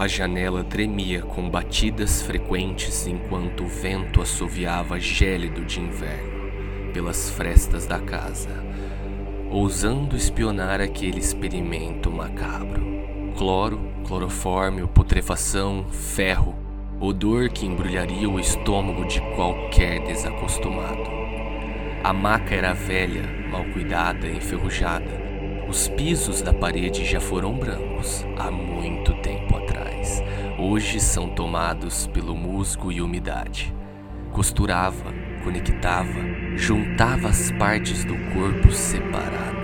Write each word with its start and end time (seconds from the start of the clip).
A 0.00 0.08
janela 0.08 0.64
tremia 0.64 1.20
com 1.20 1.50
batidas 1.50 2.22
frequentes 2.22 3.06
enquanto 3.06 3.64
o 3.64 3.68
vento 3.68 4.22
assoviava 4.22 4.98
gélido 4.98 5.62
de 5.62 5.78
inverno 5.78 6.90
pelas 6.94 7.28
frestas 7.28 7.86
da 7.86 7.98
casa, 7.98 8.48
ousando 9.50 10.16
espionar 10.16 10.80
aquele 10.80 11.18
experimento 11.18 12.10
macabro. 12.10 12.80
Cloro, 13.36 13.78
clorofórmio, 14.06 14.88
putrefação, 14.88 15.84
ferro, 15.90 16.54
odor 16.98 17.50
que 17.50 17.66
embrulharia 17.66 18.26
o 18.26 18.40
estômago 18.40 19.04
de 19.04 19.20
qualquer 19.36 20.02
desacostumado. 20.06 21.10
A 22.02 22.10
maca 22.10 22.54
era 22.54 22.72
velha, 22.72 23.28
mal 23.50 23.66
cuidada, 23.66 24.26
enferrujada. 24.26 25.28
Os 25.68 25.88
pisos 25.88 26.40
da 26.40 26.54
parede 26.54 27.04
já 27.04 27.20
foram 27.20 27.52
brancos 27.52 28.24
há 28.38 28.50
muito 28.50 29.12
tempo 29.20 29.58
atrás. 29.58 29.69
Hoje 30.58 31.00
são 31.00 31.28
tomados 31.28 32.06
pelo 32.06 32.34
musgo 32.34 32.92
e 32.92 33.00
umidade. 33.00 33.74
Costurava, 34.32 35.12
conectava, 35.42 36.20
juntava 36.54 37.28
as 37.28 37.50
partes 37.52 38.04
do 38.04 38.14
corpo 38.32 38.70
separado. 38.70 39.60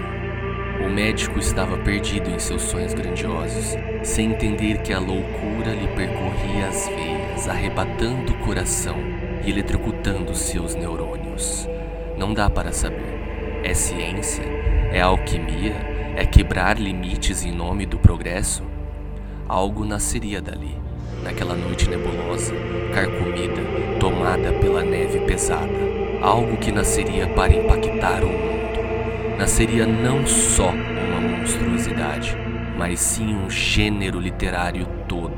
O 0.85 0.89
médico 0.89 1.39
estava 1.39 1.79
perdido 1.79 2.31
em 2.31 2.39
seus 2.39 2.63
sonhos 2.63 2.95
grandiosos, 2.95 3.77
sem 4.03 4.33
entender 4.33 4.83
que 4.83 4.93
a 4.93 4.99
loucura 4.99 5.73
lhe 5.73 5.89
percorria 5.89 6.69
as 6.69 6.89
veias, 6.89 7.49
arrebatando 7.49 8.33
o 8.33 8.39
coração 8.39 8.97
e 9.45 9.51
eletrocutando 9.51 10.35
seus 10.35 10.75
neurônios. 10.75 11.69
Não 12.17 12.33
dá 12.33 12.49
para 12.49 12.73
saber. 12.73 13.61
É 13.63 13.75
ciência? 13.75 14.45
É 14.93 15.01
alquimia? 15.01 15.75
É 16.17 16.25
quebrar 16.25 16.79
limites 16.79 17.45
em 17.45 17.53
nome 17.53 17.85
do 17.85 17.99
progresso? 17.99 18.76
Algo 19.49 19.85
nasceria 19.85 20.43
dali, 20.43 20.77
naquela 21.23 21.55
noite 21.55 21.89
nebulosa, 21.89 22.53
carcomida, 22.93 23.63
tomada 24.01 24.53
pela 24.55 24.83
neve 24.83 25.21
pesada. 25.21 25.71
Algo 26.21 26.57
que 26.57 26.73
nasceria 26.73 27.29
para 27.29 27.55
impactar 27.55 28.25
o 28.25 28.27
mundo. 28.27 29.37
Nasceria 29.39 29.87
não 29.87 30.27
só 30.27 30.71
uma 30.71 31.21
monstruosidade, 31.21 32.37
mas 32.77 32.99
sim 32.99 33.37
um 33.37 33.49
gênero 33.49 34.19
literário 34.19 34.85
todo. 35.07 35.37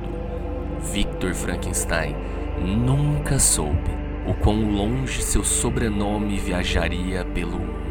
Victor 0.91 1.35
Frankenstein 1.35 2.17
nunca 2.65 3.39
soube 3.39 3.91
o 4.27 4.33
quão 4.33 4.73
longe 4.73 5.23
seu 5.23 5.45
sobrenome 5.45 6.39
viajaria 6.39 7.27
pelo 7.27 7.59
mundo. 7.59 7.88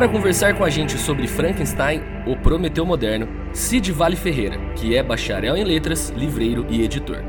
Para 0.00 0.08
conversar 0.08 0.56
com 0.56 0.64
a 0.64 0.70
gente 0.70 0.96
sobre 0.96 1.26
Frankenstein, 1.26 2.00
o 2.26 2.34
Prometeu 2.34 2.86
Moderno, 2.86 3.28
Cid 3.52 3.92
Vale 3.92 4.16
Ferreira, 4.16 4.58
que 4.74 4.96
é 4.96 5.02
bacharel 5.02 5.54
em 5.58 5.62
letras, 5.62 6.08
livreiro 6.16 6.64
e 6.70 6.80
editor. 6.80 7.22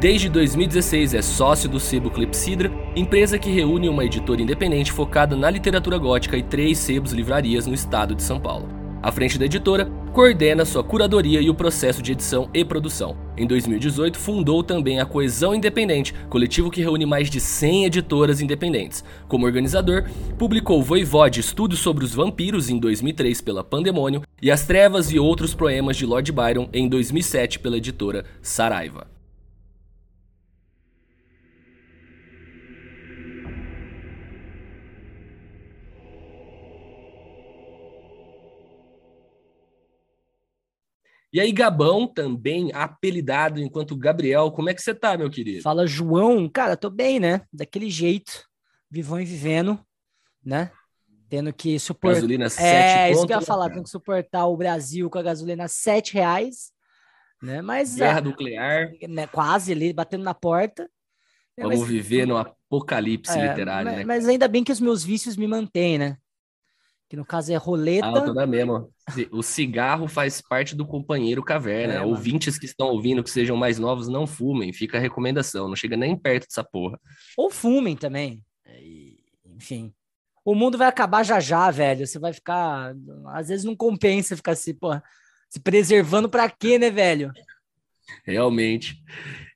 Desde 0.00 0.28
2016 0.28 1.14
é 1.14 1.22
sócio 1.22 1.68
do 1.68 1.78
Sebo 1.78 2.10
Clepsidra, 2.10 2.68
empresa 2.96 3.38
que 3.38 3.52
reúne 3.52 3.88
uma 3.88 4.04
editora 4.04 4.42
independente 4.42 4.90
focada 4.90 5.36
na 5.36 5.48
literatura 5.48 5.98
gótica 5.98 6.36
e 6.36 6.42
três 6.42 6.78
sebos 6.78 7.12
livrarias 7.12 7.64
no 7.64 7.74
estado 7.74 8.12
de 8.12 8.24
São 8.24 8.40
Paulo. 8.40 8.66
À 9.00 9.12
frente 9.12 9.38
da 9.38 9.44
editora, 9.44 9.88
coordena 10.12 10.64
sua 10.64 10.82
curadoria 10.82 11.40
e 11.40 11.50
o 11.50 11.54
processo 11.54 12.02
de 12.02 12.12
edição 12.12 12.48
e 12.54 12.64
produção. 12.64 13.16
Em 13.36 13.46
2018, 13.46 14.18
fundou 14.18 14.62
também 14.62 15.00
a 15.00 15.06
Coesão 15.06 15.54
Independente, 15.54 16.14
coletivo 16.28 16.70
que 16.70 16.80
reúne 16.80 17.06
mais 17.06 17.28
de 17.28 17.40
100 17.40 17.86
editoras 17.86 18.40
independentes. 18.40 19.04
Como 19.28 19.46
organizador, 19.46 20.04
publicou 20.38 20.82
Voivode, 20.82 21.40
estudos 21.40 21.78
sobre 21.78 22.04
os 22.04 22.14
vampiros 22.14 22.70
em 22.70 22.78
2003 22.78 23.40
pela 23.40 23.64
Pandemônio 23.64 24.22
e 24.40 24.50
As 24.50 24.64
Trevas 24.64 25.10
e 25.10 25.18
outros 25.18 25.54
poemas 25.54 25.96
de 25.96 26.06
Lord 26.06 26.30
Byron 26.32 26.68
em 26.72 26.88
2007 26.88 27.58
pela 27.58 27.76
editora 27.76 28.24
Saraiva. 28.40 29.15
E 41.36 41.40
aí, 41.40 41.52
Gabão, 41.52 42.06
também 42.06 42.70
apelidado 42.72 43.60
enquanto 43.60 43.94
Gabriel, 43.94 44.50
como 44.50 44.70
é 44.70 44.74
que 44.74 44.80
você 44.80 44.94
tá, 44.94 45.18
meu 45.18 45.28
querido? 45.28 45.60
Fala, 45.60 45.86
João. 45.86 46.48
Cara, 46.48 46.78
tô 46.78 46.88
bem, 46.88 47.20
né? 47.20 47.42
Daquele 47.52 47.90
jeito, 47.90 48.42
vivão 48.90 49.20
e 49.20 49.24
vivendo, 49.26 49.78
né? 50.42 50.70
Tendo 51.28 51.52
que 51.52 51.78
suportar. 51.78 52.14
Gasolina 52.14 52.48
7 52.48 52.64
É, 52.64 53.12
isso 53.12 53.26
que 53.26 53.34
eu 53.34 53.36
ia 53.36 53.40
né, 53.40 53.44
falar, 53.46 53.64
cara? 53.64 53.74
tendo 53.74 53.84
que 53.84 53.90
suportar 53.90 54.46
o 54.46 54.56
Brasil 54.56 55.10
com 55.10 55.18
a 55.18 55.22
gasolina 55.22 55.68
7 55.68 56.14
reais, 56.14 56.72
né? 57.42 57.60
Mas 57.60 57.96
Guerra 57.96 58.16
ah, 58.16 58.22
nuclear, 58.22 58.92
né, 59.06 59.26
quase 59.26 59.72
ali, 59.72 59.92
batendo 59.92 60.24
na 60.24 60.32
porta. 60.32 60.88
É, 61.54 61.64
vamos 61.64 61.80
mas- 61.80 61.88
viver 61.88 62.26
no 62.26 62.38
apocalipse 62.38 63.38
é, 63.38 63.48
literário, 63.48 63.90
mas, 63.90 63.98
né? 63.98 64.04
mas 64.06 64.26
ainda 64.26 64.48
bem 64.48 64.64
que 64.64 64.72
os 64.72 64.80
meus 64.80 65.04
vícios 65.04 65.36
me 65.36 65.46
mantêm, 65.46 65.98
né? 65.98 66.16
Que 67.08 67.16
no 67.16 67.24
caso 67.24 67.52
é 67.52 67.56
roleta. 67.56 68.06
Ah, 68.06 68.12
eu 68.16 68.24
tô 68.24 68.34
na 68.34 68.46
mesma. 68.46 68.88
O 69.30 69.42
cigarro 69.42 70.08
faz 70.08 70.40
parte 70.40 70.74
do 70.74 70.84
companheiro 70.84 71.42
caverna. 71.42 71.94
É, 71.94 71.98
mano. 71.98 72.10
Ouvintes 72.10 72.58
que 72.58 72.66
estão 72.66 72.88
ouvindo, 72.88 73.22
que 73.22 73.30
sejam 73.30 73.56
mais 73.56 73.78
novos, 73.78 74.08
não 74.08 74.26
fumem. 74.26 74.72
Fica 74.72 74.98
a 74.98 75.00
recomendação. 75.00 75.68
Não 75.68 75.76
chega 75.76 75.96
nem 75.96 76.16
perto 76.16 76.48
dessa 76.48 76.64
porra. 76.64 76.98
Ou 77.36 77.48
fumem 77.48 77.96
também. 77.96 78.42
E, 78.80 79.18
Enfim. 79.54 79.92
O 80.44 80.54
mundo 80.54 80.78
vai 80.78 80.88
acabar 80.88 81.24
já 81.24 81.38
já, 81.38 81.70
velho. 81.70 82.06
Você 82.06 82.18
vai 82.18 82.32
ficar. 82.32 82.94
Às 83.26 83.48
vezes 83.48 83.64
não 83.64 83.76
compensa 83.76 84.36
ficar 84.36 84.52
assim, 84.52 84.74
porra, 84.74 85.02
se 85.48 85.60
preservando 85.60 86.28
pra 86.28 86.50
quê, 86.50 86.78
né, 86.78 86.90
velho? 86.90 87.32
Realmente. 88.24 89.02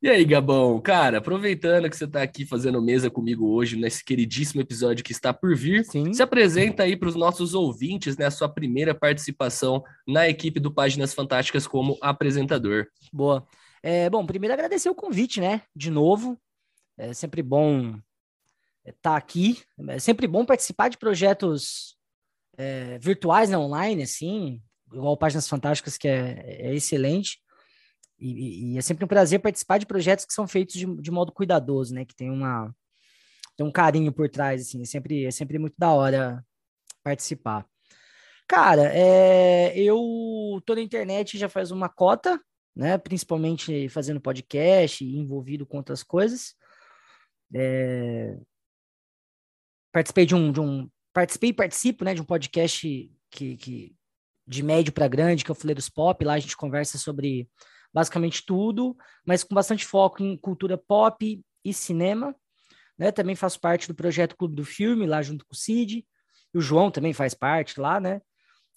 E 0.02 0.08
aí, 0.08 0.24
Gabão? 0.24 0.80
Cara, 0.80 1.18
aproveitando 1.18 1.88
que 1.88 1.96
você 1.96 2.06
tá 2.06 2.22
aqui 2.22 2.46
fazendo 2.46 2.80
mesa 2.80 3.10
comigo 3.10 3.48
hoje, 3.50 3.76
nesse 3.76 4.04
queridíssimo 4.04 4.60
episódio 4.60 5.04
que 5.04 5.12
está 5.12 5.32
por 5.32 5.54
vir, 5.56 5.84
Sim. 5.84 6.12
se 6.12 6.22
apresenta 6.22 6.84
aí 6.84 6.96
para 6.96 7.08
os 7.08 7.14
nossos 7.14 7.54
ouvintes, 7.54 8.16
né? 8.16 8.26
A 8.26 8.30
sua 8.30 8.48
primeira 8.48 8.94
participação 8.94 9.82
na 10.06 10.28
equipe 10.28 10.58
do 10.58 10.72
Páginas 10.72 11.12
Fantásticas 11.14 11.66
como 11.66 11.98
apresentador. 12.00 12.86
Boa. 13.12 13.46
É, 13.82 14.08
bom, 14.10 14.24
primeiro 14.26 14.54
agradecer 14.54 14.88
o 14.88 14.94
convite, 14.94 15.40
né? 15.40 15.62
De 15.74 15.90
novo. 15.90 16.38
É 16.98 17.12
sempre 17.14 17.42
bom 17.42 17.98
estar 18.86 19.16
aqui. 19.16 19.58
É 19.88 19.98
sempre 19.98 20.26
bom 20.26 20.44
participar 20.44 20.88
de 20.88 20.98
projetos 20.98 21.96
é, 22.56 22.98
virtuais, 22.98 23.50
né? 23.50 23.56
Online, 23.56 24.02
assim. 24.02 24.62
Igual 24.92 25.16
Páginas 25.16 25.48
Fantásticas, 25.48 25.96
que 25.96 26.08
é, 26.08 26.68
é 26.68 26.74
excelente. 26.74 27.38
E, 28.20 28.74
e- 28.74 28.78
é 28.78 28.80
sempre 28.82 29.04
um 29.04 29.08
prazer 29.08 29.40
participar 29.40 29.78
de 29.78 29.86
projetos 29.86 30.24
que 30.24 30.32
são 30.34 30.46
feitos 30.46 30.74
de, 30.74 30.86
de 31.00 31.10
modo 31.10 31.32
cuidadoso, 31.32 31.94
né? 31.94 32.04
Que 32.04 32.14
tem 32.14 32.30
uma 32.30 32.74
tem 33.56 33.66
um 33.66 33.72
carinho 33.72 34.12
por 34.12 34.28
trás, 34.28 34.62
assim. 34.62 34.82
É 34.82 34.84
sempre, 34.84 35.24
é 35.24 35.30
sempre 35.30 35.58
muito 35.58 35.74
da 35.78 35.90
hora 35.92 36.44
participar. 37.02 37.66
Cara, 38.48 38.90
é, 38.94 39.78
eu 39.78 40.60
tô 40.66 40.74
na 40.74 40.80
internet 40.80 41.38
já 41.38 41.48
faz 41.48 41.70
uma 41.70 41.88
cota, 41.88 42.40
né? 42.74 42.98
Principalmente 42.98 43.88
fazendo 43.88 44.20
podcast 44.20 45.04
e 45.04 45.16
envolvido 45.16 45.66
com 45.66 45.76
outras 45.78 46.02
coisas. 46.02 46.54
É, 47.54 48.36
participei 49.92 50.26
de 50.26 50.34
um, 50.34 50.52
de 50.52 50.60
um 50.60 50.88
participei 51.12 51.50
e 51.50 51.54
participo, 51.54 52.04
né, 52.04 52.14
de 52.14 52.22
um 52.22 52.24
podcast 52.24 53.12
que, 53.30 53.56
que 53.56 53.94
de 54.46 54.62
médio 54.62 54.92
para 54.92 55.08
grande, 55.08 55.44
que 55.44 55.50
é 55.50 55.52
o 55.52 55.54
Fuleiros 55.54 55.88
Pop. 55.88 56.24
Lá 56.24 56.34
a 56.34 56.38
gente 56.38 56.56
conversa 56.56 56.98
sobre 56.98 57.48
basicamente 57.92 58.44
tudo, 58.44 58.96
mas 59.26 59.42
com 59.44 59.54
bastante 59.54 59.84
foco 59.84 60.22
em 60.22 60.36
cultura 60.36 60.78
pop 60.78 61.42
e 61.64 61.74
cinema. 61.74 62.34
Né? 62.98 63.10
Também 63.10 63.34
faço 63.34 63.60
parte 63.60 63.88
do 63.88 63.94
projeto 63.94 64.36
Clube 64.36 64.54
do 64.54 64.64
Filme, 64.64 65.06
lá 65.06 65.22
junto 65.22 65.44
com 65.46 65.54
o 65.54 65.56
Cid. 65.56 66.06
O 66.54 66.60
João 66.60 66.90
também 66.90 67.12
faz 67.12 67.34
parte 67.34 67.80
lá, 67.80 68.00
né? 68.00 68.20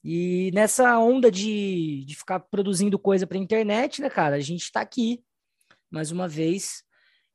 E 0.04 0.52
nessa 0.54 0.98
onda 1.00 1.32
de, 1.32 2.04
de 2.06 2.16
ficar 2.16 2.40
produzindo 2.40 3.00
coisa 3.00 3.26
para 3.26 3.38
internet, 3.38 4.02
né, 4.02 4.10
cara? 4.10 4.36
A 4.36 4.40
gente 4.40 4.64
está 4.64 4.82
aqui 4.82 5.24
mais 5.90 6.12
uma 6.12 6.28
vez. 6.28 6.84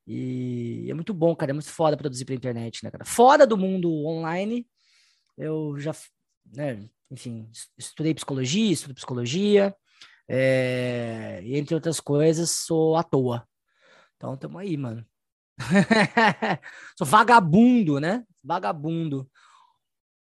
E 0.06 0.86
é 0.88 0.94
muito 0.94 1.14
bom, 1.14 1.34
cara. 1.34 1.50
É 1.50 1.54
muito 1.54 1.70
foda 1.70 1.96
produzir 1.96 2.24
para 2.24 2.34
internet, 2.34 2.84
né, 2.84 2.90
cara? 2.90 3.04
Fora 3.04 3.46
do 3.46 3.56
mundo 3.56 3.90
online, 4.06 4.66
eu 5.36 5.78
já, 5.78 5.94
né, 6.54 6.88
enfim, 7.10 7.48
es- 7.52 7.70
estudei 7.78 8.14
psicologia, 8.14 8.72
estudo 8.72 8.94
psicologia, 8.94 9.74
é, 10.28 11.40
entre 11.44 11.74
outras 11.74 12.00
coisas, 12.00 12.50
sou 12.50 12.96
à 12.96 13.02
toa. 13.02 13.46
Então, 14.16 14.36
tamo 14.36 14.58
aí, 14.58 14.76
mano. 14.76 15.04
sou 16.96 17.06
vagabundo, 17.06 17.98
né? 17.98 18.24
Vagabundo. 18.44 19.28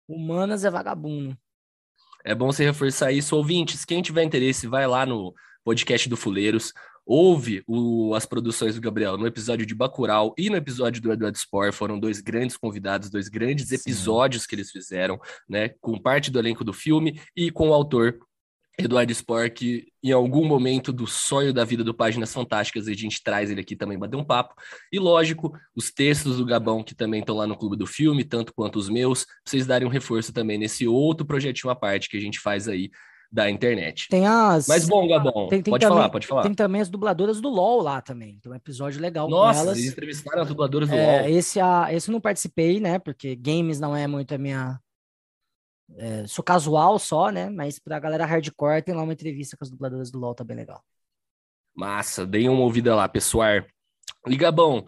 Humanas 0.09 0.65
é 0.65 0.71
vagabundo. 0.71 1.37
É 2.25 2.35
bom 2.35 2.53
você 2.53 2.65
reforçar 2.65 3.13
isso. 3.13 3.37
Ouvintes, 3.37 3.85
quem 3.85 4.03
tiver 4.03 4.23
interesse, 4.23 4.67
vai 4.67 4.87
lá 4.87 5.05
no 5.05 5.35
podcast 5.65 6.09
do 6.09 6.17
Fuleiros. 6.17 6.73
Houve 7.05 7.63
o, 7.67 8.15
as 8.15 8.27
produções 8.27 8.75
do 8.75 8.81
Gabriel 8.81 9.17
no 9.17 9.27
episódio 9.27 9.65
de 9.65 9.75
Bacurau 9.75 10.35
e 10.37 10.51
no 10.51 10.57
episódio 10.57 11.01
do 11.01 11.13
Eduardo 11.13 11.39
Spor. 11.39 11.73
Foram 11.73 11.99
dois 11.99 12.21
grandes 12.21 12.57
convidados, 12.57 13.11
dois 13.11 13.29
grandes 13.29 13.71
episódios 13.71 14.43
Sim. 14.43 14.49
que 14.49 14.55
eles 14.57 14.71
fizeram, 14.71 15.21
né? 15.49 15.69
Com 15.81 16.01
parte 16.01 16.31
do 16.31 16.39
elenco 16.39 16.65
do 16.65 16.73
filme 16.73 17.21
e 17.37 17.51
com 17.51 17.71
o 17.71 17.75
autor 17.75 18.19
Eduardo 18.79 19.15
Spor, 19.15 19.51
que 19.51 19.87
em 20.03 20.13
algum 20.13 20.45
momento 20.45 20.93
do 20.93 21.07
sonho 21.07 21.53
da 21.53 21.65
vida 21.65 21.83
do 21.83 21.95
Páginas 21.95 22.33
Fantásticas, 22.33 22.87
a 22.87 22.93
gente 22.93 23.23
traz 23.23 23.51
ele 23.51 23.63
aqui 23.63 23.75
também 23.75 23.99
bater 23.99 24.17
um 24.17 24.25
papo. 24.25 24.55
E 24.93 24.99
lógico, 24.99 25.57
os 25.75 25.91
textos 25.91 26.37
do 26.37 26.45
Gabão, 26.45 26.83
que 26.83 26.95
também 26.95 27.21
estão 27.21 27.37
lá 27.37 27.47
no 27.47 27.57
Clube 27.57 27.77
do 27.77 27.87
Filme, 27.87 28.23
tanto 28.23 28.53
quanto 28.55 28.79
os 28.79 28.89
meus, 28.89 29.27
vocês 29.45 29.67
darem 29.67 29.89
um 29.89 29.91
reforço 29.91 30.33
também 30.33 30.59
nesse 30.59 30.87
outro 30.87 31.27
projetinho 31.27 31.71
à 31.71 31.75
parte 31.75 32.09
que 32.09 32.19
a 32.19 32.21
gente 32.21 32.39
faz 32.39 32.69
aí 32.69 32.91
da 33.33 33.51
internet. 33.51 34.09
Tem 34.09 34.27
as. 34.27 34.69
Mas 34.69 34.87
bom, 34.87 35.09
Gabão, 35.09 35.49
tem, 35.49 35.63
tem 35.63 35.73
pode 35.73 35.83
também, 35.83 35.97
falar, 35.97 36.11
pode 36.11 36.27
falar. 36.27 36.43
Tem 36.43 36.55
também 36.55 36.81
as 36.81 36.89
dubladoras 36.89 37.41
do 37.41 37.49
LOL 37.49 37.83
lá 37.83 38.01
também. 38.01 38.39
Tem 38.41 38.53
um 38.53 38.55
episódio 38.55 39.01
legal 39.01 39.29
Nossa, 39.29 39.61
elas. 39.61 39.79
eles 39.79 39.91
entrevistaram 39.91 40.43
as 40.43 40.49
dubladoras 40.49 40.89
do 40.89 40.95
é, 40.95 41.21
LOL. 41.23 41.29
Esse, 41.29 41.59
a, 41.59 41.89
esse 41.93 42.09
eu 42.09 42.13
não 42.13 42.21
participei, 42.21 42.79
né? 42.79 42.99
Porque 42.99 43.35
games 43.35 43.81
não 43.81 43.97
é 43.97 44.07
muito 44.07 44.35
a 44.35 44.39
minha 44.39 44.79
é, 45.97 46.27
sou 46.27 46.45
casual 46.45 46.99
só, 46.99 47.31
né? 47.31 47.49
Mas 47.51 47.79
pra 47.79 47.99
galera 47.99 48.27
hardcore 48.27 48.83
tem 48.83 48.95
lá 48.95 49.03
uma 49.03 49.13
entrevista 49.13 49.57
com 49.57 49.65
as 49.65 49.71
dubladoras 49.71 50.11
do 50.11 50.19
LoL, 50.19 50.35
tá 50.35 50.45
bem 50.45 50.57
legal. 50.57 50.83
Massa, 51.75 52.27
deem 52.27 52.49
uma 52.49 52.63
ouvida 52.63 52.95
lá, 52.95 53.09
pessoal. 53.09 53.63
E 54.27 54.37
Gabão, 54.37 54.87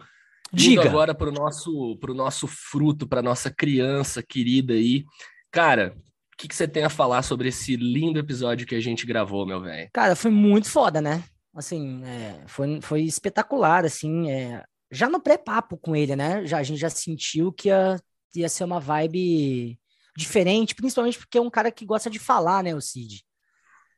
Diga 0.51 0.83
agora 0.83 1.13
pro 1.13 1.31
nosso, 1.31 1.95
pro 1.97 2.13
nosso 2.13 2.47
fruto, 2.47 3.07
pra 3.07 3.21
nossa 3.21 3.51
criança 3.51 4.23
querida 4.23 4.73
aí. 4.73 5.05
Cara, 5.51 5.95
o 6.33 6.37
que, 6.37 6.47
que 6.47 6.55
você 6.55 6.67
tem 6.67 6.83
a 6.83 6.89
falar 6.89 7.21
sobre 7.21 7.49
esse 7.49 7.75
lindo 7.75 8.19
episódio 8.19 8.65
que 8.65 8.75
a 8.75 8.79
gente 8.79 9.05
gravou, 9.05 9.45
meu 9.45 9.61
velho? 9.61 9.89
Cara, 9.93 10.15
foi 10.15 10.31
muito 10.31 10.69
foda, 10.69 11.01
né? 11.01 11.23
Assim, 11.53 12.03
é, 12.03 12.43
foi, 12.47 12.79
foi 12.81 13.01
espetacular, 13.03 13.85
assim. 13.85 14.31
É, 14.31 14.63
já 14.91 15.07
no 15.07 15.21
pré-papo 15.21 15.77
com 15.77 15.95
ele, 15.95 16.15
né? 16.15 16.45
Já, 16.45 16.57
a 16.57 16.63
gente 16.63 16.79
já 16.79 16.89
sentiu 16.89 17.51
que 17.51 17.67
ia, 17.69 17.97
ia 18.35 18.49
ser 18.49 18.63
uma 18.63 18.79
vibe 18.79 19.78
diferente, 20.19 20.75
principalmente 20.75 21.17
porque 21.17 21.37
é 21.37 21.41
um 21.41 21.49
cara 21.49 21.71
que 21.71 21.85
gosta 21.85 22.09
de 22.09 22.19
falar, 22.19 22.63
né, 22.63 22.75
o 22.75 22.81
Cid. 22.81 23.25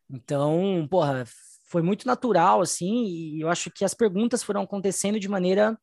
Então, 0.10 0.88
porra, 0.90 1.26
foi 1.68 1.82
muito 1.82 2.06
natural, 2.06 2.62
assim, 2.62 3.06
e 3.06 3.42
eu 3.42 3.50
acho 3.50 3.72
que 3.72 3.84
as 3.84 3.94
perguntas 3.94 4.44
foram 4.44 4.62
acontecendo 4.62 5.20
de 5.20 5.28
maneira 5.28 5.78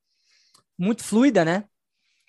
muito 0.79 1.03
fluida, 1.03 1.45
né? 1.45 1.65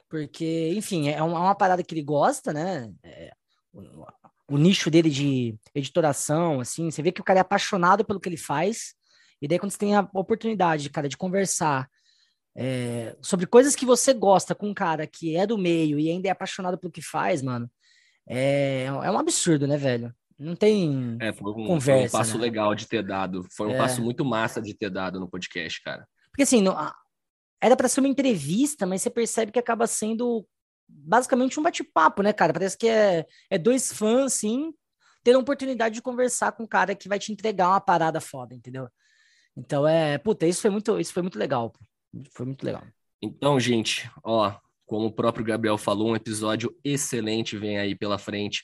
Porque, 0.10 0.74
enfim, 0.76 1.10
é 1.10 1.22
uma, 1.22 1.38
é 1.38 1.42
uma 1.42 1.56
parada 1.56 1.84
que 1.84 1.94
ele 1.94 2.02
gosta, 2.02 2.52
né? 2.52 2.92
É, 3.04 3.32
o, 3.72 4.06
o, 4.50 4.58
nicho 4.58 4.90
dele 4.90 5.10
de 5.10 5.56
editoração, 5.76 6.60
assim, 6.60 6.90
você 6.90 7.02
vê 7.04 7.12
que 7.12 7.22
o 7.22 7.24
cara 7.24 7.40
é 7.40 7.42
apaixonado 7.42 8.04
pelo 8.04 8.20
que 8.20 8.28
ele 8.28 8.38
faz, 8.38 8.96
e 9.42 9.48
daí 9.48 9.60
quando 9.60 9.72
você 9.72 9.78
tem 9.78 9.96
a 9.96 10.10
oportunidade, 10.14 10.90
cara, 10.90 11.08
de 11.08 11.18
conversar 11.18 11.88
é, 12.56 13.16
sobre 13.22 13.46
coisas 13.46 13.76
que 13.76 13.86
você 13.86 14.14
gosta 14.14 14.56
com 14.56 14.70
um 14.70 14.74
cara 14.74 15.06
que 15.06 15.36
é 15.36 15.46
do 15.46 15.58
meio 15.58 16.00
e 16.00 16.10
ainda 16.10 16.28
é 16.28 16.32
apaixonado 16.32 16.78
pelo 16.78 16.92
que 16.92 17.02
faz, 17.02 17.42
mano, 17.42 17.70
é, 18.30 18.84
é 18.86 19.12
um 19.12 19.18
absurdo, 19.18 19.68
né, 19.68 19.76
velho? 19.76 20.14
Não 20.38 20.56
tem 20.56 21.18
é, 21.20 21.34
foi 21.34 21.52
um, 21.52 21.68
conversa. 21.68 22.10
Foi 22.10 22.20
um 22.20 22.22
passo 22.22 22.38
né? 22.38 22.44
legal 22.44 22.76
de 22.76 22.88
ter 22.88 23.04
dado. 23.04 23.46
Foi 23.52 23.68
um 23.68 23.74
é. 23.74 23.78
passo 23.78 24.02
muito 24.02 24.24
massa 24.24 24.62
de 24.62 24.74
ter 24.74 24.90
dado 24.90 25.20
no 25.20 25.30
podcast, 25.30 25.82
cara. 25.82 26.08
Porque 26.32 26.44
assim, 26.44 26.64
era 27.62 27.76
para 27.76 27.90
ser 27.90 28.00
uma 28.00 28.08
entrevista, 28.08 28.86
mas 28.86 29.02
você 29.02 29.10
percebe 29.10 29.52
que 29.52 29.60
acaba 29.60 29.86
sendo 29.88 30.48
basicamente 30.88 31.60
um 31.60 31.64
bate-papo, 31.64 32.22
né, 32.22 32.32
cara? 32.32 32.54
Parece 32.54 32.78
que 32.78 32.88
é, 32.88 33.26
é 33.50 33.58
dois 33.58 33.92
fãs, 33.92 34.34
assim, 34.34 34.74
ter 35.24 35.34
a 35.34 35.40
oportunidade 35.40 35.96
de 35.96 36.02
conversar 36.02 36.52
com 36.54 36.64
um 36.64 36.68
cara 36.68 36.96
que 36.96 37.10
vai 37.10 37.20
te 37.20 37.32
entregar 37.32 37.70
uma 37.70 37.82
parada 37.82 38.22
foda, 38.22 38.56
entendeu? 38.56 38.88
Então 39.58 39.88
é, 39.88 40.18
puta, 40.18 40.48
isso 40.48 40.62
foi 40.62 40.70
muito, 40.70 41.00
isso 41.00 41.12
foi 41.12 41.22
muito 41.22 41.38
legal. 41.38 41.74
Foi 42.32 42.46
muito 42.46 42.66
legal. 42.66 42.84
Então, 43.22 43.60
gente, 43.60 44.10
ó, 44.24 44.56
como 44.90 45.06
o 45.06 45.12
próprio 45.12 45.46
Gabriel 45.46 45.78
falou, 45.78 46.10
um 46.10 46.16
episódio 46.16 46.76
excelente 46.84 47.56
vem 47.56 47.78
aí 47.78 47.94
pela 47.94 48.18
frente. 48.18 48.64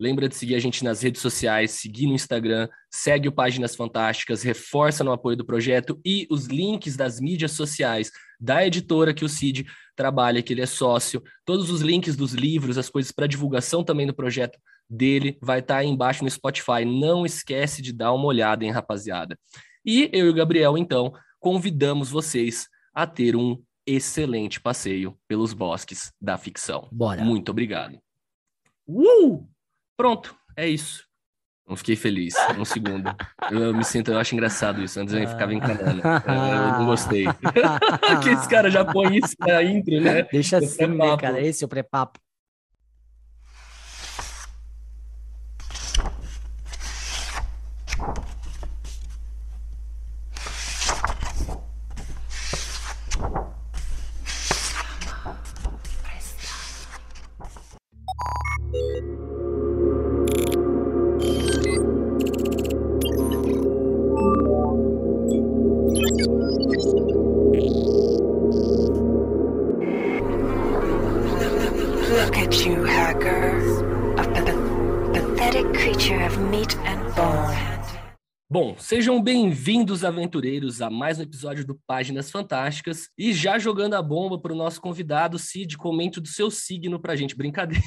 Lembra 0.00 0.26
de 0.26 0.34
seguir 0.34 0.54
a 0.54 0.58
gente 0.58 0.82
nas 0.82 1.02
redes 1.02 1.20
sociais, 1.20 1.72
seguir 1.72 2.06
no 2.06 2.14
Instagram, 2.14 2.66
segue 2.90 3.28
o 3.28 3.32
Páginas 3.32 3.76
Fantásticas, 3.76 4.42
reforça 4.42 5.04
no 5.04 5.12
apoio 5.12 5.36
do 5.36 5.44
projeto 5.44 6.00
e 6.02 6.26
os 6.30 6.46
links 6.46 6.96
das 6.96 7.20
mídias 7.20 7.52
sociais 7.52 8.10
da 8.40 8.66
editora 8.66 9.12
que 9.12 9.24
o 9.24 9.28
Cid 9.28 9.66
trabalha, 9.94 10.42
que 10.42 10.54
ele 10.54 10.62
é 10.62 10.66
sócio. 10.66 11.22
Todos 11.44 11.70
os 11.70 11.82
links 11.82 12.16
dos 12.16 12.32
livros, 12.32 12.78
as 12.78 12.88
coisas 12.88 13.12
para 13.12 13.26
divulgação 13.26 13.84
também 13.84 14.06
do 14.06 14.14
projeto 14.14 14.58
dele 14.88 15.36
vai 15.42 15.58
estar 15.58 15.74
tá 15.74 15.80
aí 15.80 15.88
embaixo 15.88 16.24
no 16.24 16.30
Spotify. 16.30 16.86
Não 16.86 17.26
esquece 17.26 17.82
de 17.82 17.92
dar 17.92 18.14
uma 18.14 18.24
olhada, 18.24 18.64
hein, 18.64 18.70
rapaziada. 18.70 19.38
E 19.84 20.08
eu 20.10 20.24
e 20.24 20.30
o 20.30 20.34
Gabriel, 20.34 20.78
então, 20.78 21.12
convidamos 21.38 22.08
vocês 22.08 22.66
a 22.94 23.06
ter 23.06 23.36
um 23.36 23.62
excelente 23.86 24.60
passeio 24.60 25.16
pelos 25.28 25.52
bosques 25.52 26.12
da 26.20 26.36
ficção. 26.36 26.88
Bora. 26.90 27.22
Muito 27.22 27.50
obrigado. 27.50 27.98
Uh! 28.86 29.46
Pronto, 29.96 30.36
é 30.56 30.68
isso. 30.68 31.06
Não 31.68 31.76
fiquei 31.76 31.96
feliz, 31.96 32.34
um 32.56 32.64
segundo. 32.64 33.12
Eu 33.50 33.74
me 33.74 33.84
sinto, 33.84 34.12
eu 34.12 34.18
acho 34.18 34.34
engraçado 34.34 34.80
isso. 34.82 35.00
Antes 35.00 35.12
eu 35.12 35.26
ficava 35.26 35.52
encanando. 35.52 36.00
Eu 36.00 36.78
não 36.78 36.86
gostei. 36.86 37.24
que 38.22 38.28
esse 38.28 38.48
cara 38.48 38.70
já 38.70 38.84
põe 38.84 39.16
isso 39.18 39.34
na 39.40 39.62
intro, 39.64 40.00
né? 40.00 40.22
Deixa 40.30 40.58
assim, 40.58 40.86
né, 40.86 41.16
cara? 41.16 41.40
Esse 41.40 41.64
é 41.64 41.66
o 41.66 41.68
pré-papo. 41.68 42.20
Bom, 78.58 78.74
sejam 78.78 79.22
bem-vindos, 79.22 80.02
aventureiros, 80.02 80.80
a 80.80 80.88
mais 80.88 81.18
um 81.18 81.22
episódio 81.22 81.62
do 81.62 81.78
Páginas 81.86 82.30
Fantásticas. 82.30 83.10
E 83.18 83.34
já 83.34 83.58
jogando 83.58 83.92
a 83.92 84.00
bomba 84.00 84.40
para 84.40 84.50
o 84.50 84.56
nosso 84.56 84.80
convidado, 84.80 85.38
Cid, 85.38 85.76
comente 85.76 86.22
do 86.22 86.26
seu 86.26 86.50
signo 86.50 86.98
para 86.98 87.12
a 87.12 87.16
gente. 87.16 87.36
Brincadeira. 87.36 87.84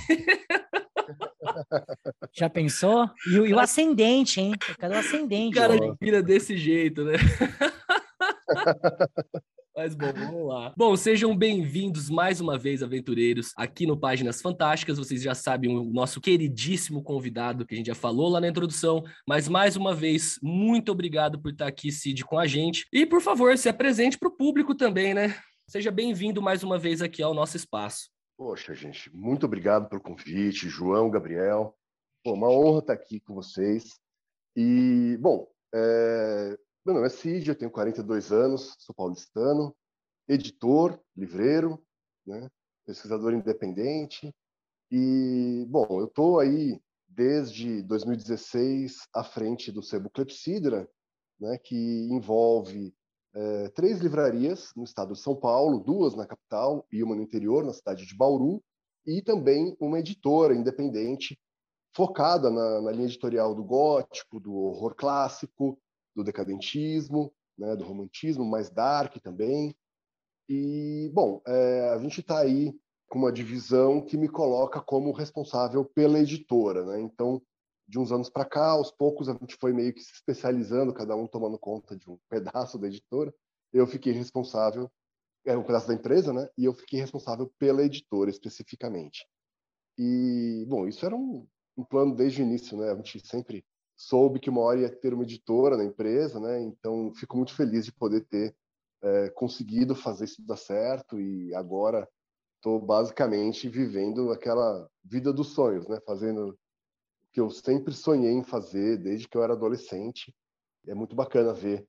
Já 2.31 2.47
pensou? 2.51 3.09
E, 3.25 3.39
o, 3.39 3.47
e 3.47 3.53
o 3.55 3.59
ascendente, 3.59 4.39
hein? 4.39 4.53
Eu 4.69 4.75
quero 4.75 4.93
o 4.93 4.97
ascendente. 4.97 5.57
O 5.57 5.59
cara 5.59 5.73
vira 5.99 6.21
desse 6.21 6.55
jeito, 6.55 7.03
né? 7.03 7.13
Mas 9.79 9.95
bom, 9.95 10.11
vamos 10.11 10.45
lá. 10.45 10.73
Bom, 10.75 10.93
sejam 10.97 11.33
bem-vindos 11.33 12.09
mais 12.09 12.41
uma 12.41 12.57
vez, 12.57 12.83
aventureiros, 12.83 13.53
aqui 13.55 13.87
no 13.87 13.97
Páginas 13.97 14.41
Fantásticas. 14.41 14.97
Vocês 14.97 15.21
já 15.21 15.33
sabem 15.33 15.73
o 15.77 15.85
nosso 15.85 16.19
queridíssimo 16.19 17.01
convidado, 17.01 17.65
que 17.65 17.75
a 17.75 17.77
gente 17.77 17.87
já 17.87 17.95
falou 17.95 18.27
lá 18.27 18.41
na 18.41 18.49
introdução. 18.49 19.01
Mas 19.25 19.47
mais 19.47 19.77
uma 19.77 19.95
vez, 19.95 20.37
muito 20.43 20.91
obrigado 20.91 21.41
por 21.41 21.53
estar 21.53 21.67
aqui, 21.67 21.93
Cid, 21.93 22.25
com 22.25 22.37
a 22.37 22.45
gente. 22.45 22.87
E 22.91 23.05
por 23.05 23.21
favor, 23.21 23.57
se 23.57 23.69
apresente 23.69 24.19
para 24.19 24.27
o 24.27 24.35
público 24.35 24.75
também, 24.75 25.13
né? 25.13 25.33
Seja 25.65 25.91
bem-vindo 25.91 26.41
mais 26.41 26.61
uma 26.61 26.77
vez 26.77 27.01
aqui 27.01 27.23
ao 27.23 27.33
nosso 27.33 27.55
espaço. 27.55 28.09
Poxa, 28.37 28.75
gente, 28.75 29.09
muito 29.15 29.45
obrigado 29.45 29.87
pelo 29.87 30.01
convite, 30.01 30.67
João, 30.67 31.09
Gabriel. 31.09 31.73
Pô, 32.21 32.33
uma 32.33 32.49
honra 32.49 32.79
estar 32.79 32.93
aqui 32.95 33.21
com 33.21 33.33
vocês. 33.33 33.97
E, 34.57 35.17
bom, 35.21 35.47
é, 35.73 36.57
meu 36.89 36.95
nome 36.95 37.05
é 37.05 37.09
Cid, 37.11 37.47
eu 37.47 37.55
tenho 37.55 37.69
42 37.69 38.31
anos, 38.31 38.75
sou 38.79 38.95
paulistano, 38.95 39.75
editor, 40.27 40.99
livreiro, 41.15 41.79
né? 42.25 42.49
pesquisador 42.83 43.31
independente. 43.31 44.33
E, 44.89 45.67
bom, 45.69 45.85
eu 45.99 46.05
estou 46.05 46.39
aí 46.39 46.81
desde 47.07 47.83
2016 47.83 49.07
à 49.13 49.23
frente 49.23 49.71
do 49.71 49.83
Sebo 49.83 50.09
Clepsidra, 50.09 50.89
né, 51.39 51.59
que 51.59 52.07
envolve 52.09 52.91
é, 53.35 53.69
três 53.69 53.99
livrarias 53.99 54.71
no 54.75 54.83
estado 54.83 55.13
de 55.13 55.19
São 55.19 55.35
Paulo, 55.35 55.83
duas 55.83 56.15
na 56.15 56.25
capital 56.25 56.87
e 56.91 57.03
uma 57.03 57.15
no 57.15 57.21
interior, 57.21 57.63
na 57.63 57.73
cidade 57.73 58.03
de 58.07 58.17
Bauru, 58.17 58.63
e 59.05 59.21
também 59.21 59.77
uma 59.79 59.99
editora 59.99 60.55
independente 60.55 61.39
focada 61.93 62.49
na, 62.49 62.81
na 62.81 62.91
linha 62.91 63.05
editorial 63.05 63.53
do 63.53 63.63
gótico, 63.63 64.39
do 64.39 64.55
horror 64.55 64.95
clássico, 64.95 65.79
do 66.15 66.23
decadentismo, 66.23 67.33
né, 67.57 67.75
do 67.75 67.83
romantismo, 67.83 68.45
mais 68.45 68.69
dark 68.69 69.17
também. 69.21 69.75
E, 70.47 71.11
bom, 71.13 71.41
é, 71.45 71.89
a 71.89 71.97
gente 71.99 72.21
está 72.21 72.39
aí 72.39 72.73
com 73.07 73.19
uma 73.19 73.31
divisão 73.31 74.01
que 74.01 74.17
me 74.17 74.29
coloca 74.29 74.79
como 74.79 75.11
responsável 75.11 75.83
pela 75.83 76.19
editora. 76.19 76.85
Né? 76.85 77.01
Então, 77.01 77.41
de 77.87 77.99
uns 77.99 78.11
anos 78.11 78.29
para 78.29 78.45
cá, 78.45 78.69
aos 78.71 78.91
poucos 78.91 79.27
a 79.27 79.33
gente 79.33 79.55
foi 79.55 79.73
meio 79.73 79.93
que 79.93 80.01
se 80.01 80.13
especializando, 80.13 80.93
cada 80.93 81.15
um 81.15 81.27
tomando 81.27 81.57
conta 81.57 81.95
de 81.97 82.09
um 82.09 82.17
pedaço 82.29 82.77
da 82.77 82.87
editora. 82.87 83.33
Eu 83.73 83.85
fiquei 83.85 84.13
responsável, 84.13 84.89
é 85.45 85.57
um 85.57 85.63
pedaço 85.63 85.87
da 85.87 85.93
empresa, 85.93 86.31
né? 86.31 86.47
E 86.57 86.65
eu 86.65 86.73
fiquei 86.73 86.99
responsável 86.99 87.51
pela 87.59 87.83
editora 87.83 88.29
especificamente. 88.29 89.27
E, 89.97 90.65
bom, 90.67 90.87
isso 90.87 91.05
era 91.05 91.15
um, 91.15 91.47
um 91.75 91.83
plano 91.83 92.15
desde 92.15 92.41
o 92.41 92.45
início, 92.45 92.77
né? 92.77 92.91
A 92.91 92.95
gente 92.95 93.25
sempre 93.27 93.65
soube 93.99 94.39
que 94.39 94.49
uma 94.49 94.61
hora 94.61 94.79
ia 94.79 94.89
ter 94.89 95.13
uma 95.13 95.23
editora 95.23 95.75
na 95.75 95.83
empresa, 95.83 96.39
né? 96.39 96.61
Então, 96.61 97.13
fico 97.13 97.35
muito 97.35 97.53
feliz 97.53 97.83
de 97.83 97.91
poder 97.91 98.21
ter 98.21 98.55
é, 99.01 99.29
conseguido 99.31 99.93
fazer 99.93 100.23
isso 100.23 100.41
dar 100.41 100.55
certo 100.55 101.19
e 101.19 101.53
agora 101.53 102.07
estou 102.55 102.79
basicamente 102.79 103.67
vivendo 103.67 104.31
aquela 104.31 104.89
vida 105.03 105.33
dos 105.33 105.49
sonhos, 105.49 105.85
né? 105.89 105.99
Fazendo 106.05 106.57
que 107.33 107.41
eu 107.41 107.49
sempre 107.49 107.93
sonhei 107.93 108.31
em 108.31 108.43
fazer 108.43 108.97
desde 108.97 109.27
que 109.27 109.37
eu 109.37 109.43
era 109.43 109.53
adolescente. 109.53 110.33
É 110.87 110.95
muito 110.95 111.13
bacana 111.13 111.53
ver 111.53 111.85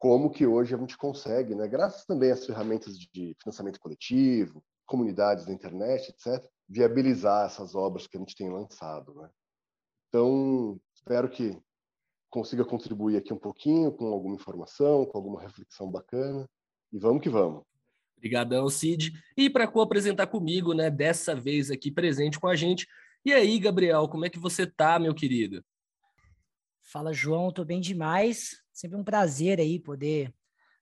como 0.00 0.30
que 0.30 0.44
hoje 0.44 0.74
a 0.74 0.78
gente 0.78 0.98
consegue, 0.98 1.54
né, 1.54 1.68
graças 1.68 2.04
também 2.04 2.32
às 2.32 2.44
ferramentas 2.44 2.98
de 2.98 3.36
financiamento 3.40 3.78
coletivo, 3.78 4.62
comunidades 4.84 5.46
da 5.46 5.52
internet, 5.52 6.10
etc., 6.10 6.44
viabilizar 6.68 7.46
essas 7.46 7.76
obras 7.76 8.08
que 8.08 8.16
a 8.16 8.20
gente 8.20 8.34
tem 8.34 8.50
lançado, 8.50 9.14
né? 9.14 9.30
Então, 10.08 10.78
espero 11.02 11.28
que 11.28 11.60
consiga 12.30 12.64
contribuir 12.64 13.16
aqui 13.16 13.32
um 13.32 13.38
pouquinho 13.38 13.92
com 13.92 14.06
alguma 14.06 14.36
informação, 14.36 15.04
com 15.04 15.18
alguma 15.18 15.42
reflexão 15.42 15.90
bacana, 15.90 16.48
e 16.92 16.98
vamos 16.98 17.22
que 17.22 17.28
vamos. 17.28 17.64
Obrigadão, 18.16 18.68
Cid. 18.68 19.12
E 19.36 19.50
para 19.50 19.66
co-apresentar 19.66 20.28
comigo, 20.28 20.72
né, 20.72 20.88
dessa 20.88 21.34
vez 21.34 21.70
aqui 21.70 21.90
presente 21.90 22.38
com 22.38 22.46
a 22.46 22.54
gente, 22.54 22.86
e 23.24 23.32
aí, 23.32 23.58
Gabriel, 23.58 24.08
como 24.08 24.24
é 24.24 24.30
que 24.30 24.38
você 24.38 24.66
tá, 24.66 24.98
meu 24.98 25.14
querido? 25.14 25.64
Fala, 26.82 27.12
João, 27.12 27.52
tô 27.52 27.64
bem 27.64 27.80
demais. 27.80 28.62
Sempre 28.72 28.96
um 28.96 29.04
prazer 29.04 29.60
aí 29.60 29.78
poder 29.78 30.32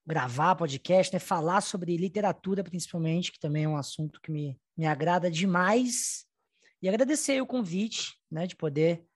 gravar 0.07 0.55
podcast, 0.57 1.13
né? 1.13 1.19
Falar 1.19 1.61
sobre 1.61 1.97
literatura, 1.97 2.65
principalmente, 2.65 3.33
que 3.33 3.39
também 3.39 3.65
é 3.65 3.69
um 3.69 3.77
assunto 3.77 4.21
que 4.21 4.31
me, 4.31 4.59
me 4.77 4.87
agrada 4.87 5.31
demais. 5.31 6.27
E 6.81 6.89
agradecer 6.89 7.43
o 7.43 7.47
convite, 7.47 8.17
né, 8.31 8.47
de 8.47 8.57
poder 8.57 9.07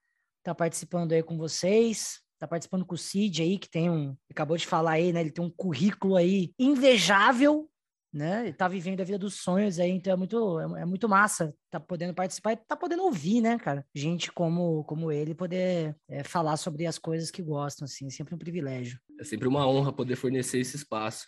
tá 0.45 0.53
participando 0.53 1.11
aí 1.11 1.23
com 1.23 1.37
vocês, 1.37 2.21
tá 2.39 2.47
participando 2.47 2.85
com 2.85 2.93
o 2.93 2.97
Cid 2.97 3.41
aí, 3.41 3.57
que 3.57 3.67
tem 3.67 3.89
um, 3.89 4.15
acabou 4.29 4.55
de 4.55 4.67
falar 4.67 4.91
aí, 4.91 5.11
né, 5.11 5.21
ele 5.21 5.31
tem 5.31 5.43
um 5.43 5.49
currículo 5.49 6.15
aí 6.15 6.53
invejável, 6.59 7.67
né? 8.13 8.53
Tá 8.53 8.67
vivendo 8.67 9.01
a 9.01 9.03
vida 9.03 9.17
dos 9.17 9.41
sonhos 9.41 9.79
aí, 9.79 9.89
então 9.89 10.13
é 10.13 10.15
muito, 10.15 10.59
é, 10.59 10.81
é, 10.83 10.85
muito 10.85 11.09
massa 11.09 11.53
tá 11.69 11.79
podendo 11.79 12.13
participar 12.13 12.53
e 12.53 12.57
tá 12.57 12.77
podendo 12.77 13.03
ouvir, 13.03 13.41
né, 13.41 13.57
cara? 13.57 13.85
Gente 13.93 14.31
como, 14.31 14.83
como 14.85 15.11
ele 15.11 15.33
poder 15.33 15.97
é, 16.07 16.23
falar 16.23 16.55
sobre 16.55 16.85
as 16.85 16.99
coisas 16.99 17.31
que 17.31 17.41
gostam, 17.41 17.83
assim, 17.83 18.09
sempre 18.11 18.35
um 18.35 18.37
privilégio. 18.37 18.99
É 19.19 19.23
sempre 19.23 19.47
uma 19.47 19.67
honra 19.67 19.91
poder 19.91 20.15
fornecer 20.15 20.59
esse 20.59 20.77
espaço. 20.77 21.27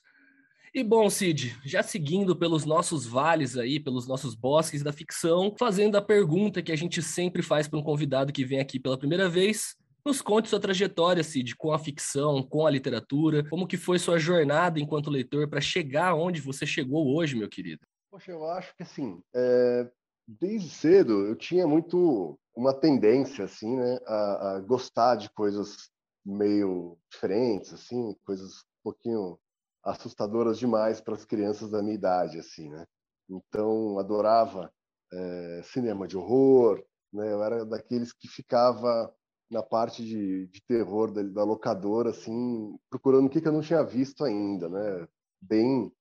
E 0.74 0.84
bom, 0.84 1.10
Cid, 1.10 1.58
já 1.66 1.82
seguindo 1.82 2.36
pelos 2.36 2.66
nossos 2.66 3.06
vales 3.06 3.58
aí, 3.58 3.80
pelos 3.80 4.08
nossos 4.08 4.36
bosques 4.36 4.84
da 4.84 4.92
ficção, 4.92 5.56
fazendo 5.58 5.96
a 5.96 6.02
pergunta 6.02 6.62
que 6.62 6.72
a 6.72 6.76
gente 6.76 7.02
sempre 7.02 7.42
faz 7.42 7.68
para 7.68 7.80
um 7.80 7.84
convidado 7.84 8.34
que 8.34 8.46
vem 8.46 8.60
aqui 8.60 8.80
pela 8.80 8.98
primeira 8.98 9.30
vez, 9.30 9.76
nos 10.06 10.22
conte 10.22 10.50
sua 10.50 10.60
trajetória, 10.60 11.24
Cid, 11.24 11.56
com 11.56 11.72
a 11.72 11.80
ficção, 11.80 12.44
com 12.44 12.66
a 12.66 12.70
literatura, 12.70 13.48
como 13.50 13.68
que 13.68 13.78
foi 13.78 14.00
sua 14.00 14.18
jornada 14.18 14.80
enquanto 14.80 15.10
leitor 15.10 15.50
para 15.50 15.62
chegar 15.62 16.16
onde 16.16 16.42
você 16.42 16.66
chegou 16.66 17.16
hoje, 17.16 17.36
meu 17.36 17.50
querido. 17.50 17.82
Poxa, 18.12 18.32
eu 18.32 18.46
acho 18.46 18.76
que 18.76 18.84
assim, 18.84 19.22
é... 19.36 19.90
desde 20.28 20.70
cedo 20.70 21.28
eu 21.28 21.36
tinha 21.36 21.68
muito 21.68 22.40
uma 22.56 22.74
tendência, 22.74 23.46
assim, 23.46 23.76
né, 23.76 24.00
a, 24.06 24.56
a 24.56 24.60
gostar 24.62 25.16
de 25.16 25.30
coisas 25.32 25.90
meio 26.26 26.98
diferentes, 27.12 27.74
assim, 27.74 28.16
coisas 28.26 28.50
um 28.80 28.84
pouquinho 28.84 29.38
assustadoras 29.84 30.58
demais 30.60 31.00
para 31.02 31.14
as 31.14 31.26
crianças 31.26 31.72
da 31.72 31.82
minha 31.82 31.96
idade, 31.96 32.40
assim, 32.40 32.70
né? 32.70 32.86
Então, 33.30 34.00
adorava 34.00 34.72
é, 35.12 35.62
cinema 35.64 36.08
de 36.08 36.18
horror, 36.18 36.84
né? 37.12 37.32
Eu 37.32 37.44
era 37.44 37.66
daqueles 37.66 38.14
que 38.14 38.28
ficava 38.28 39.14
na 39.50 39.64
parte 39.64 40.04
de, 40.04 40.48
de 40.48 40.62
terror 40.68 41.12
da, 41.12 41.24
da, 41.24 41.44
locadora, 41.44 42.10
assim, 42.10 42.78
procurando 42.90 43.28
o 43.28 43.30
que, 43.30 43.42
que 43.42 43.48
eu 43.48 43.54
não 43.54 43.62
tinha 43.62 43.84
visto 43.84 44.24
ainda, 44.24 44.70
né? 44.70 45.08
Bem 45.42 45.92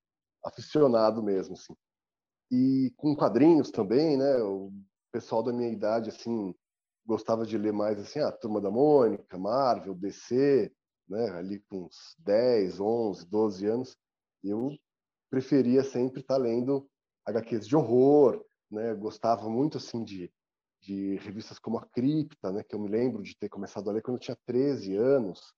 aficionado 0.44 1.22
mesmo, 1.22 1.54
assim. 1.54 1.74
E 2.50 2.92
com 2.96 3.14
quadrinhos 3.14 3.70
também, 3.70 4.16
né? 4.16 4.36
O 4.42 4.72
pessoal 5.12 5.42
da 5.42 5.52
minha 5.52 5.70
idade, 5.70 6.10
assim, 6.10 6.54
gostava 7.04 7.46
de 7.46 7.56
ler 7.56 7.72
mais, 7.72 7.98
assim, 7.98 8.18
a 8.20 8.32
Turma 8.32 8.60
da 8.60 8.70
Mônica, 8.70 9.38
Marvel, 9.38 9.94
DC, 9.94 10.72
né? 11.08 11.30
Ali 11.30 11.60
com 11.60 11.84
uns 11.84 12.16
10, 12.18 12.80
11, 12.80 13.26
12 13.26 13.66
anos. 13.66 13.96
Eu 14.42 14.76
preferia 15.30 15.82
sempre 15.82 16.20
estar 16.20 16.36
lendo 16.36 16.88
HQs 17.24 17.66
de 17.66 17.76
horror, 17.76 18.44
né? 18.70 18.94
Gostava 18.94 19.48
muito, 19.48 19.78
assim, 19.78 20.04
de 20.04 20.30
de 20.86 21.16
revistas 21.16 21.58
como 21.58 21.78
a 21.78 21.86
Cripta, 21.86 22.52
né, 22.52 22.62
que 22.62 22.74
eu 22.74 22.78
me 22.78 22.88
lembro 22.88 23.22
de 23.22 23.36
ter 23.36 23.48
começado 23.48 23.90
a 23.90 23.92
ler 23.92 24.02
quando 24.02 24.16
eu 24.16 24.20
tinha 24.20 24.38
13 24.46 24.94
anos. 24.96 25.52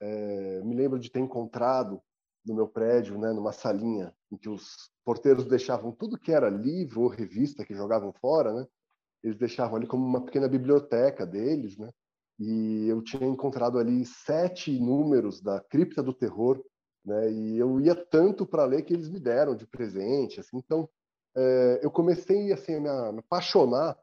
É, 0.00 0.60
me 0.62 0.74
lembro 0.74 0.98
de 0.98 1.08
ter 1.08 1.20
encontrado 1.20 2.02
no 2.44 2.54
meu 2.54 2.66
prédio, 2.66 3.16
né, 3.18 3.32
numa 3.32 3.52
salinha 3.52 4.12
em 4.30 4.36
que 4.36 4.48
os 4.48 4.90
porteiros 5.04 5.44
deixavam 5.46 5.92
tudo 5.92 6.18
que 6.18 6.32
era 6.32 6.50
livro 6.50 7.02
ou 7.02 7.08
revista 7.08 7.64
que 7.64 7.74
jogavam 7.74 8.12
fora, 8.12 8.52
né, 8.52 8.66
eles 9.22 9.36
deixavam 9.36 9.76
ali 9.76 9.86
como 9.86 10.04
uma 10.04 10.24
pequena 10.24 10.48
biblioteca 10.48 11.24
deles, 11.24 11.78
né, 11.78 11.88
e 12.38 12.86
eu 12.88 13.02
tinha 13.02 13.26
encontrado 13.26 13.78
ali 13.78 14.04
sete 14.04 14.78
números 14.78 15.40
da 15.40 15.60
Cripta 15.60 16.02
do 16.02 16.14
Terror, 16.14 16.62
né, 17.04 17.30
e 17.32 17.58
eu 17.58 17.80
ia 17.80 17.94
tanto 17.94 18.46
para 18.46 18.64
ler 18.64 18.82
que 18.82 18.94
eles 18.94 19.08
me 19.08 19.18
deram 19.18 19.56
de 19.56 19.66
presente, 19.66 20.40
assim, 20.40 20.56
então 20.56 20.88
é, 21.36 21.80
eu 21.82 21.90
comecei 21.90 22.52
assim 22.52 22.74
a 22.86 23.12
me, 23.12 23.18
apaixonar 23.18 23.98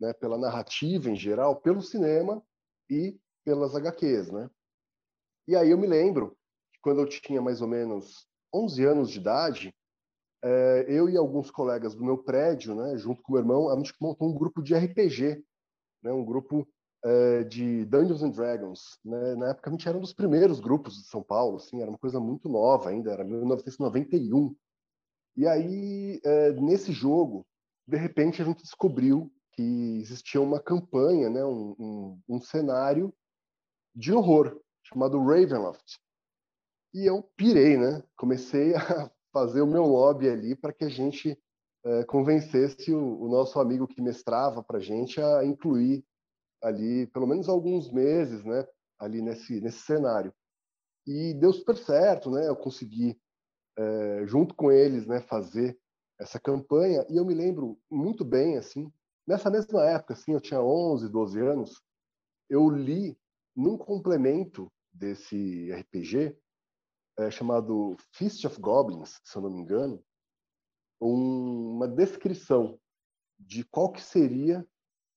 né, 0.00 0.12
pela 0.12 0.36
narrativa 0.36 1.08
em 1.08 1.16
geral, 1.16 1.56
pelo 1.56 1.80
cinema 1.80 2.42
e 2.90 3.18
pelas 3.44 3.74
HQs, 3.74 4.30
né? 4.30 4.50
E 5.46 5.54
aí 5.54 5.70
eu 5.70 5.78
me 5.78 5.86
lembro 5.86 6.36
que 6.72 6.80
quando 6.80 7.00
eu 7.00 7.08
tinha 7.08 7.40
mais 7.40 7.60
ou 7.60 7.68
menos 7.68 8.26
11 8.52 8.84
anos 8.84 9.10
de 9.10 9.18
idade, 9.18 9.74
é, 10.42 10.86
eu 10.88 11.08
e 11.08 11.16
alguns 11.16 11.50
colegas 11.50 11.94
do 11.94 12.04
meu 12.04 12.18
prédio, 12.18 12.74
né, 12.74 12.96
junto 12.96 13.22
com 13.22 13.32
meu 13.32 13.40
irmão, 13.40 13.70
a 13.70 13.76
gente 13.76 13.94
montou 14.00 14.28
um 14.28 14.34
grupo 14.34 14.62
de 14.62 14.74
RPG, 14.74 15.42
né, 16.02 16.12
um 16.12 16.24
grupo 16.24 16.68
é, 17.04 17.44
de 17.44 17.84
Dungeons 17.84 18.22
and 18.22 18.30
Dragons. 18.30 18.98
Né? 19.04 19.34
Na 19.36 19.50
época 19.50 19.68
a 19.68 19.72
gente 19.72 19.88
era 19.88 19.96
um 19.96 20.00
dos 20.00 20.14
primeiros 20.14 20.58
grupos 20.58 20.96
de 20.96 21.06
São 21.06 21.22
Paulo, 21.22 21.56
assim, 21.56 21.80
era 21.80 21.90
uma 21.90 21.98
coisa 21.98 22.18
muito 22.18 22.48
nova 22.48 22.88
ainda, 22.90 23.12
era 23.12 23.22
1991. 23.22 24.54
E 25.36 25.46
aí, 25.46 26.20
é, 26.24 26.52
nesse 26.52 26.92
jogo, 26.92 27.46
de 27.86 27.96
repente 27.96 28.40
a 28.40 28.44
gente 28.44 28.62
descobriu 28.62 29.30
que 29.52 29.98
existia 30.00 30.40
uma 30.40 30.60
campanha, 30.60 31.28
né, 31.30 31.44
um, 31.44 31.74
um, 31.78 32.20
um 32.28 32.40
cenário 32.40 33.12
de 33.94 34.12
horror 34.12 34.60
chamado 34.82 35.22
Ravenloft. 35.22 35.98
E 36.92 37.06
eu 37.06 37.22
pirei, 37.36 37.76
né? 37.76 38.02
Comecei 38.16 38.74
a 38.74 39.10
fazer 39.32 39.62
o 39.62 39.66
meu 39.66 39.84
lobby 39.84 40.28
ali 40.28 40.54
para 40.54 40.72
que 40.72 40.84
a 40.84 40.88
gente 40.88 41.38
é, 41.84 42.04
convencesse 42.04 42.92
o, 42.92 43.22
o, 43.22 43.28
nosso 43.28 43.58
amigo 43.60 43.86
que 43.86 44.00
mestrava 44.00 44.62
para 44.62 44.78
gente 44.78 45.20
a 45.20 45.44
incluir 45.44 46.04
ali 46.64 47.06
pelo 47.08 47.26
menos 47.26 47.48
alguns 47.48 47.90
meses, 47.92 48.44
né? 48.44 48.66
Ali 48.98 49.22
nesse 49.22 49.60
nesse 49.60 49.80
cenário. 49.80 50.34
E 51.06 51.34
deu 51.34 51.52
super 51.52 51.76
certo, 51.76 52.30
né? 52.30 52.48
Eu 52.48 52.56
consegui 52.56 53.20
é, 53.76 54.26
junto 54.26 54.54
com 54.54 54.72
eles, 54.72 55.06
né? 55.06 55.20
Fazer 55.20 55.78
essa 56.18 56.40
campanha 56.40 57.04
e 57.08 57.16
eu 57.16 57.24
me 57.24 57.34
lembro 57.34 57.78
muito 57.90 58.24
bem 58.24 58.56
assim 58.56 58.90
Nessa 59.26 59.50
mesma 59.50 59.82
época, 59.86 60.12
assim, 60.12 60.32
eu 60.32 60.40
tinha 60.40 60.60
11, 60.60 61.08
12 61.08 61.40
anos, 61.40 61.82
eu 62.48 62.68
li 62.68 63.18
num 63.56 63.78
complemento 63.78 64.70
desse 64.92 65.72
RPG 65.72 66.36
é, 67.18 67.30
chamado 67.30 67.96
Feast 68.12 68.44
of 68.44 68.60
Goblins, 68.60 69.20
se 69.24 69.36
eu 69.36 69.42
não 69.42 69.50
me 69.50 69.60
engano, 69.60 70.04
um, 71.00 71.76
uma 71.76 71.88
descrição 71.88 72.78
de 73.38 73.64
qual 73.64 73.90
que 73.90 74.02
seria 74.02 74.66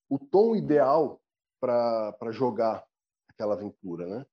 o 0.09 0.17
tom 0.17 0.55
ideal 0.55 1.21
para 1.59 2.31
jogar 2.31 2.83
aquela 3.29 3.53
aventura, 3.53 4.07
né? 4.07 4.25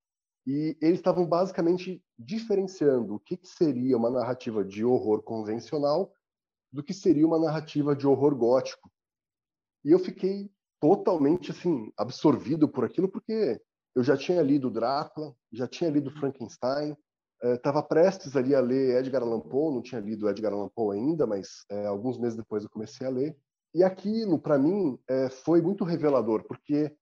E 0.47 0.77
eles 0.81 0.99
estavam 0.99 1.27
basicamente 1.27 2.03
diferenciando 2.19 3.15
o 3.15 3.21
que, 3.21 3.37
que 3.37 3.49
seria 3.49 3.97
uma 3.97 4.11
narrativa 4.11 4.65
de 4.65 4.85
horror 4.85 5.23
convencional 5.23 6.13
do 6.71 6.83
que 6.83 6.93
seria 6.93 7.27
uma 7.27 7.39
narrativa 7.39 7.97
de 7.97 8.07
horror 8.07 8.35
gótico, 8.37 8.91
e 9.85 9.91
eu 9.93 9.99
fiquei 9.99 10.51
totalmente 10.81 11.51
assim 11.51 11.93
absorvido 11.97 12.67
por 12.67 12.85
aquilo 12.85 13.09
porque 13.09 13.61
eu 13.95 14.03
já 14.03 14.17
tinha 14.17 14.41
lido 14.43 14.71
Drácula, 14.71 15.35
já 15.53 15.69
tinha 15.69 15.91
lido 15.91 16.11
Frankenstein, 16.11 16.97
estava 17.43 17.81
eh, 17.81 17.83
prestes 17.89 18.35
ali 18.35 18.55
a 18.55 18.61
ler 18.61 18.99
Edgar 18.99 19.23
Allan 19.23 19.41
Poe, 19.41 19.75
não 19.75 19.83
tinha 19.83 20.01
lido 20.01 20.29
Edgar 20.29 20.53
Allan 20.53 20.71
Poe 20.75 20.97
ainda, 20.97 21.27
mas 21.27 21.65
é, 21.71 21.87
alguns 21.87 22.19
meses 22.19 22.37
depois 22.37 22.65
eu 22.65 22.71
comecei 22.71 23.07
a 23.07 23.11
ler. 23.11 23.37
E 23.75 23.85
aquilo, 23.85 24.39
para 24.39 24.59
mim, 24.59 24.99
é, 25.09 25.29
foi 25.29 25.61
muito 25.61 25.85
revelador, 25.85 26.45
porque 26.45 26.95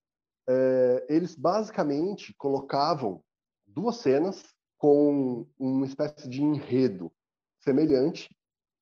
é, 0.48 1.06
eles 1.08 1.34
basicamente 1.34 2.34
colocavam 2.34 3.22
duas 3.66 3.96
cenas 3.96 4.42
com 4.78 5.46
uma 5.58 5.86
espécie 5.86 6.28
de 6.28 6.42
enredo 6.42 7.10
semelhante, 7.60 8.34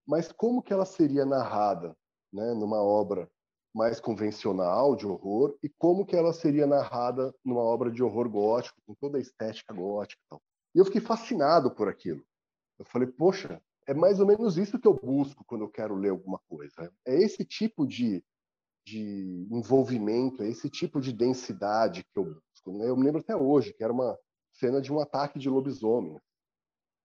mas 0.06 0.32
como 0.32 0.62
que 0.62 0.72
ela 0.72 0.86
seria 0.86 1.24
narrada, 1.26 1.96
né, 2.32 2.54
numa 2.54 2.82
obra 2.82 3.30
mais 3.72 4.00
convencional 4.00 4.96
de 4.96 5.06
horror 5.06 5.56
e 5.62 5.68
como 5.68 6.04
que 6.04 6.16
ela 6.16 6.32
seria 6.32 6.66
narrada 6.66 7.32
numa 7.44 7.60
obra 7.60 7.90
de 7.90 8.02
horror 8.02 8.28
gótico, 8.28 8.80
com 8.86 8.94
toda 8.94 9.18
a 9.18 9.20
estética 9.20 9.72
gótica 9.72 10.20
e 10.20 10.28
tal. 10.28 10.42
E 10.74 10.78
eu 10.78 10.84
fiquei 10.84 11.00
fascinado 11.00 11.70
por 11.70 11.88
aquilo. 11.88 12.24
Eu 12.78 12.84
falei, 12.84 13.06
poxa, 13.06 13.60
é 13.86 13.94
mais 13.94 14.20
ou 14.20 14.26
menos 14.26 14.56
isso 14.56 14.78
que 14.78 14.88
eu 14.88 14.94
busco 14.94 15.44
quando 15.44 15.62
eu 15.64 15.68
quero 15.68 15.94
ler 15.94 16.10
alguma 16.10 16.40
coisa. 16.48 16.92
É 17.06 17.14
esse 17.14 17.44
tipo 17.44 17.86
de, 17.86 18.24
de 18.84 19.46
envolvimento, 19.50 20.42
é 20.42 20.48
esse 20.48 20.68
tipo 20.68 21.00
de 21.00 21.12
densidade 21.12 22.04
que 22.04 22.18
eu 22.18 22.24
busco. 22.24 22.78
Né? 22.78 22.88
Eu 22.88 22.96
me 22.96 23.04
lembro 23.04 23.20
até 23.20 23.36
hoje 23.36 23.72
que 23.72 23.84
era 23.84 23.92
uma 23.92 24.18
cena 24.52 24.80
de 24.80 24.92
um 24.92 25.00
ataque 25.00 25.38
de 25.38 25.48
lobisomem. 25.48 26.18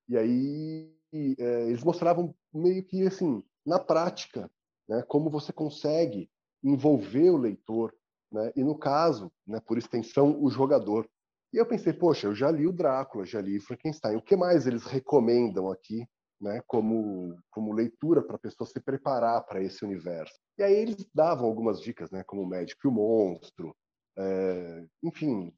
E 0.08 0.18
aí 0.18 0.96
é, 1.14 1.68
eles 1.68 1.84
mostravam 1.84 2.36
meio 2.54 2.84
que 2.84 3.06
assim, 3.06 3.44
na 3.66 3.80
prática, 3.80 4.50
né, 4.88 5.02
como 5.08 5.30
você 5.30 5.52
consegue 5.52 6.30
envolver 6.64 7.30
o 7.30 7.38
leitor, 7.38 7.94
né? 8.32 8.52
e 8.56 8.64
no 8.64 8.78
caso, 8.78 9.32
né, 9.48 9.60
por 9.60 9.78
extensão, 9.78 10.42
o 10.42 10.50
jogador. 10.50 11.10
E 11.54 11.58
eu 11.58 11.66
pensei, 11.66 11.94
poxa, 11.94 12.28
eu 12.28 12.36
já 12.36 12.52
li 12.52 12.68
o 12.68 12.74
Drácula, 12.74 13.26
já 13.26 13.40
li 13.40 13.60
Frankenstein, 13.60 14.18
o 14.18 14.22
que 14.22 14.36
mais 14.36 14.68
eles 14.68 14.84
recomendam 14.84 15.72
aqui, 15.72 16.06
né, 16.40 16.62
como, 16.68 17.38
como 17.50 17.74
leitura 17.74 18.22
para 18.22 18.36
a 18.36 18.40
pessoa 18.40 18.68
se 18.68 18.80
preparar 18.80 19.44
para 19.46 19.62
esse 19.62 19.84
universo? 19.84 20.36
E 20.58 20.64
aí 20.64 20.74
eles 20.74 21.08
davam 21.14 21.48
algumas 21.48 21.82
dicas, 21.82 22.12
né, 22.12 22.24
como 22.24 22.44
O 22.44 22.48
Médico 22.48 22.88
e 22.88 22.90
o 22.90 22.92
Monstro, 22.92 23.76
é, 24.18 24.86
enfim, 25.04 25.54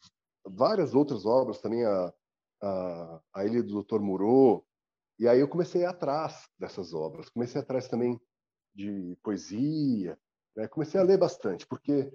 várias 0.45 0.93
outras 0.93 1.25
obras 1.25 1.59
também, 1.59 1.85
a, 1.85 2.13
a, 2.61 3.21
a 3.33 3.45
Ilha 3.45 3.63
do 3.63 3.83
Dr. 3.83 3.99
Moreau, 3.99 4.65
e 5.19 5.27
aí 5.27 5.39
eu 5.39 5.47
comecei 5.47 5.83
atrás 5.83 6.47
dessas 6.59 6.93
obras, 6.93 7.29
comecei 7.29 7.59
atrás 7.59 7.87
também 7.87 8.19
de 8.75 9.17
poesia, 9.23 10.17
né? 10.55 10.67
Comecei 10.67 10.99
a 10.99 11.03
ler 11.03 11.17
bastante, 11.17 11.65
porque 11.65 12.11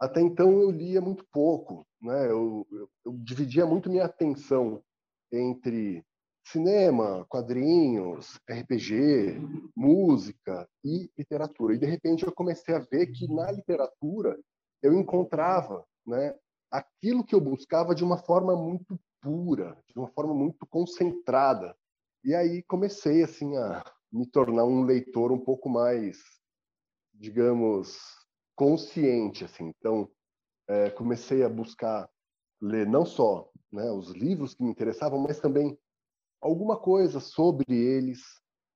até 0.00 0.20
então 0.20 0.60
eu 0.60 0.70
lia 0.70 1.00
muito 1.00 1.24
pouco, 1.32 1.86
né? 2.02 2.26
Eu, 2.28 2.66
eu, 2.72 2.90
eu 3.04 3.12
dividia 3.18 3.64
muito 3.64 3.88
minha 3.88 4.04
atenção 4.04 4.82
entre 5.32 6.04
cinema, 6.50 7.24
quadrinhos, 7.28 8.38
RPG, 8.48 9.40
música 9.76 10.68
e 10.84 11.10
literatura. 11.16 11.74
E 11.74 11.78
de 11.78 11.86
repente 11.86 12.24
eu 12.24 12.32
comecei 12.32 12.74
a 12.74 12.80
ver 12.80 13.08
que 13.08 13.26
na 13.32 13.50
literatura 13.50 14.38
eu 14.82 14.94
encontrava, 14.94 15.84
né, 16.06 16.34
aquilo 16.70 17.24
que 17.24 17.34
eu 17.34 17.40
buscava 17.40 17.94
de 17.94 18.04
uma 18.04 18.18
forma 18.18 18.56
muito 18.56 18.98
pura, 19.20 19.76
de 19.88 19.98
uma 19.98 20.08
forma 20.08 20.34
muito 20.34 20.66
concentrada. 20.66 21.76
E 22.24 22.34
aí 22.34 22.62
comecei 22.62 23.22
assim 23.22 23.56
a 23.56 23.84
me 24.12 24.26
tornar 24.26 24.64
um 24.64 24.82
leitor 24.82 25.32
um 25.32 25.38
pouco 25.38 25.68
mais 25.68 26.18
digamos, 27.20 27.98
consciente, 28.56 29.44
assim. 29.44 29.72
Então, 29.78 30.10
é, 30.66 30.90
comecei 30.90 31.44
a 31.44 31.48
buscar 31.48 32.08
ler 32.60 32.86
não 32.86 33.04
só 33.04 33.50
né, 33.70 33.90
os 33.90 34.10
livros 34.12 34.54
que 34.54 34.62
me 34.62 34.70
interessavam, 34.70 35.18
mas 35.18 35.38
também 35.38 35.78
alguma 36.40 36.78
coisa 36.78 37.20
sobre 37.20 37.64
eles. 37.68 38.20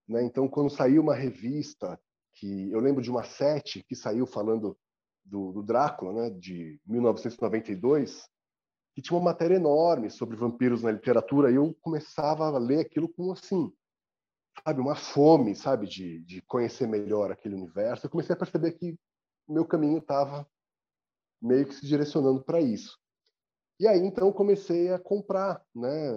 Né? 0.09 0.23
Então, 0.25 0.49
quando 0.49 0.71
saiu 0.71 1.03
uma 1.03 1.15
revista, 1.15 1.99
que 2.35 2.71
eu 2.71 2.81
lembro 2.81 3.03
de 3.03 3.11
uma 3.11 3.25
sete 3.25 3.83
que 3.85 3.95
saiu 3.95 4.27
falando 4.27 4.77
do, 5.25 5.53
do 5.53 5.63
Drácula, 5.63 6.13
né, 6.13 6.31
de 6.31 6.81
1992, 6.87 8.29
que 8.95 9.03
tinha 9.03 9.17
uma 9.17 9.25
matéria 9.25 9.57
enorme 9.57 10.11
sobre 10.11 10.37
vampiros 10.37 10.83
na 10.83 10.93
literatura, 10.93 11.51
e 11.51 11.55
eu 11.55 11.75
começava 11.81 12.47
a 12.47 12.59
ler 12.59 12.81
aquilo 12.81 13.09
com 13.09 13.33
assim 13.33 13.73
sabe, 14.63 14.81
uma 14.81 14.95
fome, 14.95 15.55
sabe, 15.57 15.87
de, 15.87 16.21
de 16.21 16.41
conhecer 16.43 16.87
melhor 16.87 17.33
aquele 17.33 17.55
universo. 17.55 18.07
Eu 18.07 18.11
comecei 18.11 18.35
a 18.35 18.39
perceber 18.39 18.73
que 18.73 18.97
meu 19.49 19.67
caminho 19.67 19.99
estava 19.99 20.47
meio 21.43 21.67
que 21.67 21.75
se 21.75 21.87
direcionando 21.87 22.43
para 22.43 22.61
isso. 22.61 22.99
E 23.79 23.89
aí 23.89 23.99
então 23.99 24.33
comecei 24.33 24.93
a 24.93 24.99
comprar, 24.99 25.63
né, 25.75 26.13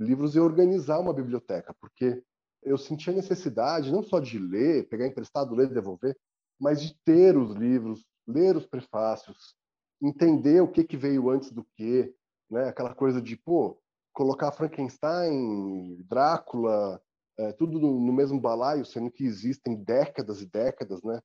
livros 0.00 0.34
e 0.34 0.40
organizar 0.40 0.98
uma 0.98 1.12
biblioteca, 1.12 1.74
porque 1.78 2.22
eu 2.62 2.78
sentia 2.78 3.12
necessidade 3.12 3.92
não 3.92 4.02
só 4.02 4.18
de 4.18 4.38
ler, 4.38 4.88
pegar 4.88 5.06
emprestado, 5.06 5.54
ler, 5.54 5.68
devolver, 5.68 6.16
mas 6.58 6.80
de 6.80 6.94
ter 7.04 7.36
os 7.36 7.54
livros, 7.54 8.04
ler 8.26 8.56
os 8.56 8.66
prefácios, 8.66 9.54
entender 10.02 10.62
o 10.62 10.68
que 10.68 10.84
que 10.84 10.96
veio 10.96 11.30
antes 11.30 11.52
do 11.52 11.64
que, 11.76 12.14
né? 12.50 12.68
Aquela 12.68 12.94
coisa 12.94 13.20
de, 13.20 13.36
pô, 13.36 13.78
colocar 14.12 14.52
Frankenstein, 14.52 16.02
Drácula, 16.08 17.00
é, 17.38 17.52
tudo 17.52 17.78
no, 17.78 18.00
no, 18.00 18.12
mesmo 18.12 18.40
balaio, 18.40 18.84
sendo 18.84 19.10
que 19.10 19.24
existem 19.24 19.82
décadas 19.82 20.42
e 20.42 20.46
décadas, 20.46 21.02
né, 21.02 21.20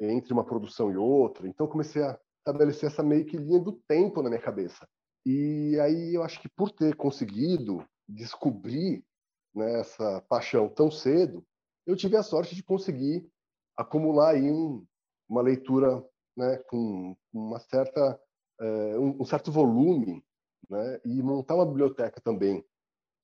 entre 0.00 0.32
uma 0.32 0.44
produção 0.44 0.90
e 0.90 0.96
outra. 0.96 1.46
Então 1.46 1.66
comecei 1.66 2.02
a 2.02 2.18
estabelecer 2.38 2.88
essa 2.88 3.02
meio 3.02 3.24
que 3.24 3.36
linha 3.36 3.60
do 3.60 3.72
tempo 3.86 4.22
na 4.22 4.28
minha 4.28 4.40
cabeça. 4.40 4.88
E 5.24 5.78
aí 5.80 6.14
eu 6.14 6.22
acho 6.22 6.40
que 6.40 6.48
por 6.48 6.70
ter 6.70 6.96
conseguido 6.96 7.84
descobrir 8.10 9.04
né, 9.54 9.80
essa 9.80 10.20
paixão 10.28 10.68
tão 10.68 10.90
cedo, 10.90 11.44
eu 11.86 11.96
tive 11.96 12.16
a 12.16 12.22
sorte 12.22 12.54
de 12.54 12.62
conseguir 12.62 13.28
acumular 13.76 14.30
aí 14.30 14.50
um, 14.50 14.86
uma 15.28 15.42
leitura 15.42 16.04
né, 16.36 16.58
com 16.68 17.16
uma 17.32 17.58
certa 17.58 18.20
é, 18.60 18.98
um, 18.98 19.22
um 19.22 19.24
certo 19.24 19.50
volume, 19.50 20.24
né, 20.68 21.00
e 21.04 21.22
montar 21.22 21.54
uma 21.54 21.66
biblioteca 21.66 22.20
também 22.20 22.64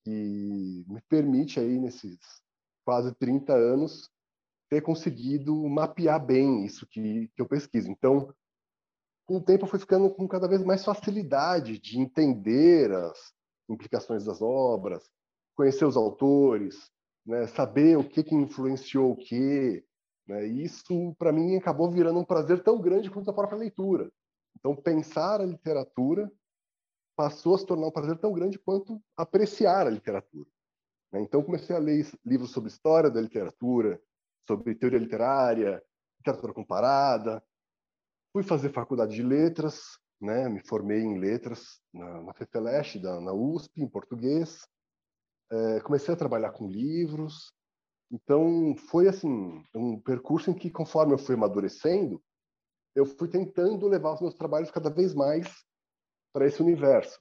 que 0.05 0.85
me 0.88 1.01
permite 1.09 1.61
aí 1.61 1.79
nesses 1.79 2.18
quase 2.85 3.12
30 3.14 3.53
anos 3.53 4.09
ter 4.70 4.81
conseguido 4.81 5.55
mapear 5.68 6.25
bem 6.25 6.64
isso 6.64 6.87
que, 6.87 7.29
que 7.35 7.42
eu 7.42 7.46
pesquiso. 7.46 7.90
Então, 7.90 8.33
com 9.27 9.38
o 9.38 9.42
tempo 9.42 9.64
eu 9.64 9.68
fui 9.68 9.79
ficando 9.79 10.09
com 10.11 10.27
cada 10.29 10.49
vez 10.49 10.62
mais 10.62 10.85
facilidade 10.85 11.79
de 11.79 11.99
entender 11.99 12.92
as 12.92 13.33
implicações 13.68 14.24
das 14.24 14.40
obras, 14.40 15.11
conhecer 15.55 15.85
os 15.85 15.96
autores, 15.96 16.90
né, 17.24 17.46
saber 17.46 17.96
o 17.98 18.05
que, 18.05 18.22
que 18.22 18.35
influenciou 18.35 19.12
o 19.12 19.16
que. 19.16 19.85
Né, 20.26 20.46
isso, 20.46 21.14
para 21.18 21.33
mim, 21.33 21.57
acabou 21.57 21.90
virando 21.90 22.18
um 22.18 22.24
prazer 22.24 22.62
tão 22.62 22.81
grande 22.81 23.11
quanto 23.11 23.31
a 23.31 23.35
própria 23.35 23.59
leitura. 23.59 24.11
Então, 24.59 24.74
pensar 24.74 25.40
a 25.40 25.46
literatura 25.46 26.31
passou 27.16 27.55
a 27.55 27.59
se 27.59 27.66
tornar 27.66 27.87
um 27.87 27.90
prazer 27.92 28.18
tão 28.18 28.33
grande 28.33 28.59
quanto 28.59 29.02
apreciar 29.16 29.87
a 29.87 29.90
literatura. 29.90 30.48
Né? 31.12 31.22
Então, 31.22 31.42
comecei 31.42 31.74
a 31.74 31.79
ler 31.79 32.07
livros 32.24 32.50
sobre 32.50 32.68
história 32.68 33.11
da 33.11 33.20
literatura, 33.20 34.00
sobre 34.46 34.74
teoria 34.74 34.98
literária, 34.98 35.83
literatura 36.18 36.52
comparada. 36.52 37.42
Fui 38.33 38.42
fazer 38.42 38.70
faculdade 38.70 39.14
de 39.14 39.22
letras, 39.22 39.98
né? 40.20 40.48
me 40.48 40.61
formei 40.66 41.00
em 41.00 41.18
letras 41.18 41.81
na, 41.92 42.22
na 42.22 42.35
FEFELESH, 42.35 43.00
na 43.02 43.33
USP, 43.33 43.83
em 43.83 43.88
português. 43.88 44.66
É, 45.50 45.81
comecei 45.81 46.12
a 46.12 46.16
trabalhar 46.16 46.52
com 46.52 46.68
livros. 46.68 47.52
Então, 48.11 48.74
foi 48.88 49.09
assim 49.09 49.64
um 49.74 50.00
percurso 50.00 50.50
em 50.50 50.55
que, 50.55 50.70
conforme 50.70 51.12
eu 51.12 51.18
fui 51.18 51.35
amadurecendo, 51.35 52.22
eu 52.94 53.05
fui 53.05 53.29
tentando 53.29 53.87
levar 53.88 54.14
os 54.14 54.20
meus 54.20 54.35
trabalhos 54.35 54.70
cada 54.70 54.88
vez 54.88 55.14
mais 55.14 55.46
para 56.33 56.46
esse 56.46 56.62
universo. 56.62 57.20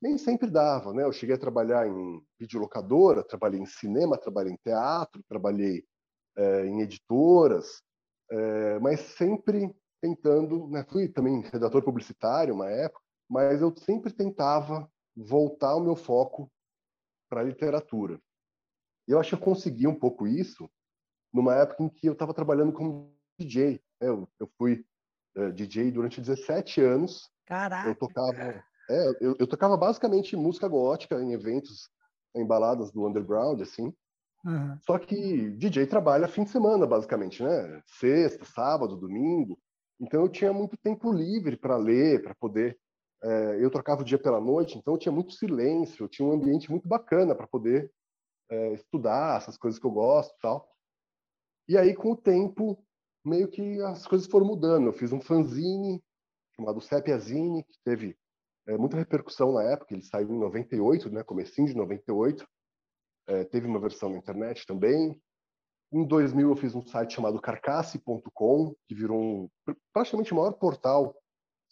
Nem 0.00 0.16
sempre 0.16 0.48
dava, 0.48 0.92
né? 0.92 1.02
Eu 1.02 1.12
cheguei 1.12 1.34
a 1.34 1.40
trabalhar 1.40 1.88
em 1.88 2.22
videolocadora, 2.38 3.24
trabalhei 3.24 3.60
em 3.60 3.66
cinema, 3.66 4.16
trabalhei 4.16 4.52
em 4.52 4.58
teatro, 4.62 5.22
trabalhei 5.28 5.84
é, 6.36 6.66
em 6.66 6.80
editoras, 6.82 7.82
é, 8.30 8.78
mas 8.78 9.00
sempre 9.00 9.74
tentando, 10.00 10.68
né? 10.68 10.84
Fui 10.88 11.08
também 11.08 11.40
redator 11.40 11.82
publicitário 11.82 12.54
uma 12.54 12.70
época, 12.70 13.00
mas 13.28 13.60
eu 13.60 13.74
sempre 13.76 14.12
tentava 14.12 14.90
voltar 15.16 15.74
o 15.74 15.80
meu 15.80 15.96
foco 15.96 16.50
para 17.28 17.40
a 17.40 17.44
literatura. 17.44 18.20
Eu 19.06 19.18
acho 19.18 19.30
que 19.30 19.42
eu 19.42 19.44
consegui 19.44 19.86
um 19.86 19.98
pouco 19.98 20.26
isso 20.26 20.68
numa 21.32 21.54
época 21.54 21.82
em 21.82 21.88
que 21.88 22.06
eu 22.06 22.12
estava 22.12 22.34
trabalhando 22.34 22.72
como 22.72 23.14
DJ. 23.38 23.80
Né? 24.00 24.08
Eu, 24.08 24.28
eu 24.38 24.50
fui 24.56 24.84
uh, 25.36 25.42
eh, 25.42 25.52
DJ 25.52 25.90
durante 25.90 26.20
17 26.20 26.80
anos 26.80 27.30
Caraca! 27.48 27.88
Eu 27.88 27.94
tocava, 27.94 28.62
é, 28.90 29.08
eu, 29.22 29.34
eu, 29.38 29.46
tocava 29.46 29.74
basicamente 29.74 30.36
música 30.36 30.68
gótica 30.68 31.18
em 31.18 31.32
eventos, 31.32 31.88
em 32.36 32.46
baladas 32.46 32.92
do 32.92 33.06
underground, 33.06 33.62
assim. 33.62 33.90
Uhum. 34.44 34.78
Só 34.82 34.98
que 34.98 35.50
DJ 35.52 35.86
trabalha 35.86 36.28
fim 36.28 36.44
de 36.44 36.50
semana, 36.50 36.86
basicamente, 36.86 37.42
né? 37.42 37.82
Sexta, 37.86 38.44
sábado, 38.44 38.98
domingo. 38.98 39.58
Então 40.00 40.22
eu 40.22 40.28
tinha 40.28 40.52
muito 40.52 40.76
tempo 40.76 41.12
livre 41.12 41.56
para 41.56 41.76
ler, 41.76 42.22
para 42.22 42.34
poder. 42.34 42.78
É, 43.22 43.64
eu 43.64 43.70
trocava 43.70 44.02
o 44.02 44.04
dia 44.04 44.18
pela 44.18 44.40
noite, 44.40 44.78
então 44.78 44.94
eu 44.94 44.98
tinha 44.98 45.12
muito 45.12 45.32
silêncio, 45.32 46.04
eu 46.04 46.08
tinha 46.08 46.26
um 46.26 46.32
ambiente 46.32 46.70
muito 46.70 46.86
bacana 46.86 47.34
para 47.34 47.48
poder 47.48 47.90
é, 48.48 48.74
estudar 48.74 49.38
essas 49.38 49.56
coisas 49.56 49.80
que 49.80 49.86
eu 49.86 49.90
gosto 49.90 50.32
e 50.36 50.40
tal. 50.40 50.68
E 51.68 51.76
aí, 51.76 51.94
com 51.94 52.12
o 52.12 52.16
tempo, 52.16 52.82
meio 53.24 53.48
que 53.48 53.80
as 53.82 54.06
coisas 54.06 54.26
foram 54.26 54.46
mudando. 54.46 54.86
Eu 54.86 54.92
fiz 54.92 55.12
um 55.12 55.20
fanzine, 55.20 56.02
chamado 56.56 56.80
Sepiazine, 56.80 57.64
que 57.64 57.78
teve 57.84 58.16
é, 58.66 58.76
muita 58.76 58.96
repercussão 58.96 59.52
na 59.52 59.62
época, 59.62 59.94
ele 59.94 60.02
saiu 60.02 60.30
em 60.30 60.38
98, 60.38 61.10
né, 61.10 61.22
comecinho 61.22 61.68
de 61.68 61.74
98, 61.74 62.46
é, 63.26 63.44
teve 63.44 63.66
uma 63.66 63.80
versão 63.80 64.10
na 64.10 64.18
internet 64.18 64.66
também. 64.66 65.20
Em 65.90 66.04
2000 66.04 66.50
eu 66.50 66.56
fiz 66.56 66.74
um 66.74 66.82
site 66.82 67.14
chamado 67.14 67.40
carcasse.com, 67.40 68.74
que 68.86 68.94
virou 68.94 69.20
um, 69.20 69.50
praticamente 69.92 70.32
o 70.32 70.36
maior 70.36 70.52
portal 70.52 71.16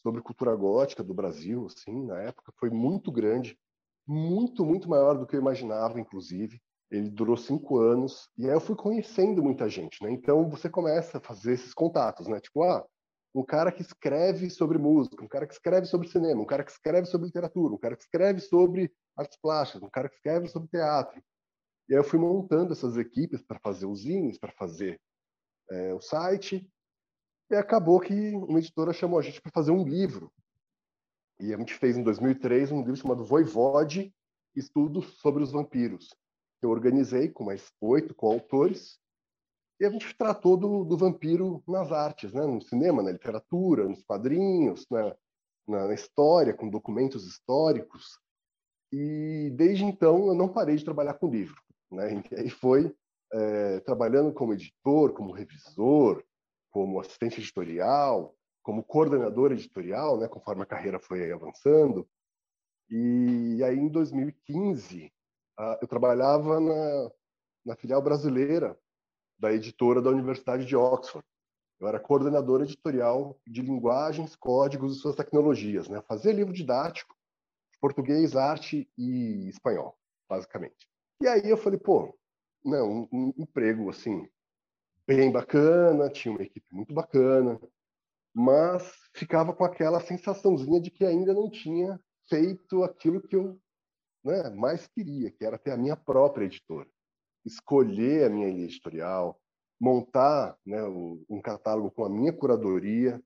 sobre 0.03 0.23
cultura 0.23 0.55
gótica 0.55 1.03
do 1.03 1.13
Brasil, 1.13 1.67
assim, 1.67 2.07
na 2.07 2.21
época, 2.23 2.53
foi 2.59 2.71
muito 2.71 3.11
grande, 3.13 3.59
muito, 4.07 4.65
muito 4.65 4.89
maior 4.89 5.19
do 5.19 5.27
que 5.27 5.37
eu 5.37 5.41
imaginava, 5.41 6.01
inclusive. 6.01 6.61
Ele 6.91 7.11
durou 7.11 7.37
cinco 7.37 7.79
anos, 7.79 8.31
e 8.39 8.47
aí 8.47 8.55
eu 8.55 8.61
fui 8.61 8.77
conhecendo 8.77 9.43
muita 9.43 9.69
gente, 9.69 10.03
né? 10.03 10.11
Então 10.11 10.49
você 10.49 10.71
começa 10.71 11.19
a 11.19 11.21
fazer 11.21 11.55
esses 11.55 11.75
contatos, 11.75 12.29
né? 12.29 12.41
Tipo, 12.41 12.63
ah, 12.63 12.87
um 13.35 13.45
cara 13.45 13.71
que 13.71 13.83
escreve 13.83 14.49
sobre 14.49 14.79
música, 14.79 15.23
um 15.23 15.29
cara 15.29 15.47
que 15.47 15.53
escreve 15.53 15.87
sobre 15.87 16.09
cinema, 16.09 16.41
um 16.41 16.47
cara 16.47 16.65
que 16.65 16.71
escreve 16.71 17.07
sobre 17.07 17.27
literatura, 17.27 17.75
um 17.75 17.79
cara 17.79 17.97
que 17.97 18.03
escreve 18.03 18.41
sobre 18.41 18.91
artes 19.17 19.39
plásticas, 19.43 19.83
um 19.83 19.91
cara 19.91 20.09
que 20.09 20.15
escreve 20.15 20.49
sobre 20.49 20.69
teatro. 20.69 21.21
E 21.89 21.95
aí 21.95 22.01
eu 22.01 22.05
fui 22.05 22.19
montando 22.19 22.73
essas 22.73 22.97
equipes 22.97 23.43
para 23.43 23.59
fazer 23.59 23.87
os 23.87 24.01
zines, 24.01 24.39
para 24.39 24.53
fazer 24.53 25.01
é, 25.71 25.95
o 25.95 26.01
site, 26.01 26.69
e 27.51 27.55
acabou 27.55 28.01
que 28.01 28.15
uma 28.33 28.59
editora 28.59 28.93
chamou 28.93 29.19
a 29.19 29.23
gente 29.23 29.41
para 29.41 29.53
fazer 29.53 29.71
um 29.71 29.85
livro. 29.85 30.33
E 31.39 31.55
a 31.55 31.59
gente 31.59 31.75
fez 31.75 31.97
em 31.97 32.03
2003 32.03 32.73
um 32.73 32.81
livro 32.81 32.97
chamado 32.97 33.25
Voivode, 33.25 34.13
Estudos 34.55 35.19
sobre 35.21 35.43
os 35.43 35.53
Vampiros. 35.53 36.09
Eu 36.61 36.71
organizei 36.71 37.29
com 37.29 37.45
mais 37.45 37.71
oito 37.81 38.15
coautores, 38.15 38.99
e 39.79 39.85
a 39.85 39.91
gente 39.91 40.17
tratou 40.17 40.57
do, 40.57 40.85
do, 40.85 40.97
vampiro 40.97 41.63
nas 41.69 41.93
artes, 41.93 42.33
né? 42.33 42.47
no 42.47 42.63
cinema, 42.63 43.03
na 43.03 43.13
literatura, 43.13 43.87
nos 43.87 44.03
quadrinhos, 44.03 44.87
na, 44.91 45.15
na, 45.69 45.93
história, 45.93 46.55
com 46.55 46.71
documentos 46.71 47.27
históricos. 47.27 48.19
E 48.91 49.53
desde 49.55 49.85
então 49.85 50.29
eu 50.29 50.35
não 50.35 50.49
parei 50.49 50.77
de 50.77 50.85
trabalhar 50.85 51.15
com 51.15 51.29
livro. 51.29 51.61
Né? 51.91 52.23
E 52.31 52.35
aí 52.35 52.51
foi 52.51 52.95
é, 53.33 53.81
trabalhando 53.81 54.33
como 54.33 54.53
editor, 54.53 55.13
como 55.13 55.33
revisor, 55.33 56.23
como 56.71 57.01
assistente 57.01 57.41
editorial, 57.41 58.35
como 58.63 58.83
coordenador 58.83 59.53
editorial, 59.53 60.19
né? 60.19 60.29
conforme 60.29 60.63
a 60.63 60.67
carreira 60.67 60.99
foi 60.99 61.31
avançando. 61.33 62.09
E 62.89 63.63
aí 63.65 63.79
em 63.79 63.89
2015 63.89 65.13
eu 65.81 65.89
trabalhava 65.89 66.61
na, 66.61 67.11
na 67.65 67.77
filial 67.77 68.03
brasileira 68.03 68.79
da 69.39 69.53
editora 69.53 70.01
da 70.01 70.11
Universidade 70.11 70.65
de 70.65 70.77
Oxford. 70.77 71.27
Eu 71.79 71.89
era 71.89 72.01
coordenador 72.01 72.63
editorial 72.63 73.39
de 73.47 73.61
linguagens, 73.61 74.35
códigos 74.35 74.97
e 74.97 75.01
suas 75.01 75.15
tecnologias, 75.15 75.89
né? 75.89 76.01
Fazia 76.03 76.33
livro 76.33 76.53
didático, 76.53 77.15
português, 77.81 78.35
arte 78.35 78.91
e 78.97 79.49
espanhol, 79.49 79.99
basicamente. 80.29 80.89
E 81.21 81.27
aí 81.27 81.49
eu 81.49 81.57
falei, 81.57 81.79
pô, 81.79 82.17
não, 82.65 82.91
um, 82.91 83.09
um 83.13 83.35
emprego 83.39 83.89
assim 83.91 84.29
bem 85.07 85.31
bacana, 85.31 86.11
tinha 86.11 86.33
uma 86.33 86.43
equipe 86.43 86.67
muito 86.73 86.93
bacana, 86.93 87.61
mas 88.35 88.93
ficava 89.15 89.55
com 89.55 89.65
aquela 89.65 90.01
sensaçãozinha 90.01 90.81
de 90.81 90.91
que 90.91 91.05
ainda 91.05 91.33
não 91.33 91.49
tinha 91.49 92.01
feito 92.29 92.83
aquilo 92.83 93.23
que 93.23 93.37
eu 93.37 93.59
né, 94.25 94.51
mais 94.51 94.87
queria, 94.89 95.31
que 95.31 95.45
era 95.45 95.57
ter 95.57 95.71
a 95.71 95.77
minha 95.77 95.97
própria 95.97 96.45
editora 96.45 96.89
escolher 97.47 98.25
a 98.25 98.29
minha 98.29 98.49
editorial, 98.49 99.41
montar 99.81 100.59
né, 100.67 100.83
um 100.85 101.41
catálogo 101.41 101.91
com 101.91 102.05
a 102.05 102.09
minha 102.09 102.33
curadoria, 102.33 103.23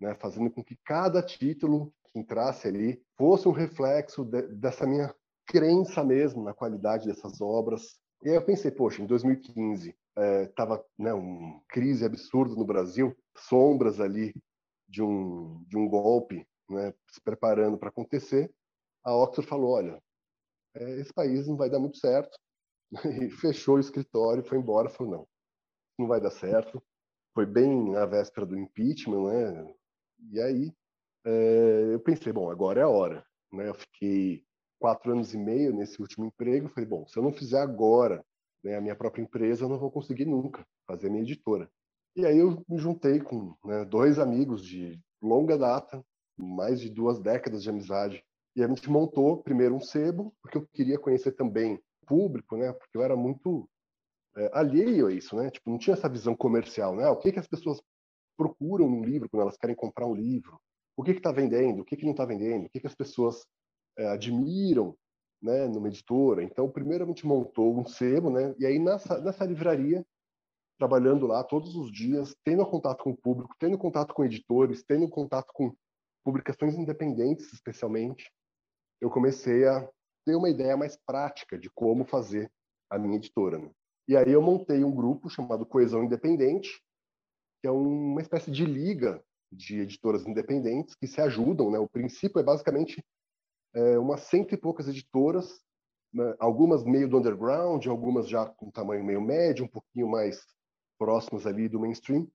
né, 0.00 0.14
fazendo 0.14 0.50
com 0.50 0.64
que 0.64 0.76
cada 0.84 1.22
título 1.22 1.92
que 2.04 2.18
entrasse 2.18 2.66
ali 2.66 3.02
fosse 3.16 3.46
um 3.46 3.52
reflexo 3.52 4.24
de, 4.24 4.42
dessa 4.54 4.86
minha 4.86 5.14
crença 5.48 6.04
mesmo 6.04 6.44
na 6.44 6.52
qualidade 6.52 7.06
dessas 7.06 7.40
obras. 7.40 7.98
E 8.22 8.28
aí 8.28 8.36
eu 8.36 8.44
pensei, 8.44 8.70
poxa, 8.70 9.02
em 9.02 9.06
2015 9.06 9.96
estava 10.44 10.76
é, 10.76 11.02
né, 11.02 11.12
uma 11.12 11.60
crise 11.68 12.04
absurda 12.04 12.54
no 12.54 12.64
Brasil, 12.64 13.16
sombras 13.36 14.00
ali 14.00 14.34
de 14.88 15.02
um, 15.02 15.64
de 15.66 15.76
um 15.76 15.88
golpe 15.88 16.46
né, 16.68 16.92
se 17.10 17.20
preparando 17.20 17.78
para 17.78 17.88
acontecer. 17.88 18.52
A 19.04 19.14
Oxford 19.14 19.48
falou, 19.48 19.70
olha, 19.70 20.02
é, 20.74 21.00
esse 21.00 21.12
país 21.12 21.46
não 21.46 21.56
vai 21.56 21.70
dar 21.70 21.78
muito 21.78 21.98
certo, 21.98 22.36
e 23.22 23.30
fechou 23.30 23.76
o 23.76 23.80
escritório, 23.80 24.44
foi 24.44 24.58
embora, 24.58 24.88
falou 24.88 25.12
não, 25.12 25.28
não 25.98 26.06
vai 26.06 26.20
dar 26.20 26.30
certo. 26.30 26.82
Foi 27.34 27.46
bem 27.46 27.92
na 27.92 28.04
véspera 28.04 28.44
do 28.44 28.58
impeachment, 28.58 29.28
né? 29.28 29.74
E 30.32 30.40
aí 30.40 30.72
é, 31.24 31.94
eu 31.94 32.00
pensei, 32.00 32.32
bom, 32.32 32.50
agora 32.50 32.80
é 32.80 32.82
a 32.82 32.88
hora, 32.88 33.24
né? 33.52 33.68
Eu 33.68 33.74
fiquei 33.74 34.44
quatro 34.78 35.12
anos 35.12 35.34
e 35.34 35.38
meio 35.38 35.74
nesse 35.74 36.00
último 36.00 36.26
emprego, 36.26 36.68
falei, 36.68 36.88
bom, 36.88 37.06
se 37.06 37.18
eu 37.18 37.22
não 37.22 37.32
fizer 37.32 37.60
agora 37.60 38.24
né, 38.62 38.76
a 38.76 38.80
minha 38.80 38.96
própria 38.96 39.22
empresa, 39.22 39.64
eu 39.64 39.68
não 39.68 39.78
vou 39.78 39.90
conseguir 39.90 40.24
nunca 40.24 40.66
fazer 40.86 41.10
minha 41.10 41.22
editora. 41.22 41.70
E 42.16 42.24
aí 42.24 42.38
eu 42.38 42.64
me 42.68 42.78
juntei 42.78 43.20
com 43.20 43.54
né, 43.64 43.84
dois 43.84 44.18
amigos 44.18 44.64
de 44.64 45.00
longa 45.22 45.56
data, 45.56 46.04
mais 46.36 46.80
de 46.80 46.88
duas 46.88 47.20
décadas 47.20 47.62
de 47.62 47.70
amizade, 47.70 48.24
e 48.56 48.62
a 48.62 48.66
gente 48.66 48.90
montou 48.90 49.42
primeiro 49.42 49.74
um 49.74 49.80
sebo, 49.80 50.34
porque 50.42 50.58
eu 50.58 50.66
queria 50.72 50.98
conhecer 50.98 51.32
também 51.32 51.80
público, 52.06 52.56
né? 52.56 52.72
Porque 52.72 52.96
eu 52.96 53.02
era 53.02 53.14
muito 53.14 53.68
é, 54.36 54.50
alheio 54.52 55.06
a 55.06 55.12
isso, 55.12 55.36
né? 55.36 55.50
Tipo, 55.50 55.70
não 55.70 55.78
tinha 55.78 55.94
essa 55.94 56.08
visão 56.08 56.34
comercial, 56.34 56.96
né? 56.96 57.04
Ah, 57.04 57.12
o 57.12 57.18
que 57.18 57.30
que 57.30 57.38
as 57.38 57.46
pessoas 57.46 57.80
procuram 58.36 58.88
num 58.88 59.04
livro 59.04 59.28
quando 59.28 59.42
elas 59.42 59.56
querem 59.56 59.76
comprar 59.76 60.06
um 60.06 60.14
livro? 60.14 60.58
O 60.96 61.04
que 61.04 61.12
que 61.12 61.20
está 61.20 61.30
vendendo? 61.30 61.82
O 61.82 61.84
que 61.84 61.96
que 61.96 62.04
não 62.04 62.12
está 62.12 62.24
vendendo? 62.24 62.66
O 62.66 62.68
que 62.70 62.80
que 62.80 62.86
as 62.86 62.94
pessoas 62.94 63.46
é, 63.98 64.08
admiram, 64.08 64.96
né? 65.42 65.66
Numa 65.66 65.88
editora? 65.88 66.42
Então, 66.42 66.70
primeiro 66.70 67.04
a 67.04 67.06
gente 67.06 67.26
montou 67.26 67.78
um 67.78 67.86
sebo, 67.86 68.30
né? 68.30 68.54
E 68.58 68.66
aí 68.66 68.78
nessa 68.78 69.20
nessa 69.20 69.44
livraria 69.44 70.04
trabalhando 70.78 71.26
lá 71.26 71.42
todos 71.42 71.74
os 71.74 71.90
dias, 71.90 72.34
tendo 72.44 72.64
contato 72.64 73.02
com 73.02 73.10
o 73.10 73.16
público, 73.16 73.54
tendo 73.58 73.76
contato 73.76 74.14
com 74.14 74.24
editores, 74.24 74.84
tendo 74.84 75.08
contato 75.08 75.52
com 75.52 75.74
publicações 76.24 76.76
independentes, 76.76 77.52
especialmente, 77.52 78.30
eu 79.00 79.10
comecei 79.10 79.66
a 79.66 79.88
ter 80.24 80.36
uma 80.36 80.48
ideia 80.48 80.76
mais 80.76 80.96
prática 81.06 81.58
de 81.58 81.68
como 81.70 82.04
fazer 82.04 82.50
a 82.90 82.98
minha 82.98 83.16
editora. 83.16 83.58
Né? 83.58 83.70
E 84.06 84.16
aí 84.16 84.30
eu 84.30 84.40
montei 84.40 84.84
um 84.84 84.94
grupo 84.94 85.28
chamado 85.28 85.66
Coesão 85.66 86.04
Independente, 86.04 86.80
que 87.60 87.66
é 87.66 87.70
uma 87.70 88.20
espécie 88.20 88.50
de 88.50 88.64
liga 88.64 89.22
de 89.50 89.80
editoras 89.80 90.26
independentes 90.26 90.94
que 90.94 91.06
se 91.06 91.20
ajudam. 91.20 91.70
Né? 91.70 91.78
O 91.78 91.88
princípio 91.88 92.38
é 92.38 92.42
basicamente 92.42 93.02
é, 93.74 93.98
umas 93.98 94.22
cento 94.22 94.54
e 94.54 94.58
poucas 94.58 94.88
editoras, 94.88 95.60
né? 96.12 96.34
algumas 96.38 96.84
meio 96.84 97.08
do 97.08 97.18
underground, 97.18 97.86
algumas 97.86 98.28
já 98.28 98.46
com 98.46 98.70
tamanho 98.70 99.04
meio 99.04 99.20
médio, 99.20 99.64
um 99.64 99.68
pouquinho 99.68 100.08
mais 100.08 100.40
próximas 100.98 101.46
ali 101.46 101.68
do 101.68 101.80
mainstream, 101.80 102.26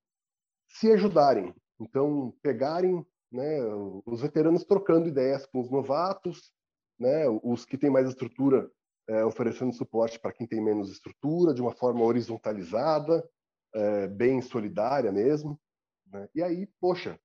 se 0.68 0.92
ajudarem. 0.92 1.54
Então, 1.80 2.34
pegarem 2.42 3.06
né, 3.32 3.60
os 4.06 4.22
veteranos 4.22 4.64
trocando 4.64 5.10
ideias 5.10 5.46
com 5.46 5.60
os 5.60 5.70
novatos, 5.70 6.52
né? 7.00 7.28
Os 7.44 7.66
que 7.66 7.78
têm 7.78 7.90
mais 7.90 8.08
estrutura 8.08 8.70
é, 9.08 9.26
oferecendo 9.26 9.74
suporte 9.74 10.20
para 10.20 10.32
quem 10.32 10.48
tem 10.48 10.62
menos 10.62 10.92
estrutura, 10.92 11.54
de 11.54 11.62
uma 11.62 11.74
forma 11.74 12.04
horizontalizada, 12.04 13.28
é, 13.74 14.08
bem 14.08 14.42
solidária 14.42 15.12
mesmo. 15.12 15.60
Né? 16.08 16.30
E 16.36 16.44
aí, 16.44 16.68
poxa, 16.80 17.20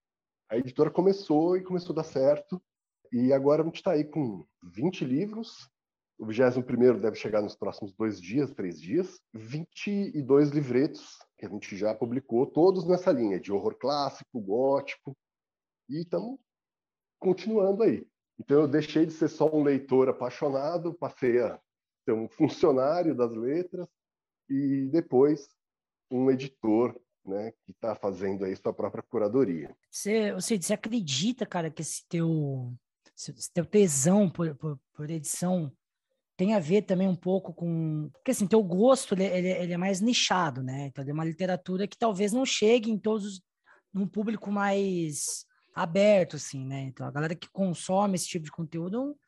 a 0.50 0.56
editora 0.56 0.90
começou 0.90 1.56
e 1.56 1.62
começou 1.62 1.92
a 1.92 1.96
dar 1.96 2.04
certo. 2.04 2.60
E 3.12 3.32
agora 3.32 3.62
a 3.62 3.64
gente 3.64 3.76
está 3.76 3.92
aí 3.92 4.04
com 4.04 4.46
20 4.62 5.04
livros. 5.04 5.68
O 6.18 6.26
21 6.26 7.00
deve 7.00 7.16
chegar 7.16 7.40
nos 7.40 7.54
próximos 7.54 7.92
dois 7.94 8.20
dias, 8.20 8.52
três 8.52 8.80
dias. 8.80 9.20
22 9.32 10.50
livretos 10.50 11.18
que 11.38 11.46
a 11.46 11.48
gente 11.48 11.76
já 11.76 11.94
publicou, 11.94 12.46
todos 12.46 12.86
nessa 12.86 13.12
linha 13.12 13.38
de 13.38 13.52
horror 13.52 13.76
clássico, 13.78 14.40
gótico. 14.40 15.16
E 15.88 16.02
estamos 16.02 16.38
continuando 17.18 17.82
aí. 17.82 18.06
Então 18.38 18.60
eu 18.60 18.68
deixei 18.68 19.06
de 19.06 19.12
ser 19.12 19.28
só 19.28 19.48
um 19.52 19.62
leitor 19.62 20.08
apaixonado, 20.08 20.94
passei 20.94 21.40
a 21.40 21.60
ser 22.04 22.12
um 22.12 22.28
funcionário 22.28 23.14
das 23.14 23.34
letras 23.34 23.88
e 24.48 24.88
depois 24.90 25.48
um 26.10 26.30
editor, 26.30 26.98
né, 27.24 27.52
que 27.64 27.72
está 27.72 27.94
fazendo 27.94 28.44
aí 28.44 28.56
sua 28.56 28.72
própria 28.72 29.02
curadoria. 29.02 29.76
Você, 29.90 30.32
você, 30.32 30.72
acredita, 30.72 31.44
cara, 31.44 31.70
que 31.70 31.82
esse 31.82 32.06
teu, 32.08 32.72
esse 33.18 33.52
teu 33.52 33.64
tesão 33.64 34.30
por, 34.30 34.54
por, 34.54 34.78
por, 34.94 35.10
edição 35.10 35.72
tem 36.36 36.54
a 36.54 36.60
ver 36.60 36.82
também 36.82 37.08
um 37.08 37.16
pouco 37.16 37.52
com... 37.52 38.08
Porque, 38.12 38.30
assim, 38.30 38.46
teu 38.46 38.62
gosto, 38.62 39.14
ele, 39.14 39.24
ele, 39.24 39.48
ele 39.48 39.72
é 39.72 39.76
mais 39.76 40.00
nichado, 40.00 40.62
né? 40.62 40.86
Então, 40.86 41.04
é 41.04 41.12
uma 41.12 41.24
literatura 41.24 41.88
que 41.88 41.98
talvez 41.98 42.32
não 42.32 42.46
chegue 42.46 42.90
em 42.90 42.98
todos... 42.98 43.40
num 43.92 44.06
público 44.06 44.52
mais 44.52 45.44
aberto, 45.74 46.36
assim, 46.36 46.64
né? 46.64 46.82
Então, 46.82 47.06
a 47.06 47.10
galera 47.10 47.34
que 47.34 47.50
consome 47.50 48.14
esse 48.14 48.28
tipo 48.28 48.44
de 48.44 48.52
conteúdo 48.52 49.18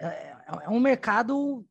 é, 0.00 0.06
é, 0.06 0.36
é 0.64 0.70
um 0.70 0.80
mercado 0.80 1.66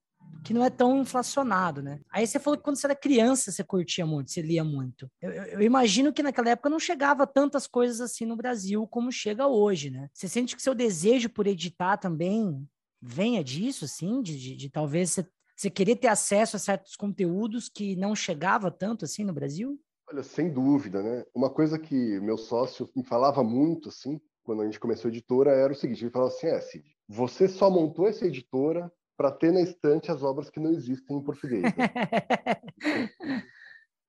que 0.45 0.53
não 0.53 0.63
é 0.63 0.69
tão 0.69 1.01
inflacionado, 1.01 1.81
né? 1.81 1.99
Aí 2.11 2.25
você 2.25 2.39
falou 2.39 2.55
que 2.55 2.63
quando 2.63 2.75
você 2.75 2.85
era 2.85 2.95
criança 2.95 3.51
você 3.51 3.63
curtia 3.63 4.05
muito, 4.05 4.29
você 4.29 4.41
lia 4.41 4.63
muito. 4.63 5.09
Eu, 5.19 5.31
eu, 5.31 5.61
imagino 5.61 6.13
que 6.13 6.21
naquela 6.21 6.51
época 6.51 6.69
não 6.69 6.79
chegava 6.79 7.25
tantas 7.25 7.65
coisas 7.65 7.99
assim 7.99 8.25
no 8.25 8.35
Brasil 8.35 8.85
como 8.87 9.11
chega 9.11 9.47
hoje, 9.47 9.89
né? 9.89 10.07
Você 10.13 10.27
sente 10.27 10.55
que 10.55 10.61
seu 10.61 10.75
desejo 10.75 11.29
por 11.29 11.47
editar 11.47 11.97
também 11.97 12.63
venha 13.01 13.43
disso, 13.43 13.85
assim, 13.85 14.21
de, 14.21 14.37
de, 14.37 14.55
de 14.55 14.69
talvez 14.69 15.11
você, 15.11 15.27
você 15.55 15.69
querer 15.69 15.95
ter 15.95 16.07
acesso 16.07 16.55
a 16.55 16.59
certos 16.59 16.95
conteúdos 16.95 17.67
que 17.67 17.95
não 17.95 18.15
chegava 18.15 18.69
tanto 18.69 19.03
assim 19.03 19.23
no 19.23 19.33
Brasil? 19.33 19.79
Olha, 20.07 20.21
sem 20.21 20.51
dúvida, 20.51 21.01
né? 21.01 21.25
Uma 21.33 21.49
coisa 21.49 21.79
que 21.79 22.19
meu 22.19 22.37
sócio 22.37 22.87
me 22.95 23.03
falava 23.03 23.43
muito, 23.43 23.89
assim, 23.89 24.21
quando 24.43 24.61
a 24.61 24.65
gente 24.65 24.79
começou 24.79 25.09
a 25.09 25.11
editora, 25.11 25.51
era 25.51 25.73
o 25.73 25.75
seguinte: 25.75 26.03
ele 26.03 26.11
falava 26.11 26.31
assim, 26.31 26.47
é, 26.47 26.61
Cid, 26.61 26.85
você 27.07 27.47
só 27.47 27.69
montou 27.69 28.07
essa 28.07 28.27
editora 28.27 28.91
para 29.17 29.31
ter 29.31 29.51
na 29.51 29.61
estante 29.61 30.11
as 30.11 30.21
obras 30.23 30.49
que 30.49 30.59
não 30.59 30.71
existem 30.71 31.17
em 31.17 31.23
português. 31.23 31.63
Né? 31.63 31.71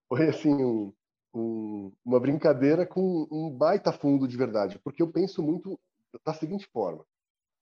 Foi 0.09 0.29
assim 0.29 0.55
um, 0.55 0.93
um, 1.35 1.93
uma 2.05 2.21
brincadeira 2.21 2.87
com 2.87 3.27
um 3.31 3.51
baita 3.51 3.93
fundo 3.93 4.27
de 4.27 4.37
verdade, 4.37 4.79
porque 4.81 5.03
eu 5.03 5.11
penso 5.11 5.43
muito 5.43 5.79
da 6.25 6.33
seguinte 6.33 6.67
forma: 6.73 7.05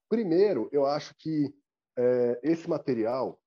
primeiro, 0.09 0.69
eu 0.73 0.87
acho 0.87 1.15
que 1.19 1.55
é, 1.97 2.41
esse 2.43 2.69
material 2.69 3.41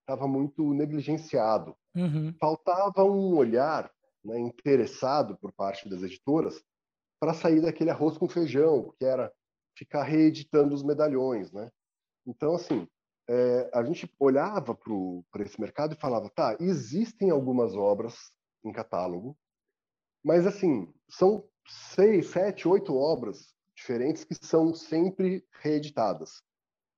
estava 0.00 0.26
muito 0.26 0.74
negligenciado, 0.74 1.76
uhum. 1.94 2.34
faltava 2.38 3.04
um 3.04 3.36
olhar 3.36 3.90
né, 4.24 4.38
interessado 4.38 5.36
por 5.38 5.52
parte 5.52 5.88
das 5.88 6.02
editoras 6.02 6.62
para 7.20 7.34
sair 7.34 7.60
daquele 7.60 7.90
arroz 7.90 8.18
com 8.18 8.28
feijão, 8.28 8.92
que 8.98 9.04
era 9.04 9.32
ficar 9.76 10.02
reeditando 10.02 10.74
os 10.74 10.82
medalhões, 10.82 11.52
né? 11.52 11.70
Então, 12.26 12.54
assim, 12.54 12.86
é, 13.28 13.70
a 13.72 13.82
gente 13.84 14.12
olhava 14.18 14.74
para 14.74 15.42
esse 15.42 15.60
mercado 15.60 15.94
e 15.94 16.00
falava, 16.00 16.28
tá, 16.30 16.56
existem 16.60 17.30
algumas 17.30 17.74
obras 17.74 18.32
em 18.64 18.72
catálogo, 18.72 19.36
mas 20.24 20.46
assim, 20.46 20.92
são 21.08 21.44
seis, 21.66 22.28
sete, 22.30 22.68
oito 22.68 22.94
obras 22.96 23.54
diferentes 23.74 24.24
que 24.24 24.34
são 24.34 24.74
sempre 24.74 25.44
reeditadas. 25.60 26.42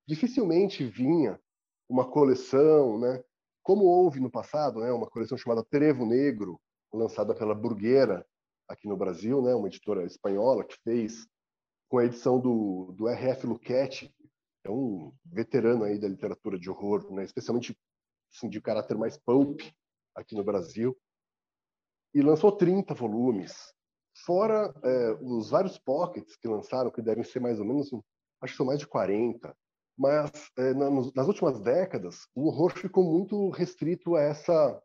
Dificilmente 0.06 0.84
vinha 0.84 1.40
uma 1.88 2.10
coleção, 2.10 2.98
né? 2.98 3.22
Como 3.62 3.84
houve 3.84 4.20
no 4.20 4.30
passado, 4.30 4.80
né? 4.80 4.92
Uma 4.92 5.08
coleção 5.08 5.38
chamada 5.38 5.64
Trevo 5.64 6.04
Negro, 6.04 6.60
lançada 6.92 7.34
pela 7.34 7.54
Burguera 7.54 8.26
aqui 8.68 8.86
no 8.86 8.96
Brasil, 8.96 9.40
né? 9.42 9.54
Uma 9.54 9.68
editora 9.68 10.04
espanhola 10.04 10.64
que 10.64 10.76
fez 10.82 11.26
com 11.88 11.98
a 11.98 12.04
edição 12.04 12.38
do, 12.38 12.92
do 12.96 13.08
R.F. 13.08 13.46
Luquete, 13.46 14.14
é 14.64 14.70
um 14.70 15.12
veterano 15.24 15.84
aí 15.84 15.98
da 15.98 16.08
literatura 16.08 16.58
de 16.58 16.70
horror, 16.70 17.12
né? 17.12 17.24
especialmente 17.24 17.76
assim, 18.34 18.48
de 18.48 18.60
caráter 18.60 18.96
mais 18.96 19.16
pulp 19.16 19.60
aqui 20.14 20.34
no 20.34 20.44
Brasil, 20.44 20.96
e 22.14 22.22
lançou 22.22 22.52
30 22.52 22.94
volumes, 22.94 23.74
fora 24.24 24.72
é, 24.82 25.12
os 25.20 25.50
vários 25.50 25.78
pockets 25.78 26.36
que 26.36 26.48
lançaram, 26.48 26.90
que 26.90 27.02
devem 27.02 27.24
ser 27.24 27.40
mais 27.40 27.58
ou 27.58 27.66
menos, 27.66 27.90
acho 28.40 28.52
que 28.52 28.56
são 28.56 28.66
mais 28.66 28.78
de 28.78 28.86
40, 28.86 29.54
mas 29.96 30.30
é, 30.56 30.72
nas 30.74 31.26
últimas 31.26 31.60
décadas 31.60 32.28
o 32.34 32.46
horror 32.46 32.70
ficou 32.72 33.04
muito 33.04 33.50
restrito 33.50 34.16
a 34.16 34.22
essa 34.22 34.82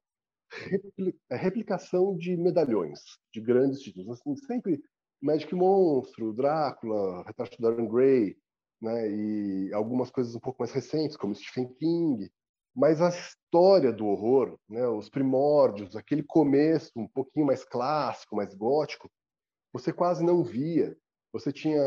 replicação 1.30 2.16
de 2.18 2.36
medalhões, 2.36 3.00
de 3.32 3.40
grandes 3.40 3.82
títulos. 3.82 4.20
Assim, 4.20 4.36
sempre 4.36 4.82
Magic 5.22 5.54
Monstro, 5.54 6.34
Drácula, 6.34 7.24
Retrato 7.24 7.52
de 7.52 7.62
Dorian 7.62 7.88
Gray, 7.88 8.36
né? 8.82 9.10
E 9.10 9.74
algumas 9.74 10.10
coisas 10.10 10.36
um 10.36 10.40
pouco 10.40 10.62
mais 10.62 10.72
recentes, 10.72 11.18
como 11.18 11.36
Stephen 11.36 11.74
King. 11.76 12.32
Mas 12.76 13.02
a 13.02 13.10
história 13.10 13.92
do 13.92 14.06
horror, 14.06 14.58
né? 14.70 14.88
Os 14.88 15.10
primórdios, 15.10 15.96
aquele 15.96 16.24
começo 16.24 16.92
um 16.96 17.08
pouquinho 17.08 17.46
mais 17.46 17.64
clássico, 17.64 18.36
mais 18.36 18.54
gótico, 18.54 19.10
você 19.74 19.92
quase 19.92 20.24
não 20.24 20.44
via. 20.44 20.98
Você 21.32 21.52
tinha 21.52 21.82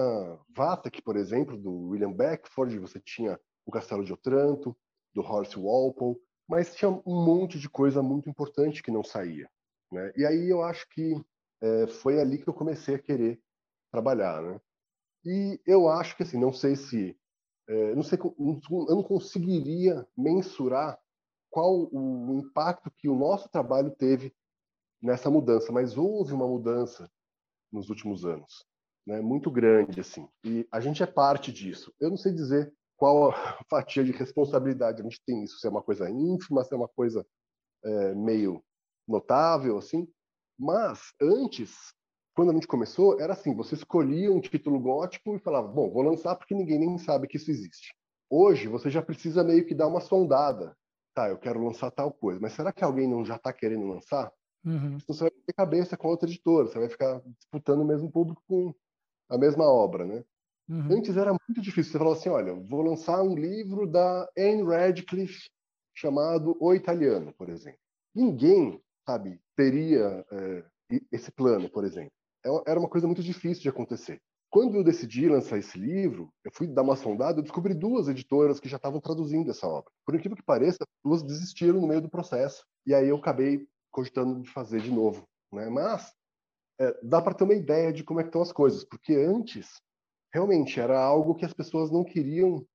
Vathek, 0.55 1.03
por 1.03 1.17
exemplo, 1.17 1.59
do 1.59 1.89
William 1.89 2.13
Beckford, 2.13 2.79
você 2.79 3.01
tinha 3.01 3.39
o 3.67 3.73
Castelo 3.73 4.05
de 4.05 4.13
Otranto, 4.13 4.77
do 5.15 5.23
Horace 5.23 5.59
Walpole, 5.59 6.17
mas 6.49 6.75
tinha 6.75 6.91
um 6.91 7.25
monte 7.25 7.59
de 7.59 7.69
coisa 7.69 8.03
muito 8.03 8.29
importante 8.29 8.83
que 8.83 8.91
não 8.91 9.03
saía. 9.03 9.49
Né? 9.91 10.13
E 10.17 10.25
aí 10.25 10.49
eu 10.49 10.63
acho 10.63 10.89
que 10.89 11.15
é, 11.61 11.87
foi 11.87 12.21
ali 12.21 12.39
que 12.39 12.49
eu 12.49 12.55
comecei 12.55 12.95
a 12.95 12.99
querer 12.99 13.41
trabalhar. 13.91 14.43
Né? 14.43 14.61
E 15.25 15.61
eu 15.67 15.89
acho 15.89 16.17
que, 16.17 16.23
assim, 16.23 16.39
não 16.39 16.53
sei 16.53 16.77
se. 16.77 17.17
É, 17.69 17.95
não 17.95 18.03
sei, 18.03 18.19
eu 18.19 18.97
não 18.97 19.03
conseguiria 19.03 20.07
mensurar 20.17 20.99
qual 21.49 21.89
o 21.93 22.41
impacto 22.41 22.91
que 22.91 23.09
o 23.09 23.15
nosso 23.15 23.49
trabalho 23.49 23.91
teve 23.91 24.35
nessa 25.03 25.31
mudança, 25.31 25.71
mas 25.71 25.99
houve 25.99 26.33
uma 26.33 26.47
mudança 26.47 27.11
nos 27.71 27.91
últimos 27.91 28.25
anos, 28.25 28.65
né, 29.07 29.21
muito 29.21 29.51
grande 29.51 30.01
assim. 30.01 30.29
E 30.45 30.67
a 30.71 30.81
gente 30.81 31.03
é 31.03 31.07
parte 31.07 31.53
disso. 31.53 31.93
Eu 32.01 32.11
não 32.11 32.17
sei 32.17 32.33
dizer 32.33 32.73
qual 32.97 33.31
a 33.31 33.35
fatia 33.69 34.05
de 34.05 34.13
responsabilidade 34.13 35.01
a 35.01 35.05
gente 35.05 35.21
tem 35.27 35.43
isso, 35.45 35.59
se 35.59 35.67
é 35.67 35.71
uma 35.71 35.83
coisa 35.83 36.09
ínfima, 36.09 36.65
se 36.65 36.73
é 36.73 36.77
uma 36.77 36.89
coisa 36.89 37.27
é, 37.85 38.15
meio 38.15 38.63
notável 39.07 39.77
assim. 39.77 40.09
Mas 40.59 41.13
antes 41.21 41.93
quando 42.35 42.51
a 42.51 42.55
gente 42.55 42.67
começou, 42.67 43.21
era 43.21 43.33
assim: 43.33 43.55
você 43.55 43.75
escolhia 43.75 44.33
um 44.33 44.41
título 44.41 44.79
gótico 44.81 45.37
e 45.37 45.41
falava, 45.41 45.69
bom, 45.69 45.91
vou 45.91 46.03
lançar 46.03 46.37
porque 46.37 46.55
ninguém 46.55 46.79
nem 46.79 46.99
sabe 46.99 47.27
que 47.27 47.37
isso 47.37 47.51
existe. 47.51 47.95
Hoje, 48.31 48.69
você 48.69 48.89
já 48.89 49.03
precisa 49.03 49.45
meio 49.45 49.67
que 49.67 49.75
dar 49.75 49.87
uma 49.87 50.01
sondada. 50.01 50.77
Tá, 51.15 51.29
eu 51.29 51.37
quero 51.37 51.63
lançar 51.63 51.91
tal 51.91 52.11
coisa, 52.11 52.41
mas 52.41 52.55
será 52.55 52.73
que 52.73 52.83
alguém 52.83 53.07
não 53.07 53.23
já 53.23 53.37
está 53.37 53.53
querendo 53.53 53.87
lançar? 53.87 54.33
Uhum. 54.65 54.97
Então 54.97 55.15
você 55.15 55.25
vai 55.25 55.31
ter 55.31 55.53
cabeça 55.53 55.97
com 55.97 56.09
outra 56.09 56.27
editora, 56.29 56.67
você 56.67 56.79
vai 56.79 56.89
ficar 56.89 57.21
disputando 57.39 57.83
o 57.83 57.85
mesmo 57.85 58.11
público 58.11 58.43
com 58.49 58.75
a 59.29 59.37
mesma 59.37 59.65
obra, 59.65 60.07
né? 60.07 60.25
Uhum. 60.69 60.97
Antes 60.97 61.17
era 61.17 61.33
muito 61.33 61.61
difícil. 61.61 61.93
Você 61.93 61.99
falava 61.99 62.17
assim: 62.17 62.31
olha, 62.31 62.55
vou 62.55 62.81
lançar 62.81 63.23
um 63.23 63.35
livro 63.35 63.87
da 63.87 64.27
Anne 64.39 64.63
Radcliffe 64.63 65.51
chamado 65.95 66.57
O 66.59 66.73
Italiano, 66.73 67.35
por 67.35 67.51
exemplo. 67.51 67.79
Ninguém, 68.15 68.81
sabe, 69.07 69.39
teria 69.55 70.25
é, 70.31 70.65
esse 71.11 71.31
plano, 71.31 71.69
por 71.69 71.85
exemplo. 71.85 72.13
É 72.45 72.71
era 72.71 72.79
uma 72.79 72.89
coisa 72.89 73.07
muito 73.07 73.23
difícil 73.23 73.63
de 73.63 73.69
acontecer. 73.69 74.21
Quando 74.51 74.77
eu 74.77 74.85
decidi 74.85 75.29
lançar 75.29 75.57
esse 75.59 75.79
livro, 75.79 76.31
eu 76.45 76.51
fui 76.53 76.67
dar 76.67 76.83
uma 76.83 76.95
sondada, 76.95 77.39
eu 77.39 77.43
descobri 77.43 77.73
duas 77.73 78.07
editoras 78.07 78.61
que 78.61 78.69
já 78.69 78.77
estavam 78.77 79.01
traduzindo 79.01 79.51
essa 79.51 79.67
obra. 79.67 79.91
Por 80.05 80.15
incrível 80.15 80.37
que 80.37 80.43
pareça, 80.43 80.85
duas 81.03 81.23
desistiram 81.23 81.81
no 81.81 81.87
meio 81.87 82.03
do 82.03 82.11
processo. 82.11 82.63
E 82.87 82.95
aí 82.95 83.09
eu 83.09 83.17
acabei 83.17 83.67
cogitando 83.91 84.43
de 84.43 84.51
fazer 84.51 84.83
de 84.83 84.91
novo. 84.91 85.27
Né? 85.51 85.71
Mas 85.71 86.13
é, 86.79 86.99
dá 87.03 87.23
para 87.23 87.33
ter 87.33 87.45
uma 87.45 87.55
ideia 87.55 87.93
de 87.93 88.05
como 88.05 88.21
é 88.21 88.25
estão 88.25 88.43
as 88.43 88.53
coisas, 88.53 88.85
porque 88.85 89.15
antes 89.15 89.81
realmente 90.35 90.81
era 90.81 91.03
algo 91.03 91.35
que 91.35 91.45
as 91.45 91.53
pessoas 91.55 91.91
não 91.91 92.05
queriam 92.05 92.67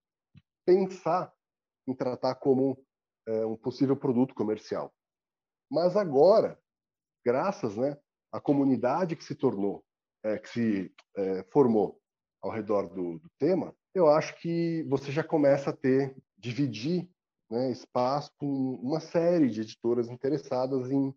pensar 0.66 1.32
em 1.88 1.94
tratar 1.94 2.36
como 2.36 2.84
é, 3.28 3.46
um 3.46 3.56
possível 3.56 3.96
produto 3.96 4.34
comercial. 4.34 4.94
Mas 5.70 5.96
agora, 5.96 6.60
graças 7.26 7.78
né, 7.78 7.98
a 8.38 8.40
comunidade 8.40 9.16
que 9.16 9.24
se 9.24 9.34
tornou, 9.34 9.84
é, 10.24 10.38
que 10.38 10.50
se 10.50 10.92
é, 11.16 11.44
formou 11.52 12.00
ao 12.40 12.52
redor 12.52 12.88
do, 12.88 13.18
do, 13.18 13.30
tema, 13.40 13.74
eu 13.96 14.08
acho 14.08 14.40
que 14.40 14.84
você 14.88 15.12
já 15.12 15.24
começa 15.24 15.72
a 15.72 15.74
ter, 15.74 16.16
dividir 16.38 17.10
né, 17.50 17.72
espaço 17.72 18.32
com 18.38 18.76
uma 18.76 19.00
série 19.00 19.50
de 19.50 19.62
editoras 19.62 20.08
interessadas 20.08 20.92
em 20.92 21.12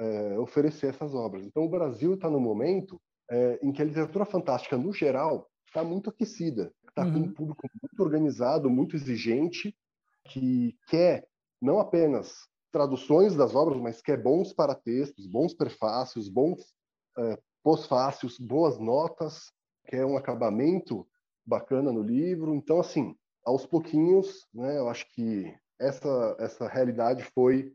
é, 0.00 0.38
oferecer 0.38 0.88
essas 0.88 1.14
obras. 1.14 1.44
Então, 1.44 1.62
o 1.62 1.68
Brasil 1.68 2.14
está 2.14 2.30
no 2.30 2.40
momento 2.40 2.98
é, 3.30 3.58
em 3.62 3.70
que 3.70 3.82
a 3.82 3.84
literatura 3.84 4.24
fantástica, 4.24 4.78
no 4.78 4.94
geral, 4.94 5.50
está 5.66 5.84
muito 5.84 6.08
aquecida, 6.08 6.72
está 6.88 7.04
uhum. 7.04 7.12
com 7.12 7.18
um 7.18 7.34
público 7.34 7.68
muito 7.82 8.02
organizado, 8.02 8.70
muito 8.70 8.96
exigente, 8.96 9.76
que 10.24 10.74
quer 10.88 11.28
não 11.60 11.78
apenas 11.78 12.48
traduções 12.72 13.36
das 13.36 13.54
obras, 13.54 13.80
mas 13.80 14.00
que 14.00 14.10
é 14.10 14.16
bons 14.16 14.52
paratextos, 14.52 15.26
bons 15.26 15.54
prefácios, 15.54 16.28
bons 16.28 16.74
é, 17.18 17.38
pós-fácios, 17.62 18.38
boas 18.38 18.78
notas, 18.78 19.52
que 19.86 19.96
é 19.96 20.04
um 20.04 20.16
acabamento 20.16 21.06
bacana 21.46 21.92
no 21.92 22.02
livro. 22.02 22.54
Então, 22.54 22.80
assim, 22.80 23.14
aos 23.44 23.66
pouquinhos, 23.66 24.46
né, 24.52 24.78
eu 24.78 24.88
acho 24.88 25.06
que 25.12 25.54
essa, 25.78 26.36
essa 26.38 26.66
realidade 26.66 27.22
foi 27.34 27.72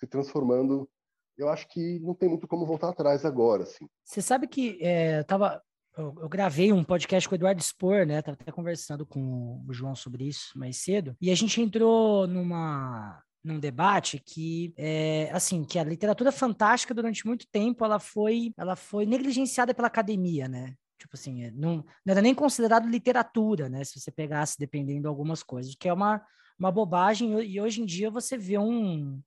se 0.00 0.06
transformando. 0.06 0.88
Eu 1.36 1.48
acho 1.48 1.68
que 1.68 1.98
não 2.00 2.14
tem 2.14 2.28
muito 2.28 2.48
como 2.48 2.66
voltar 2.66 2.88
atrás 2.88 3.24
agora, 3.24 3.64
assim. 3.64 3.86
Você 4.04 4.22
sabe 4.22 4.48
que 4.48 4.78
é, 4.80 5.20
eu 5.20 5.24
tava 5.24 5.62
eu, 5.96 6.14
eu, 6.20 6.28
gravei 6.28 6.72
um 6.72 6.84
podcast 6.84 7.28
com 7.28 7.34
o 7.34 7.36
Eduardo 7.36 7.60
Spor, 7.60 8.06
né? 8.06 8.22
Tava 8.22 8.38
até 8.40 8.52
conversando 8.52 9.04
com 9.04 9.64
o 9.66 9.72
João 9.72 9.96
sobre 9.96 10.24
isso 10.24 10.56
mais 10.56 10.76
cedo. 10.76 11.16
E 11.20 11.28
a 11.28 11.34
gente 11.34 11.60
entrou 11.60 12.26
numa 12.26 13.20
num 13.48 13.58
debate 13.58 14.18
que 14.18 14.72
é, 14.76 15.30
assim 15.32 15.64
que 15.64 15.78
a 15.78 15.84
literatura 15.84 16.30
fantástica 16.30 16.94
durante 16.94 17.26
muito 17.26 17.46
tempo 17.50 17.84
ela 17.84 17.98
foi 17.98 18.52
ela 18.56 18.76
foi 18.76 19.06
negligenciada 19.06 19.74
pela 19.74 19.88
academia 19.88 20.46
né 20.46 20.74
tipo 20.98 21.14
assim 21.14 21.50
não, 21.52 21.76
não 22.04 22.12
era 22.12 22.22
nem 22.22 22.34
considerado 22.34 22.88
literatura 22.88 23.68
né 23.68 23.82
se 23.84 23.98
você 23.98 24.10
pegasse 24.10 24.58
dependendo 24.58 25.02
de 25.02 25.08
algumas 25.08 25.42
coisas 25.42 25.74
que 25.74 25.88
é 25.88 25.92
uma 25.92 26.22
uma 26.58 26.72
bobagem, 26.72 27.40
e 27.40 27.60
hoje 27.60 27.80
em 27.80 27.86
dia 27.86 28.10
você 28.10 28.36
vê 28.36 28.58
um, 28.58 29.20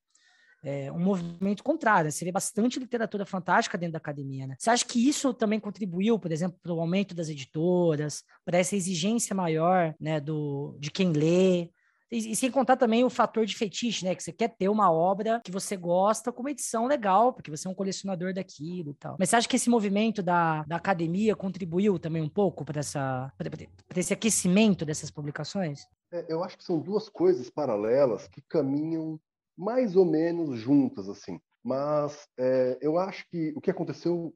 é, 0.64 0.92
um 0.92 1.00
movimento 1.00 1.64
contrário. 1.64 2.06
Né? 2.06 2.12
Você 2.12 2.26
vê 2.26 2.32
bastante 2.32 2.78
literatura 2.78 3.26
fantástica 3.26 3.78
dentro 3.78 3.94
da 3.94 4.00
academia. 4.00 4.46
Né? 4.46 4.56
Você 4.60 4.70
acha 4.70 4.86
que 4.86 5.08
isso 5.08 5.34
também 5.34 5.60
contribuiu, 5.60 6.20
por 6.20 6.32
exemplo, 6.32 6.60
para 6.62 6.74
o 6.74 6.82
aumento 6.82 7.16
das 7.16 7.30
editoras, 7.30 8.24
para 8.44 8.58
essa 8.58 8.76
exigência 8.76 9.34
maior 9.34 9.96
né, 10.00 10.20
do, 10.20 10.76
de 10.80 10.92
quem 10.92 11.14
lê? 11.14 11.70
E, 12.12 12.36
sem 12.36 12.52
contar 12.52 12.76
também 12.76 13.06
o 13.06 13.10
fator 13.10 13.46
de 13.46 13.56
fetiche, 13.56 14.04
né? 14.04 14.14
Que 14.14 14.22
você 14.22 14.34
quer 14.34 14.50
ter 14.50 14.68
uma 14.68 14.92
obra 14.92 15.40
que 15.44 15.52
você 15.52 15.78
gosta 15.78 16.32
com 16.32 16.42
uma 16.42 16.52
edição 16.52 16.86
legal, 16.86 17.32
porque 17.32 17.50
você 17.50 17.68
é 17.68 17.72
um 17.72 17.76
colecionador 17.76 18.34
daquilo 18.34 18.92
e 18.92 18.96
tal. 18.96 19.16
Mas 19.18 19.30
você 19.30 19.38
acha 19.38 19.48
que 19.48 19.56
esse 19.56 19.70
movimento 19.70 20.22
da, 20.22 20.64
da 20.64 20.76
academia 20.76 21.36
contribuiu 21.36 21.98
também 21.98 22.22
um 22.22 22.30
pouco 22.30 22.66
para 22.66 22.82
esse 22.82 24.14
aquecimento 24.14 24.84
dessas 24.84 25.10
publicações? 25.10 25.88
É, 26.12 26.26
eu 26.28 26.44
acho 26.44 26.58
que 26.58 26.64
são 26.66 26.80
duas 26.80 27.08
coisas 27.08 27.50
paralelas 27.50 28.28
que 28.28 28.42
caminham 28.42 29.18
mais 29.58 29.96
ou 29.96 30.04
menos 30.04 30.60
juntas, 30.60 31.08
assim. 31.08 31.40
Mas 31.64 32.28
é, 32.38 32.78
eu 32.82 32.98
acho 32.98 33.26
que 33.30 33.54
o 33.56 33.62
que 33.62 33.72
aconteceu 33.72 34.34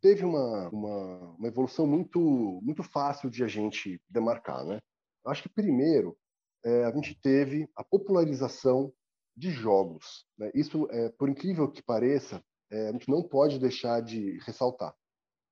teve 0.00 0.24
uma, 0.24 0.68
uma, 0.68 1.34
uma, 1.38 1.48
evolução 1.48 1.86
muito, 1.86 2.20
muito 2.62 2.82
fácil 2.82 3.30
de 3.30 3.42
a 3.42 3.48
gente 3.48 4.00
demarcar, 4.08 4.64
né? 4.64 4.78
Acho 5.24 5.42
que 5.42 5.48
primeiro 5.48 6.16
é, 6.66 6.84
a 6.84 6.90
gente 6.90 7.14
teve 7.20 7.68
a 7.76 7.84
popularização 7.84 8.92
de 9.36 9.50
jogos. 9.50 10.26
Né? 10.36 10.50
Isso, 10.52 10.88
é, 10.90 11.08
por 11.10 11.28
incrível 11.28 11.70
que 11.70 11.80
pareça, 11.80 12.42
é, 12.70 12.88
a 12.88 12.92
gente 12.92 13.08
não 13.08 13.22
pode 13.22 13.60
deixar 13.60 14.02
de 14.02 14.38
ressaltar. 14.40 14.92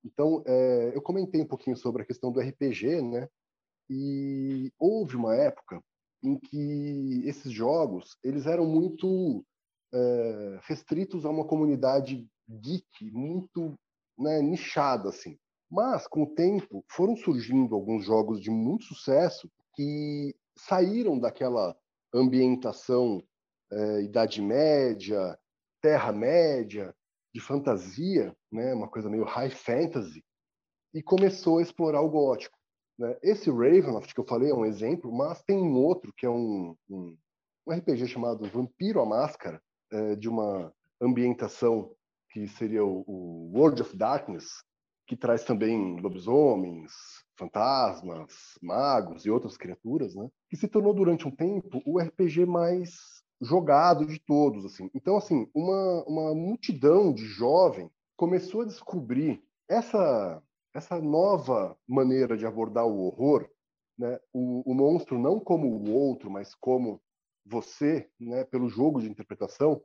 Então, 0.04 0.42
é, 0.44 0.92
eu 0.92 1.00
comentei 1.00 1.40
um 1.40 1.46
pouquinho 1.46 1.76
sobre 1.76 2.02
a 2.02 2.04
questão 2.04 2.32
do 2.32 2.40
RPG, 2.40 3.00
né? 3.00 3.28
E 3.88 4.72
houve 4.78 5.14
uma 5.14 5.36
época 5.36 5.80
em 6.22 6.38
que 6.38 7.22
esses 7.24 7.52
jogos 7.52 8.16
eles 8.22 8.46
eram 8.46 8.66
muito 8.66 9.44
é, 9.92 10.58
restritos 10.62 11.24
a 11.24 11.30
uma 11.30 11.46
comunidade 11.46 12.26
geek 12.48 13.10
muito 13.12 13.78
né, 14.18 14.42
nichada 14.42 15.10
assim. 15.10 15.38
Mas 15.70 16.06
com 16.06 16.24
o 16.24 16.34
tempo 16.34 16.84
foram 16.88 17.16
surgindo 17.16 17.74
alguns 17.74 18.04
jogos 18.04 18.40
de 18.40 18.50
muito 18.50 18.84
sucesso 18.84 19.50
que 19.74 20.34
saíram 20.56 21.18
daquela 21.18 21.76
ambientação 22.12 23.22
é, 23.72 24.02
Idade 24.02 24.40
Média, 24.40 25.38
Terra 25.80 26.12
Média, 26.12 26.94
de 27.34 27.40
fantasia, 27.40 28.34
né, 28.50 28.72
uma 28.72 28.88
coisa 28.88 29.10
meio 29.10 29.24
high 29.24 29.50
fantasy, 29.50 30.24
e 30.94 31.02
começou 31.02 31.58
a 31.58 31.62
explorar 31.62 32.00
o 32.00 32.08
gótico. 32.08 32.56
Né? 32.98 33.18
Esse 33.22 33.50
Ravenloft 33.50 34.14
que 34.14 34.20
eu 34.20 34.26
falei 34.26 34.50
é 34.50 34.54
um 34.54 34.64
exemplo, 34.64 35.12
mas 35.12 35.42
tem 35.42 35.58
um 35.58 35.74
outro 35.74 36.12
que 36.16 36.24
é 36.24 36.30
um, 36.30 36.76
um, 36.88 37.16
um 37.66 37.72
RPG 37.72 38.06
chamado 38.06 38.48
Vampiro 38.48 39.00
à 39.00 39.06
Máscara, 39.06 39.60
é, 39.92 40.14
de 40.14 40.28
uma 40.28 40.72
ambientação 41.00 41.94
que 42.30 42.46
seria 42.48 42.84
o, 42.84 43.04
o, 43.06 43.52
World 43.52 43.82
of 43.82 43.96
Darkness, 43.96 44.46
que 45.06 45.16
traz 45.16 45.44
também 45.44 46.00
lobisomens, 46.00 46.92
fantasmas, 47.36 48.58
magos 48.62 49.24
e 49.24 49.30
outras 49.30 49.56
criaturas, 49.56 50.14
né? 50.14 50.28
Que 50.48 50.56
se 50.56 50.68
tornou 50.68 50.94
durante 50.94 51.26
um 51.26 51.30
tempo 51.30 51.82
o 51.84 51.98
RPG 51.98 52.46
mais 52.46 53.22
jogado 53.40 54.06
de 54.06 54.18
todos, 54.20 54.64
assim. 54.64 54.90
Então, 54.94 55.16
assim, 55.16 55.48
uma, 55.54 56.04
uma 56.04 56.34
multidão 56.34 57.12
de 57.12 57.24
jovem 57.24 57.90
começou 58.16 58.62
a 58.62 58.66
descobrir 58.66 59.42
essa 59.68 60.42
essa 60.74 61.00
nova 61.00 61.78
maneira 61.86 62.36
de 62.36 62.44
abordar 62.44 62.84
o 62.84 63.06
horror, 63.06 63.48
né, 63.96 64.18
o, 64.32 64.68
o, 64.68 64.74
monstro 64.74 65.16
não 65.16 65.38
como 65.38 65.68
o 65.68 65.92
outro, 65.92 66.28
mas 66.28 66.52
como 66.52 67.00
você, 67.46 68.10
né, 68.18 68.44
pelo 68.44 68.68
jogo 68.68 69.00
de 69.00 69.08
interpretação, 69.08 69.80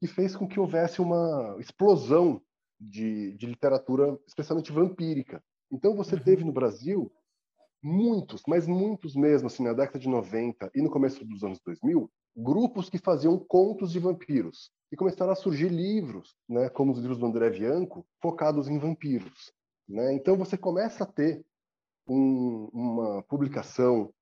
que 0.00 0.06
fez 0.06 0.36
com 0.36 0.46
que 0.46 0.60
houvesse 0.60 1.00
uma 1.00 1.56
explosão 1.58 2.40
de, 2.78 3.36
de 3.36 3.46
literatura, 3.46 4.16
especialmente 4.28 4.70
vampírica. 4.70 5.42
Então 5.70 5.94
você 5.94 6.14
uhum. 6.14 6.22
teve 6.22 6.44
no 6.44 6.52
Brasil 6.52 7.12
muitos, 7.82 8.42
mas 8.46 8.66
muitos 8.66 9.14
mesmo, 9.14 9.46
assim, 9.46 9.62
na 9.62 9.72
década 9.72 9.98
de 9.98 10.08
90 10.08 10.70
e 10.74 10.82
no 10.82 10.90
começo 10.90 11.24
dos 11.24 11.44
anos 11.44 11.60
2000, 11.60 12.10
grupos 12.36 12.88
que 12.88 12.98
faziam 12.98 13.38
contos 13.38 13.92
de 13.92 13.98
vampiros. 13.98 14.70
E 14.90 14.96
começaram 14.96 15.32
a 15.32 15.36
surgir 15.36 15.68
livros, 15.68 16.34
né, 16.48 16.68
como 16.68 16.92
os 16.92 16.98
livros 16.98 17.18
do 17.18 17.26
André 17.26 17.50
Bianco, 17.50 18.06
focados 18.22 18.68
em 18.68 18.78
vampiros. 18.78 19.52
Né? 19.88 20.14
Então 20.14 20.36
você 20.36 20.56
começa 20.56 21.04
a 21.04 21.06
ter 21.06 21.44
um, 22.06 22.68
uma 22.72 23.22
publicação 23.22 24.12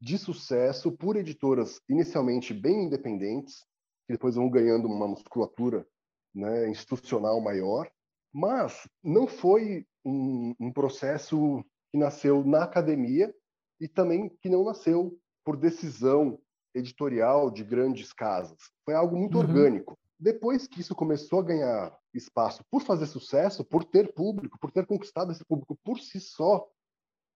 de 0.00 0.18
sucesso 0.18 0.92
por 0.92 1.16
editoras 1.16 1.80
inicialmente 1.88 2.52
bem 2.52 2.84
independentes, 2.84 3.60
que 4.06 4.12
depois 4.12 4.34
vão 4.34 4.50
ganhando 4.50 4.86
uma 4.86 5.08
musculatura 5.08 5.86
né, 6.34 6.68
institucional 6.68 7.40
maior, 7.40 7.90
mas 8.34 8.88
não 9.02 9.28
foi 9.28 9.86
um, 10.04 10.54
um 10.58 10.72
processo 10.72 11.64
que 11.92 11.98
nasceu 11.98 12.44
na 12.44 12.64
academia 12.64 13.32
e 13.80 13.86
também 13.86 14.28
que 14.28 14.48
não 14.48 14.64
nasceu 14.64 15.16
por 15.44 15.56
decisão 15.56 16.40
editorial 16.74 17.48
de 17.48 17.62
grandes 17.62 18.12
casas. 18.12 18.58
Foi 18.84 18.94
algo 18.94 19.16
muito 19.16 19.38
uhum. 19.38 19.44
orgânico. 19.44 19.96
Depois 20.18 20.66
que 20.66 20.80
isso 20.80 20.94
começou 20.94 21.40
a 21.40 21.44
ganhar 21.44 21.96
espaço 22.12 22.64
por 22.70 22.82
fazer 22.82 23.06
sucesso, 23.06 23.64
por 23.64 23.84
ter 23.84 24.12
público, 24.12 24.58
por 24.58 24.72
ter 24.72 24.84
conquistado 24.84 25.30
esse 25.30 25.44
público 25.44 25.78
por 25.84 26.00
si 26.00 26.18
só, 26.18 26.68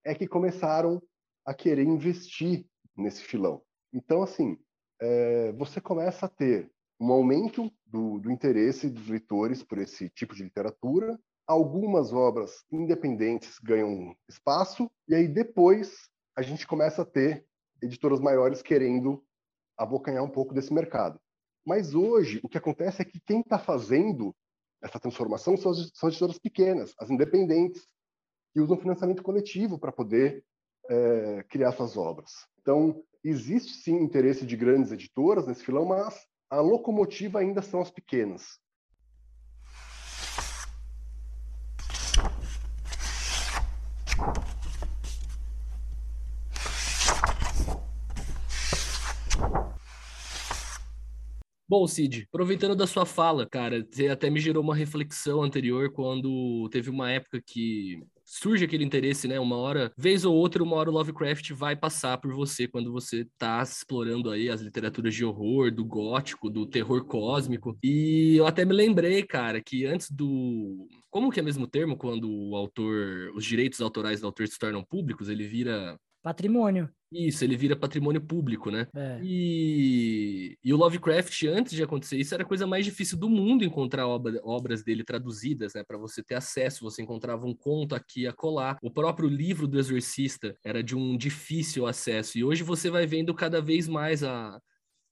é 0.05 0.15
que 0.15 0.27
começaram 0.27 1.01
a 1.45 1.55
querer 1.55 1.85
investir 1.85 2.67
nesse 2.97 3.23
filão. 3.23 3.63
Então, 3.93 4.23
assim, 4.23 4.59
é, 5.01 5.53
você 5.53 5.81
começa 5.81 6.27
a 6.27 6.29
ter 6.29 6.71
um 7.01 7.13
aumento 7.13 7.71
do, 7.87 8.19
do 8.19 8.31
interesse 8.31 8.89
dos 8.89 9.09
leitores 9.09 9.63
por 9.63 9.79
esse 9.79 10.09
tipo 10.11 10.35
de 10.35 10.43
literatura, 10.43 11.19
algumas 11.47 12.13
obras 12.13 12.65
independentes 12.71 13.59
ganham 13.59 14.15
espaço, 14.29 14.91
e 15.09 15.15
aí 15.15 15.29
depois 15.29 16.09
a 16.37 16.43
gente 16.43 16.67
começa 16.67 17.03
a 17.03 17.07
ter 17.07 17.47
editoras 17.81 18.21
maiores 18.21 18.61
querendo 18.61 19.25
abocanhar 19.77 20.23
um 20.23 20.31
pouco 20.31 20.53
desse 20.53 20.73
mercado. 20.75 21.21
Mas 21.65 21.95
hoje, 21.95 22.41
o 22.43 22.49
que 22.49 22.59
acontece 22.59 23.03
é 23.03 23.05
que 23.05 23.21
quem 23.21 23.41
está 23.41 23.59
fazendo 23.59 24.35
essa 24.83 24.99
transformação 24.99 25.57
são 25.57 25.73
as, 25.73 25.91
são 25.95 26.09
as 26.09 26.15
editoras 26.15 26.39
pequenas, 26.39 26.95
as 26.99 27.11
independentes, 27.11 27.87
que 28.53 28.61
usam 28.61 28.77
financiamento 28.77 29.23
coletivo 29.23 29.79
para 29.79 29.93
poder 29.93 30.45
é, 30.89 31.45
criar 31.49 31.73
suas 31.73 31.97
obras. 31.97 32.31
Então, 32.61 33.03
existe 33.23 33.75
sim 33.75 33.97
interesse 33.97 34.47
de 34.47 34.57
grandes 34.57 34.93
editoras 34.93 35.47
nesse 35.47 35.65
filão, 35.65 35.85
mas 35.85 36.27
a 36.51 36.61
locomotiva 36.61 37.41
ainda 37.41 37.63
são 37.63 37.81
as 37.81 37.91
pequenas. 37.91 38.59
Bom, 51.71 51.87
Cid, 51.87 52.27
aproveitando 52.33 52.75
da 52.75 52.87
sua 52.87 53.05
fala, 53.05 53.47
cara, 53.47 53.87
você 53.91 54.09
até 54.09 54.31
me 54.31 54.41
gerou 54.41 54.63
uma 54.63 54.75
reflexão 54.75 55.43
anterior 55.43 55.93
quando 55.93 56.67
teve 56.71 56.89
uma 56.89 57.11
época 57.11 57.43
que 57.45 58.03
surge 58.29 58.65
aquele 58.65 58.85
interesse, 58.85 59.27
né? 59.27 59.41
Uma 59.41 59.57
hora, 59.57 59.91
vez 59.97 60.25
ou 60.27 60.35
outra, 60.35 60.63
uma 60.63 60.77
hora 60.77 60.91
o 60.91 60.93
Lovecraft 60.93 61.51
vai 61.53 61.75
passar 61.75 62.19
por 62.19 62.35
você 62.35 62.69
quando 62.69 62.93
você 62.93 63.27
tá 63.39 63.63
explorando 63.63 64.31
aí 64.31 64.51
as 64.51 64.61
literaturas 64.61 65.15
de 65.15 65.25
horror, 65.25 65.73
do 65.73 65.83
gótico, 65.85 66.51
do 66.51 66.67
terror 66.67 67.05
cósmico. 67.07 67.77
E 67.83 68.37
eu 68.37 68.47
até 68.47 68.67
me 68.67 68.75
lembrei, 68.75 69.23
cara, 69.23 69.63
que 69.63 69.87
antes 69.87 70.11
do. 70.11 70.87
Como 71.11 71.31
que 71.31 71.41
é 71.41 71.43
mesmo 71.43 71.67
termo 71.67 71.97
quando 71.97 72.31
o 72.31 72.55
autor, 72.55 73.33
os 73.35 73.45
direitos 73.45 73.81
autorais 73.81 74.21
do 74.21 74.27
autor 74.27 74.47
se 74.47 74.59
tornam 74.59 74.85
públicos? 74.85 75.31
Ele 75.31 75.47
vira 75.47 75.99
Patrimônio. 76.23 76.91
Isso, 77.11 77.43
ele 77.43 77.57
vira 77.57 77.75
patrimônio 77.75 78.21
público, 78.21 78.71
né? 78.71 78.87
É. 78.95 79.19
E... 79.23 80.59
e 80.63 80.75
o 80.75 80.77
Lovecraft, 80.77 81.45
antes 81.45 81.73
de 81.73 81.83
acontecer 81.83 82.19
isso, 82.19 82.35
era 82.35 82.43
a 82.43 82.47
coisa 82.47 82.67
mais 82.67 82.85
difícil 82.85 83.17
do 83.17 83.31
mundo 83.31 83.65
encontrar 83.65 84.07
obra, 84.07 84.39
obras 84.45 84.85
dele 84.85 85.03
traduzidas, 85.03 85.73
né? 85.75 85.83
Para 85.83 85.97
você 85.97 86.23
ter 86.23 86.35
acesso, 86.35 86.85
você 86.85 87.01
encontrava 87.01 87.47
um 87.47 87.55
conto 87.55 87.95
aqui 87.95 88.27
a 88.27 88.33
colar. 88.33 88.77
O 88.83 88.91
próprio 88.91 89.29
livro 89.29 89.67
do 89.67 89.79
Exorcista 89.79 90.55
era 90.63 90.83
de 90.83 90.95
um 90.95 91.17
difícil 91.17 91.87
acesso. 91.87 92.37
E 92.37 92.45
hoje 92.45 92.63
você 92.63 92.91
vai 92.91 93.07
vendo 93.07 93.35
cada 93.35 93.63
vez 93.63 93.89
mais 93.89 94.23
a, 94.23 94.61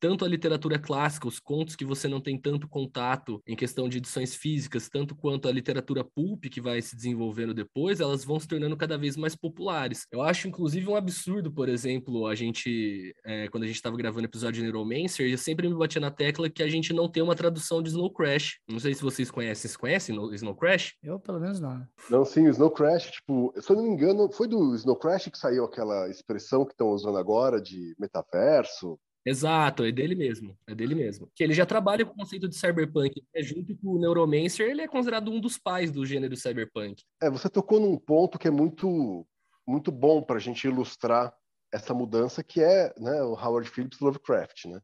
tanto 0.00 0.24
a 0.24 0.28
literatura 0.28 0.78
clássica, 0.78 1.28
os 1.28 1.38
contos 1.38 1.76
que 1.76 1.84
você 1.84 2.08
não 2.08 2.20
tem 2.20 2.38
tanto 2.38 2.68
contato 2.68 3.42
em 3.46 3.56
questão 3.56 3.88
de 3.88 3.98
edições 3.98 4.34
físicas, 4.34 4.88
tanto 4.88 5.14
quanto 5.14 5.48
a 5.48 5.52
literatura 5.52 6.04
pulp 6.04 6.44
que 6.44 6.60
vai 6.60 6.80
se 6.82 6.96
desenvolvendo 6.96 7.54
depois, 7.54 8.00
elas 8.00 8.24
vão 8.24 8.38
se 8.38 8.48
tornando 8.48 8.76
cada 8.76 8.98
vez 8.98 9.16
mais 9.16 9.34
populares. 9.34 10.06
Eu 10.10 10.22
acho, 10.22 10.48
inclusive, 10.48 10.88
um 10.88 10.96
absurdo, 10.96 11.52
por 11.52 11.68
exemplo, 11.68 12.26
a 12.26 12.34
gente, 12.34 13.14
é, 13.24 13.48
quando 13.48 13.64
a 13.64 13.66
gente 13.66 13.76
estava 13.76 13.96
gravando 13.96 14.22
o 14.22 14.30
episódio 14.30 14.62
de 14.62 14.62
Neuromancer, 14.62 15.30
eu 15.30 15.38
sempre 15.38 15.68
me 15.68 15.74
batia 15.74 16.00
na 16.00 16.10
tecla 16.10 16.50
que 16.50 16.62
a 16.62 16.68
gente 16.68 16.92
não 16.92 17.08
tem 17.08 17.22
uma 17.22 17.34
tradução 17.34 17.82
de 17.82 17.90
Snow 17.90 18.12
Crash. 18.12 18.58
Não 18.68 18.78
sei 18.78 18.94
se 18.94 19.02
vocês 19.02 19.30
conhecem. 19.30 19.62
Vocês 19.62 19.76
conhecem 19.76 20.34
Snow 20.34 20.54
Crash? 20.54 20.94
Eu, 21.02 21.18
pelo 21.18 21.40
menos, 21.40 21.60
não. 21.60 21.86
Não, 22.10 22.24
sim, 22.24 22.46
o 22.46 22.50
Snow 22.50 22.70
Crash, 22.70 23.10
tipo, 23.10 23.52
se 23.58 23.70
eu 23.70 23.76
não 23.76 23.84
me 23.84 23.90
engano, 23.90 24.30
foi 24.30 24.48
do 24.48 24.74
Snow 24.74 24.96
Crash 24.96 25.28
que 25.28 25.38
saiu 25.38 25.64
aquela 25.64 26.08
expressão 26.08 26.64
que 26.64 26.72
estão 26.72 26.88
usando 26.88 27.18
agora 27.18 27.60
de 27.60 27.94
metaverso. 27.98 28.98
Exato, 29.26 29.84
é 29.84 29.90
dele 29.90 30.14
mesmo, 30.14 30.56
é 30.68 30.74
dele 30.74 30.94
mesmo. 30.94 31.28
Que 31.34 31.42
ele 31.42 31.52
já 31.52 31.66
trabalha 31.66 32.06
com 32.06 32.12
o 32.12 32.16
conceito 32.16 32.48
de 32.48 32.54
cyberpunk, 32.54 33.20
é 33.34 33.42
junto 33.42 33.76
com 33.76 33.88
o 33.88 33.98
Neuromancer, 33.98 34.70
ele 34.70 34.82
é 34.82 34.86
considerado 34.86 35.32
um 35.32 35.40
dos 35.40 35.58
pais 35.58 35.90
do 35.90 36.06
gênero 36.06 36.36
cyberpunk. 36.36 37.02
É, 37.20 37.28
você 37.28 37.48
tocou 37.48 37.80
num 37.80 37.98
ponto 37.98 38.38
que 38.38 38.46
é 38.46 38.50
muito 38.52 39.26
muito 39.66 39.90
bom 39.90 40.22
para 40.22 40.36
a 40.36 40.40
gente 40.40 40.64
ilustrar 40.68 41.34
essa 41.72 41.92
mudança 41.92 42.44
que 42.44 42.62
é 42.62 42.94
né, 42.98 43.20
o 43.24 43.32
Howard 43.32 43.68
Phillips 43.68 43.98
Lovecraft, 43.98 44.66
né? 44.66 44.80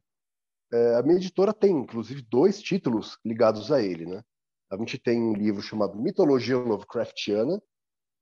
É, 0.73 0.97
a 0.97 1.03
minha 1.03 1.17
editora 1.17 1.53
tem, 1.53 1.71
inclusive, 1.71 2.23
dois 2.23 2.61
títulos 2.61 3.17
ligados 3.25 3.71
a 3.71 3.81
ele, 3.81 4.07
né? 4.07 4.23
A 4.71 4.77
gente 4.77 4.99
tem 4.99 5.23
um 5.23 5.35
livro 5.35 5.63
chamado 5.63 6.01
Mitologia 6.01 6.57
Lovecraftiana, 6.57 7.63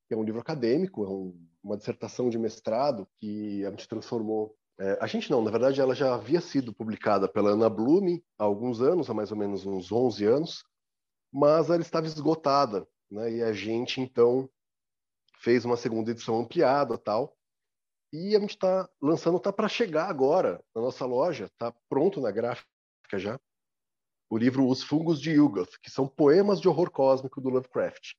que 0.06 0.14
é 0.14 0.16
um 0.16 0.24
livro 0.24 0.40
acadêmico, 0.40 1.04
é 1.04 1.08
um, 1.08 1.48
uma 1.62 1.76
dissertação 1.76 2.28
de 2.28 2.38
mestrado 2.38 3.08
que 3.20 3.64
a 3.64 3.70
gente 3.70 3.88
transformou 3.88 4.54
é, 4.80 4.98
a 4.98 5.06
gente 5.06 5.30
não, 5.30 5.42
na 5.42 5.50
verdade 5.50 5.78
ela 5.78 5.94
já 5.94 6.14
havia 6.14 6.40
sido 6.40 6.72
publicada 6.72 7.28
pela 7.28 7.50
Ana 7.50 7.68
Bloom 7.68 8.18
há 8.38 8.44
alguns 8.44 8.80
anos, 8.80 9.10
há 9.10 9.14
mais 9.14 9.30
ou 9.30 9.36
menos 9.36 9.66
uns 9.66 9.92
11 9.92 10.24
anos, 10.24 10.64
mas 11.30 11.68
ela 11.68 11.82
estava 11.82 12.06
esgotada, 12.06 12.88
né? 13.10 13.30
E 13.30 13.42
a 13.42 13.52
gente 13.52 14.00
então 14.00 14.48
fez 15.42 15.66
uma 15.66 15.76
segunda 15.76 16.10
edição 16.10 16.40
ampliada, 16.40 16.96
tal. 16.96 17.36
E 18.10 18.34
a 18.34 18.40
gente 18.40 18.50
está 18.50 18.88
lançando, 19.00 19.36
está 19.36 19.52
para 19.52 19.68
chegar 19.68 20.08
agora 20.08 20.64
na 20.74 20.80
nossa 20.80 21.04
loja, 21.04 21.44
está 21.44 21.74
pronto 21.88 22.18
na 22.18 22.30
gráfica 22.30 22.66
já, 23.14 23.38
o 24.30 24.38
livro 24.38 24.66
Os 24.66 24.82
Fungos 24.82 25.20
de 25.20 25.32
Yugoth, 25.32 25.78
que 25.82 25.90
são 25.90 26.08
poemas 26.08 26.58
de 26.58 26.68
horror 26.68 26.90
cósmico 26.90 27.40
do 27.40 27.50
Lovecraft. 27.50 28.14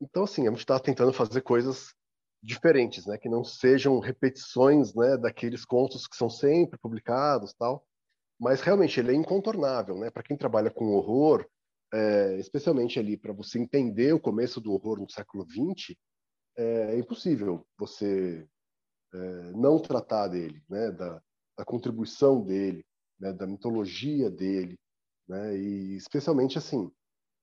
Então, 0.00 0.24
assim, 0.24 0.46
a 0.46 0.50
gente 0.50 0.60
está 0.60 0.78
tentando 0.80 1.12
fazer 1.12 1.42
coisas 1.42 1.94
diferentes, 2.46 3.04
né, 3.06 3.18
que 3.18 3.28
não 3.28 3.42
sejam 3.42 3.98
repetições, 3.98 4.94
né, 4.94 5.16
daqueles 5.16 5.64
contos 5.64 6.06
que 6.06 6.16
são 6.16 6.30
sempre 6.30 6.78
publicados, 6.78 7.52
tal. 7.54 7.84
Mas 8.38 8.60
realmente 8.60 9.00
ele 9.00 9.12
é 9.12 9.14
incontornável, 9.14 9.98
né, 9.98 10.10
para 10.10 10.22
quem 10.22 10.36
trabalha 10.36 10.70
com 10.70 10.92
horror, 10.92 11.44
é, 11.92 12.38
especialmente 12.38 12.98
ali 12.98 13.16
para 13.16 13.32
você 13.32 13.58
entender 13.58 14.12
o 14.12 14.20
começo 14.20 14.60
do 14.60 14.72
horror 14.72 15.00
no 15.00 15.10
século 15.10 15.44
XX, 15.44 15.96
é, 16.56 16.94
é 16.94 16.98
impossível 16.98 17.66
você 17.76 18.46
é, 19.12 19.18
não 19.52 19.80
tratar 19.80 20.28
dele, 20.28 20.62
né, 20.68 20.92
da, 20.92 21.20
da 21.58 21.64
contribuição 21.64 22.44
dele, 22.44 22.84
né, 23.18 23.32
da 23.32 23.46
mitologia 23.46 24.30
dele, 24.30 24.78
né, 25.28 25.56
e 25.56 25.96
especialmente 25.96 26.58
assim 26.58 26.90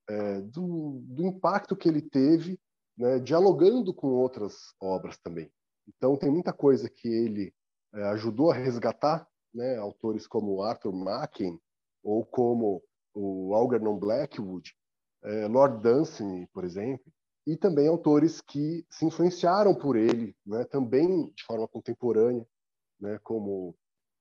é, 0.07 0.41
do, 0.41 1.01
do 1.07 1.25
impacto 1.25 1.75
que 1.75 1.89
ele 1.89 2.01
teve 2.01 2.57
né, 2.97 3.19
dialogando 3.19 3.93
com 3.93 4.07
outras 4.07 4.73
obras 4.79 5.17
também. 5.17 5.51
Então, 5.87 6.17
tem 6.17 6.29
muita 6.29 6.53
coisa 6.53 6.89
que 6.89 7.07
ele 7.07 7.53
é, 7.93 8.03
ajudou 8.09 8.51
a 8.51 8.55
resgatar, 8.55 9.27
né, 9.53 9.77
autores 9.77 10.25
como 10.27 10.61
Arthur 10.63 10.93
Machen 10.93 11.59
ou 12.03 12.25
como 12.25 12.81
o 13.13 13.53
Algernon 13.53 13.97
Blackwood, 13.97 14.73
é, 15.23 15.47
Lord 15.47 15.81
Dunsany, 15.81 16.47
por 16.47 16.63
exemplo, 16.63 17.05
e 17.45 17.55
também 17.57 17.87
autores 17.87 18.41
que 18.41 18.85
se 18.89 19.05
influenciaram 19.05 19.75
por 19.75 19.95
ele, 19.95 20.35
né, 20.45 20.63
também 20.65 21.29
de 21.31 21.43
forma 21.43 21.67
contemporânea, 21.67 22.45
né, 22.99 23.19
como 23.23 23.75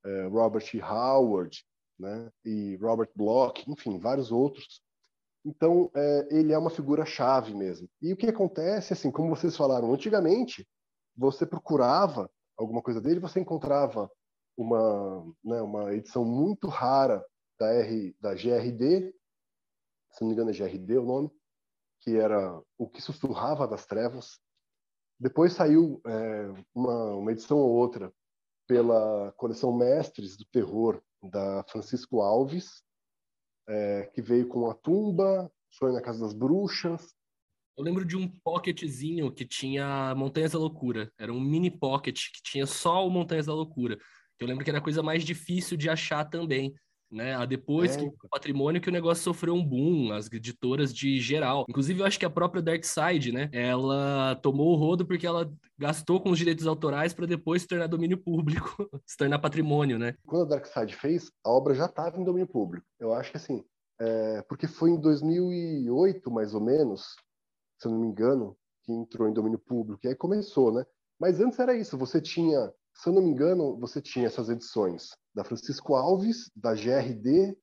é, 0.04 0.26
Robert 0.26 0.64
E. 0.74 0.80
Howard 0.80 1.64
né, 1.98 2.30
e 2.44 2.76
Robert 2.76 3.10
Bloch, 3.14 3.64
enfim, 3.70 3.98
vários 3.98 4.32
outros 4.32 4.82
então, 5.44 5.90
é, 5.94 6.28
ele 6.30 6.52
é 6.52 6.58
uma 6.58 6.70
figura-chave 6.70 7.54
mesmo. 7.54 7.88
E 8.00 8.12
o 8.12 8.16
que 8.16 8.26
acontece, 8.28 8.92
assim, 8.92 9.10
como 9.10 9.34
vocês 9.34 9.56
falaram, 9.56 9.92
antigamente, 9.92 10.66
você 11.16 11.44
procurava 11.44 12.30
alguma 12.56 12.82
coisa 12.82 13.00
dele, 13.00 13.20
você 13.20 13.40
encontrava 13.40 14.10
uma, 14.56 15.24
né, 15.44 15.60
uma 15.62 15.92
edição 15.94 16.24
muito 16.24 16.68
rara 16.68 17.24
da, 17.58 17.72
R, 17.72 18.16
da 18.20 18.34
GRD, 18.34 19.12
se 20.12 20.20
não 20.20 20.28
me 20.28 20.34
engano 20.34 20.50
é 20.50 20.52
GRD 20.52 20.98
o 20.98 21.04
nome, 21.04 21.30
que 22.00 22.16
era 22.16 22.60
O 22.76 22.88
que 22.88 23.00
Sussurrava 23.00 23.66
das 23.66 23.86
Trevas. 23.86 24.38
Depois 25.18 25.52
saiu 25.52 26.00
é, 26.06 26.52
uma, 26.74 27.14
uma 27.14 27.32
edição 27.32 27.58
ou 27.58 27.70
outra 27.70 28.12
pela 28.66 29.32
coleção 29.32 29.72
Mestres 29.76 30.36
do 30.36 30.44
Terror, 30.46 31.00
da 31.22 31.64
Francisco 31.64 32.20
Alves, 32.20 32.82
é, 33.68 34.10
que 34.14 34.22
veio 34.22 34.48
com 34.48 34.70
a 34.70 34.74
tumba, 34.74 35.50
foi 35.78 35.92
na 35.92 36.00
Casa 36.00 36.20
das 36.20 36.32
Bruxas. 36.32 37.14
Eu 37.76 37.84
lembro 37.84 38.04
de 38.04 38.16
um 38.16 38.28
pocketzinho 38.28 39.32
que 39.32 39.44
tinha 39.44 40.14
Montanhas 40.14 40.52
da 40.52 40.58
Loucura. 40.58 41.10
Era 41.18 41.32
um 41.32 41.40
mini 41.40 41.70
pocket 41.70 42.30
que 42.32 42.42
tinha 42.42 42.66
só 42.66 43.06
o 43.06 43.10
Montanhas 43.10 43.46
da 43.46 43.54
Loucura. 43.54 43.98
Eu 44.38 44.46
lembro 44.46 44.64
que 44.64 44.70
era 44.70 44.78
a 44.78 44.82
coisa 44.82 45.02
mais 45.02 45.24
difícil 45.24 45.76
de 45.76 45.88
achar 45.88 46.24
também 46.24 46.74
né? 47.12 47.34
A 47.34 47.44
depois 47.44 47.94
é. 47.94 47.98
que 47.98 48.06
o 48.06 48.28
patrimônio 48.28 48.80
que 48.80 48.88
o 48.88 48.92
negócio 48.92 49.22
sofreu 49.22 49.54
um 49.54 49.64
boom, 49.64 50.12
as 50.12 50.30
editoras 50.32 50.92
de 50.92 51.20
geral. 51.20 51.64
Inclusive, 51.68 52.00
eu 52.00 52.06
acho 52.06 52.18
que 52.18 52.24
a 52.24 52.30
própria 52.30 52.62
Darkside, 52.62 53.32
né? 53.32 53.50
Ela 53.52 54.34
tomou 54.36 54.72
o 54.72 54.76
rodo 54.76 55.06
porque 55.06 55.26
ela 55.26 55.52
gastou 55.78 56.20
com 56.20 56.30
os 56.30 56.38
direitos 56.38 56.66
autorais 56.66 57.12
para 57.12 57.26
depois 57.26 57.62
se 57.62 57.68
tornar 57.68 57.86
domínio 57.86 58.16
público, 58.16 58.88
se 59.06 59.16
tornar 59.16 59.38
patrimônio, 59.38 59.98
né? 59.98 60.14
Quando 60.26 60.42
a 60.42 60.56
Darkside 60.56 60.94
fez, 60.94 61.30
a 61.44 61.50
obra 61.50 61.74
já 61.74 61.86
estava 61.86 62.18
em 62.18 62.24
domínio 62.24 62.48
público. 62.48 62.86
Eu 62.98 63.12
acho 63.12 63.30
que 63.30 63.36
assim, 63.36 63.64
é... 64.00 64.42
porque 64.48 64.66
foi 64.66 64.90
em 64.90 65.00
2008, 65.00 66.30
mais 66.30 66.54
ou 66.54 66.60
menos, 66.60 67.14
se 67.78 67.86
eu 67.86 67.92
não 67.92 68.00
me 68.00 68.06
engano, 68.06 68.56
que 68.84 68.92
entrou 68.92 69.28
em 69.28 69.32
domínio 69.32 69.58
público. 69.58 70.00
E 70.04 70.08
aí 70.08 70.14
começou, 70.14 70.72
né? 70.72 70.84
Mas 71.20 71.40
antes 71.40 71.58
era 71.58 71.76
isso, 71.76 71.96
você 71.96 72.20
tinha 72.20 72.72
se 72.94 73.08
eu 73.08 73.12
não 73.14 73.22
me 73.22 73.30
engano, 73.30 73.76
você 73.78 74.00
tinha 74.00 74.26
essas 74.26 74.48
edições 74.48 75.10
da 75.34 75.44
Francisco 75.44 75.94
Alves, 75.94 76.50
da 76.54 76.74
GRD, 76.74 77.56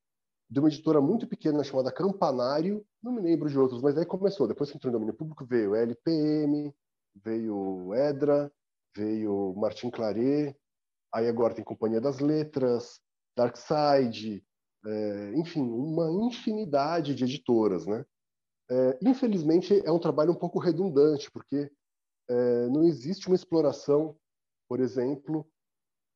de 0.50 0.60
uma 0.60 0.70
editora 0.70 1.00
muito 1.00 1.28
pequena 1.28 1.64
chamada 1.64 1.92
Campanário, 1.92 2.86
não 3.02 3.12
me 3.12 3.22
lembro 3.22 3.50
de 3.50 3.58
outros, 3.58 3.82
mas 3.82 3.98
aí 3.98 4.06
começou. 4.06 4.48
Depois 4.48 4.72
que 4.72 4.78
entrou 4.78 4.90
em 4.90 4.94
domínio 4.94 5.14
público, 5.14 5.46
veio 5.46 5.76
LPM, 5.76 6.74
veio 7.16 7.94
Edra, 7.94 8.52
veio 8.96 9.54
Martin 9.56 9.90
Claret, 9.90 10.56
aí 11.14 11.28
agora 11.28 11.54
tem 11.54 11.64
Companhia 11.64 12.02
das 12.02 12.20
Letras, 12.20 13.00
Darkside, 13.38 14.44
é, 14.86 15.34
enfim, 15.36 15.62
uma 15.62 16.10
infinidade 16.28 17.14
de 17.14 17.24
editoras, 17.24 17.86
né? 17.86 18.06
É, 18.72 19.00
infelizmente 19.02 19.82
é 19.86 19.92
um 19.92 20.00
trabalho 20.00 20.32
um 20.32 20.36
pouco 20.36 20.60
redundante, 20.60 21.30
porque 21.32 21.72
é, 22.30 22.68
não 22.68 22.84
existe 22.84 23.28
uma 23.28 23.36
exploração 23.36 24.16
por 24.70 24.80
exemplo, 24.80 25.50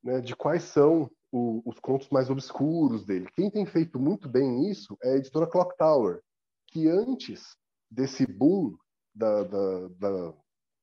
né, 0.02 0.20
de 0.20 0.36
quais 0.36 0.62
são 0.62 1.10
o, 1.34 1.60
os 1.68 1.80
contos 1.80 2.08
mais 2.10 2.30
obscuros 2.30 3.04
dele. 3.04 3.28
Quem 3.34 3.50
tem 3.50 3.66
feito 3.66 3.98
muito 3.98 4.28
bem 4.28 4.70
isso 4.70 4.96
é 5.02 5.14
a 5.14 5.16
editora 5.16 5.48
Clock 5.48 5.76
Tower, 5.76 6.22
que 6.68 6.88
antes 6.88 7.56
desse 7.90 8.24
boom 8.24 8.76
da, 9.12 9.42
da, 9.42 9.88
da, 9.88 10.34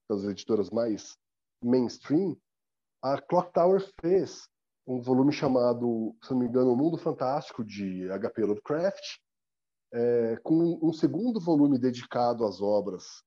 das 0.09 0.25
editoras 0.25 0.69
mais 0.69 1.17
mainstream, 1.63 2.35
a 3.01 3.19
Clock 3.21 3.53
Tower 3.53 3.81
fez 4.01 4.45
um 4.85 4.99
volume 4.99 5.31
chamado, 5.31 6.13
se 6.21 6.31
não 6.31 6.39
me 6.39 6.47
engano, 6.47 6.73
O 6.73 6.75
Mundo 6.75 6.97
Fantástico 6.97 7.63
de 7.63 8.11
H.P. 8.11 8.43
Lovecraft, 8.43 9.19
é, 9.93 10.35
com 10.43 10.79
um 10.83 10.91
segundo 10.91 11.39
volume 11.39 11.79
dedicado 11.79 12.45
às 12.45 12.61
obras 12.61 13.23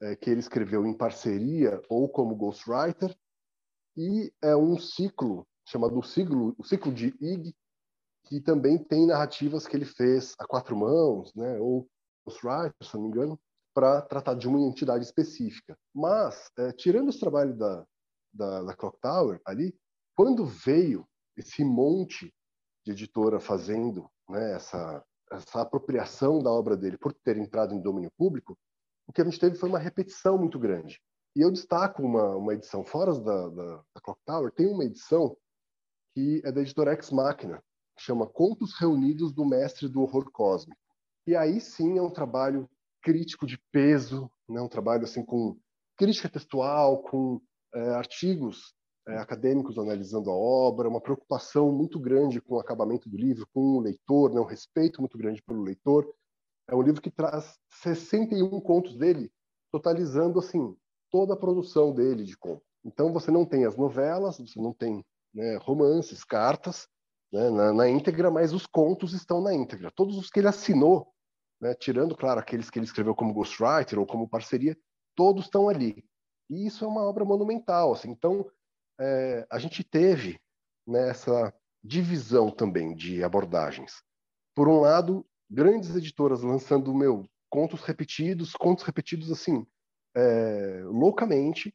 é, 0.00 0.14
que 0.14 0.30
ele 0.30 0.40
escreveu 0.40 0.86
em 0.86 0.96
parceria 0.96 1.82
ou 1.88 2.08
como 2.08 2.36
ghostwriter, 2.36 3.16
e 3.96 4.32
é 4.40 4.54
um 4.54 4.78
ciclo 4.78 5.44
chamado 5.68 5.98
o 5.98 6.02
ciclo, 6.02 6.54
o 6.58 6.64
ciclo 6.64 6.92
de 6.92 7.14
Ig, 7.20 7.54
que 8.24 8.40
também 8.40 8.78
tem 8.78 9.06
narrativas 9.06 9.66
que 9.66 9.76
ele 9.76 9.84
fez 9.84 10.34
a 10.38 10.46
quatro 10.46 10.76
mãos, 10.76 11.32
né, 11.34 11.58
ou 11.60 11.88
Ghostwriter, 12.26 12.74
se 12.82 12.94
não 12.94 13.02
me 13.02 13.08
engano, 13.08 13.40
para 13.74 14.02
tratar 14.02 14.34
de 14.34 14.48
uma 14.48 14.60
entidade 14.60 15.04
específica. 15.04 15.78
Mas, 15.94 16.50
é, 16.58 16.72
tirando 16.72 17.10
esse 17.10 17.20
trabalho 17.20 17.54
da, 17.54 17.86
da, 18.32 18.62
da 18.64 18.74
Clock 18.74 18.98
Tower 19.00 19.40
ali, 19.46 19.74
quando 20.16 20.44
veio 20.44 21.06
esse 21.36 21.64
monte 21.64 22.34
de 22.84 22.92
editora 22.92 23.38
fazendo 23.38 24.10
né, 24.28 24.54
essa, 24.54 25.04
essa 25.30 25.60
apropriação 25.60 26.42
da 26.42 26.50
obra 26.50 26.76
dele 26.76 26.98
por 26.98 27.12
ter 27.12 27.36
entrado 27.36 27.74
em 27.74 27.80
domínio 27.80 28.10
público, 28.16 28.58
o 29.06 29.12
que 29.12 29.20
a 29.22 29.24
gente 29.24 29.38
teve 29.38 29.56
foi 29.56 29.68
uma 29.68 29.78
repetição 29.78 30.36
muito 30.36 30.58
grande. 30.58 31.00
E 31.36 31.40
eu 31.40 31.50
destaco 31.50 32.02
uma, 32.02 32.36
uma 32.36 32.54
edição 32.54 32.84
fora 32.84 33.14
da, 33.14 33.48
da, 33.48 33.76
da 33.94 34.00
Clock 34.02 34.20
Tower, 34.24 34.52
tem 34.52 34.66
uma 34.66 34.84
edição 34.84 35.36
que 36.14 36.40
é 36.44 36.52
da 36.52 36.60
editora 36.60 36.92
Ex 36.92 37.10
Machina, 37.10 37.62
chama 37.98 38.26
Contos 38.26 38.74
Reunidos 38.78 39.32
do 39.32 39.44
Mestre 39.44 39.88
do 39.88 40.02
Horror 40.02 40.30
Cósmico. 40.30 40.80
E 41.26 41.36
aí 41.36 41.60
sim 41.60 41.98
é 41.98 42.02
um 42.02 42.10
trabalho 42.10 42.68
crítico 43.02 43.46
de 43.46 43.58
peso, 43.70 44.30
né? 44.48 44.60
um 44.60 44.68
trabalho 44.68 45.04
assim 45.04 45.24
com 45.24 45.56
crítica 45.96 46.28
textual, 46.28 47.02
com 47.02 47.40
é, 47.74 47.90
artigos 47.90 48.74
é, 49.06 49.16
acadêmicos 49.16 49.78
analisando 49.78 50.30
a 50.30 50.34
obra, 50.34 50.88
uma 50.88 51.00
preocupação 51.00 51.72
muito 51.72 51.98
grande 51.98 52.40
com 52.40 52.54
o 52.54 52.60
acabamento 52.60 53.08
do 53.08 53.16
livro, 53.16 53.46
com 53.52 53.78
o 53.78 53.80
leitor, 53.80 54.32
né? 54.32 54.40
um 54.40 54.44
respeito 54.44 55.00
muito 55.00 55.18
grande 55.18 55.42
pelo 55.42 55.62
leitor. 55.62 56.06
É 56.68 56.74
um 56.74 56.82
livro 56.82 57.00
que 57.00 57.10
traz 57.10 57.58
61 57.82 58.60
contos 58.60 58.96
dele, 58.96 59.32
totalizando 59.72 60.38
assim 60.38 60.76
toda 61.10 61.34
a 61.34 61.36
produção 61.36 61.92
dele 61.92 62.24
de 62.24 62.36
contos. 62.36 62.66
Então 62.84 63.12
você 63.12 63.30
não 63.30 63.44
tem 63.44 63.64
as 63.64 63.76
novelas, 63.76 64.38
você 64.38 64.60
não 64.60 64.72
tem 64.72 65.04
né, 65.34 65.56
romances, 65.56 66.24
cartas 66.24 66.88
né, 67.32 67.50
na, 67.50 67.72
na, 67.72 67.88
íntegra, 67.88 68.30
mas 68.30 68.52
os 68.52 68.66
contos 68.66 69.12
estão 69.12 69.40
na 69.40 69.54
íntegra. 69.54 69.90
Todos 69.90 70.16
os 70.16 70.30
que 70.30 70.40
ele 70.40 70.48
assinou, 70.48 71.12
né, 71.60 71.74
tirando, 71.74 72.16
claro, 72.16 72.40
aqueles 72.40 72.70
que 72.70 72.78
ele 72.78 72.86
escreveu 72.86 73.14
como 73.14 73.34
ghostwriter 73.34 73.98
ou 73.98 74.06
como 74.06 74.28
parceria, 74.28 74.76
todos 75.14 75.44
estão 75.44 75.68
ali. 75.68 76.04
E 76.48 76.66
isso 76.66 76.84
é 76.84 76.88
uma 76.88 77.02
obra 77.02 77.24
monumental. 77.24 77.92
Assim. 77.92 78.10
Então, 78.10 78.50
é, 78.98 79.46
a 79.50 79.58
gente 79.58 79.84
teve 79.84 80.40
né, 80.86 81.10
essa 81.10 81.52
divisão 81.82 82.50
também 82.50 82.94
de 82.94 83.22
abordagens. 83.22 84.02
Por 84.54 84.68
um 84.68 84.80
lado, 84.80 85.26
grandes 85.50 85.94
editoras 85.94 86.42
lançando 86.42 86.94
meu 86.94 87.24
contos 87.50 87.82
repetidos, 87.82 88.52
contos 88.52 88.84
repetidos 88.84 89.30
assim 89.30 89.66
é, 90.14 90.82
loucamente, 90.84 91.74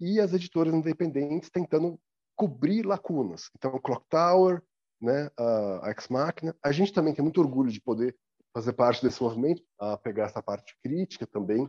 e 0.00 0.20
as 0.20 0.32
editoras 0.32 0.74
independentes 0.74 1.50
tentando 1.50 1.98
cobrir 2.36 2.84
lacunas. 2.84 3.50
Então, 3.56 3.78
Clock 3.80 4.06
Tower, 4.08 4.62
né, 5.00 5.30
a 5.38 5.90
Ex 5.90 6.08
Machina, 6.08 6.54
a 6.62 6.70
gente 6.70 6.92
também 6.92 7.14
tem 7.14 7.22
muito 7.22 7.40
orgulho 7.40 7.70
de 7.70 7.80
poder 7.80 8.16
fazer 8.54 8.72
parte 8.72 9.02
desse 9.02 9.22
movimento, 9.22 9.62
a 9.78 9.96
pegar 9.96 10.24
essa 10.24 10.42
parte 10.42 10.74
crítica 10.82 11.26
também. 11.26 11.68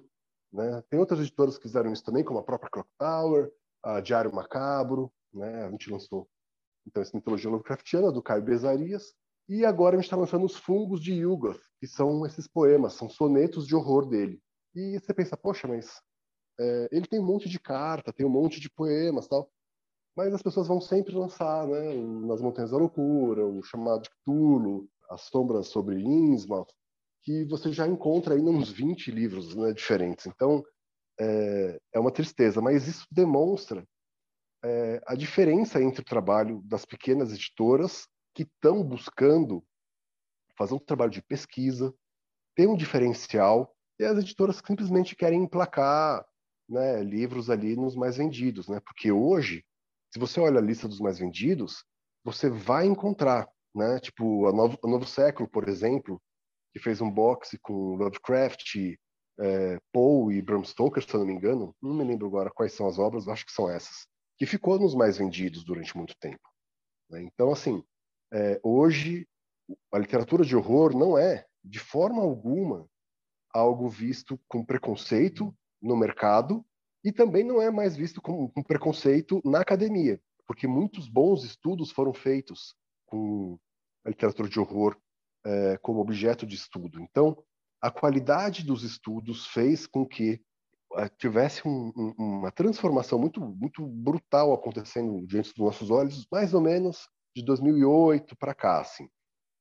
Né? 0.51 0.81
Tem 0.89 0.99
outras 0.99 1.19
editoras 1.19 1.57
que 1.57 1.63
fizeram 1.63 1.91
isso 1.91 2.03
também, 2.03 2.23
como 2.23 2.39
a 2.39 2.43
própria 2.43 2.69
Clock 2.69 2.89
Tower, 2.97 3.51
a 3.83 3.99
Diário 3.99 4.33
Macabro, 4.33 5.11
né? 5.33 5.65
a 5.65 5.71
gente 5.71 5.89
lançou 5.89 6.27
então 6.85 7.01
essa 7.01 7.15
mitologia 7.15 7.49
Lovecraftiana 7.49 8.11
do 8.11 8.23
Caio 8.23 8.41
Bezarias, 8.41 9.13
e 9.49 9.65
agora 9.65 9.95
a 9.95 9.97
gente 9.97 10.05
está 10.05 10.15
lançando 10.15 10.45
os 10.45 10.55
fungos 10.55 11.01
de 11.01 11.13
Yugoth, 11.13 11.59
que 11.79 11.87
são 11.87 12.25
esses 12.25 12.47
poemas, 12.47 12.93
são 12.93 13.09
sonetos 13.09 13.67
de 13.67 13.75
horror 13.75 14.05
dele. 14.07 14.41
E 14.75 14.99
você 14.99 15.13
pensa, 15.13 15.35
poxa, 15.35 15.67
mas 15.67 16.01
é, 16.59 16.89
ele 16.91 17.07
tem 17.07 17.19
um 17.19 17.25
monte 17.25 17.49
de 17.49 17.59
carta, 17.59 18.13
tem 18.13 18.25
um 18.25 18.29
monte 18.29 18.59
de 18.59 18.69
poemas 18.69 19.27
tal, 19.27 19.49
mas 20.17 20.33
as 20.33 20.41
pessoas 20.41 20.67
vão 20.67 20.81
sempre 20.81 21.13
lançar, 21.13 21.67
né, 21.67 21.93
nas 22.25 22.41
Montanhas 22.41 22.71
da 22.71 22.77
Loucura, 22.77 23.45
o 23.45 23.61
chamado 23.61 24.09
Cthulhu, 24.09 24.89
as 25.11 25.21
sombras 25.21 25.67
sobre 25.67 26.01
Innsmouth, 26.01 26.73
que 27.21 27.45
você 27.45 27.71
já 27.71 27.87
encontra 27.87 28.33
aí 28.33 28.41
uns 28.41 28.71
20 28.71 29.11
livros 29.11 29.55
né, 29.55 29.71
diferentes. 29.71 30.25
Então, 30.25 30.65
é, 31.19 31.79
é 31.93 31.99
uma 31.99 32.11
tristeza, 32.11 32.59
mas 32.59 32.87
isso 32.87 33.05
demonstra 33.11 33.87
é, 34.65 34.99
a 35.05 35.13
diferença 35.13 35.79
entre 35.79 36.01
o 36.01 36.05
trabalho 36.05 36.63
das 36.65 36.83
pequenas 36.83 37.31
editoras 37.31 38.07
que 38.33 38.41
estão 38.41 38.83
buscando 38.83 39.63
fazer 40.57 40.73
um 40.73 40.79
trabalho 40.79 41.11
de 41.11 41.21
pesquisa, 41.21 41.93
ter 42.55 42.67
um 42.67 42.75
diferencial, 42.75 43.71
e 43.99 44.03
as 44.03 44.17
editoras 44.17 44.59
que 44.59 44.67
simplesmente 44.67 45.15
querem 45.15 45.43
emplacar 45.43 46.25
né, 46.67 47.03
livros 47.03 47.51
ali 47.51 47.75
nos 47.75 47.95
mais 47.95 48.17
vendidos, 48.17 48.67
né? 48.67 48.79
Porque 48.79 49.11
hoje, 49.11 49.63
se 50.11 50.19
você 50.19 50.39
olha 50.39 50.59
a 50.59 50.63
lista 50.63 50.87
dos 50.87 50.99
mais 50.99 51.19
vendidos, 51.19 51.83
você 52.23 52.49
vai 52.49 52.85
encontrar, 52.85 53.47
né? 53.73 53.99
Tipo, 53.99 54.47
a 54.47 54.51
Novo, 54.51 54.77
a 54.83 54.87
Novo 54.87 55.05
Século, 55.05 55.49
por 55.49 55.67
exemplo, 55.67 56.21
que 56.73 56.79
fez 56.79 57.01
um 57.01 57.09
boxe 57.09 57.57
com 57.59 57.95
Lovecraft, 57.95 58.75
é, 59.39 59.79
Poe 59.91 60.35
e 60.35 60.41
Bram 60.41 60.63
Stoker, 60.63 61.03
se 61.03 61.13
eu 61.13 61.19
não 61.19 61.27
me 61.27 61.33
engano, 61.33 61.75
não 61.81 61.93
me 61.93 62.03
lembro 62.03 62.27
agora 62.27 62.51
quais 62.51 62.73
são 62.73 62.87
as 62.87 62.97
obras, 62.97 63.27
acho 63.27 63.45
que 63.45 63.51
são 63.51 63.69
essas, 63.69 64.07
que 64.37 64.45
ficou 64.45 64.79
nos 64.79 64.95
mais 64.95 65.17
vendidos 65.17 65.63
durante 65.63 65.95
muito 65.95 66.15
tempo. 66.19 66.41
Né? 67.09 67.23
Então, 67.23 67.51
assim, 67.51 67.83
é, 68.33 68.59
hoje 68.63 69.27
a 69.91 69.99
literatura 69.99 70.45
de 70.45 70.55
horror 70.55 70.95
não 70.97 71.17
é, 71.17 71.45
de 71.63 71.79
forma 71.79 72.21
alguma, 72.21 72.87
algo 73.53 73.89
visto 73.89 74.39
com 74.47 74.65
preconceito 74.65 75.55
no 75.81 75.95
mercado 75.95 76.65
e 77.03 77.11
também 77.11 77.43
não 77.43 77.61
é 77.61 77.69
mais 77.69 77.95
visto 77.95 78.21
como 78.21 78.51
um 78.55 78.63
preconceito 78.63 79.41
na 79.45 79.61
academia, 79.61 80.19
porque 80.45 80.67
muitos 80.67 81.07
bons 81.07 81.43
estudos 81.43 81.91
foram 81.91 82.13
feitos 82.13 82.75
com 83.05 83.57
a 84.05 84.09
literatura 84.09 84.49
de 84.49 84.59
horror 84.59 84.97
é, 85.45 85.77
como 85.77 85.99
objeto 85.99 86.45
de 86.45 86.55
estudo. 86.55 86.99
Então, 87.01 87.37
a 87.81 87.91
qualidade 87.91 88.65
dos 88.65 88.83
estudos 88.83 89.47
fez 89.47 89.85
com 89.85 90.05
que 90.05 90.41
é, 90.95 91.09
tivesse 91.09 91.67
um, 91.67 91.91
um, 91.95 92.13
uma 92.17 92.51
transformação 92.51 93.19
muito, 93.19 93.39
muito 93.41 93.85
brutal 93.85 94.53
acontecendo 94.53 95.25
diante 95.27 95.49
dos 95.49 95.57
nossos 95.57 95.91
olhos, 95.91 96.27
mais 96.31 96.53
ou 96.53 96.61
menos 96.61 97.07
de 97.35 97.43
2008 97.43 98.35
para 98.37 98.53
cá. 98.53 98.79
Assim. 98.79 99.07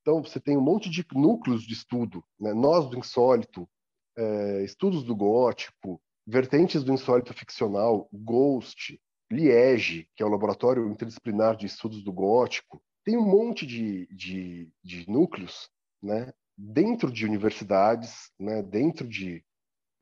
Então, 0.01 0.23
você 0.23 0.39
tem 0.39 0.57
um 0.57 0.61
monte 0.61 0.89
de 0.89 1.05
núcleos 1.13 1.63
de 1.63 1.73
estudo, 1.73 2.23
né? 2.39 2.53
nós 2.53 2.89
do 2.89 2.97
insólito, 2.97 3.69
é, 4.17 4.63
estudos 4.63 5.03
do 5.03 5.15
gótico, 5.15 6.01
vertentes 6.27 6.83
do 6.83 6.91
insólito 6.91 7.33
ficcional, 7.33 8.09
Ghost, 8.11 8.99
Liege, 9.31 10.09
que 10.15 10.21
é 10.21 10.25
o 10.25 10.29
laboratório 10.29 10.89
interdisciplinar 10.89 11.55
de 11.55 11.65
estudos 11.65 12.03
do 12.03 12.11
gótico, 12.11 12.81
tem 13.05 13.17
um 13.17 13.25
monte 13.25 13.65
de, 13.65 14.05
de, 14.07 14.69
de 14.83 15.09
núcleos 15.09 15.69
né, 16.03 16.33
dentro 16.57 17.09
de 17.09 17.25
universidades, 17.25 18.31
né, 18.37 18.61
dentro 18.61 19.07
de 19.07 19.43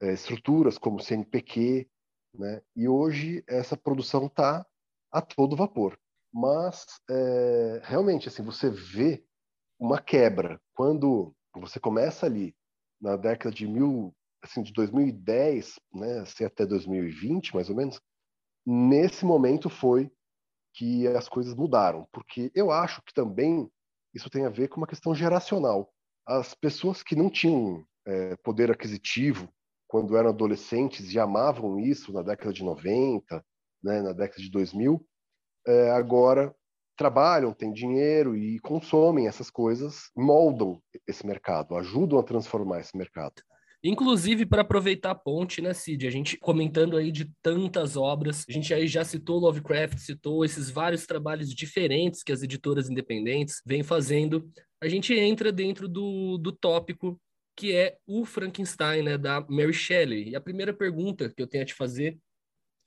é, 0.01 0.13
estruturas 0.13 0.78
como 0.78 0.97
o 0.97 1.01
CNPq, 1.01 1.88
né, 2.34 2.61
e 2.76 2.88
hoje 2.88 3.43
essa 3.47 3.78
produção 3.78 4.26
está 4.26 4.65
a 5.11 5.21
todo 5.21 5.55
vapor. 5.55 5.97
Mas, 6.34 6.86
é, 7.09 7.82
realmente, 7.84 8.28
assim, 8.28 8.43
você 8.43 8.69
vê 8.69 9.23
uma 9.80 10.01
quebra 10.01 10.59
quando 10.73 11.34
você 11.53 11.80
começa 11.80 12.26
ali 12.26 12.55
na 12.99 13.15
década 13.15 13.53
de 13.53 13.67
mil, 13.67 14.13
assim, 14.46 14.64
de 14.64 14.72
2010, 14.74 15.76
né, 15.93 16.20
assim, 16.20 16.46
até 16.46 16.66
2020, 16.66 17.54
mais 17.54 17.70
ou 17.70 17.76
menos, 17.76 18.00
nesse 18.66 19.26
momento 19.26 19.70
foi 19.70 20.12
que 20.74 21.08
as 21.08 21.28
coisas 21.30 21.54
mudaram, 21.54 22.08
porque 22.12 22.52
eu 22.54 22.72
acho 22.72 23.02
que 23.04 23.14
também 23.14 23.70
isso 24.14 24.30
tem 24.30 24.46
a 24.46 24.50
ver 24.50 24.70
com 24.70 24.78
uma 24.78 24.88
questão 24.88 25.14
geracional. 25.14 25.91
As 26.28 26.54
pessoas 26.54 27.04
que 27.04 27.16
não 27.16 27.30
tinham 27.30 27.86
é, 28.06 28.36
poder 28.38 28.72
aquisitivo 28.72 29.50
quando 29.88 30.18
eram 30.18 30.30
adolescentes 30.30 31.14
e 31.14 31.20
amavam 31.20 31.80
isso 31.80 32.12
na 32.12 32.22
década 32.22 32.52
de 32.52 32.64
90, 32.64 33.46
né, 33.84 34.02
na 34.02 34.14
década 34.14 34.41
de 34.41 34.50
2000, 34.50 35.06
é, 35.68 35.91
agora 35.91 36.54
trabalham, 36.98 37.54
têm 37.54 37.72
dinheiro 37.72 38.36
e 38.36 38.60
consomem 38.60 39.28
essas 39.28 39.50
coisas, 39.50 40.10
moldam 40.16 40.82
esse 41.08 41.26
mercado, 41.26 41.76
ajudam 41.76 42.20
a 42.20 42.24
transformar 42.24 42.80
esse 42.80 42.98
mercado. 42.98 43.41
Inclusive, 43.88 44.45
para 44.45 44.63
aproveitar 44.63 45.11
a 45.11 45.15
ponte, 45.15 45.61
né, 45.61 45.73
Cid? 45.73 46.07
A 46.07 46.09
gente 46.09 46.38
comentando 46.38 46.97
aí 46.97 47.11
de 47.11 47.31
tantas 47.41 47.95
obras, 47.95 48.43
a 48.49 48.51
gente 48.51 48.73
aí 48.73 48.88
já 48.88 49.03
citou 49.03 49.39
Lovecraft, 49.39 49.99
citou 49.99 50.43
esses 50.43 50.69
vários 50.69 51.05
trabalhos 51.05 51.53
diferentes 51.53 52.23
que 52.23 52.31
as 52.31 52.41
editoras 52.41 52.89
independentes 52.89 53.61
vêm 53.65 53.83
fazendo. 53.83 54.49
A 54.81 54.88
gente 54.88 55.13
entra 55.13 55.51
dentro 55.51 55.88
do, 55.88 56.38
do 56.38 56.51
tópico 56.51 57.19
que 57.55 57.73
é 57.73 57.95
o 58.05 58.25
Frankenstein, 58.25 59.03
né, 59.03 59.17
da 59.17 59.45
Mary 59.47 59.73
Shelley. 59.73 60.29
E 60.29 60.36
a 60.36 60.41
primeira 60.41 60.73
pergunta 60.73 61.29
que 61.29 61.41
eu 61.41 61.47
tenho 61.47 61.63
a 61.63 61.65
te 61.65 61.73
fazer 61.73 62.17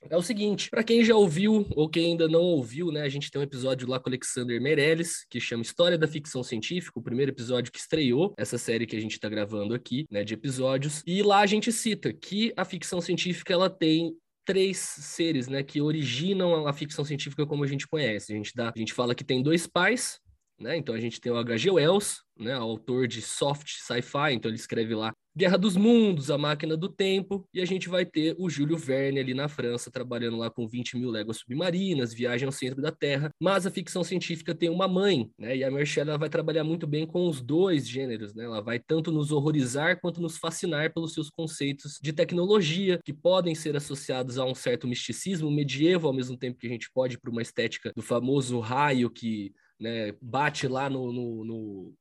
é 0.08 0.16
o 0.16 0.22
seguinte, 0.22 0.70
para 0.70 0.84
quem 0.84 1.04
já 1.04 1.14
ouviu 1.14 1.66
ou 1.70 1.88
quem 1.88 2.12
ainda 2.12 2.28
não 2.28 2.40
ouviu, 2.40 2.90
né, 2.92 3.02
a 3.02 3.08
gente 3.08 3.30
tem 3.30 3.40
um 3.40 3.44
episódio 3.44 3.88
lá 3.88 3.98
com 3.98 4.08
o 4.08 4.10
Alexander 4.10 4.60
Meirelles, 4.60 5.26
que 5.28 5.40
chama 5.40 5.62
História 5.62 5.98
da 5.98 6.06
Ficção 6.06 6.42
Científica, 6.42 6.98
o 6.98 7.02
primeiro 7.02 7.32
episódio 7.32 7.72
que 7.72 7.78
estreou 7.78 8.34
essa 8.38 8.56
série 8.56 8.86
que 8.86 8.96
a 8.96 9.00
gente 9.00 9.12
está 9.12 9.28
gravando 9.28 9.74
aqui, 9.74 10.06
né, 10.10 10.24
de 10.24 10.34
episódios, 10.34 11.02
e 11.06 11.22
lá 11.22 11.40
a 11.40 11.46
gente 11.46 11.72
cita 11.72 12.12
que 12.12 12.52
a 12.56 12.64
ficção 12.64 13.00
científica 13.00 13.52
ela 13.52 13.68
tem 13.68 14.14
três 14.44 14.78
seres, 14.78 15.46
né, 15.46 15.62
que 15.62 15.80
originam 15.80 16.66
a 16.66 16.72
ficção 16.72 17.04
científica 17.04 17.46
como 17.46 17.64
a 17.64 17.66
gente 17.66 17.86
conhece. 17.86 18.32
A 18.32 18.36
gente 18.36 18.52
dá, 18.54 18.72
a 18.74 18.78
gente 18.78 18.94
fala 18.94 19.14
que 19.14 19.22
tem 19.22 19.42
dois 19.42 19.66
pais, 19.66 20.18
né? 20.58 20.76
Então 20.76 20.94
a 20.94 21.00
gente 21.00 21.20
tem 21.20 21.30
o 21.30 21.36
H.G. 21.36 21.70
Wells, 21.70 22.22
né, 22.36 22.52
autor 22.54 23.06
de 23.06 23.20
soft 23.20 23.68
sci-fi, 23.78 24.32
então 24.32 24.50
ele 24.50 24.58
escreve 24.58 24.94
lá 24.94 25.12
Guerra 25.38 25.56
dos 25.56 25.76
Mundos, 25.76 26.32
A 26.32 26.36
Máquina 26.36 26.76
do 26.76 26.88
Tempo, 26.88 27.48
e 27.54 27.60
a 27.60 27.64
gente 27.64 27.88
vai 27.88 28.04
ter 28.04 28.34
o 28.40 28.50
Júlio 28.50 28.76
Verne 28.76 29.20
ali 29.20 29.34
na 29.34 29.46
França, 29.46 29.88
trabalhando 29.88 30.36
lá 30.36 30.50
com 30.50 30.66
20 30.66 30.98
mil 30.98 31.12
léguas 31.12 31.36
submarinas, 31.36 32.12
viagem 32.12 32.44
ao 32.44 32.50
centro 32.50 32.82
da 32.82 32.90
Terra, 32.90 33.30
mas 33.40 33.64
a 33.64 33.70
ficção 33.70 34.02
científica 34.02 34.52
tem 34.52 34.68
uma 34.68 34.88
mãe, 34.88 35.30
né, 35.38 35.56
e 35.56 35.62
a 35.62 35.70
Merchelle 35.70 36.18
vai 36.18 36.28
trabalhar 36.28 36.64
muito 36.64 36.88
bem 36.88 37.06
com 37.06 37.28
os 37.28 37.40
dois 37.40 37.88
gêneros, 37.88 38.34
né, 38.34 38.46
ela 38.46 38.60
vai 38.60 38.80
tanto 38.80 39.12
nos 39.12 39.30
horrorizar 39.30 40.00
quanto 40.00 40.20
nos 40.20 40.36
fascinar 40.38 40.92
pelos 40.92 41.14
seus 41.14 41.30
conceitos 41.30 42.00
de 42.02 42.12
tecnologia, 42.12 42.98
que 43.04 43.12
podem 43.12 43.54
ser 43.54 43.76
associados 43.76 44.38
a 44.38 44.44
um 44.44 44.56
certo 44.56 44.88
misticismo 44.88 45.52
medieval, 45.52 46.10
ao 46.10 46.16
mesmo 46.16 46.36
tempo 46.36 46.58
que 46.58 46.66
a 46.66 46.70
gente 46.70 46.90
pode 46.92 47.16
para 47.16 47.30
uma 47.30 47.42
estética 47.42 47.92
do 47.94 48.02
famoso 48.02 48.58
raio 48.58 49.08
que 49.08 49.52
né, 49.78 50.12
bate 50.20 50.66
lá 50.66 50.90
no, 50.90 51.12
no, 51.12 51.44
no 51.44 51.94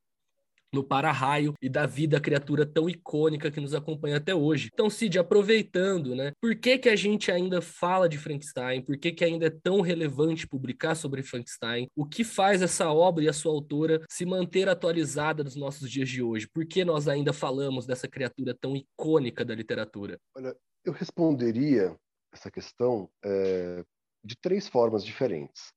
no 0.72 0.82
para-raio 0.84 1.54
e 1.62 1.68
dá 1.68 1.86
vida 1.86 2.20
criatura 2.20 2.66
tão 2.66 2.88
icônica 2.88 3.50
que 3.50 3.60
nos 3.60 3.74
acompanha 3.74 4.16
até 4.16 4.34
hoje. 4.34 4.70
Então, 4.72 4.90
Cid, 4.90 5.18
aproveitando, 5.18 6.14
né? 6.14 6.32
Por 6.40 6.54
que, 6.56 6.78
que 6.78 6.88
a 6.88 6.96
gente 6.96 7.30
ainda 7.30 7.60
fala 7.60 8.08
de 8.08 8.18
Frankenstein? 8.18 8.82
Por 8.82 8.96
que, 8.98 9.12
que 9.12 9.24
ainda 9.24 9.46
é 9.46 9.50
tão 9.50 9.80
relevante 9.80 10.46
publicar 10.46 10.94
sobre 10.94 11.22
Frankenstein? 11.22 11.88
O 11.96 12.04
que 12.04 12.24
faz 12.24 12.62
essa 12.62 12.90
obra 12.90 13.24
e 13.24 13.28
a 13.28 13.32
sua 13.32 13.52
autora 13.52 14.02
se 14.10 14.26
manter 14.26 14.68
atualizada 14.68 15.42
nos 15.42 15.56
nossos 15.56 15.90
dias 15.90 16.08
de 16.08 16.22
hoje? 16.22 16.48
Por 16.48 16.66
que 16.66 16.84
nós 16.84 17.08
ainda 17.08 17.32
falamos 17.32 17.86
dessa 17.86 18.08
criatura 18.08 18.54
tão 18.54 18.76
icônica 18.76 19.44
da 19.44 19.54
literatura? 19.54 20.18
Olha, 20.36 20.54
eu 20.84 20.92
responderia 20.92 21.96
essa 22.32 22.50
questão 22.50 23.10
é, 23.24 23.84
de 24.22 24.36
três 24.36 24.68
formas 24.68 25.04
diferentes. 25.04 25.72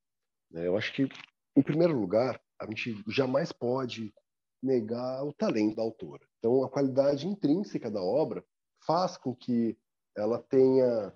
Né? 0.51 0.67
Eu 0.67 0.77
acho 0.77 0.93
que, 0.93 1.07
em 1.55 1.61
primeiro 1.61 1.97
lugar, 1.97 2.39
a 2.59 2.65
gente 2.65 3.01
jamais 3.07 3.51
pode 3.51 4.13
negar 4.61 5.23
o 5.25 5.33
talento 5.33 5.75
da 5.75 5.81
autora. 5.81 6.25
Então, 6.39 6.63
a 6.63 6.69
qualidade 6.69 7.27
intrínseca 7.27 7.89
da 7.89 8.01
obra 8.01 8.43
faz 8.85 9.17
com 9.17 9.35
que 9.35 9.77
ela 10.15 10.39
tenha 10.39 11.13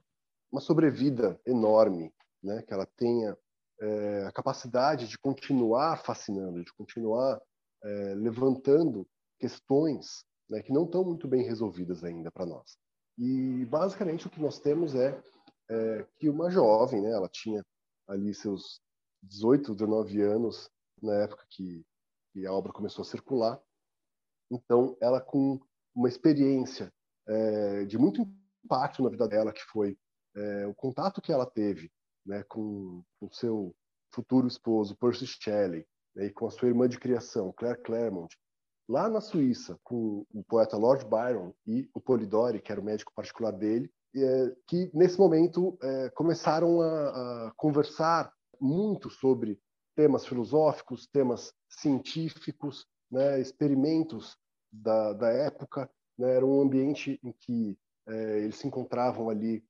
uma 0.51 0.61
sobrevida 0.61 1.39
enorme, 1.45 2.13
né? 2.41 2.61
que 2.63 2.73
ela 2.73 2.85
tenha 2.97 3.37
é, 3.81 4.25
a 4.27 4.31
capacidade 4.31 5.07
de 5.07 5.17
continuar 5.17 5.97
fascinando, 5.97 6.63
de 6.63 6.73
continuar 6.73 7.41
é, 7.83 8.13
levantando 8.15 9.07
questões 9.39 10.23
né, 10.49 10.61
que 10.61 10.71
não 10.71 10.85
estão 10.85 11.03
muito 11.03 11.27
bem 11.27 11.43
resolvidas 11.43 12.03
ainda 12.03 12.31
para 12.31 12.45
nós. 12.45 12.77
E, 13.17 13.65
basicamente, 13.65 14.27
o 14.27 14.29
que 14.29 14.41
nós 14.41 14.59
temos 14.59 14.95
é, 14.95 15.21
é 15.69 16.05
que 16.17 16.29
uma 16.29 16.49
jovem, 16.49 17.01
né, 17.01 17.11
ela 17.11 17.29
tinha 17.29 17.63
ali 18.07 18.33
seus 18.33 18.79
18, 19.23 19.73
19 19.73 20.21
anos 20.21 20.69
na 21.01 21.15
época 21.23 21.45
que 21.49 21.83
que 22.35 22.45
a 22.45 22.51
obra 22.51 22.73
começou 22.73 23.01
a 23.01 23.05
circular. 23.05 23.61
Então, 24.51 24.97
ela 24.99 25.21
com 25.21 25.57
uma 25.95 26.09
experiência 26.09 26.91
é, 27.25 27.85
de 27.85 27.97
muito 27.97 28.27
impacto 28.63 29.01
na 29.01 29.09
vida 29.09 29.25
dela, 29.25 29.53
que 29.53 29.63
foi 29.63 29.97
é, 30.35 30.67
o 30.67 30.75
contato 30.75 31.21
que 31.21 31.31
ela 31.31 31.45
teve 31.45 31.89
né, 32.25 32.43
com 32.43 33.01
o 33.21 33.29
seu 33.31 33.73
futuro 34.13 34.47
esposo, 34.47 34.97
Percy 34.97 35.25
Shelley, 35.25 35.87
né, 36.13 36.25
e 36.25 36.29
com 36.29 36.45
a 36.45 36.51
sua 36.51 36.67
irmã 36.67 36.89
de 36.89 36.99
criação, 36.99 37.53
Claire 37.55 37.81
Claremont, 37.81 38.35
lá 38.89 39.07
na 39.07 39.21
Suíça, 39.21 39.79
com 39.81 40.25
o 40.33 40.43
poeta 40.43 40.75
Lord 40.75 41.05
Byron 41.05 41.53
e 41.65 41.89
o 41.93 42.01
Polidori, 42.01 42.61
que 42.61 42.71
era 42.71 42.81
o 42.81 42.83
médico 42.83 43.13
particular 43.15 43.51
dele, 43.51 43.89
é, 44.13 44.55
que 44.67 44.91
nesse 44.93 45.17
momento 45.17 45.77
começaram 46.15 46.81
a, 46.81 47.47
a, 47.47 47.51
conversar 47.55 48.33
muito 48.59 49.09
sobre 49.09 49.59
temas 49.95 50.25
filosóficos, 50.25 51.07
temas 51.07 51.53
científicos, 51.69 52.85
né, 53.09 53.39
experimentos 53.39 54.37
da, 54.71 55.13
da 55.13 55.29
época. 55.29 55.89
Né, 56.17 56.35
era 56.35 56.45
um 56.45 56.61
ambiente 56.61 57.19
em 57.23 57.31
que 57.31 57.77
é, 58.07 58.39
eles 58.39 58.57
se 58.57 58.67
encontravam 58.67 59.29
ali 59.29 59.63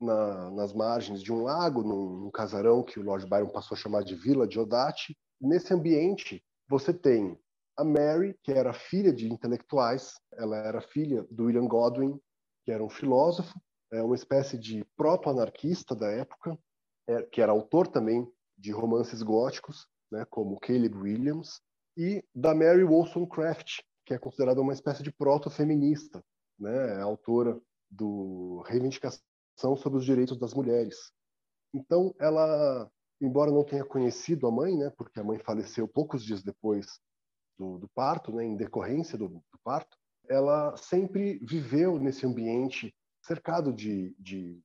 na, 0.00 0.50
nas 0.50 0.72
margens 0.72 1.22
de 1.22 1.32
um 1.32 1.42
lago, 1.42 1.82
num, 1.82 2.20
num, 2.20 2.30
casarão 2.30 2.82
que 2.82 2.98
o 2.98 3.02
Lord 3.02 3.26
Byron 3.26 3.48
passou 3.48 3.76
a 3.76 3.78
chamar 3.78 4.02
de 4.02 4.14
Vila 4.14 4.46
de 4.46 4.58
Odate. 4.58 5.16
Nesse 5.40 5.72
ambiente, 5.72 6.42
você 6.68 6.92
tem 6.92 7.38
a 7.76 7.84
Mary, 7.84 8.38
que 8.42 8.52
era 8.52 8.72
filha 8.72 9.12
de 9.12 9.32
intelectuais, 9.32 10.14
ela 10.32 10.56
era 10.56 10.80
filha 10.80 11.26
do 11.30 11.44
William 11.44 11.66
Godwin, 11.66 12.18
que 12.64 12.72
era 12.72 12.82
um 12.82 12.88
filósofo, 12.88 13.54
é 13.92 14.02
uma 14.02 14.14
espécie 14.14 14.58
de 14.58 14.84
proto-anarquista 14.96 15.94
da 15.94 16.10
época, 16.10 16.58
é, 17.06 17.22
que 17.22 17.40
era 17.40 17.52
autor 17.52 17.86
também 17.86 18.26
de 18.64 18.72
romances 18.72 19.22
góticos, 19.22 19.86
né, 20.10 20.24
como 20.30 20.58
Caleb 20.58 20.96
Williams, 20.96 21.60
e 21.98 22.24
da 22.34 22.54
Mary 22.54 22.82
Wollstonecraft, 22.82 23.82
que 24.06 24.14
é 24.14 24.18
considerada 24.18 24.58
uma 24.62 24.72
espécie 24.72 25.02
de 25.02 25.12
proto-feminista, 25.12 26.24
né, 26.58 26.98
é 26.98 27.00
autora 27.02 27.60
do 27.90 28.62
Reivindicação 28.66 29.20
sobre 29.76 29.98
os 29.98 30.04
Direitos 30.06 30.38
das 30.38 30.54
Mulheres. 30.54 31.12
Então, 31.74 32.14
ela, 32.18 32.90
embora 33.20 33.50
não 33.50 33.64
tenha 33.64 33.84
conhecido 33.84 34.46
a 34.46 34.50
mãe, 34.50 34.74
né, 34.74 34.90
porque 34.96 35.20
a 35.20 35.24
mãe 35.24 35.38
faleceu 35.38 35.86
poucos 35.86 36.24
dias 36.24 36.42
depois 36.42 36.86
do, 37.58 37.78
do 37.78 37.88
parto, 37.88 38.32
né, 38.32 38.46
em 38.46 38.56
decorrência 38.56 39.18
do, 39.18 39.28
do, 39.28 39.42
parto, 39.62 39.94
ela 40.26 40.74
sempre 40.78 41.38
viveu 41.42 41.98
nesse 41.98 42.24
ambiente 42.24 42.94
cercado 43.20 43.74
de, 43.74 44.16
de 44.18 44.58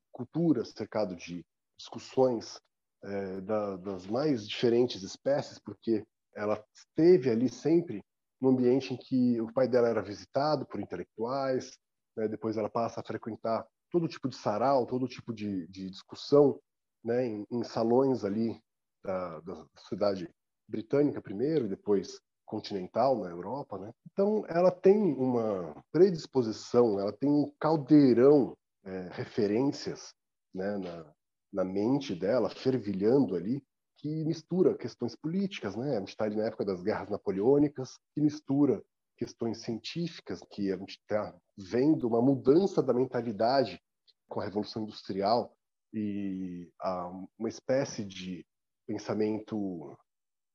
cercado 0.73 1.17
de 1.17 1.45
discussões 1.77 2.61
é, 3.03 3.41
da, 3.41 3.77
das 3.77 4.07
mais 4.07 4.47
diferentes 4.47 5.03
espécies, 5.03 5.59
porque 5.59 6.05
ela 6.35 6.63
esteve 6.73 7.29
ali 7.29 7.49
sempre 7.49 8.03
no 8.41 8.49
ambiente 8.49 8.93
em 8.93 8.97
que 8.97 9.39
o 9.41 9.51
pai 9.51 9.67
dela 9.67 9.89
era 9.89 10.01
visitado 10.01 10.65
por 10.65 10.79
intelectuais, 10.79 11.77
né? 12.15 12.27
depois 12.27 12.57
ela 12.57 12.69
passa 12.69 13.01
a 13.01 13.03
frequentar 13.03 13.65
todo 13.91 14.07
tipo 14.07 14.29
de 14.29 14.35
sarau, 14.35 14.85
todo 14.85 15.07
tipo 15.07 15.33
de, 15.33 15.67
de 15.67 15.89
discussão 15.89 16.59
né? 17.03 17.25
em, 17.25 17.45
em, 17.51 17.63
salões 17.63 18.23
ali 18.23 18.61
da, 19.03 19.39
da 19.41 19.65
cidade 19.87 20.29
britânica 20.67 21.21
primeiro, 21.21 21.65
e 21.65 21.69
depois 21.69 22.19
continental 22.45 23.17
na 23.17 23.29
Europa, 23.29 23.77
né? 23.77 23.91
Então 24.11 24.43
ela 24.47 24.71
tem 24.71 25.13
uma 25.13 25.83
predisposição, 25.91 26.99
ela 26.99 27.13
tem 27.13 27.29
um 27.29 27.53
caldeirão 27.59 28.57
é, 28.83 29.09
referências 29.11 30.15
né, 30.53 30.77
na, 30.77 31.13
na 31.51 31.63
mente 31.63 32.15
dela, 32.15 32.49
fervilhando 32.49 33.35
ali, 33.35 33.63
que 33.97 34.23
mistura 34.23 34.77
questões 34.77 35.15
políticas, 35.15 35.75
né? 35.75 35.97
A 35.97 35.99
gente 35.99 36.09
está 36.09 36.29
na 36.29 36.45
época 36.45 36.63
das 36.63 36.81
guerras 36.81 37.09
napoleônicas, 37.09 37.97
que 38.13 38.21
mistura 38.21 38.81
questões 39.17 39.61
científicas, 39.61 40.41
que 40.49 40.71
a 40.71 40.77
gente 40.77 40.91
está 40.91 41.35
vendo 41.57 42.07
uma 42.07 42.21
mudança 42.21 42.81
da 42.81 42.93
mentalidade 42.93 43.81
com 44.29 44.39
a 44.39 44.45
Revolução 44.45 44.83
Industrial 44.83 45.53
e 45.93 46.71
a, 46.79 47.07
uma 47.37 47.49
espécie 47.49 48.05
de 48.05 48.45
pensamento 48.87 49.97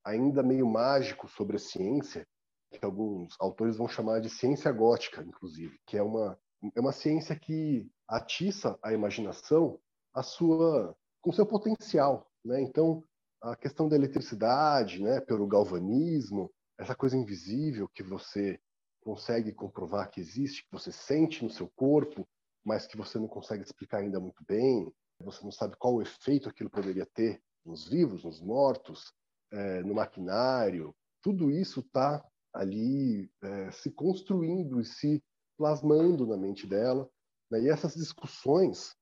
ainda 0.04 0.42
meio 0.42 0.66
mágico 0.66 1.28
sobre 1.28 1.56
a 1.56 1.58
ciência, 1.58 2.26
que 2.70 2.84
alguns 2.84 3.34
autores 3.38 3.76
vão 3.76 3.88
chamar 3.88 4.20
de 4.20 4.30
ciência 4.30 4.72
gótica, 4.72 5.22
inclusive, 5.22 5.78
que 5.86 5.96
é 5.96 6.02
uma, 6.02 6.38
é 6.74 6.80
uma 6.80 6.92
ciência 6.92 7.38
que 7.38 7.86
atiça 8.08 8.78
a 8.82 8.92
imaginação 8.92 9.78
a 10.14 10.22
sua 10.22 10.96
com 11.20 11.32
seu 11.32 11.46
potencial, 11.46 12.30
né? 12.44 12.60
Então, 12.60 13.02
a 13.42 13.56
questão 13.56 13.88
da 13.88 13.96
eletricidade, 13.96 15.02
né, 15.02 15.20
pelo 15.20 15.46
galvanismo, 15.46 16.50
essa 16.78 16.94
coisa 16.94 17.16
invisível 17.16 17.88
que 17.88 18.02
você 18.02 18.60
consegue 19.00 19.52
comprovar 19.52 20.10
que 20.10 20.20
existe, 20.20 20.64
que 20.64 20.72
você 20.72 20.90
sente 20.90 21.42
no 21.42 21.50
seu 21.50 21.68
corpo, 21.76 22.26
mas 22.64 22.86
que 22.86 22.96
você 22.96 23.18
não 23.18 23.28
consegue 23.28 23.62
explicar 23.62 23.98
ainda 23.98 24.18
muito 24.18 24.42
bem, 24.46 24.90
você 25.20 25.44
não 25.44 25.52
sabe 25.52 25.76
qual 25.76 25.94
o 25.94 26.02
efeito 26.02 26.48
aquilo 26.48 26.70
poderia 26.70 27.06
ter 27.06 27.40
nos 27.64 27.88
vivos, 27.88 28.24
nos 28.24 28.40
mortos, 28.40 29.12
é, 29.52 29.82
no 29.82 29.94
maquinário, 29.94 30.94
tudo 31.22 31.50
isso 31.50 31.80
está 31.80 32.22
ali 32.52 33.30
é, 33.42 33.70
se 33.70 33.90
construindo 33.90 34.80
e 34.80 34.84
se 34.84 35.22
plasmando 35.56 36.26
na 36.26 36.36
mente 36.36 36.66
dela. 36.66 37.08
Né? 37.50 37.62
E 37.62 37.68
essas 37.68 37.94
discussões 37.94 38.94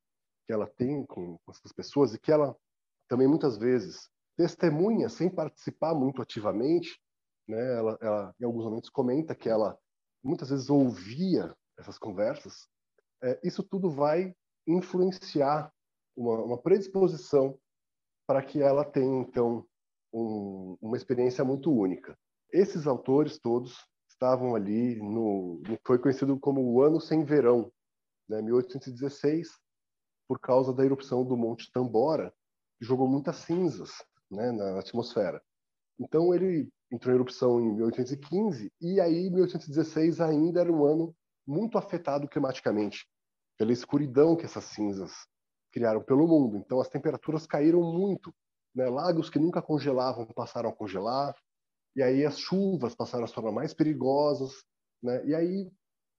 ela 0.52 0.66
tem 0.66 1.04
com, 1.06 1.38
com 1.38 1.52
essas 1.52 1.72
pessoas 1.72 2.14
e 2.14 2.18
que 2.18 2.32
ela 2.32 2.56
também 3.08 3.26
muitas 3.26 3.58
vezes 3.58 4.08
testemunha 4.36 5.08
sem 5.08 5.28
participar 5.28 5.94
muito 5.94 6.22
ativamente, 6.22 7.00
né? 7.46 7.76
Ela, 7.76 7.98
ela 8.00 8.34
em 8.40 8.44
alguns 8.44 8.64
momentos 8.64 8.90
comenta 8.90 9.34
que 9.34 9.48
ela 9.48 9.78
muitas 10.22 10.50
vezes 10.50 10.70
ouvia 10.70 11.54
essas 11.78 11.98
conversas. 11.98 12.68
É, 13.22 13.40
isso 13.44 13.62
tudo 13.62 13.90
vai 13.90 14.34
influenciar 14.66 15.72
uma, 16.16 16.42
uma 16.42 16.58
predisposição 16.58 17.58
para 18.26 18.42
que 18.42 18.62
ela 18.62 18.84
tenha 18.84 19.20
então 19.22 19.66
um, 20.12 20.76
uma 20.80 20.96
experiência 20.96 21.44
muito 21.44 21.72
única. 21.72 22.16
Esses 22.52 22.86
autores 22.86 23.38
todos 23.38 23.86
estavam 24.08 24.54
ali 24.54 24.96
no, 24.96 25.60
no 25.66 25.78
foi 25.86 25.98
conhecido 25.98 26.38
como 26.38 26.62
o 26.62 26.82
ano 26.82 27.00
sem 27.00 27.24
verão, 27.24 27.72
né? 28.28 28.40
1816 28.40 29.61
por 30.26 30.38
causa 30.38 30.72
da 30.72 30.84
erupção 30.84 31.24
do 31.24 31.36
Monte 31.36 31.70
Tambora, 31.72 32.32
que 32.78 32.84
jogou 32.84 33.08
muitas 33.08 33.36
cinzas 33.36 33.90
né, 34.30 34.50
na 34.52 34.78
atmosfera. 34.78 35.42
Então 35.98 36.34
ele 36.34 36.68
entrou 36.90 37.12
em 37.12 37.16
erupção 37.16 37.60
em 37.60 37.74
1815 37.74 38.72
e 38.80 39.00
aí 39.00 39.30
1816 39.30 40.20
ainda 40.20 40.60
era 40.60 40.72
um 40.72 40.84
ano 40.84 41.14
muito 41.46 41.78
afetado 41.78 42.28
climaticamente 42.28 43.06
pela 43.58 43.72
escuridão 43.72 44.36
que 44.36 44.44
essas 44.44 44.64
cinzas 44.64 45.12
criaram 45.72 46.02
pelo 46.02 46.26
mundo. 46.26 46.56
Então 46.56 46.80
as 46.80 46.88
temperaturas 46.88 47.46
caíram 47.46 47.82
muito, 47.82 48.32
né? 48.74 48.88
Lagos 48.88 49.30
que 49.30 49.38
nunca 49.38 49.62
congelavam 49.62 50.26
passaram 50.26 50.70
a 50.70 50.74
congelar 50.74 51.34
e 51.94 52.02
aí 52.02 52.24
as 52.24 52.38
chuvas 52.38 52.94
passaram 52.94 53.24
a 53.24 53.26
se 53.26 53.34
tornar 53.34 53.52
mais 53.52 53.74
perigosas, 53.74 54.52
né? 55.02 55.24
E 55.26 55.34
aí 55.34 55.70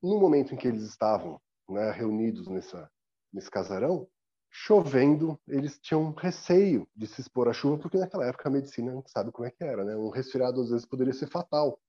no 0.01 0.19
momento 0.19 0.53
em 0.53 0.57
que 0.57 0.67
eles 0.67 0.83
estavam 0.83 1.39
né, 1.69 1.91
reunidos 1.91 2.47
nessa 2.47 2.89
nesse 3.33 3.49
casarão, 3.49 4.07
chovendo, 4.49 5.39
eles 5.47 5.79
tinham 5.79 6.11
receio 6.11 6.87
de 6.95 7.07
se 7.07 7.19
expor 7.21 7.47
à 7.47 7.53
chuva, 7.53 7.79
porque 7.79 7.97
naquela 7.97 8.27
época 8.27 8.47
a 8.47 8.51
medicina 8.51 9.01
sabe 9.07 9.31
como 9.31 9.47
é 9.47 9.51
que 9.51 9.63
era, 9.63 9.83
né? 9.83 9.95
Um 9.95 10.09
resfriado 10.09 10.61
às 10.61 10.69
vezes 10.69 10.85
poderia 10.85 11.13
ser 11.13 11.27
fatal. 11.27 11.79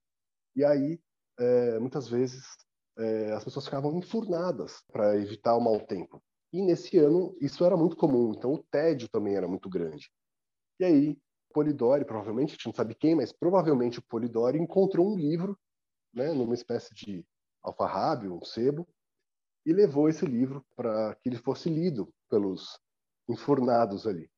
E 0.57 0.65
aí, 0.65 0.99
é, 1.39 1.79
muitas 1.79 2.09
vezes, 2.09 2.43
é, 2.97 3.33
as 3.33 3.45
pessoas 3.45 3.67
ficavam 3.67 3.99
enfurnadas 3.99 4.83
para 4.91 5.17
evitar 5.17 5.55
o 5.57 5.61
mau 5.61 5.79
tempo. 5.81 6.23
E 6.53 6.63
nesse 6.63 6.97
ano 6.99 7.37
isso 7.41 7.65
era 7.65 7.77
muito 7.77 7.97
comum, 7.97 8.33
então 8.35 8.55
o 8.55 8.63
tédio 8.71 9.09
também 9.09 9.35
era 9.37 9.47
muito 9.47 9.69
grande. 9.69 10.11
E 10.81 10.85
aí, 10.85 11.19
Polidori, 11.53 12.05
provavelmente, 12.05 12.51
a 12.51 12.53
gente 12.55 12.67
não 12.67 12.75
sabe 12.75 12.95
quem, 12.95 13.15
mas 13.15 13.33
provavelmente 13.33 13.99
o 13.99 14.03
Polidori 14.03 14.59
encontrou 14.59 15.13
um 15.13 15.17
livro, 15.17 15.59
né, 16.15 16.33
numa 16.33 16.55
espécie 16.55 16.95
de 16.95 17.27
alfarrábio, 17.63 18.35
um 18.35 18.45
sebo, 18.45 18.89
e 19.65 19.73
levou 19.73 20.09
esse 20.09 20.27
livro 20.27 20.65
para 20.77 21.15
que 21.17 21.29
ele 21.29 21.37
fosse 21.37 21.69
lido 21.69 22.13
pelos 22.29 22.79
enfurnados 23.29 24.07
ali. 24.07 24.31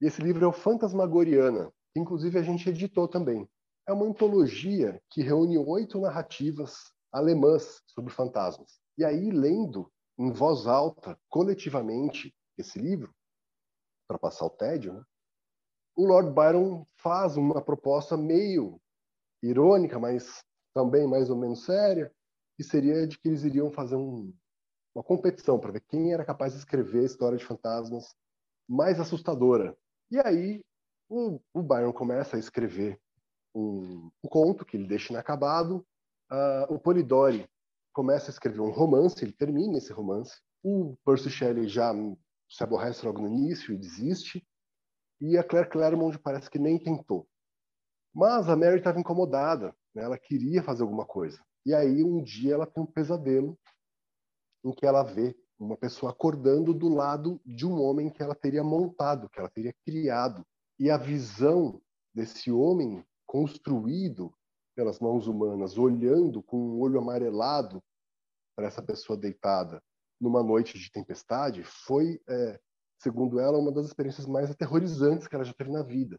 E 0.00 0.06
esse 0.06 0.20
livro 0.20 0.44
é 0.44 0.48
o 0.48 0.52
Fantasmagoriana, 0.52 1.70
que 1.92 2.00
inclusive 2.00 2.38
a 2.38 2.42
gente 2.42 2.68
editou 2.68 3.06
também. 3.06 3.48
É 3.86 3.92
uma 3.92 4.06
antologia 4.06 5.00
que 5.10 5.22
reúne 5.22 5.56
oito 5.58 6.00
narrativas 6.00 6.92
alemãs 7.12 7.80
sobre 7.86 8.12
fantasmas. 8.12 8.80
E 8.98 9.04
aí, 9.04 9.30
lendo 9.30 9.90
em 10.18 10.32
voz 10.32 10.66
alta, 10.66 11.18
coletivamente, 11.28 12.34
esse 12.58 12.78
livro, 12.78 13.14
para 14.08 14.18
passar 14.18 14.46
o 14.46 14.50
tédio, 14.50 14.92
né? 14.92 15.02
o 15.96 16.06
Lord 16.06 16.30
Byron 16.30 16.84
faz 16.96 17.36
uma 17.36 17.62
proposta 17.62 18.16
meio 18.16 18.80
irônica, 19.42 19.98
mas 19.98 20.44
também 20.74 21.06
mais 21.06 21.30
ou 21.30 21.36
menos 21.36 21.64
séria, 21.64 22.12
que 22.56 22.64
seria 22.64 23.06
de 23.06 23.18
que 23.18 23.28
eles 23.28 23.44
iriam 23.44 23.70
fazer 23.70 23.96
um, 23.96 24.32
uma 24.94 25.02
competição 25.02 25.58
para 25.58 25.72
ver 25.72 25.80
quem 25.80 26.12
era 26.12 26.24
capaz 26.24 26.52
de 26.52 26.58
escrever 26.58 27.00
a 27.00 27.06
história 27.06 27.36
de 27.36 27.44
fantasmas 27.44 28.14
mais 28.68 29.00
assustadora. 29.00 29.76
E 30.10 30.18
aí 30.20 30.62
o, 31.08 31.40
o 31.52 31.62
Byron 31.62 31.92
começa 31.92 32.36
a 32.36 32.38
escrever 32.38 32.98
um, 33.54 34.10
um, 34.22 34.28
conto 34.28 34.64
que 34.64 34.76
ele 34.76 34.86
deixa 34.86 35.12
inacabado. 35.12 35.84
Uh, 36.30 36.74
o 36.74 36.78
Polidori 36.78 37.48
começa 37.92 38.30
a 38.30 38.32
escrever 38.32 38.60
um 38.60 38.70
romance, 38.70 39.22
ele 39.22 39.32
termina 39.32 39.78
esse 39.78 39.92
romance. 39.92 40.40
O 40.62 40.96
Percy 41.04 41.30
Shelley 41.30 41.68
já 41.68 41.92
se 42.48 42.62
aborrece 42.62 43.04
logo 43.04 43.20
no 43.20 43.28
início 43.28 43.74
e 43.74 43.78
desiste. 43.78 44.46
E 45.20 45.36
a 45.36 45.44
Claire 45.44 45.68
Claremont 45.68 46.18
parece 46.18 46.50
que 46.50 46.58
nem 46.58 46.78
tentou. 46.78 47.26
Mas 48.12 48.48
a 48.48 48.56
Mary 48.56 48.78
estava 48.78 48.98
incomodada, 48.98 49.74
né? 49.94 50.04
ela 50.04 50.18
queria 50.18 50.62
fazer 50.62 50.82
alguma 50.82 51.04
coisa. 51.04 51.42
E 51.66 51.74
aí 51.74 52.02
um 52.02 52.22
dia 52.22 52.54
ela 52.54 52.66
tem 52.66 52.82
um 52.82 52.86
pesadelo 52.86 53.58
em 54.64 54.72
que 54.72 54.86
ela 54.86 55.02
vê 55.02 55.36
uma 55.58 55.76
pessoa 55.76 56.10
acordando 56.10 56.72
do 56.74 56.88
lado 56.88 57.40
de 57.44 57.66
um 57.66 57.80
homem 57.80 58.10
que 58.10 58.22
ela 58.22 58.34
teria 58.34 58.64
montado, 58.64 59.28
que 59.28 59.38
ela 59.38 59.50
teria 59.50 59.74
criado. 59.84 60.44
E 60.78 60.90
a 60.90 60.96
visão 60.96 61.80
desse 62.14 62.50
homem 62.50 63.04
construído 63.26 64.32
pelas 64.74 64.98
mãos 64.98 65.26
humanas, 65.26 65.78
olhando 65.78 66.42
com 66.42 66.58
um 66.58 66.80
olho 66.80 66.98
amarelado 66.98 67.82
para 68.56 68.66
essa 68.66 68.82
pessoa 68.82 69.16
deitada 69.16 69.82
numa 70.20 70.42
noite 70.42 70.78
de 70.78 70.90
tempestade, 70.90 71.62
foi, 71.64 72.20
é, 72.28 72.58
segundo 73.00 73.38
ela, 73.38 73.58
uma 73.58 73.72
das 73.72 73.86
experiências 73.86 74.26
mais 74.26 74.50
aterrorizantes 74.50 75.28
que 75.28 75.34
ela 75.34 75.44
já 75.44 75.52
teve 75.52 75.70
na 75.70 75.82
vida. 75.82 76.18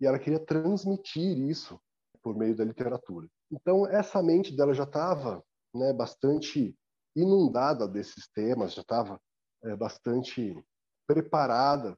E 0.00 0.06
ela 0.06 0.18
queria 0.18 0.38
transmitir 0.38 1.38
isso 1.38 1.78
por 2.22 2.36
meio 2.36 2.56
da 2.56 2.64
literatura. 2.64 3.28
Então, 3.50 3.86
essa 3.86 4.22
mente 4.22 4.54
dela 4.54 4.72
já 4.72 4.84
estava 4.84 5.42
né, 5.74 5.92
bastante 5.92 6.76
inundada 7.14 7.86
desses 7.88 8.28
temas, 8.28 8.74
já 8.74 8.82
estava 8.82 9.20
é, 9.64 9.76
bastante 9.76 10.62
preparada 11.06 11.96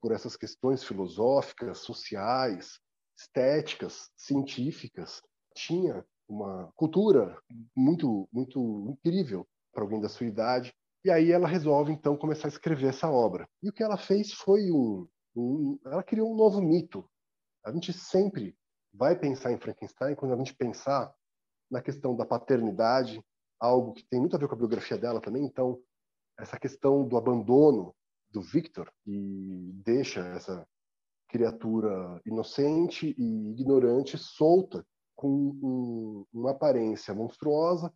por 0.00 0.12
essas 0.12 0.36
questões 0.36 0.82
filosóficas, 0.82 1.78
sociais, 1.78 2.80
estéticas, 3.16 4.10
científicas. 4.16 5.22
Tinha 5.54 6.04
uma 6.28 6.72
cultura 6.74 7.38
muito, 7.76 8.28
muito 8.32 8.88
incrível 8.88 9.46
para 9.72 9.82
alguém 9.82 10.00
da 10.00 10.08
sua 10.08 10.26
idade. 10.26 10.72
E 11.04 11.10
aí 11.10 11.30
ela 11.30 11.48
resolve 11.48 11.92
então 11.92 12.16
começar 12.16 12.48
a 12.48 12.50
escrever 12.50 12.88
essa 12.88 13.10
obra. 13.10 13.48
E 13.62 13.68
o 13.68 13.72
que 13.72 13.82
ela 13.82 13.96
fez 13.96 14.32
foi 14.32 14.70
um, 14.70 15.08
um 15.36 15.78
ela 15.84 16.02
criou 16.02 16.32
um 16.32 16.36
novo 16.36 16.60
mito. 16.60 17.08
A 17.64 17.72
gente 17.72 17.92
sempre 17.92 18.56
vai 18.92 19.18
pensar 19.18 19.52
em 19.52 19.58
Frankenstein 19.58 20.14
quando 20.14 20.34
a 20.34 20.36
gente 20.36 20.54
pensar 20.54 21.12
na 21.70 21.80
questão 21.80 22.14
da 22.14 22.26
paternidade, 22.26 23.24
algo 23.62 23.92
que 23.92 24.04
tem 24.04 24.18
muito 24.18 24.34
a 24.34 24.38
ver 24.38 24.48
com 24.48 24.54
a 24.56 24.58
biografia 24.58 24.98
dela 24.98 25.20
também. 25.20 25.44
Então, 25.44 25.80
essa 26.38 26.58
questão 26.58 27.06
do 27.06 27.16
abandono 27.16 27.94
do 28.28 28.42
Victor 28.42 28.92
e 29.06 29.70
deixa 29.84 30.20
essa 30.20 30.66
criatura 31.28 32.20
inocente 32.26 33.14
e 33.16 33.50
ignorante 33.52 34.18
solta 34.18 34.84
com 35.14 35.28
um, 35.28 36.26
uma 36.32 36.50
aparência 36.50 37.14
monstruosa 37.14 37.92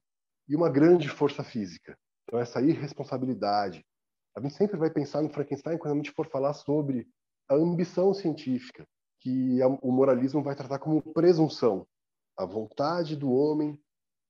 e 0.49 0.55
uma 0.55 0.71
grande 0.71 1.09
força 1.09 1.43
física. 1.43 1.99
Então, 2.25 2.39
essa 2.39 2.61
irresponsabilidade. 2.61 3.85
A 4.37 4.41
gente 4.41 4.55
sempre 4.55 4.77
vai 4.77 4.91
pensar 4.91 5.23
no 5.23 5.31
Frankenstein 5.31 5.79
quando 5.79 5.95
a 5.95 5.97
gente 5.97 6.13
for 6.13 6.29
falar 6.29 6.53
sobre 6.55 7.09
a 7.49 7.55
ambição 7.55 8.15
científica, 8.15 8.87
que 9.21 9.59
o 9.83 9.91
moralismo 9.91 10.43
vai 10.43 10.55
tratar 10.55 10.79
como 10.79 11.03
presunção, 11.03 11.87
a 12.37 12.45
vontade 12.45 13.17
do 13.17 13.33
homem 13.33 13.81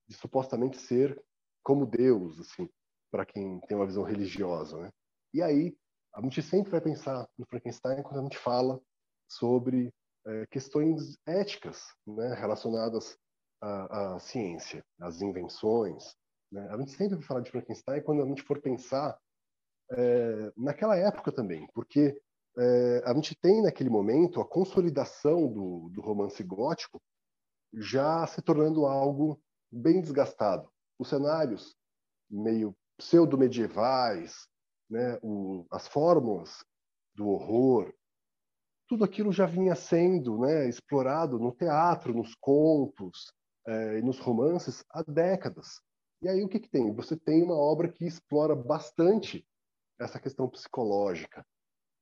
de 0.09 0.15
supostamente 0.15 0.79
ser 0.79 1.21
como 1.67 1.85
Deus, 1.85 2.39
assim, 2.39 2.71
para 3.11 3.27
quem 3.27 3.59
tem 3.67 3.77
uma 3.77 3.87
visão 3.87 4.05
religiosa, 4.05 4.79
né? 4.79 4.93
E 5.35 5.43
aí 5.43 5.77
a 6.15 6.23
gente 6.23 6.41
sempre 6.41 6.71
vai 6.71 6.81
pensar 6.81 7.29
no 7.37 7.45
Frankenstein 7.45 8.05
quando 8.05 8.21
a 8.21 8.23
gente 8.23 8.39
fala 8.39 8.81
sobre 9.29 9.93
é, 10.25 10.47
questões 10.47 11.19
éticas, 11.27 11.93
né, 12.07 12.35
relacionadas 12.35 13.19
à, 13.61 14.15
à, 14.15 14.19
ciência, 14.21 14.85
às 15.01 15.21
invenções. 15.21 16.15
Né? 16.53 16.69
A 16.71 16.79
gente 16.79 16.93
sempre 16.93 17.17
vai 17.17 17.25
falar 17.25 17.41
de 17.41 17.51
Frankenstein 17.51 18.01
quando 18.01 18.23
a 18.23 18.27
gente 18.27 18.45
for 18.45 18.63
pensar 18.63 19.19
é, 19.91 20.53
naquela 20.57 20.97
época 20.97 21.33
também, 21.33 21.67
porque 21.75 22.17
é, 22.57 23.03
a 23.05 23.13
gente 23.13 23.35
tem 23.35 23.61
naquele 23.61 23.91
momento 23.91 24.41
a 24.41 24.49
consolidação 24.49 25.53
do, 25.53 25.91
do 25.93 26.01
romance 26.01 26.45
gótico 26.45 27.03
já 27.75 28.25
se 28.29 28.41
tornando 28.41 28.87
algo 28.87 29.43
bem 29.73 30.01
desgastado 30.01 30.71
os 30.99 31.09
cenários 31.09 31.75
meio 32.31 32.75
pseudo-medievais, 32.97 34.49
né, 34.89 35.19
o, 35.23 35.67
as 35.71 35.87
fórmulas 35.87 36.65
do 37.15 37.29
horror, 37.29 37.93
tudo 38.89 39.05
aquilo 39.05 39.33
já 39.33 39.47
vinha 39.47 39.75
sendo 39.75 40.39
né, 40.41 40.69
explorado 40.69 41.39
no 41.39 41.53
teatro, 41.53 42.15
nos 42.15 42.35
contos 42.37 43.33
é, 43.67 43.99
e 43.99 44.03
nos 44.03 44.19
romances 44.19 44.85
há 44.91 45.03
décadas. 45.03 45.81
E 46.23 46.29
aí 46.29 46.43
o 46.43 46.49
que, 46.49 46.61
que 46.61 46.69
tem? 46.69 46.95
Você 46.95 47.17
tem 47.17 47.43
uma 47.43 47.57
obra 47.57 47.91
que 47.91 48.07
explora 48.07 48.55
bastante 48.55 49.47
essa 49.99 50.21
questão 50.21 50.49
psicológica. 50.49 51.45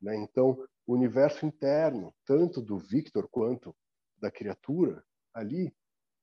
Né? 0.00 0.16
Então, 0.16 0.62
o 0.86 0.94
universo 0.94 1.46
interno, 1.46 2.14
tanto 2.26 2.60
do 2.60 2.78
Victor 2.78 3.28
quanto 3.28 3.74
da 4.18 4.30
criatura, 4.30 5.02
ali 5.32 5.74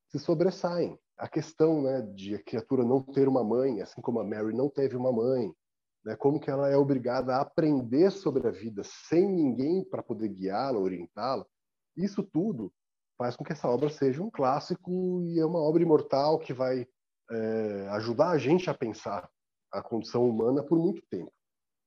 se 0.10 0.20
sobressaem 0.20 0.98
a 1.22 1.30
questão 1.30 1.84
né, 1.84 2.02
de 2.02 2.34
a 2.34 2.44
criatura 2.44 2.84
não 2.84 3.00
ter 3.00 3.28
uma 3.28 3.44
mãe, 3.44 3.80
assim 3.80 4.02
como 4.02 4.20
a 4.20 4.24
Mary 4.24 4.56
não 4.56 4.68
teve 4.68 4.98
uma 4.98 5.12
mãe, 5.12 5.54
né, 6.04 6.16
como 6.16 6.40
que 6.40 6.50
ela 6.50 6.68
é 6.68 6.76
obrigada 6.76 7.36
a 7.36 7.42
aprender 7.42 8.10
sobre 8.10 8.48
a 8.48 8.52
vida 8.52 8.82
sem 8.84 9.30
ninguém 9.30 9.88
para 9.88 10.02
poder 10.02 10.30
guiá-la, 10.30 10.80
orientá-la, 10.80 11.46
isso 11.96 12.24
tudo 12.24 12.74
faz 13.20 13.36
com 13.36 13.44
que 13.44 13.54
essa 13.54 13.68
obra 13.68 13.88
seja 13.88 14.24
um 14.24 14.32
clássico 14.32 15.22
e 15.28 15.40
é 15.40 15.46
uma 15.46 15.60
obra 15.60 15.84
imortal 15.84 16.40
que 16.40 16.54
vai 16.54 16.88
é, 17.30 17.88
ajudar 17.90 18.32
a 18.32 18.40
gente 18.40 18.68
a 18.68 18.74
pensar 18.74 19.30
a 19.72 19.80
condição 19.80 20.28
humana 20.28 20.64
por 20.64 20.80
muito 20.80 21.04
tempo. 21.08 21.32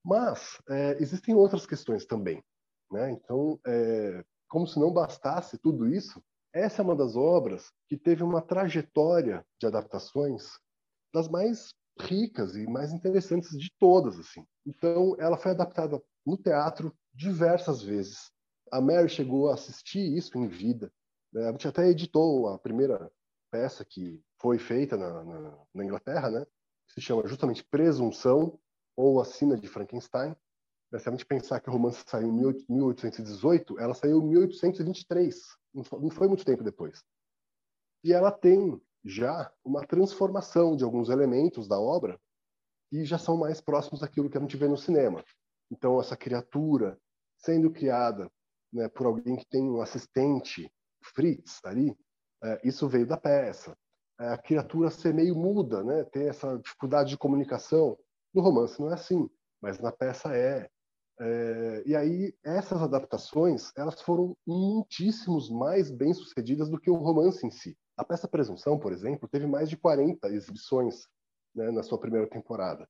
Mas 0.04 0.62
é, 0.68 0.92
existem 1.02 1.34
outras 1.34 1.66
questões 1.66 2.06
também. 2.06 2.40
Né? 2.88 3.10
Então, 3.10 3.58
é, 3.66 4.24
como 4.48 4.64
se 4.64 4.78
não 4.78 4.92
bastasse 4.92 5.58
tudo 5.58 5.88
isso, 5.88 6.22
essa 6.54 6.80
é 6.80 6.84
uma 6.84 6.94
das 6.94 7.16
obras 7.16 7.72
que 7.88 7.96
teve 7.96 8.22
uma 8.22 8.40
trajetória 8.40 9.44
de 9.60 9.66
adaptações 9.66 10.58
das 11.12 11.28
mais 11.28 11.74
ricas 12.00 12.56
e 12.56 12.66
mais 12.66 12.92
interessantes 12.92 13.50
de 13.58 13.70
todas, 13.78 14.18
assim. 14.18 14.46
Então, 14.64 15.16
ela 15.18 15.36
foi 15.36 15.50
adaptada 15.50 16.00
no 16.24 16.36
teatro 16.36 16.96
diversas 17.12 17.82
vezes. 17.82 18.32
A 18.70 18.80
Mary 18.80 19.08
chegou 19.08 19.50
a 19.50 19.54
assistir 19.54 20.16
isso 20.16 20.38
em 20.38 20.46
vida. 20.46 20.92
Né? 21.32 21.48
A 21.48 21.50
gente 21.50 21.68
até 21.68 21.88
editou 21.88 22.48
a 22.48 22.58
primeira 22.58 23.10
peça 23.50 23.84
que 23.84 24.22
foi 24.40 24.58
feita 24.58 24.96
na, 24.96 25.24
na, 25.24 25.58
na 25.74 25.84
Inglaterra, 25.84 26.30
né? 26.30 26.46
Que 26.86 26.94
se 26.94 27.00
chama 27.00 27.26
justamente 27.26 27.64
Presunção 27.64 28.58
ou 28.96 29.20
A 29.20 29.24
Sina 29.24 29.56
de 29.56 29.68
Frankenstein. 29.68 30.36
Se 30.98 31.08
a 31.08 31.12
gente 31.12 31.26
pensar 31.26 31.60
que 31.60 31.68
o 31.68 31.72
romance 31.72 32.04
saiu 32.06 32.28
em 32.28 32.32
1818, 32.32 33.78
ela 33.78 33.94
saiu 33.94 34.20
em 34.20 34.28
1823 34.28 35.34
não 35.74 36.10
foi 36.10 36.28
muito 36.28 36.44
tempo 36.44 36.62
depois. 36.62 37.02
E 38.04 38.12
ela 38.12 38.30
tem 38.30 38.80
já 39.04 39.52
uma 39.64 39.86
transformação 39.86 40.76
de 40.76 40.84
alguns 40.84 41.08
elementos 41.08 41.66
da 41.66 41.78
obra 41.78 42.18
que 42.88 43.04
já 43.04 43.18
são 43.18 43.36
mais 43.36 43.60
próximos 43.60 44.00
daquilo 44.00 44.30
que 44.30 44.38
a 44.38 44.40
gente 44.40 44.56
vê 44.56 44.68
no 44.68 44.76
cinema. 44.76 45.24
Então, 45.70 46.00
essa 46.00 46.16
criatura 46.16 46.98
sendo 47.38 47.70
criada 47.70 48.30
né, 48.72 48.88
por 48.88 49.06
alguém 49.06 49.36
que 49.36 49.46
tem 49.46 49.68
um 49.68 49.80
assistente, 49.80 50.70
Fritz, 51.02 51.60
ali, 51.64 51.96
é, 52.42 52.60
isso 52.64 52.88
veio 52.88 53.06
da 53.06 53.16
peça. 53.16 53.76
É, 54.20 54.28
a 54.28 54.38
criatura 54.38 54.90
ser 54.90 55.12
meio 55.12 55.34
muda, 55.34 55.82
né, 55.82 56.04
ter 56.04 56.28
essa 56.28 56.58
dificuldade 56.58 57.10
de 57.10 57.18
comunicação. 57.18 57.98
No 58.32 58.42
romance 58.42 58.80
não 58.80 58.90
é 58.90 58.94
assim, 58.94 59.28
mas 59.60 59.78
na 59.80 59.90
peça 59.90 60.34
é. 60.36 60.70
É. 61.20 61.82
e 61.86 61.94
aí 61.94 62.34
essas 62.42 62.82
adaptações 62.82 63.70
elas 63.76 64.00
foram 64.00 64.36
muitíssimos 64.46 65.48
mais 65.48 65.90
bem 65.90 66.12
sucedidas 66.12 66.68
do 66.68 66.80
que 66.80 66.90
o 66.90 66.96
romance 66.96 67.46
em 67.46 67.50
si. 67.50 67.76
A 67.96 68.04
peça 68.04 68.26
Presunção, 68.26 68.78
por 68.78 68.92
exemplo, 68.92 69.28
teve 69.28 69.46
mais 69.46 69.68
de 69.70 69.76
40 69.76 70.28
exibições 70.28 71.06
né, 71.54 71.70
na 71.70 71.82
sua 71.82 71.98
primeira 71.98 72.28
temporada. 72.28 72.88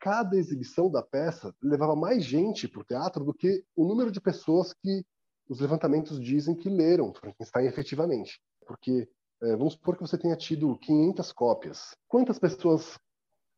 Cada 0.00 0.36
exibição 0.36 0.90
da 0.90 1.02
peça 1.02 1.54
levava 1.62 1.94
mais 1.94 2.24
gente 2.24 2.66
para 2.66 2.80
o 2.80 2.84
teatro 2.84 3.24
do 3.24 3.32
que 3.32 3.64
o 3.76 3.86
número 3.86 4.10
de 4.10 4.20
pessoas 4.20 4.74
que 4.74 5.04
os 5.48 5.60
levantamentos 5.60 6.20
dizem 6.20 6.54
que 6.54 6.68
leram 6.68 7.14
Frankenstein 7.14 7.66
efetivamente. 7.66 8.40
Porque 8.66 9.08
é, 9.42 9.56
vamos 9.56 9.74
supor 9.74 9.96
que 9.96 10.02
você 10.02 10.18
tenha 10.18 10.36
tido 10.36 10.76
500 10.78 11.32
cópias. 11.32 11.96
Quantas 12.08 12.38
pessoas 12.38 12.98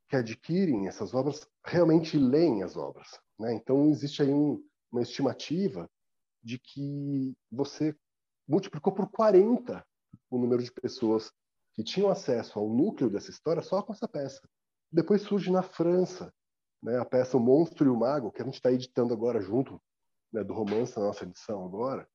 que 0.09 0.17
adquirem 0.17 0.87
essas 0.87 1.15
obras 1.15 1.49
realmente 1.65 2.19
leem 2.19 2.63
as 2.63 2.77
obras? 2.77 3.19
Né? 3.39 3.55
Então, 3.55 3.89
existe 3.89 4.23
aí 4.23 4.33
um, 4.33 4.63
uma 4.91 5.03
estimativa 5.03 5.89
de 6.43 6.59
que 6.59 7.35
você 7.51 7.95
multiplicou 8.49 8.93
por 8.93 9.11
40 9.11 9.85
o 10.31 10.39
número 10.39 10.63
de 10.63 10.73
pessoas 10.73 11.33
que 11.75 11.85
tinham 11.85 12.09
acesso 12.09 12.59
ao 12.59 12.69
núcleo 12.69 13.11
dessa 13.11 13.31
história 13.31 13.63
só 13.63 13.83
com 13.83 13.93
essa 13.93 14.09
peça. 14.09 14.41
Depois 14.91 15.23
surge 15.23 15.51
na 15.51 15.63
França 15.63 16.33
né, 16.83 16.99
a 16.99 17.05
peça 17.05 17.37
O 17.37 17.41
Monstro 17.41 17.87
e 17.87 17.91
o 17.91 17.97
Mago, 17.97 18.31
que 18.31 18.41
a 18.41 18.45
gente 18.45 18.55
está 18.55 18.73
editando 18.73 19.13
agora 19.13 19.41
junto 19.41 19.81
né, 20.33 20.43
do 20.45 20.55
romance, 20.55 20.97
na 20.97 21.07
nossa 21.07 21.25
edição 21.25 21.65
agora, 21.65 22.09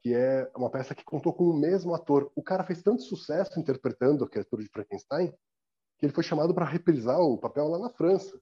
que 0.00 0.12
é 0.12 0.50
uma 0.56 0.70
peça 0.70 0.94
que 0.94 1.04
contou 1.04 1.32
com 1.32 1.44
o 1.44 1.56
mesmo 1.56 1.94
ator. 1.94 2.30
O 2.34 2.42
cara 2.42 2.64
fez 2.64 2.82
tanto 2.82 3.02
sucesso 3.02 3.58
interpretando 3.58 4.24
a 4.24 4.28
criatura 4.28 4.62
de 4.62 4.68
Frankenstein 4.68 5.32
que 5.98 6.04
ele 6.04 6.12
foi 6.12 6.24
chamado 6.24 6.54
para 6.54 6.66
reprisar 6.66 7.18
o 7.20 7.38
papel 7.38 7.68
lá 7.68 7.78
na 7.78 7.90
França. 7.90 8.38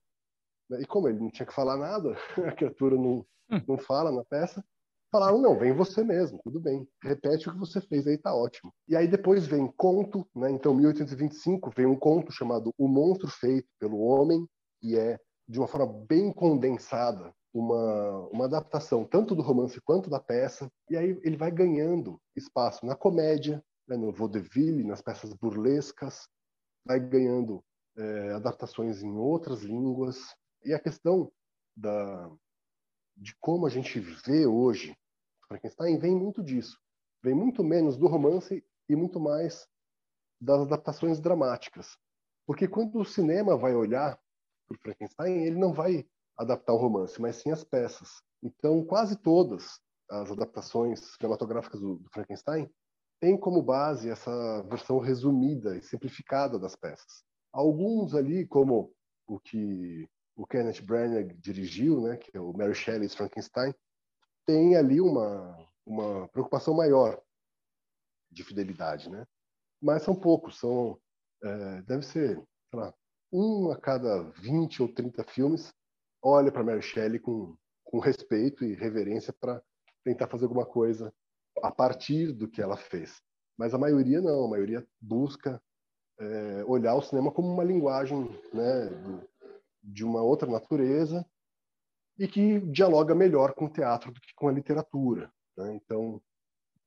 Né, 0.68 0.80
e 0.82 0.86
como 0.86 1.08
ele 1.08 1.20
não 1.20 1.30
tinha 1.30 1.46
que 1.46 1.54
falar 1.54 1.76
nada, 1.76 2.16
a 2.48 2.52
criatura 2.52 2.96
não, 2.96 3.24
hum. 3.50 3.60
não 3.68 3.78
fala 3.78 4.10
na 4.10 4.24
peça, 4.24 4.64
falaram, 5.10 5.40
não, 5.40 5.56
vem 5.56 5.72
você 5.72 6.02
mesmo, 6.02 6.40
tudo 6.42 6.58
bem, 6.58 6.88
repete 7.02 7.48
o 7.48 7.52
que 7.52 7.58
você 7.58 7.80
fez 7.80 8.06
aí, 8.06 8.18
tá 8.18 8.34
ótimo. 8.34 8.72
E 8.88 8.96
aí 8.96 9.06
depois 9.06 9.46
vem 9.46 9.72
conto, 9.76 10.26
né? 10.34 10.50
Então, 10.50 10.74
1825 10.74 11.70
vem 11.70 11.86
um 11.86 11.96
conto 11.96 12.32
chamado 12.32 12.72
O 12.76 12.88
Monstro 12.88 13.28
Feito 13.28 13.68
pelo 13.78 14.00
Homem, 14.00 14.44
e 14.82 14.96
é 14.96 15.18
de 15.48 15.58
uma 15.58 15.68
forma 15.68 15.86
bem 16.08 16.32
condensada 16.32 17.32
uma, 17.54 18.28
uma 18.30 18.44
adaptação 18.46 19.04
tanto 19.04 19.34
do 19.36 19.42
romance 19.42 19.80
quanto 19.80 20.10
da 20.10 20.18
peça, 20.18 20.68
e 20.90 20.96
aí 20.96 21.20
ele 21.22 21.36
vai 21.36 21.52
ganhando 21.52 22.20
espaço 22.34 22.84
na 22.84 22.96
comédia, 22.96 23.62
né, 23.86 23.96
no 23.96 24.12
vaudeville, 24.12 24.82
nas 24.82 25.00
peças 25.00 25.32
burlescas, 25.32 26.28
vai 26.84 26.98
ganhando 26.98 27.62
é, 27.96 28.32
adaptações 28.32 29.02
em 29.02 29.16
outras 29.16 29.62
línguas, 29.62 30.34
e 30.64 30.72
a 30.72 30.78
questão 30.78 31.32
da, 31.76 32.30
de 33.16 33.34
como 33.40 33.66
a 33.66 33.70
gente 33.70 34.00
vê 34.00 34.46
hoje 34.46 34.96
Frankenstein 35.46 35.98
vem 35.98 36.14
muito 36.14 36.42
disso. 36.42 36.78
Vem 37.22 37.34
muito 37.34 37.62
menos 37.62 37.96
do 37.96 38.06
romance 38.06 38.64
e 38.88 38.96
muito 38.96 39.20
mais 39.20 39.66
das 40.40 40.60
adaptações 40.62 41.20
dramáticas. 41.20 41.96
Porque 42.46 42.68
quando 42.68 42.98
o 42.98 43.04
cinema 43.04 43.56
vai 43.56 43.74
olhar 43.74 44.18
para 44.66 44.78
Frankenstein, 44.78 45.44
ele 45.44 45.56
não 45.56 45.72
vai 45.72 46.06
adaptar 46.36 46.72
o 46.72 46.78
romance, 46.78 47.20
mas 47.20 47.36
sim 47.36 47.50
as 47.50 47.64
peças. 47.64 48.22
Então, 48.42 48.84
quase 48.84 49.16
todas 49.16 49.80
as 50.10 50.30
adaptações 50.30 51.00
cinematográficas 51.16 51.80
do, 51.80 51.96
do 51.96 52.10
Frankenstein 52.10 52.68
têm 53.20 53.38
como 53.38 53.62
base 53.62 54.10
essa 54.10 54.62
versão 54.64 54.98
resumida 54.98 55.76
e 55.76 55.82
simplificada 55.82 56.58
das 56.58 56.76
peças. 56.76 57.24
Alguns 57.52 58.14
ali, 58.14 58.46
como 58.46 58.92
o 59.26 59.40
que 59.40 60.06
o 60.36 60.46
Kenneth 60.46 60.82
Branagh 60.82 61.32
dirigiu, 61.38 62.00
né, 62.00 62.16
que 62.16 62.36
é 62.36 62.40
o 62.40 62.52
Mary 62.52 62.74
Shelley's 62.74 63.14
Frankenstein, 63.14 63.74
tem 64.46 64.76
ali 64.76 65.00
uma, 65.00 65.56
uma 65.86 66.28
preocupação 66.28 66.74
maior 66.74 67.20
de 68.30 68.42
fidelidade, 68.42 69.08
né? 69.08 69.26
Mas 69.80 70.02
são 70.02 70.14
poucos, 70.14 70.58
são 70.58 70.98
é, 71.42 71.82
deve 71.82 72.04
ser, 72.04 72.36
sei 72.70 72.80
lá, 72.80 72.92
um 73.32 73.70
a 73.70 73.78
cada 73.78 74.22
20 74.40 74.82
ou 74.82 74.88
30 74.88 75.24
filmes 75.24 75.72
olha 76.22 76.50
para 76.50 76.64
Mary 76.64 76.82
Shelley 76.82 77.18
com, 77.18 77.56
com 77.84 77.98
respeito 77.98 78.64
e 78.64 78.74
reverência 78.74 79.32
para 79.32 79.62
tentar 80.02 80.26
fazer 80.26 80.44
alguma 80.44 80.64
coisa 80.64 81.12
a 81.62 81.70
partir 81.70 82.32
do 82.32 82.48
que 82.48 82.62
ela 82.62 82.76
fez. 82.76 83.22
Mas 83.56 83.74
a 83.74 83.78
maioria 83.78 84.20
não, 84.20 84.44
a 84.44 84.48
maioria 84.48 84.86
busca 85.00 85.62
é, 86.18 86.64
olhar 86.66 86.94
o 86.94 87.02
cinema 87.02 87.30
como 87.30 87.52
uma 87.52 87.64
linguagem 87.64 88.28
né, 88.52 88.86
do, 88.86 89.28
de 89.84 90.04
uma 90.04 90.22
outra 90.22 90.50
natureza 90.50 91.24
e 92.18 92.26
que 92.26 92.60
dialoga 92.60 93.14
melhor 93.14 93.54
com 93.54 93.66
o 93.66 93.72
teatro 93.72 94.12
do 94.12 94.20
que 94.20 94.34
com 94.34 94.48
a 94.48 94.52
literatura. 94.52 95.32
Né? 95.56 95.74
Então, 95.74 96.22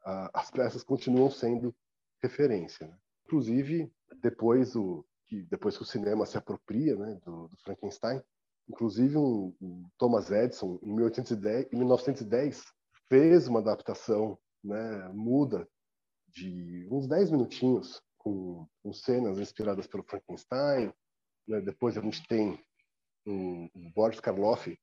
a, 0.04 0.42
as 0.42 0.50
peças 0.50 0.84
continuam 0.84 1.30
sendo 1.30 1.76
referência. 2.22 2.88
Né? 2.88 2.98
Inclusive, 3.26 3.92
depois, 4.22 4.76
o, 4.76 5.06
que, 5.28 5.44
depois 5.44 5.78
que 5.78 5.84
o 5.84 5.86
cinema 5.86 6.26
se 6.26 6.38
apropria 6.38 6.96
né, 6.96 7.20
do, 7.26 7.48
do 7.48 7.58
Frankenstein, 7.58 8.22
inclusive 8.70 9.18
um, 9.18 9.54
um 9.62 9.86
Thomas 9.98 10.32
Edison, 10.32 10.80
em, 10.82 10.94
1810, 10.94 11.68
em 11.72 11.78
1910, 11.78 12.64
fez 13.08 13.48
uma 13.48 13.60
adaptação 13.60 14.38
né, 14.64 15.10
muda 15.14 15.68
de 16.30 16.88
uns 16.92 17.08
10 17.08 17.32
minutinhos, 17.32 18.02
com, 18.18 18.68
com 18.84 18.94
cenas 18.94 19.40
inspiradas 19.40 19.88
pelo 19.88 20.04
Frankenstein. 20.04 20.94
Né? 21.48 21.62
Depois 21.62 21.98
a 21.98 22.02
gente 22.02 22.26
tem 22.28 22.60
um 23.28 23.92
Boris 23.94 24.20
Karloff 24.20 24.78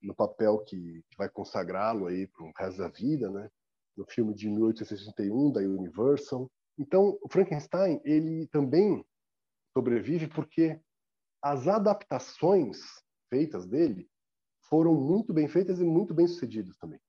no 0.00 0.14
papel 0.14 0.58
que, 0.60 1.02
que 1.10 1.16
vai 1.16 1.28
consagrá-lo 1.28 2.06
aí 2.06 2.26
para 2.26 2.44
o 2.44 2.52
resto 2.56 2.78
da 2.78 2.88
vida, 2.88 3.30
né? 3.30 3.50
No 3.96 4.06
filme 4.06 4.32
de 4.32 4.48
1861 4.48 5.52
da 5.52 5.60
Universal. 5.60 6.50
Então, 6.78 7.18
o 7.20 7.28
Frankenstein 7.28 8.00
ele 8.04 8.46
também 8.48 9.04
sobrevive 9.76 10.28
porque 10.28 10.80
as 11.42 11.66
adaptações 11.66 12.78
feitas 13.28 13.66
dele 13.66 14.08
foram 14.68 14.94
muito 14.94 15.32
bem 15.32 15.48
feitas 15.48 15.80
e 15.80 15.84
muito 15.84 16.14
bem 16.14 16.26
sucedidas 16.26 16.76
também. 16.76 17.00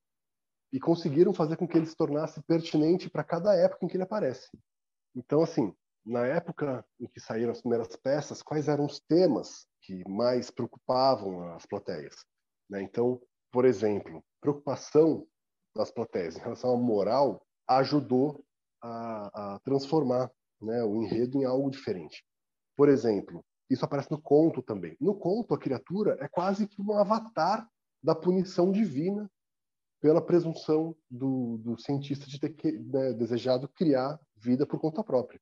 E 0.72 0.80
conseguiram 0.80 1.34
fazer 1.34 1.58
com 1.58 1.68
que 1.68 1.78
ele 1.78 1.86
se 1.86 1.96
tornasse 1.96 2.42
pertinente 2.44 3.10
para 3.10 3.24
cada 3.24 3.56
época 3.56 3.86
em 3.86 3.88
que 3.88 3.96
ele 3.96 4.04
aparece. 4.04 4.50
Então, 5.16 5.42
assim, 5.42 5.74
na 6.06 6.26
época 6.26 6.86
em 7.00 7.08
que 7.08 7.20
saíram 7.20 7.52
as 7.52 7.62
primeiras 7.62 7.96
peças, 7.96 8.42
quais 8.42 8.68
eram 8.68 8.86
os 8.86 9.00
temas 9.00 9.68
que 9.90 10.08
mais 10.08 10.52
preocupavam 10.52 11.52
as 11.54 11.66
plateias? 11.66 12.24
Né? 12.70 12.84
Então, 12.84 13.20
por 13.52 13.66
exemplo, 13.66 14.24
preocupação 14.40 15.26
das 15.76 15.90
plateias 15.90 16.36
em 16.36 16.40
relação 16.40 16.76
à 16.76 16.78
moral 16.78 17.42
ajudou 17.68 18.44
a, 18.82 19.56
a 19.56 19.60
transformar 19.60 20.32
né, 20.62 20.84
o 20.84 21.02
enredo 21.02 21.42
em 21.42 21.46
algo 21.46 21.72
diferente. 21.72 22.24
Por 22.78 22.88
exemplo, 22.88 23.44
isso 23.68 23.84
aparece 23.84 24.12
no 24.12 24.22
conto 24.22 24.62
também. 24.62 24.96
No 25.02 25.16
conto, 25.16 25.56
a 25.56 25.60
criatura 25.60 26.18
é 26.20 26.28
quase 26.28 26.68
que 26.68 26.82
um 26.82 26.94
avatar 26.94 27.68
da 28.02 28.14
punição 28.14 28.72
divina 28.72 29.30
pela 30.00 30.24
presunção 30.24 30.96
do, 31.10 31.58
do 31.58 31.78
cientista 31.80 32.28
de 32.28 32.40
ter 32.40 32.80
né, 32.80 33.14
desejado 33.14 33.68
criar 33.70 34.20
vida 34.38 34.68
por 34.68 34.80
conta 34.80 35.04
própria. 35.04 35.42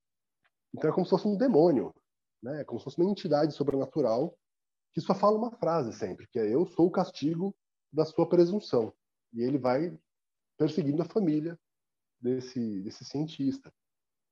Então 0.74 0.90
é 0.90 0.94
como 0.94 1.06
se 1.06 1.12
fosse 1.12 1.28
um 1.28 1.38
demônio, 1.38 1.94
né? 2.42 2.64
como 2.64 2.80
se 2.80 2.84
fosse 2.86 3.00
uma 3.00 3.10
entidade 3.10 3.54
sobrenatural 3.54 4.38
que 4.94 5.02
só 5.02 5.14
fala 5.14 5.38
uma 5.38 5.52
frase 5.52 5.94
sempre, 5.94 6.28
que 6.28 6.40
é 6.40 6.54
eu 6.54 6.66
sou 6.66 6.88
o 6.88 6.92
castigo 6.92 7.56
da 7.94 8.04
sua 8.04 8.28
presunção. 8.28 8.92
E 9.34 9.44
ele 9.44 9.58
vai 9.58 9.96
perseguindo 10.58 11.02
a 11.02 11.06
família 11.06 11.58
desse, 12.20 12.82
desse 12.82 13.06
cientista. 13.06 13.72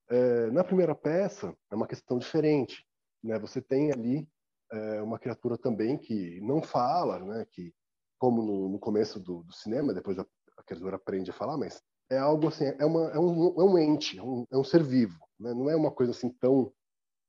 É, 0.08 0.50
na 0.50 0.64
primeira 0.64 0.94
peça, 0.94 1.56
é 1.70 1.74
uma 1.74 1.86
questão 1.86 2.18
diferente. 2.18 2.84
Né? 3.22 3.38
Você 3.38 3.60
tem 3.60 3.92
ali 3.92 4.28
é, 4.72 5.02
uma 5.02 5.18
criatura 5.18 5.56
também 5.56 5.96
que 5.96 6.40
não 6.40 6.62
fala, 6.62 7.18
né? 7.20 7.46
que, 7.50 7.72
como 8.18 8.42
no, 8.42 8.68
no 8.68 8.78
começo 8.78 9.20
do, 9.20 9.42
do, 9.42 9.52
cinema, 9.52 9.94
depois 9.94 10.18
a, 10.18 10.26
a, 10.58 10.62
criatura 10.64 10.96
aprende 10.96 11.30
a 11.30 11.34
falar, 11.34 11.56
mas 11.56 11.82
é 12.10 12.18
algo 12.18 12.48
assim, 12.48 12.64
é, 12.64 12.84
uma, 12.84 13.10
é, 13.10 13.18
um, 13.18 13.60
é 13.60 13.64
um 13.64 13.78
ente, 13.78 14.18
é 14.18 14.22
um, 14.22 14.46
é 14.50 14.56
um 14.56 14.64
ser 14.64 14.82
vivo. 14.82 15.18
Né? 15.38 15.52
Não 15.54 15.68
é 15.70 15.76
uma 15.76 15.90
coisa 15.90 16.12
assim 16.12 16.30
tão 16.40 16.72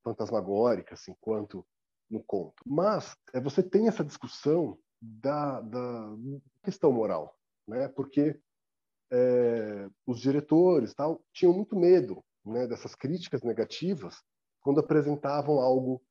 fantasmagórica 0.07 0.93
assim, 0.93 1.13
quanto 1.19 1.65
no 2.09 2.23
conto. 2.23 2.63
Mas 2.65 3.15
é, 3.33 3.41
você 3.41 3.61
tem 3.61 3.87
essa 3.87 4.03
discussão 4.03 4.77
da, 5.01 5.61
da 5.61 6.15
questão 6.63 6.91
moral, 6.91 7.35
né? 7.67 7.87
Porque 7.89 8.39
é, 9.11 9.89
os 10.05 10.19
diretores 10.19 10.93
tal 10.93 11.21
tinham 11.33 11.53
muito 11.53 11.75
medo 11.75 12.23
né, 12.45 12.67
dessas 12.67 12.95
críticas 12.95 13.41
negativas 13.41 14.21
quando 14.61 14.79
apresentavam 14.79 15.59
algo 15.59 16.01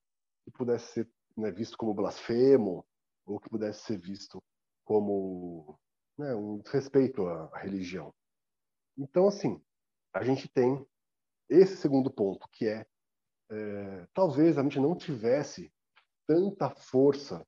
que 0.44 0.50
pudesse 0.50 0.92
ser 0.92 1.10
né, 1.36 1.50
visto 1.50 1.76
como 1.76 1.94
blasfemo 1.94 2.86
ou 3.26 3.40
que 3.40 3.50
pudesse 3.50 3.82
ser 3.82 3.98
visto 3.98 4.42
como 4.84 5.78
né, 6.16 6.34
um 6.34 6.62
respeito 6.66 7.26
à, 7.26 7.50
à 7.52 7.58
religião. 7.58 8.14
Então, 8.96 9.26
assim, 9.26 9.60
a 10.12 10.22
gente 10.22 10.48
tem 10.48 10.86
esse 11.48 11.76
segundo 11.76 12.10
ponto, 12.10 12.48
que 12.50 12.66
é, 12.66 12.86
é 13.50 14.06
talvez 14.14 14.58
a 14.58 14.62
gente 14.62 14.80
não 14.80 14.96
tivesse 14.96 15.72
tanta 16.26 16.70
força 16.70 17.46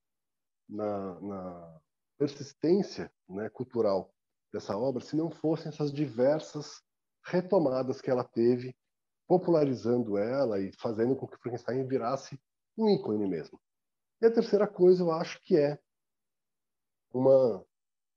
na, 0.68 1.20
na 1.20 1.80
persistência 2.18 3.10
né, 3.28 3.48
cultural 3.50 4.12
dessa 4.52 4.76
obra 4.76 5.02
se 5.02 5.16
não 5.16 5.30
fossem 5.30 5.68
essas 5.68 5.92
diversas 5.92 6.82
retomadas 7.24 8.00
que 8.00 8.10
ela 8.10 8.24
teve, 8.24 8.74
popularizando 9.26 10.16
ela 10.16 10.58
e 10.60 10.72
fazendo 10.78 11.14
com 11.16 11.26
que 11.26 11.36
Frankenstein 11.38 11.86
virasse 11.86 12.40
um 12.76 12.88
ícone 12.88 13.28
mesmo. 13.28 13.60
E 14.20 14.26
a 14.26 14.32
terceira 14.32 14.66
coisa, 14.66 15.02
eu 15.02 15.12
acho 15.12 15.40
que 15.42 15.56
é 15.56 15.78
uma, 17.12 17.64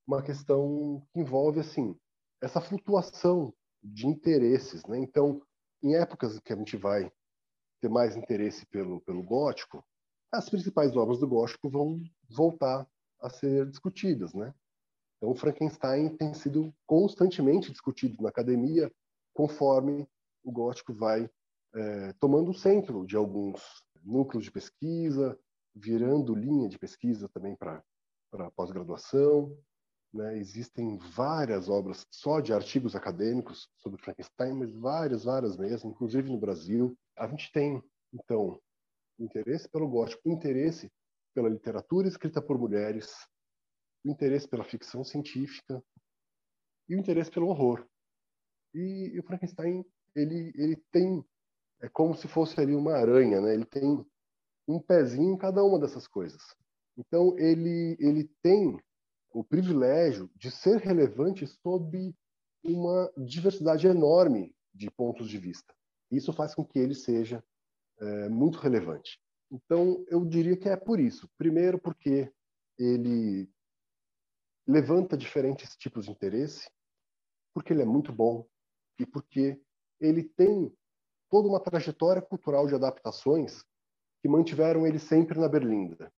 uma 0.08 0.24
questão 0.24 1.06
que 1.12 1.20
envolve 1.20 1.60
assim 1.60 1.96
essa 2.42 2.62
flutuação 2.62 3.54
de 3.84 4.08
interesses. 4.08 4.84
Né? 4.86 4.98
Então, 5.00 5.42
em 5.84 5.96
épocas 5.96 6.40
que 6.40 6.54
a 6.54 6.56
gente 6.56 6.78
vai 6.78 7.12
ter 7.82 7.90
mais 7.90 8.16
interesse 8.16 8.66
pelo, 8.68 9.02
pelo 9.02 9.24
gótico, 9.24 9.84
as 10.32 10.50
principais 10.50 10.96
obras 10.96 11.20
do 11.20 11.28
gótico 11.28 11.70
vão 11.70 12.00
voltar 12.30 12.88
a 13.20 13.30
ser 13.30 13.66
discutidas. 13.66 14.34
Né? 14.34 14.54
Então, 15.18 15.36
Frankenstein 15.36 16.16
tem 16.16 16.34
sido 16.34 16.74
constantemente 16.86 17.72
discutido 17.72 18.22
na 18.22 18.30
academia 18.30 18.92
conforme 19.34 20.08
o 20.44 20.52
gótico 20.52 20.94
vai 20.94 21.30
é, 21.74 22.14
tomando 22.14 22.52
o 22.52 22.54
centro 22.54 23.06
de 23.06 23.16
alguns 23.16 23.84
núcleos 24.04 24.44
de 24.44 24.52
pesquisa, 24.52 25.38
virando 25.74 26.36
linha 26.36 26.68
de 26.68 26.78
pesquisa 26.78 27.30
também 27.30 27.56
para 27.56 27.84
pós-graduação. 28.56 29.58
Né? 30.14 30.38
Existem 30.38 30.98
várias 30.98 31.70
obras 31.70 32.06
só 32.12 32.40
de 32.40 32.54
artigos 32.54 32.96
acadêmicos 32.96 33.70
sobre 33.78 34.02
Frankenstein, 34.02 34.54
mas 34.54 34.74
várias, 34.74 35.24
várias 35.24 35.58
mesmo, 35.58 35.92
inclusive 35.92 36.30
no 36.30 36.40
Brasil. 36.40 36.98
A 37.18 37.28
gente 37.28 37.52
tem, 37.52 37.82
então, 38.14 38.62
interesse 39.18 39.70
pelo 39.70 39.88
gótico, 39.88 40.22
interesse 40.30 40.92
pela 41.34 41.48
literatura 41.48 42.08
escrita 42.08 42.42
por 42.42 42.58
mulheres, 42.58 43.26
o 44.04 44.10
interesse 44.10 44.48
pela 44.48 44.64
ficção 44.64 45.04
científica 45.04 45.82
e 46.90 46.96
o 46.96 47.00
interesse 47.00 47.32
pelo 47.32 47.48
horror. 47.48 47.88
E, 48.74 49.12
e 49.14 49.20
o 49.20 49.24
Frankenstein, 49.24 49.86
ele, 50.14 50.52
ele 50.56 50.76
tem, 50.92 51.24
é 51.82 51.88
como 51.88 52.16
se 52.16 52.28
fosse 52.28 52.60
ali 52.60 52.76
uma 52.76 52.94
aranha, 52.94 53.40
né? 53.40 53.54
Ele 53.54 53.66
tem 53.66 54.06
um 54.68 54.80
pezinho 54.80 55.34
em 55.34 55.38
cada 55.38 55.64
uma 55.64 55.80
dessas 55.80 56.08
coisas. 56.08 56.42
Então, 56.98 57.38
ele, 57.38 57.96
ele 58.00 58.30
tem 58.42 58.78
o 59.34 59.44
privilégio 59.44 60.30
de 60.36 60.52
ser 60.52 60.78
relevante 60.78 61.48
sob 61.48 62.16
uma 62.64 63.12
diversidade 63.18 63.88
enorme 63.88 64.56
de 64.74 64.90
pontos 64.92 65.30
de 65.30 65.38
vista. 65.38 65.74
Isso 66.10 66.34
faz 66.34 66.54
com 66.54 66.66
que 66.66 66.80
ele 66.80 66.94
seja 66.94 67.44
é, 68.00 68.30
muito 68.30 68.58
relevante. 68.58 69.20
Então, 69.52 70.04
eu 70.08 70.26
diria 70.26 70.58
que 70.58 70.70
é 70.70 70.76
por 70.76 71.00
isso. 71.00 71.30
Primeiro, 71.38 71.80
porque 71.80 72.32
ele 72.78 73.50
levanta 74.68 75.18
diferentes 75.18 75.76
tipos 75.76 76.06
de 76.06 76.12
interesse, 76.12 76.70
porque 77.54 77.74
ele 77.74 77.82
é 77.82 77.86
muito 77.86 78.14
bom 78.14 78.48
e 79.00 79.06
porque 79.06 79.62
ele 80.00 80.24
tem 80.24 80.74
toda 81.30 81.48
uma 81.48 81.60
trajetória 81.60 82.22
cultural 82.22 82.68
de 82.68 82.76
adaptações 82.76 83.64
que 84.22 84.30
mantiveram 84.30 84.86
ele 84.86 85.00
sempre 85.00 85.40
na 85.40 85.50
berlinda. 85.50 86.12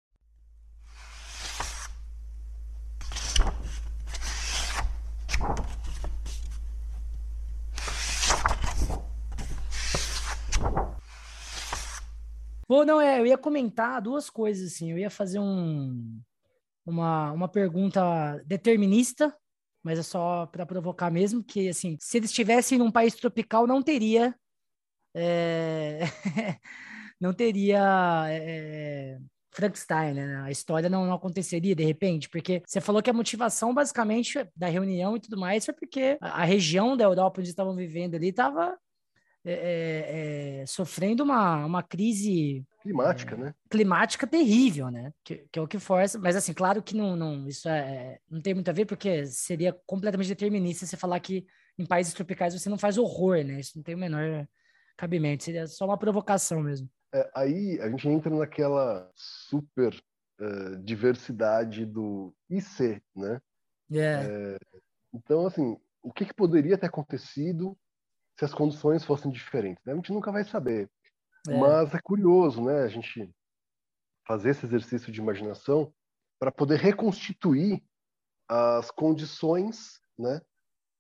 Bom, 12.74 12.84
não, 12.84 13.00
é, 13.00 13.20
eu 13.20 13.28
ia 13.28 13.38
comentar 13.38 14.02
duas 14.02 14.32
coisas, 14.32 14.74
assim. 14.74 14.90
Eu 14.90 14.98
ia 14.98 15.12
fazer 15.12 15.38
um, 15.38 16.20
uma, 16.84 17.32
uma 17.32 17.48
pergunta 17.48 18.42
determinista, 18.48 19.32
mas 19.84 20.00
é 20.00 20.02
só 20.02 20.48
para 20.48 20.66
provocar 20.66 21.12
mesmo, 21.12 21.44
que, 21.44 21.70
assim, 21.70 21.96
se 22.00 22.18
eles 22.18 22.32
estivessem 22.32 22.80
num 22.80 22.92
país 22.92 23.14
tropical, 23.14 23.68
não 23.68 23.84
teria... 23.84 24.36
É... 25.14 26.00
não 27.22 27.32
teria 27.32 28.26
é, 28.30 29.20
Frankenstein, 29.52 30.16
né? 30.16 30.42
A 30.42 30.50
história 30.50 30.90
não, 30.90 31.06
não, 31.06 31.14
aconteceria 31.14 31.76
de 31.76 31.84
repente, 31.84 32.28
porque 32.28 32.64
você 32.66 32.82
falou 32.82 33.04
que 33.04 33.10
a 33.12 33.14
motivação, 33.14 33.72
basicamente, 33.72 34.50
da 34.56 34.68
reunião 34.68 35.16
e 35.16 35.20
tudo 35.20 35.38
mais 35.40 35.64
foi 35.64 35.76
porque 35.76 36.18
a, 36.20 36.42
a 36.42 36.44
região 36.44 36.98
da 36.98 37.04
Europa 37.04 37.40
onde 37.40 37.50
estavam 37.52 37.76
vivendo 37.76 38.16
ali 38.16 38.30
estava 38.30 38.76
é, 39.46 39.52
é, 39.52 40.62
é, 40.62 40.66
sofrendo 40.66 41.24
uma, 41.24 41.66
uma 41.66 41.84
crise 41.84 42.66
climática, 42.82 43.36
né? 43.36 43.54
Climática 43.70 44.26
terrível, 44.26 44.90
né? 44.90 45.14
Que, 45.24 45.46
que, 45.52 45.60
é 45.60 45.62
o 45.62 45.68
que 45.68 45.80
força. 45.80 46.18
Mas 46.18 46.36
assim, 46.36 46.54
claro 46.54 46.82
que 46.82 46.96
não, 46.96 47.16
não 47.16 47.48
isso 47.48 47.68
é, 47.68 48.20
não 48.30 48.42
tem 48.42 48.54
muito 48.54 48.70
a 48.70 48.74
ver, 48.74 48.86
porque 48.86 49.26
seria 49.26 49.76
completamente 49.86 50.30
determinista 50.30 50.86
você 50.86 50.96
falar 50.96 51.20
que 51.20 51.46
em 51.78 51.86
países 51.86 52.14
tropicais 52.14 52.54
você 52.54 52.70
não 52.70 52.78
faz 52.78 52.98
horror, 52.98 53.44
né? 53.44 53.60
Isso 53.60 53.74
não 53.76 53.84
tem 53.84 53.96
o 53.96 53.98
menor 53.98 54.48
cabimento. 54.96 55.44
Seria 55.44 55.68
só 55.68 55.86
uma 55.86 55.98
provocação 55.98 56.62
mesmo. 56.62 56.90
É, 57.14 57.30
aí 57.36 57.80
a 57.82 57.90
gente 57.90 58.08
entra 58.08 58.34
naquela 58.34 59.10
super 59.16 59.94
uh, 60.40 60.78
diversidade 60.84 61.86
do 61.86 62.34
IC, 62.50 63.02
né? 63.16 63.42
Yeah. 63.92 64.28
É, 64.28 64.58
então, 65.14 65.46
assim, 65.46 65.78
o 66.02 66.12
que, 66.12 66.26
que, 66.26 66.34
poderia 66.34 66.78
ter 66.78 66.88
acontecido 66.88 67.78
se 68.38 68.46
as 68.46 68.54
condições 68.54 69.04
fossem 69.04 69.32
diferentes? 69.32 69.84
Né? 69.86 69.94
A 69.94 69.96
gente 69.96 70.12
nunca 70.12 70.32
vai 70.32 70.44
saber. 70.44 70.90
É. 71.48 71.58
Mas 71.58 71.94
é 71.94 72.00
curioso, 72.00 72.64
né? 72.64 72.84
A 72.84 72.88
gente 72.88 73.30
fazer 74.26 74.52
esse 74.52 74.66
exercício 74.66 75.12
de 75.12 75.20
imaginação 75.20 75.94
para 76.40 76.52
poder 76.52 76.80
reconstituir 76.80 77.84
as 78.48 78.90
condições, 78.92 80.00
né? 80.18 80.42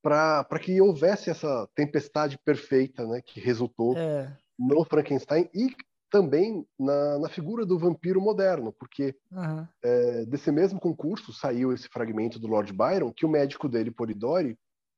Para 0.01 0.59
que 0.59 0.81
houvesse 0.81 1.29
essa 1.29 1.67
tempestade 1.75 2.37
perfeita, 2.43 3.07
né? 3.07 3.21
Que 3.21 3.39
resultou 3.39 3.97
é. 3.97 4.35
no 4.59 4.83
Frankenstein 4.83 5.49
e 5.53 5.73
também 6.13 6.63
na, 6.77 7.17
na 7.19 7.29
figura 7.29 7.65
do 7.65 7.79
vampiro 7.79 8.21
moderno, 8.21 8.71
porque 8.71 9.15
uhum. 9.31 9.67
é, 9.83 10.25
desse 10.25 10.51
mesmo 10.51 10.79
concurso 10.79 11.33
saiu 11.33 11.73
esse 11.73 11.89
fragmento 11.89 12.37
do 12.37 12.45
Lord 12.45 12.71
Byron 12.71 13.11
que 13.11 13.25
o 13.25 13.29
médico 13.29 13.67
dele, 13.67 13.89
Polidori, 13.89 14.55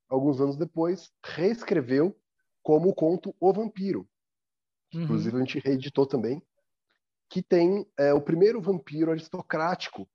alguns 0.10 0.42
anos 0.42 0.58
depois, 0.58 1.10
reescreveu 1.24 2.14
como 2.66 2.90
o 2.90 2.96
conto 2.96 3.34
O 3.40 3.54
Vampiro. 3.54 4.10
Uhum. 4.92 5.04
Inclusive 5.04 5.36
a 5.36 5.40
gente 5.40 5.60
reeditou 5.60 6.08
também, 6.08 6.42
que 7.30 7.44
tem 7.44 7.88
é, 7.96 8.12
o 8.12 8.20
primeiro 8.20 8.60
vampiro 8.60 9.12
aristocrático 9.12 10.10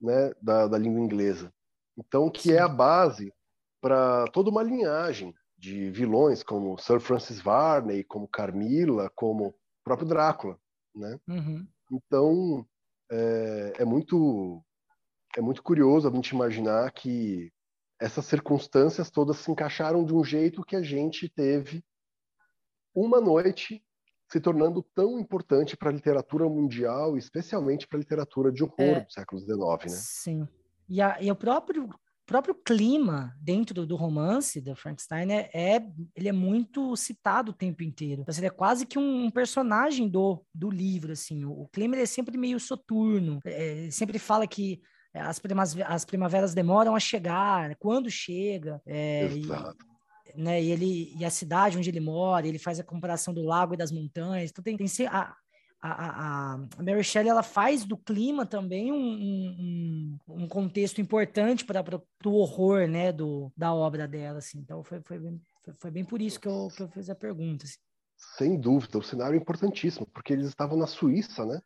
né, 0.00 0.32
da, 0.40 0.68
da 0.68 0.78
língua 0.78 1.00
inglesa. 1.00 1.52
Então, 1.98 2.30
que 2.30 2.42
Sim. 2.42 2.52
é 2.52 2.60
a 2.60 2.68
base 2.68 3.32
para 3.80 4.24
toda 4.28 4.50
uma 4.50 4.62
linhagem 4.62 5.34
de 5.58 5.90
vilões 5.90 6.44
como 6.44 6.78
Sir 6.78 7.00
Francis 7.00 7.40
Varney, 7.40 8.04
como 8.04 8.28
Carmilla, 8.28 9.10
como 9.14 9.52
próprio 9.82 10.06
Drácula, 10.06 10.58
né? 10.94 11.18
Uhum. 11.26 11.66
Então 11.90 12.66
é, 13.10 13.72
é, 13.78 13.84
muito 13.84 14.62
é 15.36 15.40
muito 15.40 15.62
curioso 15.62 16.08
a 16.08 16.12
gente 16.12 16.30
imaginar 16.30 16.92
que 16.92 17.50
essas 17.98 18.26
circunstâncias 18.26 19.10
todas 19.10 19.38
se 19.38 19.50
encaixaram 19.50 20.04
de 20.04 20.12
um 20.12 20.22
jeito 20.22 20.64
que 20.64 20.76
a 20.76 20.82
gente 20.82 21.28
teve 21.28 21.82
uma 22.96 23.20
noite 23.20 23.82
se 24.28 24.40
tornando 24.40 24.82
tão 24.94 25.20
importante 25.20 25.76
para 25.76 25.90
a 25.90 25.92
literatura 25.92 26.48
mundial, 26.48 27.16
especialmente 27.16 27.86
para 27.86 27.98
a 27.98 28.00
literatura 28.00 28.50
de 28.50 28.64
horror 28.64 28.74
é, 28.78 29.00
do 29.00 29.12
século 29.12 29.40
XIX, 29.40 29.92
né? 29.92 30.00
Sim. 30.00 30.48
E, 30.88 31.00
a, 31.00 31.20
e 31.20 31.30
o 31.30 31.36
próprio 31.36 31.88
próprio 32.26 32.56
clima 32.56 33.32
dentro 33.40 33.86
do 33.86 33.94
romance 33.94 34.60
da 34.60 34.74
Frankenstein 34.74 35.30
é, 35.30 35.48
é, 35.54 35.86
ele 36.14 36.28
é 36.28 36.32
muito 36.32 36.96
citado 36.96 37.52
o 37.52 37.54
tempo 37.54 37.84
inteiro. 37.84 38.22
Então, 38.22 38.34
ele 38.36 38.46
é 38.46 38.50
quase 38.50 38.84
que 38.84 38.98
um, 38.98 39.26
um 39.26 39.30
personagem 39.30 40.08
do, 40.08 40.44
do 40.52 40.68
livro, 40.68 41.12
assim. 41.12 41.44
O, 41.44 41.52
o 41.52 41.68
clima 41.68 41.96
é 41.96 42.04
sempre 42.04 42.36
meio 42.36 42.58
soturno. 42.58 43.38
É, 43.44 43.88
sempre 43.92 44.18
fala 44.18 44.44
que 44.44 44.82
as, 45.14 45.38
primas, 45.38 45.76
as 45.86 46.04
primaveras 46.04 46.52
demoram 46.52 46.96
a 46.96 47.00
chegar, 47.00 47.76
quando 47.76 48.10
chega. 48.10 48.82
É, 48.84 49.26
Exato. 49.26 49.86
E, 49.92 49.95
né, 50.36 50.62
e 50.62 50.70
ele 50.70 51.14
e 51.16 51.24
a 51.24 51.30
cidade 51.30 51.78
onde 51.78 51.90
ele 51.90 52.00
mora, 52.00 52.46
ele 52.46 52.58
faz 52.58 52.78
a 52.78 52.84
comparação 52.84 53.32
do 53.32 53.42
lago 53.42 53.74
e 53.74 53.76
das 53.76 53.92
montanhas. 53.92 54.50
Então 54.50 54.62
tem, 54.62 54.76
tem 54.76 54.86
a, 55.06 55.34
a, 55.80 56.54
a, 56.54 56.58
Mary 56.82 57.04
Shelley 57.04 57.30
ela 57.30 57.42
faz 57.42 57.84
do 57.84 57.96
clima 57.96 58.44
também 58.46 58.92
um, 58.92 58.96
um, 58.96 60.18
um 60.28 60.48
contexto 60.48 61.00
importante 61.00 61.64
para 61.64 62.02
o 62.24 62.32
horror 62.32 62.88
né, 62.88 63.12
do, 63.12 63.52
da 63.56 63.72
obra 63.74 64.06
dela. 64.08 64.38
Assim. 64.38 64.58
Então 64.58 64.82
foi, 64.82 65.00
foi, 65.02 65.18
bem, 65.18 65.40
foi, 65.64 65.74
foi 65.74 65.90
bem 65.90 66.04
por 66.04 66.20
isso 66.20 66.40
que 66.40 66.48
eu, 66.48 66.68
que 66.74 66.82
eu 66.82 66.88
fiz 66.88 67.10
a 67.10 67.14
pergunta. 67.14 67.64
Assim. 67.64 67.78
Sem 68.36 68.58
dúvida, 68.58 68.98
o 68.98 69.02
cenário 69.02 69.36
é 69.36 69.40
importantíssimo, 69.40 70.06
porque 70.06 70.32
eles 70.32 70.46
estavam 70.48 70.76
na 70.76 70.86
Suíça, 70.86 71.44
né? 71.44 71.60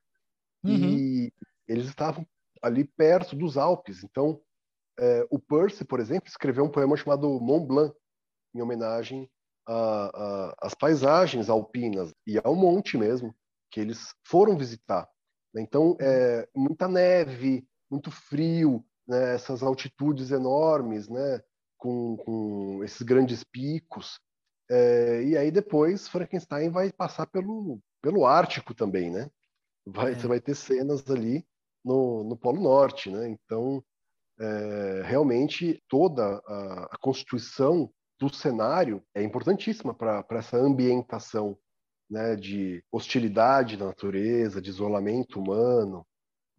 Uhum. 0.65 0.75
E 0.75 1.33
eles 1.67 1.87
estavam 1.87 2.27
ali 2.61 2.85
perto 2.85 3.37
dos 3.37 3.57
Alpes, 3.57 4.03
então 4.05 4.41
é, 4.99 5.27
o 5.31 5.39
Percy, 5.39 5.85
por 5.85 5.99
exemplo, 5.99 6.29
escreveu 6.29 6.65
um 6.65 6.71
poema 6.71 6.97
chamado 6.97 7.41
Mont 7.41 7.67
Blanc, 7.67 7.95
em 8.55 8.61
homenagem 8.61 9.31
às 10.61 10.75
paisagens 10.75 11.49
alpinas 11.49 12.13
e 12.27 12.39
ao 12.43 12.57
monte 12.57 12.99
mesmo 12.99 13.35
que 13.71 13.81
eles 13.81 14.15
foram 14.27 14.57
visitar. 14.57 15.09
Então, 15.57 15.97
é, 16.01 16.49
muita 16.55 16.89
neve, 16.89 17.65
muito 17.91 18.11
frio, 18.11 18.85
né, 19.07 19.35
essas 19.35 19.63
altitudes 19.63 20.31
enormes, 20.31 21.09
né, 21.09 21.41
com, 21.79 22.17
com 22.17 22.85
esses 22.85 23.03
grandes 23.03 23.45
picos. 23.45 24.21
É, 24.71 25.23
e 25.25 25.37
aí 25.37 25.51
depois 25.51 26.09
Frankenstein 26.09 26.71
vai 26.71 26.93
passar 26.93 27.27
pelo, 27.27 27.81
pelo 28.01 28.27
Ártico 28.27 28.75
também, 28.75 29.11
né? 29.11 29.29
Vai, 29.87 30.13
é. 30.13 30.15
Você 30.15 30.27
vai 30.27 30.41
ter 30.41 30.55
cenas 30.55 31.09
ali 31.11 31.45
no, 31.85 32.23
no 32.25 32.37
Polo 32.37 32.61
Norte, 32.61 33.11
né? 33.11 33.29
Então, 33.29 33.83
é, 34.39 35.03
realmente 35.05 35.83
toda 35.89 36.41
a, 36.47 36.89
a, 36.93 36.99
constituição 36.99 37.93
do 38.21 38.33
cenário 38.33 39.03
é 39.15 39.23
importantíssima 39.23 39.95
para 39.95 40.25
essa 40.33 40.59
ambientação 40.59 41.59
né, 42.09 42.37
de 42.37 42.85
hostilidade 42.93 43.79
da 43.79 43.87
natureza, 43.87 44.61
de 44.61 44.69
isolamento 44.69 45.41
humano. 45.41 46.07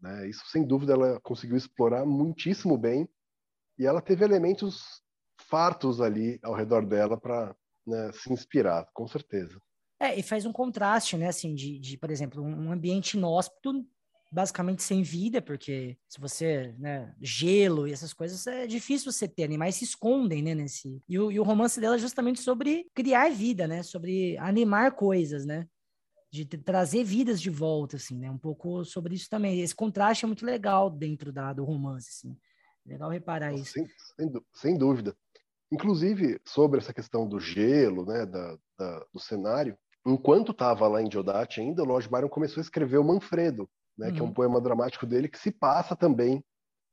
Né? 0.02 0.28
Isso, 0.28 0.44
sem 0.48 0.66
dúvida, 0.66 0.94
ela 0.94 1.22
conseguiu 1.22 1.56
explorar 1.56 2.04
muitíssimo 2.04 2.76
bem 2.78 3.08
e 3.78 3.86
ela 3.86 4.02
teve 4.02 4.26
elementos 4.26 5.04
fartos 5.40 6.02
ali 6.02 6.40
ao 6.42 6.56
redor 6.56 6.86
dela 6.86 7.20
para 7.20 7.56
né, 7.86 8.12
se 8.14 8.34
inspirar, 8.34 8.90
com 8.94 9.08
certeza. 9.08 9.62
É, 10.00 10.18
e 10.18 10.24
faz 10.24 10.48
um 10.48 10.52
contraste, 10.52 11.16
né, 11.16 11.28
assim, 11.28 11.54
de, 11.54 11.78
de 11.78 11.96
por 11.96 12.10
exemplo, 12.10 12.42
um 12.42 12.72
ambiente 12.72 13.18
inóspito 13.18 13.86
basicamente 14.32 14.82
sem 14.82 15.04
vida, 15.04 15.42
porque 15.42 15.98
se 16.08 16.20
você, 16.20 16.74
né, 16.80 17.14
gelo 17.20 17.88
e 17.88 17.92
essas 17.92 18.14
coisas, 18.14 18.48
é 18.48 18.66
difícil 18.66 19.12
você 19.12 19.28
ter, 19.28 19.44
animais 19.44 19.76
se 19.76 19.84
escondem, 19.84 20.42
né, 20.42 20.56
nesse... 20.56 21.04
E 21.08 21.20
o, 21.20 21.30
e 21.30 21.40
o 21.40 21.44
romance 21.44 21.82
dela 21.82 21.96
é 21.96 22.00
justamente 22.00 22.40
sobre 22.40 22.88
criar 22.94 23.30
vida, 23.30 23.68
né, 23.68 23.84
sobre 23.84 24.38
animar 24.38 24.94
coisas, 24.94 25.46
né, 25.46 25.68
de 26.32 26.46
trazer 26.46 27.04
vidas 27.04 27.42
de 27.42 27.50
volta, 27.50 27.98
assim, 27.98 28.18
né, 28.18 28.32
um 28.32 28.38
pouco 28.38 28.86
sobre 28.86 29.16
isso 29.16 29.30
também. 29.30 29.60
Esse 29.60 29.76
contraste 29.76 30.24
é 30.24 30.28
muito 30.28 30.46
legal 30.46 30.90
dentro 30.90 31.34
da, 31.34 31.52
do 31.52 31.66
romance, 31.66 32.10
assim. 32.10 32.38
Legal 32.86 33.10
reparar 33.10 33.54
isso. 33.54 33.74
Sem, 33.74 33.86
sem, 34.16 34.32
sem 34.54 34.78
dúvida. 34.78 35.16
Inclusive, 35.70 36.40
sobre 36.46 36.80
essa 36.80 36.94
questão 36.94 37.28
do 37.28 37.40
gelo, 37.40 38.06
né, 38.06 38.26
da, 38.26 38.58
da 38.78 39.06
do 39.14 39.20
cenário, 39.20 39.78
enquanto 40.06 40.52
estava 40.52 40.88
lá 40.88 41.02
em 41.02 41.10
Diodati 41.10 41.60
ainda, 41.60 41.84
o 41.84 41.86
Lord 41.86 42.10
Byron 42.10 42.30
começou 42.30 42.62
a 42.62 42.64
escrever 42.64 42.98
o 42.98 43.04
Manfredo, 43.04 43.70
né, 44.02 44.08
uhum. 44.08 44.14
que 44.14 44.20
é 44.20 44.24
um 44.24 44.28
uhum. 44.28 44.34
poema 44.34 44.60
dramático 44.60 45.06
dele 45.06 45.30
que 45.30 45.38
se 45.38 45.52
passa 45.52 45.96
também 45.96 46.44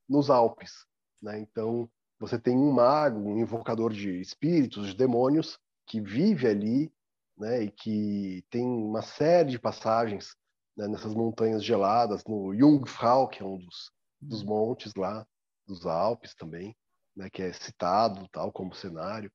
nos 0.07 0.29
Alpes. 0.29 0.85
Né? 1.23 1.41
Então, 1.41 1.91
você 2.21 2.39
tem 2.39 2.55
um 2.55 2.71
mago, 2.71 3.19
um 3.19 3.39
invocador 3.39 3.93
de 3.93 4.21
espíritos, 4.21 4.89
de 4.89 4.97
demônios, 4.97 5.59
que 5.87 6.03
vive 6.03 6.47
ali 6.47 6.93
né, 7.39 7.63
e 7.63 7.71
que 7.71 8.45
tem 8.51 8.67
uma 8.67 9.01
série 9.01 9.53
de 9.53 9.59
passagens 9.59 10.37
né, 10.77 10.87
nessas 10.87 11.15
montanhas 11.15 11.65
geladas, 11.65 12.23
no 12.27 12.55
Jungfrau, 12.55 13.27
que 13.27 13.43
é 13.43 13.47
um 13.47 13.57
dos, 13.57 13.91
dos 14.21 14.43
uhum. 14.43 14.49
montes 14.49 14.95
lá, 14.95 15.27
dos 15.67 15.87
Alpes 15.87 16.35
também, 16.35 16.77
né, 17.17 17.31
que 17.31 17.43
é 17.43 17.53
citado 17.55 18.29
tal 18.29 18.53
como 18.53 18.75
cenário. 18.75 19.33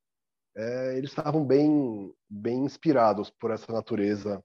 É, 0.56 0.96
eles 0.96 1.10
estavam 1.10 1.44
bem, 1.44 2.14
bem 2.30 2.66
inspirados 2.66 3.32
por 3.32 3.50
essa 3.50 3.74
natureza 3.74 4.44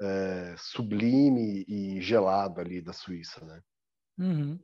é, 0.00 0.54
sublime 0.56 1.64
e 1.68 2.00
gelado 2.00 2.60
ali 2.60 2.80
da 2.80 2.92
Suíça, 2.92 3.44
né? 3.44 3.60
Uhum. 4.18 4.58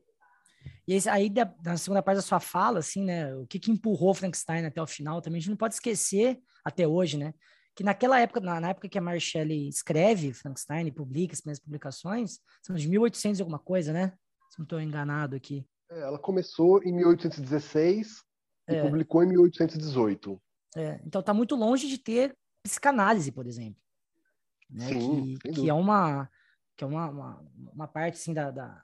E 0.86 0.98
aí, 1.08 1.28
da, 1.28 1.52
na 1.64 1.76
segunda 1.76 2.02
parte 2.02 2.16
da 2.16 2.22
sua 2.22 2.40
fala, 2.40 2.78
assim, 2.78 3.04
né, 3.04 3.34
o 3.36 3.46
que, 3.46 3.58
que 3.58 3.70
empurrou 3.70 4.14
Frankenstein 4.14 4.64
até 4.64 4.80
o 4.80 4.86
final, 4.86 5.20
também 5.20 5.38
a 5.38 5.40
gente 5.40 5.50
não 5.50 5.56
pode 5.56 5.74
esquecer, 5.74 6.40
até 6.64 6.86
hoje, 6.88 7.18
né, 7.18 7.34
que 7.74 7.82
naquela 7.82 8.20
época, 8.20 8.40
na, 8.40 8.60
na 8.60 8.70
época 8.70 8.88
que 8.88 8.98
a 8.98 9.00
Mary 9.00 9.20
Shelley 9.20 9.68
escreve 9.68 10.32
Frankenstein 10.32 10.86
e 10.86 10.92
publica 10.92 11.34
as 11.34 11.40
primeiras 11.40 11.62
publicações, 11.62 12.38
são 12.62 12.76
de 12.76 12.88
1800 12.88 13.38
e 13.38 13.42
alguma 13.42 13.58
coisa, 13.58 13.92
né? 13.92 14.12
Se 14.50 14.58
não 14.58 14.64
estou 14.64 14.80
enganado 14.80 15.34
aqui. 15.34 15.66
É, 15.90 16.02
ela 16.02 16.18
começou 16.18 16.80
em 16.84 16.92
1816 16.92 18.22
e 18.68 18.74
é. 18.76 18.82
publicou 18.82 19.24
em 19.24 19.26
1818. 19.26 20.40
É, 20.76 21.00
então 21.04 21.20
tá 21.20 21.34
muito 21.34 21.56
longe 21.56 21.88
de 21.88 21.98
ter 21.98 22.36
psicanálise, 22.62 23.32
por 23.32 23.46
exemplo 23.46 23.83
né? 24.70 24.88
Sim, 24.88 25.36
que, 25.40 25.52
que 25.52 25.68
é 25.68 25.74
uma 25.74 26.28
que 26.76 26.82
é 26.82 26.86
uma, 26.86 27.08
uma, 27.08 27.46
uma 27.72 27.88
parte 27.88 28.14
assim 28.14 28.34
da, 28.34 28.50
da, 28.50 28.82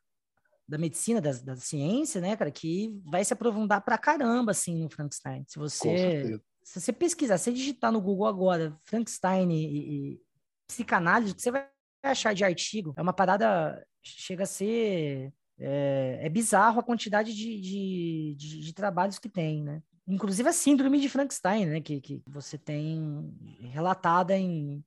da, 0.69 0.79
medicina, 0.79 1.21
da, 1.21 1.33
da 1.33 1.57
ciência, 1.57 2.21
né, 2.21 2.37
cara, 2.37 2.51
que 2.51 3.01
vai 3.05 3.25
se 3.25 3.33
aprofundar 3.33 3.81
pra 3.81 3.99
caramba 3.99 4.53
assim 4.53 4.83
no 4.83 4.89
Frankenstein. 4.89 5.45
Se 5.49 5.59
você 5.59 6.41
se 6.63 6.81
você 6.81 6.93
pesquisar, 6.93 7.39
se 7.39 7.53
digitar 7.53 7.91
no 7.91 8.01
Google 8.01 8.27
agora 8.27 8.77
Frankenstein 8.85 9.51
e, 9.51 10.13
e 10.13 10.21
psicanálise, 10.69 11.33
o 11.33 11.35
que 11.35 11.43
você 11.43 11.51
vai 11.51 11.69
achar 12.03 12.33
de 12.33 12.45
artigo 12.45 12.95
é 12.97 13.03
uma 13.03 13.13
parada 13.13 13.85
chega 14.03 14.45
a 14.45 14.47
ser 14.47 15.33
é, 15.59 16.21
é 16.23 16.29
bizarro 16.29 16.81
a 16.81 16.83
quantidade 16.83 17.35
de, 17.35 17.61
de, 17.61 18.35
de, 18.37 18.61
de, 18.61 18.73
trabalhos 18.73 19.19
que 19.19 19.29
tem, 19.29 19.63
né? 19.63 19.83
Inclusive 20.09 20.49
a 20.49 20.53
síndrome 20.53 20.99
de 20.99 21.09
Frankenstein, 21.09 21.67
né? 21.67 21.81
Que, 21.81 22.01
que 22.01 22.23
você 22.27 22.57
tem 22.57 23.31
relatada 23.73 24.37
em, 24.37 24.83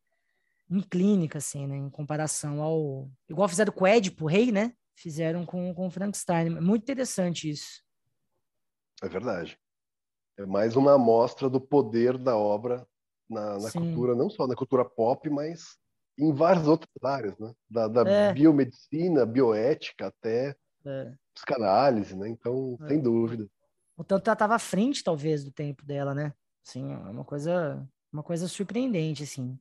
em 0.74 0.82
clínica, 0.82 1.38
assim, 1.38 1.68
né? 1.68 1.78
Em 1.78 1.90
comparação 1.90 2.62
ao. 2.62 3.10
Igual 3.30 3.48
fizeram 3.48 3.72
com 3.72 3.84
o 3.84 3.88
Édipo, 3.88 4.26
rei, 4.26 4.52
né? 4.52 4.74
Fizeram 4.96 5.46
com, 5.46 5.74
com 5.74 5.88
o 5.88 5.92
Frankenstein. 5.92 6.50
Muito 6.50 6.84
interessante 6.84 7.50
isso. 7.50 7.84
É 9.02 9.08
verdade. 9.08 9.58
É 10.38 10.46
mais 10.46 10.76
uma 10.76 10.96
amostra 10.96 11.50
do 11.50 11.62
poder 11.62 12.18
da 12.18 12.36
obra 12.36 12.88
na, 13.30 13.60
na 13.60 13.72
cultura, 13.72 14.16
não 14.16 14.30
só 14.30 14.48
na 14.48 14.56
cultura 14.56 14.84
pop, 14.84 15.30
mas 15.30 15.78
em 16.18 16.34
várias 16.34 16.68
outras 16.68 17.04
áreas, 17.04 17.38
né? 17.38 17.54
Da, 17.70 17.88
da 17.88 18.02
é. 18.10 18.34
biomedicina, 18.34 19.26
bioética 19.26 20.08
até 20.08 20.56
é. 20.86 21.14
psicanálise, 21.36 22.16
né? 22.16 22.30
Então, 22.30 22.78
é. 22.82 22.88
sem 22.88 23.00
dúvida. 23.00 23.48
O 23.96 24.04
tanto 24.04 24.28
ela 24.28 24.34
estava 24.34 24.56
à 24.56 24.60
frente, 24.60 25.04
talvez, 25.04 25.44
do 25.44 25.52
tempo 25.52 25.86
dela, 25.86 26.16
né? 26.16 26.34
Assim, 26.66 26.92
é 26.92 26.98
uma 26.98 27.24
coisa, 27.24 27.88
uma 28.12 28.24
coisa 28.24 28.48
surpreendente, 28.48 29.22
assim. 29.22 29.60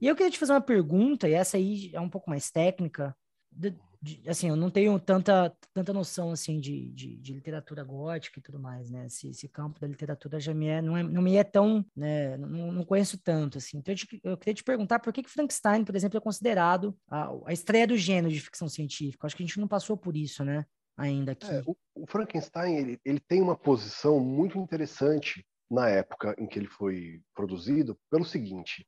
E 0.00 0.06
eu 0.06 0.14
queria 0.14 0.30
te 0.30 0.38
fazer 0.38 0.52
uma 0.52 0.60
pergunta, 0.60 1.28
e 1.28 1.32
essa 1.32 1.56
aí 1.56 1.90
é 1.92 2.00
um 2.00 2.08
pouco 2.08 2.28
mais 2.28 2.50
técnica. 2.50 3.16
De, 3.50 3.74
de, 4.02 4.28
assim, 4.28 4.48
eu 4.48 4.56
não 4.56 4.70
tenho 4.70 4.98
tanta, 5.00 5.56
tanta 5.72 5.92
noção, 5.92 6.30
assim, 6.30 6.60
de, 6.60 6.90
de, 6.92 7.16
de, 7.16 7.32
literatura 7.32 7.82
gótica 7.82 8.38
e 8.38 8.42
tudo 8.42 8.58
mais, 8.58 8.90
né? 8.90 9.06
Esse, 9.06 9.30
esse 9.30 9.48
campo 9.48 9.80
da 9.80 9.86
literatura 9.86 10.38
já 10.38 10.52
me 10.52 10.66
é, 10.66 10.82
não, 10.82 10.96
é, 10.96 11.02
não 11.02 11.22
me 11.22 11.36
é 11.36 11.44
tão, 11.44 11.84
né? 11.96 12.36
Não, 12.36 12.70
não 12.70 12.84
conheço 12.84 13.16
tanto, 13.16 13.56
assim. 13.56 13.78
Então, 13.78 13.92
eu, 13.92 13.96
te, 13.96 14.20
eu, 14.22 14.36
queria 14.36 14.54
te 14.54 14.64
perguntar 14.64 14.98
por 14.98 15.12
que, 15.12 15.22
que 15.22 15.30
Frankenstein, 15.30 15.82
por 15.84 15.96
exemplo, 15.96 16.18
é 16.18 16.20
considerado 16.20 16.94
a, 17.08 17.30
a 17.46 17.52
estreia 17.52 17.86
do 17.86 17.96
gênero 17.96 18.32
de 18.32 18.40
ficção 18.40 18.68
científica? 18.68 19.26
Acho 19.26 19.36
que 19.36 19.42
a 19.42 19.46
gente 19.46 19.60
não 19.60 19.68
passou 19.68 19.96
por 19.96 20.14
isso, 20.14 20.44
né? 20.44 20.66
Ainda 20.98 21.32
aqui. 21.32 21.50
É, 21.50 21.62
o, 21.66 21.74
o, 21.94 22.06
Frankenstein, 22.06 22.76
ele, 22.76 23.00
ele 23.02 23.20
tem 23.20 23.40
uma 23.40 23.56
posição 23.56 24.20
muito 24.20 24.58
interessante 24.58 25.44
na 25.70 25.88
época 25.88 26.34
em 26.38 26.46
que 26.46 26.58
ele 26.58 26.68
foi 26.68 27.22
produzido, 27.34 27.98
pelo 28.10 28.24
seguinte 28.24 28.86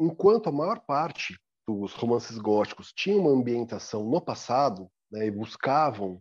enquanto 0.00 0.48
a 0.48 0.52
maior 0.52 0.80
parte 0.80 1.38
dos 1.68 1.92
romances 1.92 2.38
góticos 2.38 2.92
tinha 2.92 3.16
uma 3.16 3.30
ambientação 3.30 4.04
no 4.04 4.20
passado 4.20 4.90
né, 5.12 5.26
e 5.26 5.30
buscavam 5.30 6.20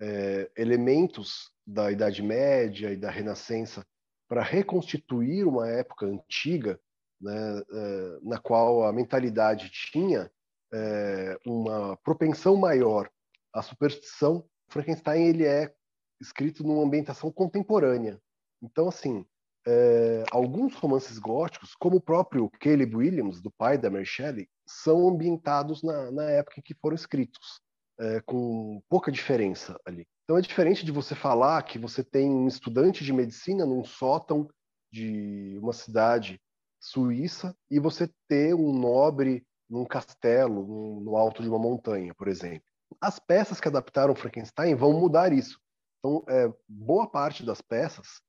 é, 0.00 0.50
elementos 0.56 1.50
da 1.66 1.90
Idade 1.90 2.22
Média 2.22 2.92
e 2.92 2.96
da 2.96 3.10
Renascença 3.10 3.84
para 4.28 4.42
reconstituir 4.42 5.44
uma 5.44 5.68
época 5.68 6.06
antiga, 6.06 6.80
né, 7.20 7.62
é, 7.72 8.18
na 8.22 8.38
qual 8.38 8.84
a 8.84 8.92
mentalidade 8.92 9.70
tinha 9.70 10.30
é, 10.72 11.38
uma 11.44 11.96
propensão 11.98 12.56
maior 12.56 13.10
à 13.52 13.62
superstição, 13.62 14.44
Frankenstein 14.68 15.26
ele 15.26 15.44
é 15.44 15.72
escrito 16.20 16.62
numa 16.62 16.82
ambientação 16.82 17.30
contemporânea. 17.30 18.20
Então, 18.62 18.88
assim, 18.88 19.24
é, 19.66 20.24
alguns 20.30 20.74
romances 20.74 21.18
góticos, 21.18 21.74
como 21.74 21.96
o 21.96 22.00
próprio 22.00 22.48
Caleb 22.60 22.96
Williams, 22.96 23.40
do 23.40 23.50
pai 23.50 23.76
da 23.76 23.90
Mary 23.90 24.06
Shelley, 24.06 24.48
são 24.66 25.08
ambientados 25.08 25.82
na, 25.82 26.10
na 26.12 26.30
época 26.30 26.60
em 26.60 26.62
que 26.62 26.74
foram 26.74 26.94
escritos, 26.94 27.60
é, 27.98 28.20
com 28.20 28.80
pouca 28.88 29.10
diferença 29.10 29.76
ali. 29.84 30.06
Então 30.24 30.38
é 30.38 30.40
diferente 30.40 30.84
de 30.84 30.92
você 30.92 31.14
falar 31.14 31.62
que 31.62 31.78
você 31.78 32.04
tem 32.04 32.30
um 32.30 32.46
estudante 32.46 33.04
de 33.04 33.12
medicina 33.12 33.66
num 33.66 33.84
sótão 33.84 34.48
de 34.92 35.58
uma 35.60 35.72
cidade 35.72 36.40
suíça 36.80 37.54
e 37.70 37.80
você 37.80 38.08
ter 38.28 38.54
um 38.54 38.72
nobre 38.72 39.44
num 39.68 39.84
castelo, 39.84 40.64
no, 40.64 41.00
no 41.00 41.16
alto 41.16 41.42
de 41.42 41.48
uma 41.48 41.58
montanha, 41.58 42.14
por 42.14 42.28
exemplo. 42.28 42.62
As 43.00 43.18
peças 43.18 43.60
que 43.60 43.66
adaptaram 43.66 44.14
Frankenstein 44.14 44.76
vão 44.76 44.92
mudar 44.92 45.32
isso. 45.32 45.58
Então, 45.98 46.24
é, 46.28 46.52
boa 46.68 47.08
parte 47.08 47.44
das 47.44 47.60
peças 47.60 48.20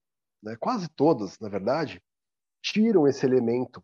né, 0.41 0.55
quase 0.59 0.87
todas, 0.89 1.39
na 1.39 1.49
verdade, 1.49 2.01
tiram 2.61 3.07
esse 3.07 3.25
elemento 3.25 3.83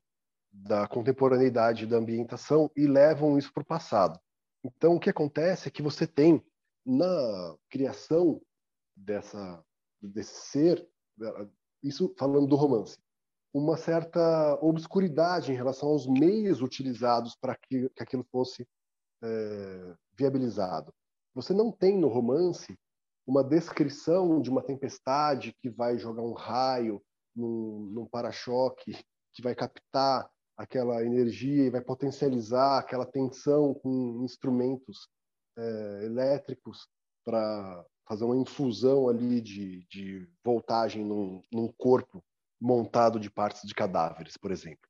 da 0.51 0.87
contemporaneidade 0.87 1.87
da 1.87 1.97
ambientação 1.97 2.69
e 2.75 2.85
levam 2.85 3.37
isso 3.37 3.51
para 3.51 3.63
o 3.63 3.65
passado. 3.65 4.19
Então, 4.63 4.95
o 4.95 4.99
que 4.99 5.09
acontece 5.09 5.67
é 5.67 5.71
que 5.71 5.81
você 5.81 6.05
tem 6.05 6.43
na 6.85 7.55
criação 7.69 8.41
dessa 8.95 9.63
desse 10.01 10.51
ser, 10.51 10.85
isso 11.81 12.13
falando 12.17 12.47
do 12.47 12.57
romance, 12.57 12.99
uma 13.53 13.77
certa 13.77 14.55
obscuridade 14.61 15.51
em 15.51 15.55
relação 15.55 15.89
aos 15.89 16.05
meios 16.07 16.61
utilizados 16.61 17.35
para 17.35 17.55
que, 17.55 17.89
que 17.89 18.03
aquilo 18.03 18.25
fosse 18.29 18.67
é, 19.23 19.95
viabilizado. 20.17 20.93
Você 21.33 21.53
não 21.53 21.71
tem 21.71 21.97
no 21.97 22.09
romance 22.09 22.77
uma 23.25 23.43
descrição 23.43 24.41
de 24.41 24.49
uma 24.49 24.61
tempestade 24.61 25.53
que 25.61 25.69
vai 25.69 25.97
jogar 25.97 26.23
um 26.23 26.33
raio 26.33 27.01
num, 27.35 27.89
num 27.93 28.05
para-choque, 28.05 28.97
que 29.33 29.41
vai 29.41 29.55
captar 29.55 30.29
aquela 30.57 31.03
energia 31.03 31.65
e 31.65 31.69
vai 31.69 31.81
potencializar 31.81 32.79
aquela 32.79 33.05
tensão 33.05 33.73
com 33.73 34.23
instrumentos 34.23 35.07
é, 35.57 36.05
elétricos 36.05 36.87
para 37.23 37.85
fazer 38.07 38.25
uma 38.25 38.37
infusão 38.37 39.07
ali 39.07 39.41
de, 39.41 39.85
de 39.87 40.29
voltagem 40.43 41.03
num, 41.03 41.41
num 41.51 41.71
corpo 41.77 42.23
montado 42.59 43.19
de 43.19 43.29
partes 43.29 43.67
de 43.67 43.73
cadáveres, 43.73 44.37
por 44.37 44.51
exemplo. 44.51 44.89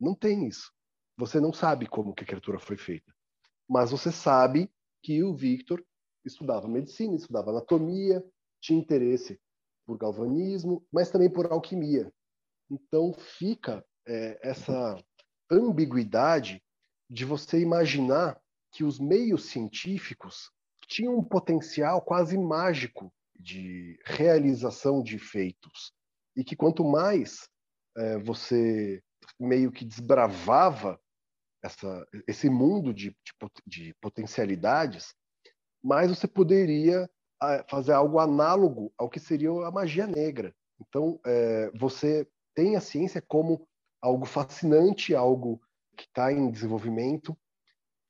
Não 0.00 0.14
tem 0.14 0.46
isso. 0.46 0.72
Você 1.16 1.40
não 1.40 1.52
sabe 1.52 1.86
como 1.86 2.14
que 2.14 2.22
a 2.22 2.26
criatura 2.26 2.58
foi 2.58 2.76
feita. 2.76 3.12
Mas 3.68 3.90
você 3.90 4.10
sabe 4.10 4.70
que 5.02 5.22
o 5.22 5.34
Victor 5.34 5.84
estudava 6.28 6.68
medicina, 6.68 7.16
estudava 7.16 7.50
anatomia, 7.50 8.24
tinha 8.60 8.78
interesse 8.78 9.40
por 9.86 9.98
galvanismo, 9.98 10.86
mas 10.92 11.10
também 11.10 11.30
por 11.30 11.50
alquimia. 11.50 12.12
Então 12.70 13.12
fica 13.12 13.84
é, 14.06 14.38
essa 14.42 14.96
ambiguidade 15.50 16.62
de 17.10 17.24
você 17.24 17.60
imaginar 17.60 18.40
que 18.70 18.84
os 18.84 18.98
meios 18.98 19.46
científicos 19.46 20.50
tinham 20.86 21.16
um 21.18 21.24
potencial 21.24 22.02
quase 22.02 22.36
mágico 22.36 23.12
de 23.38 23.98
realização 24.04 25.02
de 25.02 25.18
feitos 25.18 25.92
e 26.36 26.44
que 26.44 26.56
quanto 26.56 26.84
mais 26.84 27.48
é, 27.96 28.18
você 28.18 29.02
meio 29.38 29.72
que 29.72 29.84
desbravava 29.84 31.00
essa, 31.62 32.06
esse 32.26 32.48
mundo 32.48 32.92
de, 32.94 33.10
de, 33.10 33.50
de 33.66 33.94
potencialidades, 34.00 35.14
mais 35.82 36.10
você 36.10 36.26
poderia 36.26 37.08
fazer 37.68 37.92
algo 37.92 38.18
análogo 38.18 38.92
ao 38.98 39.08
que 39.08 39.20
seria 39.20 39.50
a 39.50 39.70
magia 39.70 40.06
negra. 40.06 40.54
Então, 40.80 41.20
é, 41.24 41.70
você 41.74 42.26
tem 42.54 42.76
a 42.76 42.80
ciência 42.80 43.22
como 43.22 43.66
algo 44.00 44.24
fascinante, 44.26 45.14
algo 45.14 45.60
que 45.96 46.04
está 46.04 46.32
em 46.32 46.50
desenvolvimento, 46.50 47.36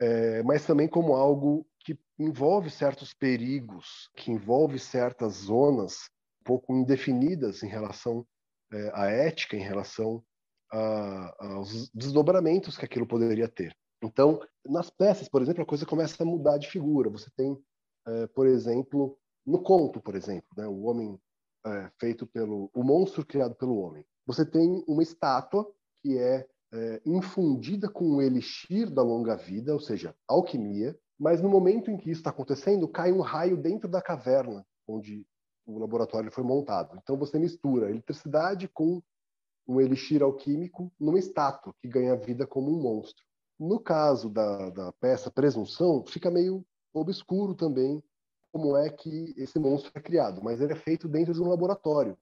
é, 0.00 0.42
mas 0.42 0.66
também 0.66 0.88
como 0.88 1.14
algo 1.14 1.66
que 1.80 1.98
envolve 2.18 2.70
certos 2.70 3.12
perigos, 3.12 4.10
que 4.16 4.30
envolve 4.30 4.78
certas 4.78 5.34
zonas 5.34 6.08
um 6.40 6.44
pouco 6.44 6.74
indefinidas 6.74 7.62
em 7.62 7.68
relação 7.68 8.26
é, 8.72 8.90
à 8.94 9.06
ética, 9.06 9.56
em 9.56 9.62
relação 9.62 10.22
a, 10.70 11.54
aos 11.54 11.90
desdobramentos 11.90 12.76
que 12.76 12.84
aquilo 12.84 13.06
poderia 13.06 13.48
ter. 13.48 13.74
Então, 14.02 14.40
nas 14.64 14.90
peças, 14.90 15.28
por 15.28 15.42
exemplo, 15.42 15.62
a 15.62 15.66
coisa 15.66 15.86
começa 15.86 16.22
a 16.22 16.26
mudar 16.26 16.58
de 16.58 16.68
figura. 16.68 17.10
Você 17.10 17.30
tem, 17.36 17.58
é, 18.06 18.26
por 18.28 18.46
exemplo, 18.46 19.18
no 19.44 19.62
conto, 19.62 20.00
por 20.00 20.14
exemplo, 20.14 20.48
né, 20.56 20.66
o 20.66 20.82
homem 20.82 21.20
é, 21.66 21.90
feito 21.98 22.26
pelo 22.26 22.70
o 22.74 22.82
monstro 22.82 23.26
criado 23.26 23.54
pelo 23.54 23.78
homem. 23.78 24.04
Você 24.26 24.44
tem 24.44 24.84
uma 24.86 25.02
estátua 25.02 25.68
que 26.02 26.18
é, 26.18 26.46
é 26.72 27.02
infundida 27.04 27.88
com 27.88 28.16
o 28.16 28.22
elixir 28.22 28.90
da 28.90 29.02
longa 29.02 29.36
vida, 29.36 29.72
ou 29.72 29.80
seja, 29.80 30.14
alquimia. 30.26 30.98
Mas 31.18 31.42
no 31.42 31.48
momento 31.48 31.90
em 31.90 31.96
que 31.96 32.10
isso 32.10 32.20
está 32.20 32.30
acontecendo, 32.30 32.86
cai 32.86 33.10
um 33.10 33.20
raio 33.20 33.56
dentro 33.56 33.88
da 33.88 34.00
caverna 34.00 34.64
onde 34.86 35.26
o 35.66 35.78
laboratório 35.78 36.30
foi 36.30 36.44
montado. 36.44 36.96
Então 37.02 37.16
você 37.16 37.38
mistura 37.38 37.90
eletricidade 37.90 38.68
com 38.68 39.02
um 39.66 39.80
elixir 39.80 40.22
alquímico 40.22 40.90
numa 40.98 41.18
estátua 41.18 41.74
que 41.80 41.88
ganha 41.88 42.16
vida 42.16 42.46
como 42.46 42.70
um 42.70 42.80
monstro. 42.80 43.27
No 43.58 43.80
caso 43.80 44.30
da, 44.30 44.70
da 44.70 44.92
peça 44.92 45.30
Presunção, 45.30 46.04
fica 46.06 46.30
meio 46.30 46.64
obscuro 46.92 47.54
também 47.54 48.02
como 48.52 48.76
é 48.76 48.88
que 48.90 49.34
esse 49.36 49.58
monstro 49.58 49.92
é 49.94 50.00
criado, 50.00 50.42
mas 50.42 50.60
ele 50.60 50.72
é 50.72 50.76
feito 50.76 51.08
dentro 51.08 51.34
de 51.34 51.40
um 51.40 51.48
laboratório, 51.48 52.16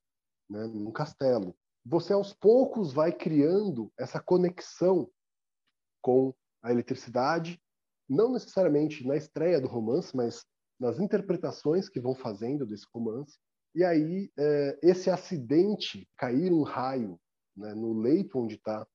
né, 0.48 0.66
num 0.66 0.90
castelo. 0.90 1.54
Você 1.84 2.12
aos 2.12 2.32
poucos 2.32 2.92
vai 2.92 3.12
criando 3.12 3.92
essa 3.98 4.20
conexão 4.20 5.08
com 6.02 6.34
a 6.62 6.72
eletricidade, 6.72 7.60
não 8.08 8.32
necessariamente 8.32 9.06
na 9.06 9.16
estreia 9.16 9.60
do 9.60 9.68
romance, 9.68 10.16
mas 10.16 10.44
nas 10.80 10.98
interpretações 10.98 11.88
que 11.88 12.00
vão 12.00 12.14
fazendo 12.14 12.66
desse 12.66 12.86
romance. 12.92 13.38
E 13.74 13.84
aí, 13.84 14.30
é, 14.38 14.78
esse 14.82 15.10
acidente, 15.10 16.08
cair 16.16 16.52
um 16.52 16.62
raio 16.62 17.20
né, 17.56 17.74
no 17.74 17.98
leito 17.98 18.38
onde 18.38 18.54
está 18.54 18.86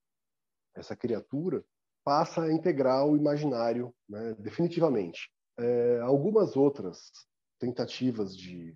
essa 0.75 0.95
criatura, 0.95 1.63
passa 2.03 2.43
a 2.43 2.51
integrar 2.51 3.05
o 3.05 3.15
imaginário 3.15 3.93
né, 4.07 4.35
definitivamente. 4.39 5.29
É, 5.57 5.99
algumas 6.01 6.55
outras 6.55 7.11
tentativas 7.59 8.35
de, 8.35 8.75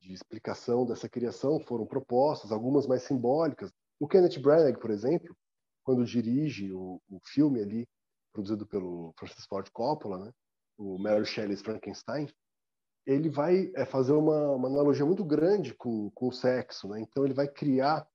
de, 0.00 0.12
explicação 0.12 0.84
dessa 0.84 1.08
criação 1.08 1.60
foram 1.60 1.86
propostas, 1.86 2.50
algumas 2.50 2.86
mais 2.86 3.02
simbólicas. 3.02 3.70
O 4.00 4.08
Kenneth 4.08 4.40
Branagh, 4.40 4.78
por 4.78 4.90
exemplo, 4.90 5.36
quando 5.84 6.04
dirige 6.04 6.72
o, 6.72 7.00
o 7.08 7.20
filme 7.24 7.60
ali, 7.60 7.88
produzido 8.32 8.66
pelo 8.66 9.14
Francis 9.18 9.46
Ford 9.46 9.68
Coppola, 9.70 10.26
né, 10.26 10.32
o 10.76 10.98
Mary 10.98 11.24
Shelley's 11.24 11.62
Frankenstein, 11.62 12.28
ele 13.06 13.30
vai 13.30 13.70
é, 13.76 13.84
fazer 13.84 14.12
uma, 14.12 14.50
uma, 14.50 14.68
analogia 14.68 15.06
muito 15.06 15.24
grande 15.24 15.72
com, 15.74 16.10
com 16.10 16.28
o 16.28 16.32
sexo. 16.32 16.88
Né? 16.88 17.00
Então, 17.00 17.24
ele 17.24 17.32
vai 17.32 17.46
criar 17.46 18.06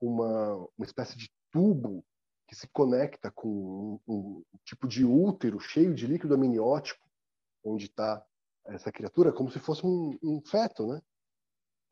uma, 0.00 0.54
uma 0.78 0.84
espécie 0.84 1.18
de 1.18 1.28
tubo 1.50 2.04
que 2.48 2.56
se 2.56 2.66
conecta 2.68 3.30
com 3.30 4.00
um, 4.08 4.14
um 4.14 4.44
tipo 4.64 4.88
de 4.88 5.04
útero 5.04 5.60
cheio 5.60 5.94
de 5.94 6.06
líquido 6.06 6.34
amniótico, 6.34 7.06
onde 7.62 7.84
está 7.84 8.24
essa 8.64 8.90
criatura, 8.90 9.32
como 9.32 9.50
se 9.50 9.58
fosse 9.58 9.86
um, 9.86 10.18
um, 10.22 10.40
feto, 10.40 10.86
né? 10.86 11.00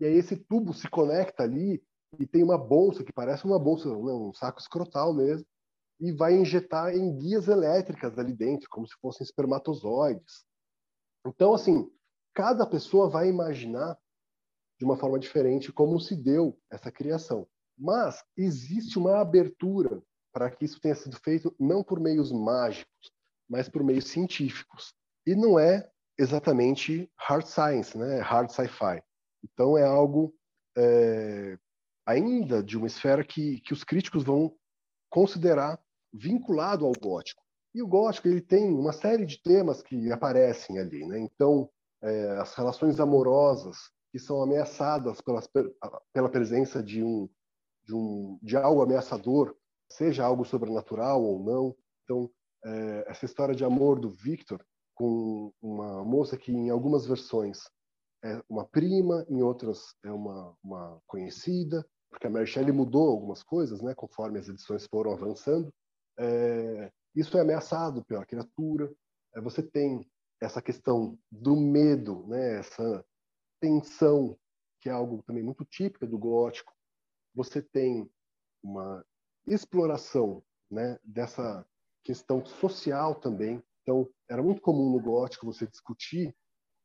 E 0.01 0.07
aí 0.07 0.15
esse 0.15 0.35
tubo 0.37 0.73
se 0.73 0.89
conecta 0.89 1.43
ali 1.43 1.83
e 2.19 2.27
tem 2.27 2.43
uma 2.43 2.57
bolsa 2.57 3.05
que 3.05 3.13
parece 3.13 3.45
uma 3.45 3.59
bolsa, 3.59 3.89
né, 3.89 3.95
um 3.95 4.33
saco 4.33 4.59
escrotal 4.59 5.13
mesmo, 5.13 5.47
e 6.01 6.13
vai 6.13 6.35
injetar 6.35 6.95
em 6.95 7.17
guias 7.19 7.49
elétricas 7.49 8.19
ali 8.19 8.33
dentro, 8.33 8.69
como 8.71 8.87
se 8.87 8.95
fossem 9.01 9.25
espermatozoides. 9.25 10.45
Então, 11.27 11.55
assim, 11.55 11.91
cada 12.35 12.67
pessoa 12.67 13.09
vai 13.09 13.29
imaginar 13.29 13.99
de 14.79 14.85
uma 14.85 14.97
forma 14.97 15.19
diferente 15.19 15.73
como 15.73 15.99
se 15.99 16.15
deu 16.15 16.59
essa 16.71 16.91
criação. 16.91 17.47
Mas 17.77 18.23
existe 18.37 18.99
uma 18.99 19.21
abertura 19.21 20.03
para 20.37 20.51
que 20.51 20.67
isso 20.67 20.79
tenha 20.79 20.95
sido 20.95 21.17
feito 21.17 21.57
não 21.59 21.83
por 21.83 21.99
meios 21.99 22.31
mágicos, 22.31 23.11
mas 23.49 23.71
por 23.71 23.83
meios 23.83 24.05
científicos. 24.09 24.93
E 25.27 25.35
não 25.35 25.59
é 25.59 25.91
exatamente 26.19 27.11
hard 27.19 27.47
science, 27.47 27.97
né? 27.97 28.19
É 28.19 28.21
hard 28.21 28.51
sci-fi. 28.51 29.03
Então 29.43 29.79
é 29.79 29.85
algo 29.85 30.35
é, 30.77 31.57
ainda 32.05 32.63
de 32.63 32.77
uma 32.77 32.87
esfera 32.87 33.25
que, 33.25 33.63
que 33.63 33.73
os 33.73 33.83
críticos 33.83 34.25
vão 34.25 34.55
considerar 35.09 35.81
vinculado 36.13 36.85
ao 36.85 36.93
gótico. 36.93 37.43
E 37.75 37.83
o 37.83 37.89
gótico 37.89 38.29
ele 38.29 38.43
tem 38.43 38.69
uma 38.75 38.93
série 38.93 39.25
de 39.25 39.41
temas 39.43 39.81
que 39.81 40.13
aparecem 40.13 40.79
ali, 40.79 41.07
né? 41.07 41.19
Então 41.19 41.71
é, 42.03 42.33
as 42.33 42.53
relações 42.53 43.01
amorosas 43.01 43.91
que 44.13 44.19
são 44.19 44.43
ameaçadas 44.43 45.19
pelas, 45.23 45.49
pela 46.13 46.29
presença 46.29 46.83
de 46.83 47.03
um 47.03 47.27
de, 47.87 47.95
um, 47.95 48.39
de 48.43 48.57
algo 48.57 48.83
ameaçador, 48.83 49.57
seja 49.91 50.25
algo 50.25 50.45
sobrenatural 50.45 51.23
ou 51.23 51.43
não. 51.43 51.77
Então, 52.05 52.31
é, 52.65 53.05
essa 53.09 53.25
história 53.25 53.55
de 53.55 53.65
amor 53.65 54.01
do 54.01 54.11
Victor 54.11 54.65
com 54.95 55.53
uma 55.61 56.03
moça 56.05 56.37
que, 56.37 56.51
em 56.51 56.71
algumas 56.71 57.07
versões, 57.07 57.65
é 58.25 58.43
uma 58.49 58.65
prima, 58.65 59.25
em 59.29 59.43
outras 59.43 59.95
é 60.05 60.11
uma, 60.11 60.57
uma 60.63 61.01
conhecida, 61.07 61.87
porque 62.11 62.27
a 62.27 62.31
Mary 62.31 62.47
Shelley 62.47 62.73
mudou 62.73 63.11
algumas 63.11 63.43
coisas, 63.43 63.83
né, 63.83 63.95
conforme 63.95 64.39
as 64.39 64.49
edições 64.49 64.87
foram 64.87 65.13
avançando. 65.13 65.73
É, 66.19 66.91
isso 67.15 67.37
é 67.37 67.41
ameaçado 67.43 68.05
pela 68.05 68.25
criatura. 68.25 68.91
É, 69.35 69.41
você 69.41 69.63
tem 69.63 70.09
essa 70.41 70.63
questão 70.63 71.19
do 71.31 71.55
medo, 71.57 72.27
né, 72.27 72.59
essa 72.59 73.05
tensão, 73.61 74.37
que 74.81 74.89
é 74.89 74.93
algo 74.93 75.23
também 75.25 75.43
muito 75.43 75.65
típico 75.65 76.07
do 76.07 76.19
gótico, 76.19 76.73
você 77.35 77.61
tem 77.61 78.09
uma 78.63 79.05
exploração 79.47 80.43
né, 80.71 80.99
dessa 81.05 81.65
questão 82.05 82.45
social 82.45 83.15
também. 83.15 83.63
Então, 83.83 84.09
era 84.29 84.43
muito 84.43 84.61
comum 84.61 84.91
no 84.91 85.01
gótico 85.01 85.47
você 85.47 85.67
discutir 85.67 86.35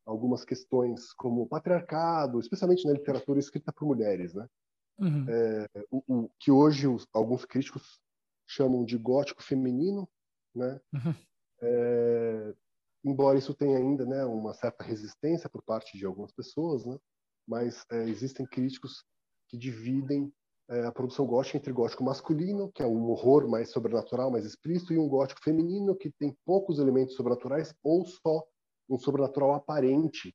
algumas 0.06 0.44
questões 0.44 1.14
como 1.14 1.44
o 1.44 1.48
patriarcado, 1.48 2.40
especialmente 2.40 2.86
na 2.86 2.94
literatura 2.94 3.40
escrita 3.40 3.72
por 3.72 3.86
mulheres, 3.86 4.34
né? 4.34 4.48
Uhum. 5.00 5.26
É, 5.28 5.68
o, 5.90 6.04
o, 6.08 6.30
que 6.40 6.52
hoje 6.52 6.88
os, 6.88 7.08
alguns 7.14 7.46
críticos 7.46 8.00
chamam 8.48 8.84
de 8.84 8.98
gótico 8.98 9.42
feminino, 9.42 10.08
né? 10.54 10.80
Uhum. 10.94 11.16
É, 11.62 12.56
embora 13.04 13.38
isso 13.38 13.54
tenha 13.54 13.78
ainda 13.78 14.06
né, 14.06 14.26
uma 14.26 14.54
certa 14.54 14.84
resistência 14.84 15.50
por 15.50 15.64
parte 15.64 15.98
de 15.98 16.06
algumas 16.06 16.32
pessoas, 16.32 16.86
né? 16.86 16.98
mas 17.48 17.86
é, 17.92 18.04
existem 18.04 18.46
críticos 18.46 19.04
que 19.48 19.58
dividem 19.58 20.34
é, 20.72 20.86
a 20.86 20.92
produção 20.92 21.26
gótica 21.26 21.58
entre 21.58 21.74
gótico 21.74 22.04
masculino, 22.04 22.72
que 22.72 22.82
é 22.82 22.88
um 22.88 23.10
horror 23.10 23.48
mais 23.48 23.70
sobrenatural, 23.72 24.32
mais 24.32 24.46
explícito, 24.46 24.94
e 24.94 24.98
um 24.98 25.08
gótico 25.08 25.42
feminino, 25.44 25.96
que 25.96 26.10
tem 26.10 26.36
poucos 26.46 26.80
elementos 26.80 27.16
sobrenaturais 27.16 27.74
ou 27.84 28.06
só 28.06 28.42
um 28.90 28.98
sobrenatural 28.98 29.54
aparente 29.54 30.34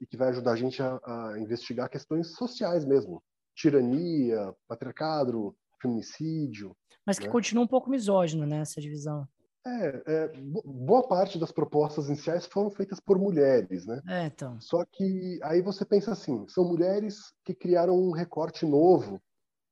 e 0.00 0.06
que 0.06 0.16
vai 0.16 0.28
ajudar 0.28 0.52
a 0.52 0.56
gente 0.56 0.82
a, 0.82 1.00
a 1.04 1.38
investigar 1.38 1.88
questões 1.88 2.32
sociais 2.34 2.84
mesmo, 2.84 3.22
tirania, 3.54 4.52
patriarcado, 4.66 5.54
feminicídio. 5.80 6.76
Mas 7.06 7.18
que 7.18 7.26
né? 7.26 7.32
continua 7.32 7.64
um 7.64 7.68
pouco 7.68 7.88
misógino, 7.88 8.44
né, 8.44 8.60
essa 8.60 8.80
divisão. 8.80 9.26
É, 9.66 10.02
é, 10.06 10.32
boa 10.64 11.06
parte 11.06 11.38
das 11.38 11.52
propostas 11.52 12.06
iniciais 12.06 12.46
foram 12.46 12.70
feitas 12.70 13.00
por 13.00 13.18
mulheres, 13.18 13.86
né? 13.86 14.00
É, 14.08 14.26
então. 14.26 14.58
Só 14.60 14.84
que 14.84 15.38
aí 15.42 15.60
você 15.60 15.84
pensa 15.84 16.12
assim, 16.12 16.46
são 16.48 16.64
mulheres 16.64 17.32
que 17.44 17.54
criaram 17.54 17.94
um 17.94 18.12
recorte 18.12 18.64
novo, 18.64 19.20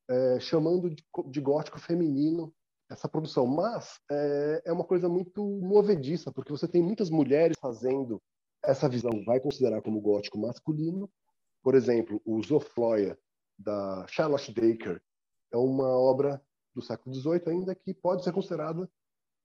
é, 0.09 0.41
chamando 0.41 0.91
de, 0.91 1.05
de, 1.31 1.41
gótico 1.41 1.79
feminino 1.79 2.53
essa 2.91 3.09
produção. 3.09 3.47
Mas 3.47 3.99
é, 4.11 4.63
é, 4.67 4.73
uma 4.73 4.85
coisa 4.85 5.09
muito 5.09 5.43
movediça, 5.61 6.33
porque 6.33 6.53
você 6.53 6.69
tem 6.69 6.83
muitas 6.83 7.11
mulheres 7.11 7.57
fazendo 7.61 8.21
essa 8.65 8.89
visão, 8.89 9.25
vai 9.25 9.41
considerar 9.41 9.83
como 9.83 10.01
gótico 10.01 10.39
masculino. 10.39 11.11
Por 11.63 11.75
exemplo, 11.75 12.21
o 12.25 12.43
Zofloya, 12.43 13.19
da 13.59 14.07
Charlotte 14.09 14.53
Daker, 14.53 15.01
é 15.53 15.57
uma 15.57 15.89
obra 15.89 16.43
do 16.75 16.83
século 16.83 17.15
XVIII 17.15 17.43
ainda 17.47 17.75
que 17.75 17.95
pode 17.95 18.23
ser 18.23 18.33
considerada 18.33 18.89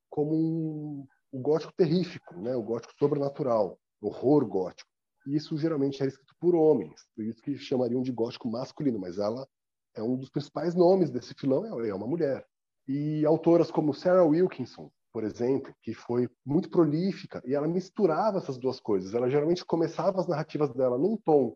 como 0.09 0.35
um, 0.35 1.07
um 1.31 1.41
gótico 1.41 1.73
terrífico, 1.73 2.35
né? 2.35 2.55
o 2.55 2.61
gótico 2.61 2.93
sobrenatural, 2.99 3.79
horror 4.01 4.45
gótico. 4.45 4.89
Isso 5.25 5.57
geralmente 5.57 6.01
era 6.01 6.09
escrito 6.09 6.35
por 6.39 6.55
homens, 6.55 7.07
por 7.15 7.23
isso 7.23 7.41
que 7.41 7.57
chamariam 7.57 8.01
de 8.01 8.11
gótico 8.11 8.49
masculino, 8.49 8.99
mas 8.99 9.17
ela 9.17 9.47
é 9.95 10.01
um 10.01 10.15
dos 10.15 10.30
principais 10.30 10.76
nomes 10.76 11.09
desse 11.09 11.34
filão, 11.34 11.84
é 11.84 11.93
uma 11.93 12.07
mulher. 12.07 12.45
E 12.88 13.26
autoras 13.26 13.69
como 13.69 13.93
Sarah 13.93 14.23
Wilkinson, 14.23 14.91
por 15.11 15.23
exemplo, 15.23 15.73
que 15.81 15.93
foi 15.93 16.30
muito 16.45 16.69
prolífica, 16.69 17.41
e 17.45 17.53
ela 17.53 17.68
misturava 17.68 18.38
essas 18.38 18.57
duas 18.57 18.80
coisas. 18.80 19.13
Ela 19.13 19.30
geralmente 19.30 19.65
começava 19.65 20.19
as 20.19 20.27
narrativas 20.27 20.73
dela 20.73 20.97
num 20.97 21.18
tom 21.18 21.55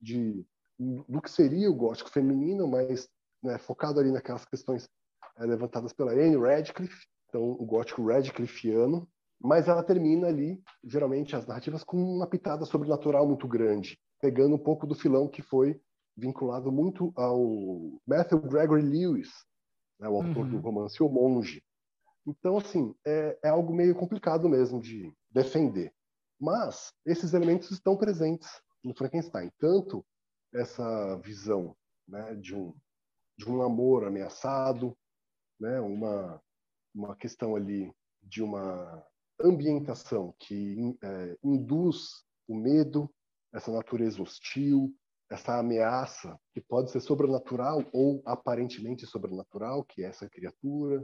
de 0.00 0.44
do 0.78 1.22
que 1.22 1.30
seria 1.30 1.70
o 1.70 1.74
gótico 1.74 2.10
feminino, 2.10 2.66
mas 2.66 3.08
né, 3.42 3.56
focado 3.58 4.00
ali 4.00 4.10
naquelas 4.10 4.44
questões 4.44 4.88
é, 5.38 5.44
levantadas 5.44 5.92
pela 5.92 6.12
Anne 6.12 6.36
Radcliffe, 6.36 7.06
então 7.28 7.42
o 7.42 7.64
gótico 7.64 8.04
Radcliffeano, 8.04 9.08
mas 9.40 9.68
ela 9.68 9.82
termina 9.82 10.28
ali, 10.28 10.62
geralmente, 10.84 11.34
as 11.34 11.46
narrativas 11.46 11.82
com 11.82 11.96
uma 11.96 12.26
pitada 12.26 12.64
sobrenatural 12.64 13.26
muito 13.26 13.48
grande, 13.48 13.98
pegando 14.20 14.54
um 14.54 14.58
pouco 14.58 14.86
do 14.86 14.94
filão 14.94 15.28
que 15.28 15.42
foi 15.42 15.80
vinculado 16.16 16.70
muito 16.70 17.12
ao 17.16 18.00
Matthew 18.06 18.40
Gregory 18.42 18.82
Lewis, 18.82 19.30
né, 19.98 20.08
o 20.08 20.16
autor 20.16 20.44
uhum. 20.44 20.50
do 20.50 20.58
romance 20.58 21.02
O 21.02 21.08
Monge. 21.08 21.62
Então, 22.26 22.56
assim, 22.58 22.94
é, 23.06 23.38
é 23.44 23.48
algo 23.48 23.74
meio 23.74 23.94
complicado 23.94 24.48
mesmo 24.48 24.80
de 24.80 25.12
defender. 25.30 25.92
Mas 26.40 26.92
esses 27.04 27.34
elementos 27.34 27.70
estão 27.70 27.96
presentes 27.96 28.48
no 28.84 28.94
Frankenstein. 28.94 29.50
Tanto 29.58 30.04
essa 30.54 31.16
visão 31.18 31.74
né, 32.06 32.34
de, 32.34 32.54
um, 32.54 32.74
de 33.38 33.48
um 33.48 33.62
amor 33.62 34.04
ameaçado, 34.04 34.96
né, 35.58 35.80
uma 35.80 36.40
uma 36.94 37.16
questão 37.16 37.56
ali 37.56 37.92
de 38.22 38.42
uma 38.42 39.04
ambientação 39.40 40.34
que 40.38 40.96
é, 41.02 41.38
induz 41.42 42.24
o 42.46 42.54
medo, 42.54 43.12
essa 43.52 43.72
natureza 43.72 44.22
hostil, 44.22 44.94
essa 45.32 45.58
ameaça 45.58 46.38
que 46.52 46.60
pode 46.60 46.90
ser 46.90 47.00
sobrenatural 47.00 47.82
ou 47.92 48.22
aparentemente 48.26 49.06
sobrenatural, 49.06 49.82
que 49.82 50.04
é 50.04 50.08
essa 50.08 50.28
criatura. 50.28 51.02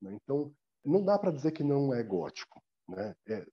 Né? 0.00 0.16
Então, 0.22 0.54
não 0.84 1.04
dá 1.04 1.18
para 1.18 1.32
dizer 1.32 1.50
que 1.50 1.64
não 1.64 1.92
é 1.92 2.02
gótico. 2.02 2.62
Né? 2.88 3.14
É, 3.26 3.46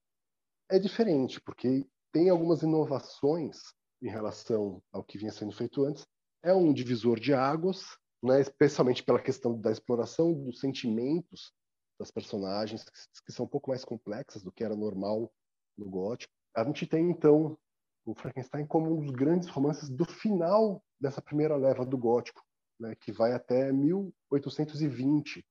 é 0.69 0.79
diferente, 0.79 1.41
porque 1.41 1.87
tem 2.11 2.29
algumas 2.29 2.61
inovações 2.61 3.57
em 4.01 4.09
relação 4.09 4.81
ao 4.91 5.03
que 5.03 5.17
vinha 5.17 5.31
sendo 5.31 5.51
feito 5.53 5.83
antes. 5.85 6.05
É 6.43 6.53
um 6.53 6.71
divisor 6.71 7.19
de 7.19 7.33
águas, 7.33 7.81
né? 8.21 8.41
especialmente 8.41 9.03
pela 9.03 9.21
questão 9.21 9.59
da 9.59 9.71
exploração 9.71 10.33
dos 10.33 10.59
sentimentos 10.59 11.51
das 11.99 12.11
personagens, 12.11 12.83
que 13.25 13.31
são 13.31 13.45
um 13.45 13.49
pouco 13.49 13.71
mais 13.71 13.83
complexas 13.83 14.43
do 14.43 14.51
que 14.51 14.63
era 14.63 14.75
normal 14.75 15.31
no 15.75 15.89
gótico. 15.89 16.31
A 16.55 16.63
gente 16.63 16.85
tem, 16.85 17.09
então, 17.09 17.57
o 18.05 18.15
Frankenstein 18.15 18.65
como 18.65 18.91
um 18.91 19.05
dos 19.05 19.11
grandes 19.11 19.47
romances 19.49 19.89
do 19.89 20.05
final 20.05 20.83
dessa 20.99 21.21
primeira 21.21 21.55
leva 21.55 21.85
do 21.85 21.97
gótico, 21.97 22.41
né, 22.79 22.95
que 22.99 23.11
vai 23.11 23.33
até 23.33 23.71
1820, 23.71 25.45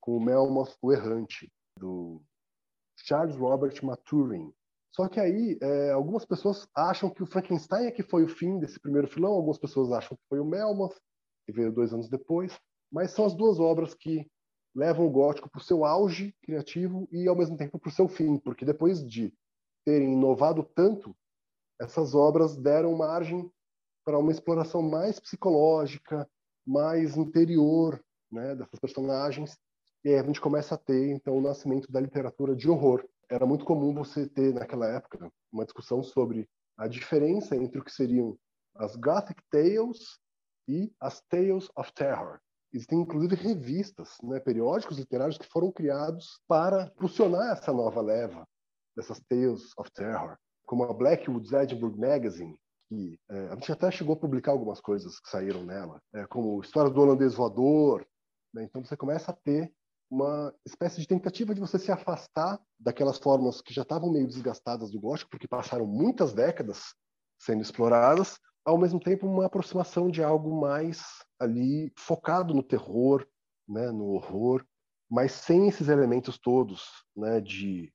com 0.00 0.16
o 0.16 0.20
Melmoth 0.20 0.76
o 0.80 0.92
Errante, 0.92 1.50
do 1.78 2.22
Charles 2.98 3.36
Robert 3.36 3.84
Maturin. 3.84 4.52
Só 4.94 5.08
que 5.08 5.18
aí, 5.18 5.58
é, 5.60 5.90
algumas 5.90 6.24
pessoas 6.24 6.68
acham 6.74 7.10
que 7.10 7.22
o 7.22 7.26
Frankenstein 7.26 7.86
é 7.86 7.90
que 7.90 8.02
foi 8.02 8.24
o 8.24 8.28
fim 8.28 8.60
desse 8.60 8.78
primeiro 8.78 9.08
filão, 9.08 9.32
algumas 9.32 9.58
pessoas 9.58 9.90
acham 9.90 10.16
que 10.16 10.22
foi 10.28 10.38
o 10.38 10.44
Melmoth, 10.44 10.94
que 11.44 11.52
veio 11.52 11.72
dois 11.72 11.92
anos 11.92 12.08
depois, 12.08 12.56
mas 12.90 13.10
são 13.10 13.24
as 13.24 13.34
duas 13.34 13.58
obras 13.58 13.92
que 13.92 14.30
levam 14.74 15.06
o 15.06 15.10
gótico 15.10 15.50
para 15.50 15.60
o 15.60 15.64
seu 15.64 15.84
auge 15.84 16.34
criativo 16.42 17.08
e, 17.10 17.28
ao 17.28 17.36
mesmo 17.36 17.56
tempo, 17.56 17.78
para 17.78 17.88
o 17.88 17.92
seu 17.92 18.08
fim, 18.08 18.38
porque 18.38 18.64
depois 18.64 19.04
de 19.04 19.32
terem 19.84 20.12
inovado 20.12 20.62
tanto, 20.74 21.14
essas 21.80 22.14
obras 22.14 22.56
deram 22.56 22.94
margem 22.96 23.50
para 24.04 24.18
uma 24.18 24.30
exploração 24.30 24.82
mais 24.82 25.18
psicológica, 25.18 26.28
mais 26.66 27.16
interior 27.16 28.02
né, 28.30 28.54
dessas 28.54 28.78
personagens, 28.78 29.56
e 30.04 30.10
aí 30.10 30.18
a 30.18 30.22
gente 30.22 30.40
começa 30.40 30.74
a 30.74 30.78
ter, 30.78 31.10
então, 31.10 31.36
o 31.36 31.40
nascimento 31.40 31.90
da 31.90 32.00
literatura 32.00 32.54
de 32.54 32.68
horror. 32.68 33.06
Era 33.30 33.46
muito 33.46 33.64
comum 33.64 33.94
você 33.94 34.28
ter, 34.28 34.52
naquela 34.52 34.86
época, 34.86 35.30
uma 35.50 35.64
discussão 35.64 36.02
sobre 36.02 36.48
a 36.76 36.86
diferença 36.86 37.56
entre 37.56 37.78
o 37.78 37.84
que 37.84 37.92
seriam 37.92 38.36
as 38.74 38.96
Gothic 38.96 39.42
Tales 39.50 40.18
e 40.68 40.92
as 41.00 41.22
Tales 41.22 41.68
of 41.76 41.92
Terror, 41.94 42.38
Existem, 42.74 43.02
inclusive, 43.02 43.36
revistas, 43.36 44.16
né, 44.20 44.40
periódicos 44.40 44.98
literários 44.98 45.38
que 45.38 45.46
foram 45.46 45.70
criados 45.70 46.40
para 46.48 46.86
impulsionar 46.86 47.52
essa 47.52 47.72
nova 47.72 48.00
leva 48.00 48.44
dessas 48.96 49.20
Tales 49.28 49.70
of 49.78 49.92
Terror, 49.92 50.36
como 50.74 50.90
a 50.90 50.92
Blackwood's 50.92 51.52
Edinburgh 51.52 51.96
Magazine, 51.96 52.58
que 52.88 53.16
é, 53.30 53.46
a 53.46 53.54
gente 53.54 53.70
até 53.70 53.92
chegou 53.92 54.14
a 54.14 54.18
publicar 54.18 54.50
algumas 54.50 54.80
coisas 54.80 55.20
que 55.20 55.30
saíram 55.30 55.64
nela, 55.64 56.02
é, 56.12 56.26
como 56.26 56.60
História 56.60 56.90
do 56.90 57.00
Holandês 57.00 57.34
Voador. 57.34 58.04
Né? 58.52 58.64
Então 58.64 58.84
você 58.84 58.96
começa 58.96 59.30
a 59.30 59.34
ter 59.34 59.72
uma 60.10 60.52
espécie 60.66 61.00
de 61.00 61.06
tentativa 61.06 61.54
de 61.54 61.60
você 61.60 61.78
se 61.78 61.92
afastar 61.92 62.60
daquelas 62.76 63.18
formas 63.18 63.62
que 63.62 63.72
já 63.72 63.82
estavam 63.82 64.10
meio 64.10 64.26
desgastadas 64.26 64.90
do 64.90 65.00
gótico, 65.00 65.30
porque 65.30 65.46
passaram 65.46 65.86
muitas 65.86 66.32
décadas 66.32 66.92
sendo 67.38 67.62
exploradas, 67.62 68.36
ao 68.64 68.76
mesmo 68.76 68.98
tempo 68.98 69.28
uma 69.28 69.46
aproximação 69.46 70.10
de 70.10 70.24
algo 70.24 70.60
mais 70.60 71.04
ali 71.38 71.92
focado 71.96 72.52
no 72.52 72.64
terror, 72.64 73.24
né, 73.68 73.92
no 73.92 74.06
horror, 74.06 74.64
mas 75.08 75.30
sem 75.30 75.68
esses 75.68 75.86
elementos 75.86 76.36
todos, 76.36 76.82
né, 77.16 77.40
de 77.40 77.92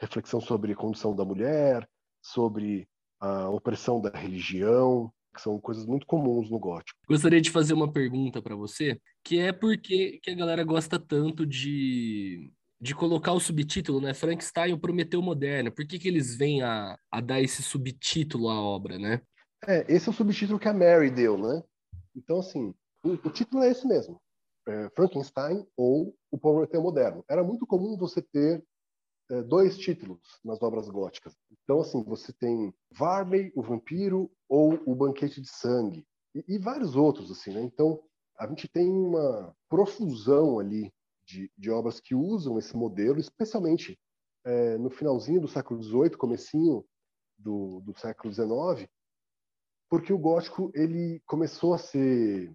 reflexão 0.00 0.40
sobre 0.40 0.72
a 0.72 0.76
condição 0.76 1.14
da 1.14 1.24
mulher, 1.24 1.88
sobre 2.32 2.88
a 3.20 3.48
opressão 3.48 4.00
da 4.00 4.10
religião, 4.10 5.12
que 5.34 5.42
são 5.42 5.60
coisas 5.60 5.86
muito 5.86 6.06
comuns 6.06 6.50
no 6.50 6.58
gótico. 6.58 6.98
Gostaria 7.08 7.40
de 7.40 7.50
fazer 7.50 7.74
uma 7.74 7.92
pergunta 7.92 8.40
para 8.42 8.56
você, 8.56 9.00
que 9.22 9.38
é 9.38 9.52
por 9.52 9.76
que 9.76 10.20
a 10.26 10.34
galera 10.34 10.64
gosta 10.64 10.98
tanto 10.98 11.46
de, 11.46 12.50
de 12.80 12.94
colocar 12.94 13.32
o 13.32 13.40
subtítulo, 13.40 14.00
né? 14.00 14.14
Frankenstein, 14.14 14.72
o 14.72 14.78
Prometeu 14.78 15.22
Moderno. 15.22 15.72
Por 15.72 15.86
que, 15.86 15.98
que 15.98 16.08
eles 16.08 16.36
vêm 16.36 16.62
a, 16.62 16.98
a 17.10 17.20
dar 17.20 17.40
esse 17.40 17.62
subtítulo 17.62 18.48
à 18.48 18.60
obra, 18.60 18.98
né? 18.98 19.20
É, 19.66 19.84
esse 19.92 20.08
é 20.08 20.10
o 20.10 20.14
subtítulo 20.14 20.58
que 20.58 20.68
a 20.68 20.74
Mary 20.74 21.10
deu, 21.10 21.38
né? 21.38 21.62
Então, 22.14 22.38
assim, 22.38 22.74
o, 23.04 23.12
o 23.12 23.30
título 23.30 23.62
é 23.62 23.70
esse 23.70 23.86
mesmo. 23.86 24.20
É 24.68 24.90
Frankenstein 24.96 25.64
ou 25.76 26.16
O 26.30 26.38
Prometeu 26.38 26.82
Moderno. 26.82 27.24
Era 27.28 27.44
muito 27.44 27.66
comum 27.66 27.96
você 27.96 28.20
ter 28.20 28.64
dois 29.48 29.76
títulos 29.76 30.20
nas 30.44 30.62
obras 30.62 30.88
góticas. 30.88 31.34
Então, 31.50 31.80
assim, 31.80 32.02
você 32.04 32.32
tem 32.32 32.72
Varley, 32.92 33.52
o 33.54 33.62
Vampiro, 33.62 34.30
ou 34.48 34.80
O 34.86 34.94
Banquete 34.94 35.40
de 35.40 35.48
Sangue, 35.48 36.06
e, 36.34 36.44
e 36.46 36.58
vários 36.58 36.94
outros, 36.94 37.30
assim, 37.30 37.52
né? 37.52 37.60
Então, 37.62 38.00
a 38.38 38.46
gente 38.46 38.68
tem 38.68 38.88
uma 38.88 39.54
profusão 39.68 40.58
ali 40.58 40.92
de, 41.26 41.50
de 41.56 41.70
obras 41.70 41.98
que 41.98 42.14
usam 42.14 42.58
esse 42.58 42.76
modelo, 42.76 43.18
especialmente 43.18 43.98
é, 44.44 44.78
no 44.78 44.90
finalzinho 44.90 45.40
do 45.40 45.48
século 45.48 45.82
XVIII, 45.82 46.10
comecinho 46.10 46.84
do, 47.36 47.80
do 47.80 47.98
século 47.98 48.32
XIX, 48.32 48.88
porque 49.88 50.12
o 50.12 50.18
gótico 50.18 50.70
ele 50.74 51.20
começou 51.26 51.74
a 51.74 51.78
ser 51.78 52.54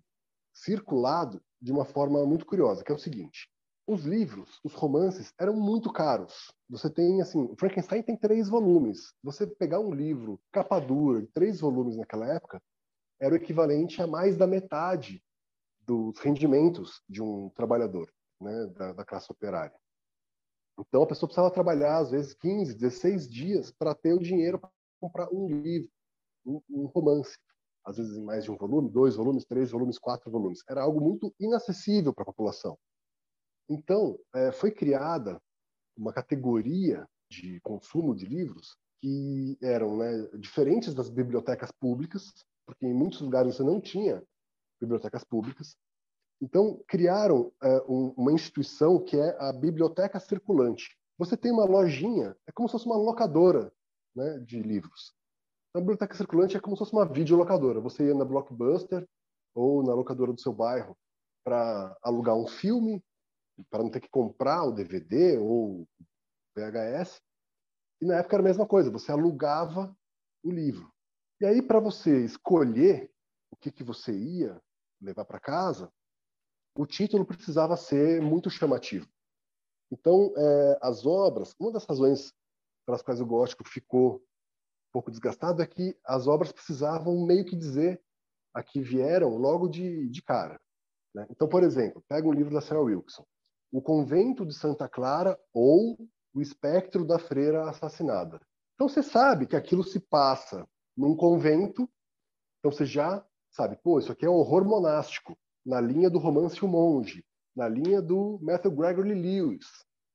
circulado 0.54 1.42
de 1.62 1.72
uma 1.72 1.86
forma 1.86 2.26
muito 2.26 2.46
curiosa, 2.46 2.84
que 2.84 2.92
é 2.92 2.96
o 2.96 3.00
seguinte: 3.00 3.50
os 3.88 4.04
livros, 4.06 4.60
os 4.64 4.74
romances 4.74 5.34
eram 5.40 5.56
muito 5.56 5.92
caros. 5.92 6.54
Você 6.70 6.90
tem 6.90 7.22
assim, 7.22 7.44
o 7.44 7.56
Frankenstein 7.58 8.02
tem 8.02 8.18
três 8.18 8.48
volumes. 8.48 9.14
Você 9.24 9.46
pegar 9.48 9.80
um 9.80 9.94
livro 9.94 10.40
capa 10.52 10.80
dura, 10.80 11.28
três 11.34 11.60
volumes 11.60 11.98
naquela 11.98 12.28
época, 12.28 12.62
era 13.20 13.34
o 13.34 13.38
equivalente 13.38 14.02
a 14.02 14.08
mais 14.08 14.38
da 14.38 14.48
metade 14.48 15.24
dos 15.86 16.20
rendimentos 16.20 17.02
de 17.10 17.22
um 17.22 17.50
trabalhador, 17.50 18.12
né, 18.40 18.68
da, 18.68 18.94
da 18.94 19.06
classe 19.06 19.32
operária. 19.32 19.76
Então 20.80 21.04
a 21.04 21.08
pessoa 21.08 21.28
precisava 21.28 21.54
trabalhar 21.54 21.98
às 21.98 22.12
vezes 22.12 22.34
15, 22.34 22.76
16 22.76 23.30
dias 23.30 23.72
para 23.72 23.94
ter 23.94 24.14
o 24.14 24.20
dinheiro 24.20 24.60
para 24.60 24.70
comprar 25.00 25.28
um 25.32 25.48
livro, 25.48 25.90
um, 26.46 26.62
um 26.70 26.86
romance 26.86 27.38
às 27.84 27.98
vezes 27.98 28.16
em 28.16 28.24
mais 28.24 28.44
de 28.44 28.52
um 28.52 28.58
volume, 28.58 28.90
dois 28.90 29.16
volumes, 29.16 29.46
três 29.46 29.72
volumes, 29.72 29.98
quatro 29.98 30.32
volumes. 30.32 30.60
Era 30.70 30.84
algo 30.84 31.02
muito 31.02 31.34
inacessível 31.40 32.14
para 32.14 32.24
a 32.24 32.28
população. 32.28 32.78
Então, 33.72 34.20
é, 34.36 34.52
foi 34.52 34.70
criada 34.70 35.42
uma 35.98 36.12
categoria 36.12 37.08
de 37.30 37.62
consumo 37.62 38.14
de 38.14 38.26
livros 38.26 38.76
que 39.02 39.58
eram 39.62 39.96
né, 39.96 40.28
diferentes 40.38 40.94
das 40.94 41.10
bibliotecas 41.10 41.72
públicas, 41.72 42.34
porque 42.66 42.86
em 42.86 42.94
muitos 42.94 43.22
lugares 43.22 43.56
você 43.56 43.64
não 43.64 43.80
tinha 43.80 44.22
bibliotecas 44.80 45.24
públicas. 45.24 45.78
Então, 46.42 46.84
criaram 46.86 47.54
é, 47.64 47.82
um, 47.88 48.14
uma 48.18 48.34
instituição 48.34 49.02
que 49.02 49.16
é 49.16 49.38
a 49.40 49.54
Biblioteca 49.54 50.20
Circulante. 50.20 50.98
Você 51.18 51.38
tem 51.38 51.52
uma 51.52 51.64
lojinha, 51.64 52.36
é 52.46 52.52
como 52.52 52.68
se 52.68 52.74
fosse 52.74 52.86
uma 52.86 52.98
locadora 52.98 53.72
né, 54.14 54.40
de 54.40 54.62
livros. 54.62 55.14
A 55.74 55.80
biblioteca 55.80 56.14
circulante 56.14 56.58
é 56.58 56.60
como 56.60 56.76
se 56.76 56.80
fosse 56.80 56.92
uma 56.92 57.08
videolocadora. 57.08 57.80
Você 57.80 58.08
ia 58.08 58.14
na 58.14 58.26
Blockbuster 58.26 59.08
ou 59.56 59.82
na 59.82 59.94
locadora 59.94 60.34
do 60.34 60.42
seu 60.42 60.52
bairro 60.52 60.98
para 61.46 61.96
alugar 62.04 62.36
um 62.36 62.46
filme, 62.46 63.02
para 63.70 63.84
não 63.84 63.90
ter 63.90 64.00
que 64.00 64.10
comprar 64.10 64.64
o 64.64 64.72
DVD 64.72 65.38
ou 65.38 65.88
VHS. 66.56 67.22
E 68.02 68.06
na 68.06 68.16
época 68.16 68.36
era 68.36 68.44
a 68.44 68.48
mesma 68.48 68.68
coisa, 68.68 68.90
você 68.90 69.12
alugava 69.12 69.96
o 70.44 70.52
livro. 70.52 70.92
E 71.40 71.46
aí, 71.46 71.62
para 71.62 71.80
você 71.80 72.24
escolher 72.24 73.12
o 73.52 73.56
que, 73.56 73.72
que 73.72 73.84
você 73.84 74.12
ia 74.12 74.62
levar 75.02 75.26
para 75.26 75.40
casa, 75.40 75.92
o 76.76 76.86
título 76.86 77.26
precisava 77.26 77.76
ser 77.76 78.22
muito 78.22 78.50
chamativo. 78.50 79.08
Então, 79.92 80.34
é, 80.38 80.80
as 80.82 81.06
obras, 81.06 81.54
uma 81.60 81.72
das 81.72 81.86
razões 81.86 82.34
pelas 82.86 83.02
quais 83.02 83.20
o 83.20 83.26
gótico 83.26 83.68
ficou 83.68 84.24
pouco 84.92 85.12
desgastado 85.12 85.62
é 85.62 85.68
que 85.68 85.98
as 86.04 86.28
obras 86.28 86.52
precisavam 86.52 87.26
meio 87.26 87.46
que 87.46 87.56
dizer 87.56 88.02
a 88.54 88.62
que 88.64 88.82
vieram 88.82 89.38
logo 89.38 89.68
de, 89.68 90.10
de 90.10 90.22
cara. 90.22 90.60
Né? 91.14 91.26
Então, 91.30 91.48
por 91.48 91.64
exemplo, 91.64 92.04
pega 92.08 92.28
um 92.28 92.34
livro 92.34 92.54
da 92.54 92.62
Sarah 92.62 92.82
Wilson, 92.82 93.26
O 93.72 93.82
Convento 93.82 94.46
de 94.46 94.54
Santa 94.54 94.88
Clara 94.88 95.40
ou 95.54 95.98
O 96.34 96.42
Espectro 96.42 97.06
da 97.06 97.18
Freira 97.18 97.70
Assassinada. 97.70 98.40
Então 98.76 98.90
você 98.90 99.04
sabe 99.04 99.46
que 99.46 99.56
aquilo 99.56 99.84
se 99.84 100.00
passa 100.00 100.68
num 100.98 101.16
convento, 101.16 101.90
então 102.60 102.72
você 102.72 102.86
já 102.86 103.26
sabe, 103.52 103.78
pô, 103.84 104.00
isso 104.00 104.12
aqui 104.12 104.26
é 104.26 104.30
um 104.30 104.36
horror 104.36 104.66
monástico, 104.66 105.38
na 105.66 105.80
linha 105.80 106.10
do 106.10 106.20
romance 106.20 106.64
O 106.64 106.68
Monge, 106.68 107.24
na 107.56 107.68
linha 107.68 108.02
do 108.02 108.40
Matthew 108.42 108.72
Gregory 108.72 109.14
Lewis. 109.14 109.68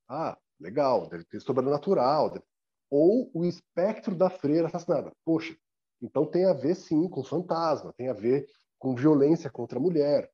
Ah, 0.08 0.36
legal, 0.58 1.08
deve 1.08 1.24
ter 1.24 1.40
sobrenatural, 1.40 2.30
deve 2.30 2.44
ou 2.90 3.30
o 3.34 3.44
espectro 3.44 4.14
da 4.14 4.30
freira 4.30 4.68
assassinada. 4.68 5.12
Poxa, 5.24 5.56
então 6.00 6.26
tem 6.26 6.44
a 6.44 6.52
ver 6.52 6.74
sim 6.74 7.08
com 7.08 7.24
fantasma, 7.24 7.92
tem 7.96 8.08
a 8.08 8.12
ver 8.12 8.46
com 8.78 8.94
violência 8.94 9.50
contra 9.50 9.78
a 9.78 9.82
mulher. 9.82 10.30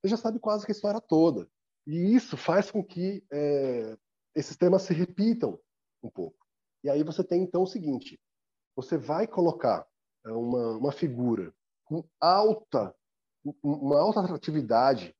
Você 0.00 0.08
já 0.08 0.16
sabe 0.16 0.38
quase 0.38 0.66
que 0.66 0.72
a 0.72 0.74
história 0.74 1.00
toda. 1.00 1.48
E 1.86 2.14
isso 2.14 2.36
faz 2.36 2.70
com 2.70 2.82
que 2.82 3.24
é, 3.30 3.96
esses 4.34 4.56
temas 4.56 4.82
se 4.82 4.94
repitam 4.94 5.58
um 6.02 6.10
pouco. 6.10 6.44
E 6.82 6.90
aí 6.90 7.02
você 7.02 7.22
tem 7.22 7.42
então 7.42 7.62
o 7.62 7.66
seguinte: 7.66 8.18
você 8.76 8.96
vai 8.96 9.26
colocar 9.26 9.86
é, 10.26 10.30
uma, 10.30 10.78
uma 10.78 10.92
figura 10.92 11.54
com 11.84 12.04
alta, 12.20 12.94
uma 13.62 14.00
alta 14.00 14.20
atratividade 14.20 15.14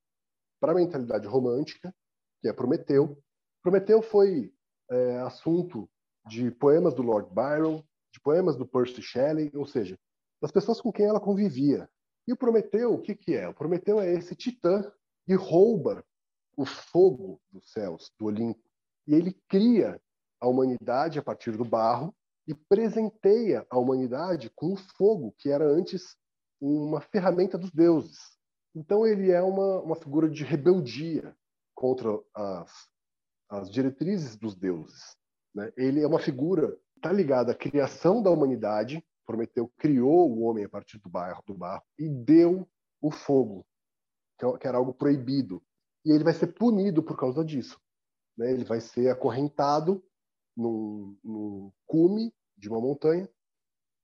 para 0.61 0.73
a 0.73 0.75
mentalidade 0.75 1.27
romântica, 1.27 1.95
que 2.41 2.49
é 2.49 2.53
Prometeu. 2.53 3.19
Prometeu 3.63 4.03
foi 4.03 4.53
é, 4.91 5.19
assunto 5.19 5.89
de 6.27 6.51
poemas 6.51 6.95
do 6.95 7.03
Lord 7.03 7.33
Byron, 7.35 7.85
de 8.13 8.21
poemas 8.21 8.57
do 8.57 8.67
Percy 8.67 9.03
Shelley, 9.03 9.51
ou 9.55 9.67
seja, 9.67 9.99
das 10.41 10.51
pessoas 10.51 10.81
com 10.81 10.93
quem 10.93 11.07
ela 11.07 11.21
convivia. 11.21 11.89
E 12.27 12.33
o 12.33 12.37
Prometeu, 12.37 12.95
o 12.95 13.01
que, 13.01 13.15
que 13.15 13.35
é? 13.35 13.47
O 13.49 13.55
Prometeu 13.55 14.01
é 14.01 14.13
esse 14.15 14.35
titã 14.35 14.91
que 15.27 15.35
rouba 15.35 16.05
o 16.57 16.65
fogo 16.65 17.41
dos 17.51 17.71
céus, 17.73 18.13
do 18.19 18.27
Olimpo, 18.27 18.63
e 19.07 19.15
ele 19.15 19.33
cria 19.49 20.01
a 20.41 20.49
humanidade 20.49 21.19
a 21.19 21.23
partir 21.23 21.57
do 21.57 21.65
barro 21.65 22.15
e 22.47 22.55
presenteia 22.55 23.67
a 23.71 23.79
humanidade 23.79 24.51
com 24.55 24.73
o 24.73 24.77
fogo, 24.77 25.35
que 25.39 25.51
era 25.51 25.67
antes 25.67 26.17
uma 26.61 27.01
ferramenta 27.01 27.57
dos 27.57 27.71
deuses. 27.71 28.19
Então 28.75 29.07
ele 29.07 29.31
é 29.31 29.43
uma, 29.43 29.81
uma 29.81 29.97
figura 29.97 30.29
de 30.29 30.45
rebeldia 30.45 31.35
contra 31.75 32.11
as, 32.35 32.89
as 33.49 33.71
diretrizes 33.71 34.37
dos 34.37 34.55
deuses. 34.55 35.17
Né? 35.55 35.73
Ele 35.77 36.03
é 36.03 36.07
uma 36.07 36.19
figura 36.19 36.77
está 37.05 37.13
ligada 37.13 37.53
à 37.53 37.55
criação 37.55 38.23
da 38.23 38.31
humanidade. 38.31 39.05
Prometeu 39.27 39.71
criou 39.79 40.31
o 40.31 40.43
homem 40.43 40.65
a 40.65 40.69
partir 40.69 40.99
do 40.99 41.09
barro, 41.09 41.43
do 41.47 41.55
barro 41.55 41.83
e 41.99 42.09
deu 42.09 42.67
o 43.01 43.11
fogo, 43.11 43.67
é 44.41 44.59
que 44.59 44.67
era 44.67 44.79
algo 44.79 44.95
proibido. 44.95 45.63
E 46.05 46.13
ele 46.13 46.25
vai 46.25 46.35
ser 46.35 46.49
punido 46.49 47.03
por 47.03 47.17
causa 47.17 47.45
disso. 47.45 47.81
Né? 48.37 48.53
Ele 48.53 48.65
vai 48.65 48.81
ser 48.81 49.09
acorrentado 49.09 50.05
no, 50.57 51.17
no 51.23 51.73
cume 51.87 52.33
de 52.57 52.69
uma 52.69 52.81
montanha 52.81 53.29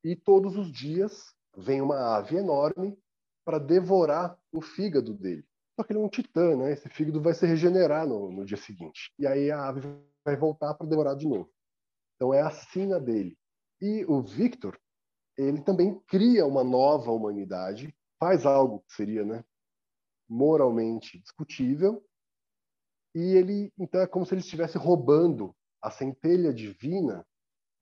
e 0.03 0.17
todos 0.17 0.57
os 0.57 0.71
dias 0.73 1.35
vem 1.57 1.81
uma 1.81 2.17
ave 2.17 2.37
enorme 2.37 2.99
para 3.45 3.59
devorar 3.59 4.39
o 4.53 4.61
fígado 4.61 5.15
dele. 5.15 5.45
Só 5.77 5.85
que 5.85 5.93
ele 5.93 6.01
é 6.01 6.03
um 6.03 6.09
titã, 6.09 6.57
né? 6.57 6.73
Esse 6.73 6.89
fígado 6.89 7.21
vai 7.21 7.35
se 7.35 7.47
regenerar 7.47 8.07
no, 8.07 8.31
no 8.31 8.45
dia 8.45 8.57
seguinte. 8.57 9.13
E 9.19 9.27
aí 9.27 9.51
a 9.51 9.69
ave 9.69 9.81
vai 10.25 10.37
voltar 10.37 10.75
para 10.75 10.87
devorar 10.87 11.17
de 11.17 11.27
novo. 11.27 11.51
Então 12.17 12.35
é 12.35 12.43
a 12.43 12.51
sina 12.51 13.01
dele. 13.01 13.37
E 13.81 14.05
o 14.07 14.21
Victor, 14.21 14.79
ele 15.39 15.63
também 15.63 15.99
cria 16.07 16.47
uma 16.47 16.63
nova 16.63 17.11
humanidade, 17.11 17.95
faz 18.19 18.45
algo 18.45 18.81
que 18.81 18.93
seria, 18.93 19.25
né, 19.25 19.43
moralmente 20.31 21.19
discutível, 21.19 22.02
e 23.15 23.20
ele 23.35 23.73
então 23.77 24.01
é 24.01 24.07
como 24.07 24.24
se 24.24 24.32
ele 24.32 24.40
estivesse 24.40 24.78
roubando 24.78 25.55
a 25.82 25.90
centelha 25.90 26.55
divina 26.55 27.27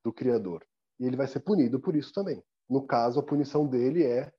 do 0.03 0.13
criador. 0.13 0.67
E 0.99 1.05
ele 1.05 1.17
vai 1.17 1.27
ser 1.27 1.41
punido 1.41 1.79
por 1.79 1.95
isso 1.95 2.13
também. 2.13 2.43
No 2.69 2.87
caso, 2.87 3.21
a 3.21 3.23
punição 3.23 3.67
dele 3.67 4.05
é 4.05 4.33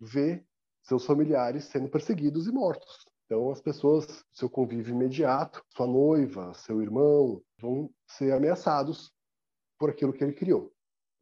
ver 0.00 0.46
seus 0.82 1.04
familiares 1.04 1.64
sendo 1.64 1.88
perseguidos 1.88 2.46
e 2.46 2.52
mortos. 2.52 3.06
Então, 3.26 3.50
as 3.50 3.60
pessoas, 3.60 4.24
seu 4.32 4.48
convívio 4.48 4.94
imediato, 4.94 5.64
sua 5.68 5.86
noiva, 5.86 6.52
seu 6.54 6.82
irmão, 6.82 7.42
vão 7.60 7.90
ser 8.06 8.32
ameaçados 8.32 9.12
por 9.78 9.90
aquilo 9.90 10.12
que 10.12 10.24
ele 10.24 10.32
criou. 10.32 10.72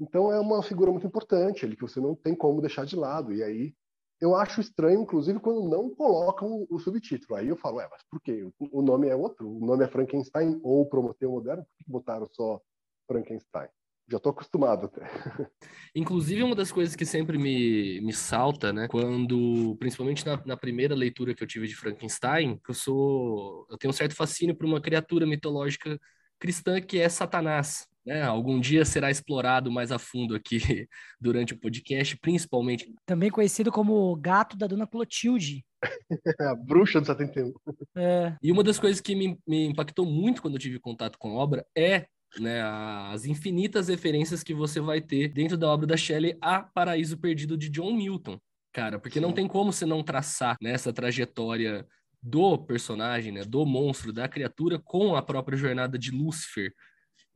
Então, 0.01 0.33
é 0.33 0.41
uma 0.41 0.63
figura 0.63 0.91
muito 0.91 1.07
importante 1.07 1.65
ali 1.67 1.77
que 1.77 1.83
você 1.83 2.01
não 2.01 2.15
tem 2.15 2.35
como 2.35 2.61
deixar 2.61 2.87
de 2.87 2.97
lado. 2.97 3.33
E 3.33 3.43
aí, 3.43 3.75
eu 4.21 4.35
acho 4.35 4.61
estranho, 4.61 5.03
inclusive, 5.03 5.39
quando 5.41 5.69
não 5.69 5.95
colocam 5.95 6.67
o, 6.69 6.79
subtítulo. 6.79 7.39
Aí 7.39 7.49
eu 7.49 7.57
falo, 7.57 7.81
é, 7.81 7.89
mas 7.89 8.03
por 8.11 8.21
quê? 8.21 8.49
O 8.59 8.83
nome 8.83 9.09
é 9.09 9.17
outro, 9.17 9.49
o 9.49 9.65
nome 9.65 9.85
é 9.85 9.89
Frankenstein 9.89 10.59
ou 10.63 10.87
Prometeu 10.87 11.31
Moderno, 11.31 11.65
por 11.65 11.77
que 11.77 11.91
botaram 11.91 12.27
só 12.27 12.61
Frankenstein? 13.07 13.69
já 14.11 14.17
estou 14.17 14.31
acostumado 14.31 14.87
até. 14.87 15.03
Inclusive, 15.95 16.43
uma 16.43 16.55
das 16.55 16.73
coisas 16.73 16.97
que 16.97 17.05
sempre 17.05 17.37
me, 17.37 18.01
me 18.01 18.13
salta, 18.13 18.73
né, 18.73 18.89
quando, 18.89 19.77
principalmente 19.79 20.25
na, 20.25 20.43
na 20.45 20.57
primeira 20.57 20.95
leitura 20.95 21.35
que 21.35 21.43
eu 21.43 21.47
tive 21.47 21.69
de 21.69 21.77
Frankenstein, 21.77 22.59
eu 22.67 22.75
sou, 22.75 23.67
eu 23.71 23.77
tenho 23.77 23.91
um 23.91 23.97
certo 23.97 24.15
fascínio 24.15 24.57
por 24.57 24.65
uma 24.65 24.81
criatura 24.81 25.27
mitológica 25.27 26.01
cristã 26.39 26.81
que 26.81 26.99
é 26.99 27.09
Satanás. 27.09 27.87
Né? 28.07 28.23
Algum 28.23 28.61
dia 28.61 28.85
será 28.85 29.11
explorado 29.11 29.71
mais 29.71 29.93
a 29.93 29.99
fundo 29.99 30.35
aqui 30.35 30.59
durante 31.21 31.55
o 31.55 31.59
podcast, 31.59 32.17
principalmente. 32.19 32.93
Também 33.05 33.31
conhecido 33.31 33.71
como 33.71 34.17
gato 34.17 34.57
da 34.57 34.67
Dona 34.67 34.87
Clotilde. 34.87 35.65
a 36.41 36.55
bruxa 36.55 37.01
do 37.01 37.07
71. 37.07 37.53
É. 37.97 38.37
E 38.43 38.51
uma 38.51 38.65
das 38.65 38.79
coisas 38.79 39.01
que 39.01 39.15
me, 39.15 39.39
me 39.47 39.67
impactou 39.67 40.07
muito 40.07 40.43
quando 40.43 40.55
eu 40.55 40.61
tive 40.61 40.79
contato 40.79 41.19
com 41.19 41.31
a 41.31 41.35
obra 41.35 41.67
é 41.77 42.07
né, 42.39 42.63
as 42.63 43.25
infinitas 43.25 43.89
referências 43.89 44.43
que 44.43 44.53
você 44.53 44.81
vai 44.81 45.01
ter 45.01 45.29
dentro 45.29 45.57
da 45.57 45.69
obra 45.69 45.87
da 45.87 45.97
Shelley 45.97 46.37
a 46.41 46.63
Paraíso 46.63 47.19
Perdido 47.19 47.57
de 47.57 47.69
John 47.71 47.95
Milton, 47.95 48.39
cara, 48.73 48.99
porque 48.99 49.19
Sim. 49.19 49.25
não 49.25 49.33
tem 49.33 49.47
como 49.49 49.73
você 49.73 49.87
não 49.87 50.03
traçar 50.03 50.57
nessa 50.61 50.91
né, 50.91 50.95
trajetória 50.95 51.87
do 52.21 52.59
personagem, 52.59 53.33
né, 53.33 53.45
do 53.45 53.65
monstro, 53.65 54.13
da 54.13 54.29
criatura 54.29 54.79
com 54.79 55.17
a 55.17 55.23
própria 55.23 55.57
jornada 55.57 55.99
de 55.99 56.11
Lúcifer 56.11 56.73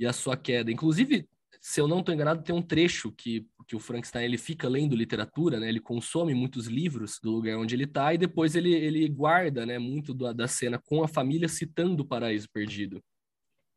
e 0.03 0.07
a 0.07 0.13
sua 0.13 0.37
queda. 0.37 0.71
Inclusive, 0.71 1.27
Se 1.65 1.81
eu 1.81 1.87
não 1.87 2.01
estou 2.01 2.13
enganado, 2.13 2.43
tem 2.43 2.53
um 2.53 2.61
trecho 2.61 3.13
que, 3.13 3.47
que 3.69 3.77
o 3.77 3.79
Frankenstein 3.79 4.25
ele 4.25 4.37
fica 4.37 4.69
lendo 4.69 4.97
literatura, 4.97 5.61
né? 5.61 5.69
Ele 5.69 5.79
consome 5.79 6.35
muitos 6.35 6.67
livros 6.67 7.21
do 7.23 7.31
lugar 7.31 7.57
onde 7.57 7.77
ele 7.77 7.85
está 7.85 8.13
e 8.13 8.19
depois 8.19 8.57
ele, 8.57 8.75
ele 8.75 9.09
guarda, 9.09 9.65
né, 9.65 9.79
muito 9.79 10.13
da, 10.13 10.33
da 10.33 10.49
cena 10.49 10.81
com 10.85 11.05
a 11.05 11.09
família 11.09 11.49
citando 11.49 12.03
o 12.03 12.07
Paraíso 12.07 12.49
Perdido. 12.53 13.01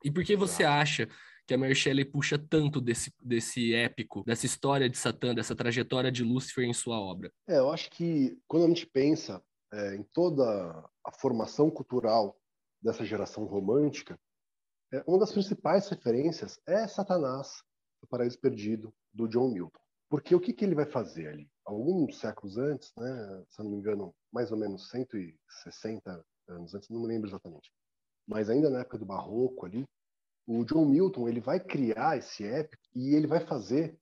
E 0.04 0.10
por 0.10 0.24
que 0.24 0.36
você 0.36 0.64
acha 0.64 1.08
que 1.46 1.54
a 1.54 1.58
Mary 1.60 1.76
Shelley 1.76 2.06
puxa 2.06 2.40
tanto 2.40 2.82
desse, 2.82 3.14
desse 3.22 3.76
épico, 3.76 4.24
dessa 4.26 4.48
história 4.48 4.90
de 4.90 4.98
Satã, 4.98 5.36
dessa 5.36 5.56
trajetória 5.56 6.12
de 6.12 6.24
Lúcifer 6.24 6.66
em 6.66 6.74
sua 6.74 7.00
obra? 7.00 7.32
É, 7.48 7.60
eu 7.60 7.72
acho 7.72 7.92
que 7.92 8.36
quando 8.48 8.66
a 8.66 8.68
gente 8.70 8.88
pensa 8.88 9.44
é, 9.72 9.96
em 9.96 10.02
toda 10.12 10.44
a 11.06 11.12
formação 11.12 11.70
cultural 11.70 12.36
dessa 12.82 13.06
geração 13.06 13.44
romântica, 13.46 14.18
é, 14.94 15.04
uma 15.08 15.20
das 15.20 15.32
principais 15.32 15.88
referências 15.90 16.60
é 16.68 16.88
Satanás, 16.88 17.64
o 18.02 18.08
Paraíso 18.08 18.40
Perdido, 18.40 18.94
do 19.14 19.28
John 19.28 19.50
Milton. 19.50 19.80
Porque 20.10 20.36
o 20.36 20.40
que, 20.40 20.54
que 20.54 20.64
ele 20.64 20.76
vai 20.76 20.86
fazer 20.86 21.28
ali? 21.28 21.50
Alguns 21.66 22.20
séculos 22.20 22.58
antes, 22.58 22.92
né, 22.98 23.44
se 23.50 23.64
não 23.64 23.72
me 23.72 23.78
engano, 23.78 24.14
mais 24.32 24.52
ou 24.52 24.58
menos 24.58 24.90
160 24.90 26.24
anos 26.48 26.76
antes, 26.76 26.90
não 26.90 27.02
me 27.02 27.08
lembro 27.08 27.28
exatamente, 27.28 27.72
mas 28.28 28.50
ainda 28.50 28.70
na 28.70 28.82
época 28.82 29.00
do 29.00 29.06
Barroco 29.06 29.66
ali, 29.66 29.84
o 30.48 30.64
John 30.64 30.86
Milton 30.86 31.28
ele 31.28 31.40
vai 31.42 31.60
criar 31.60 32.18
esse 32.18 32.44
épico 32.44 32.84
e 32.94 33.16
ele 33.16 33.26
vai 33.26 33.40
fazer 33.40 33.98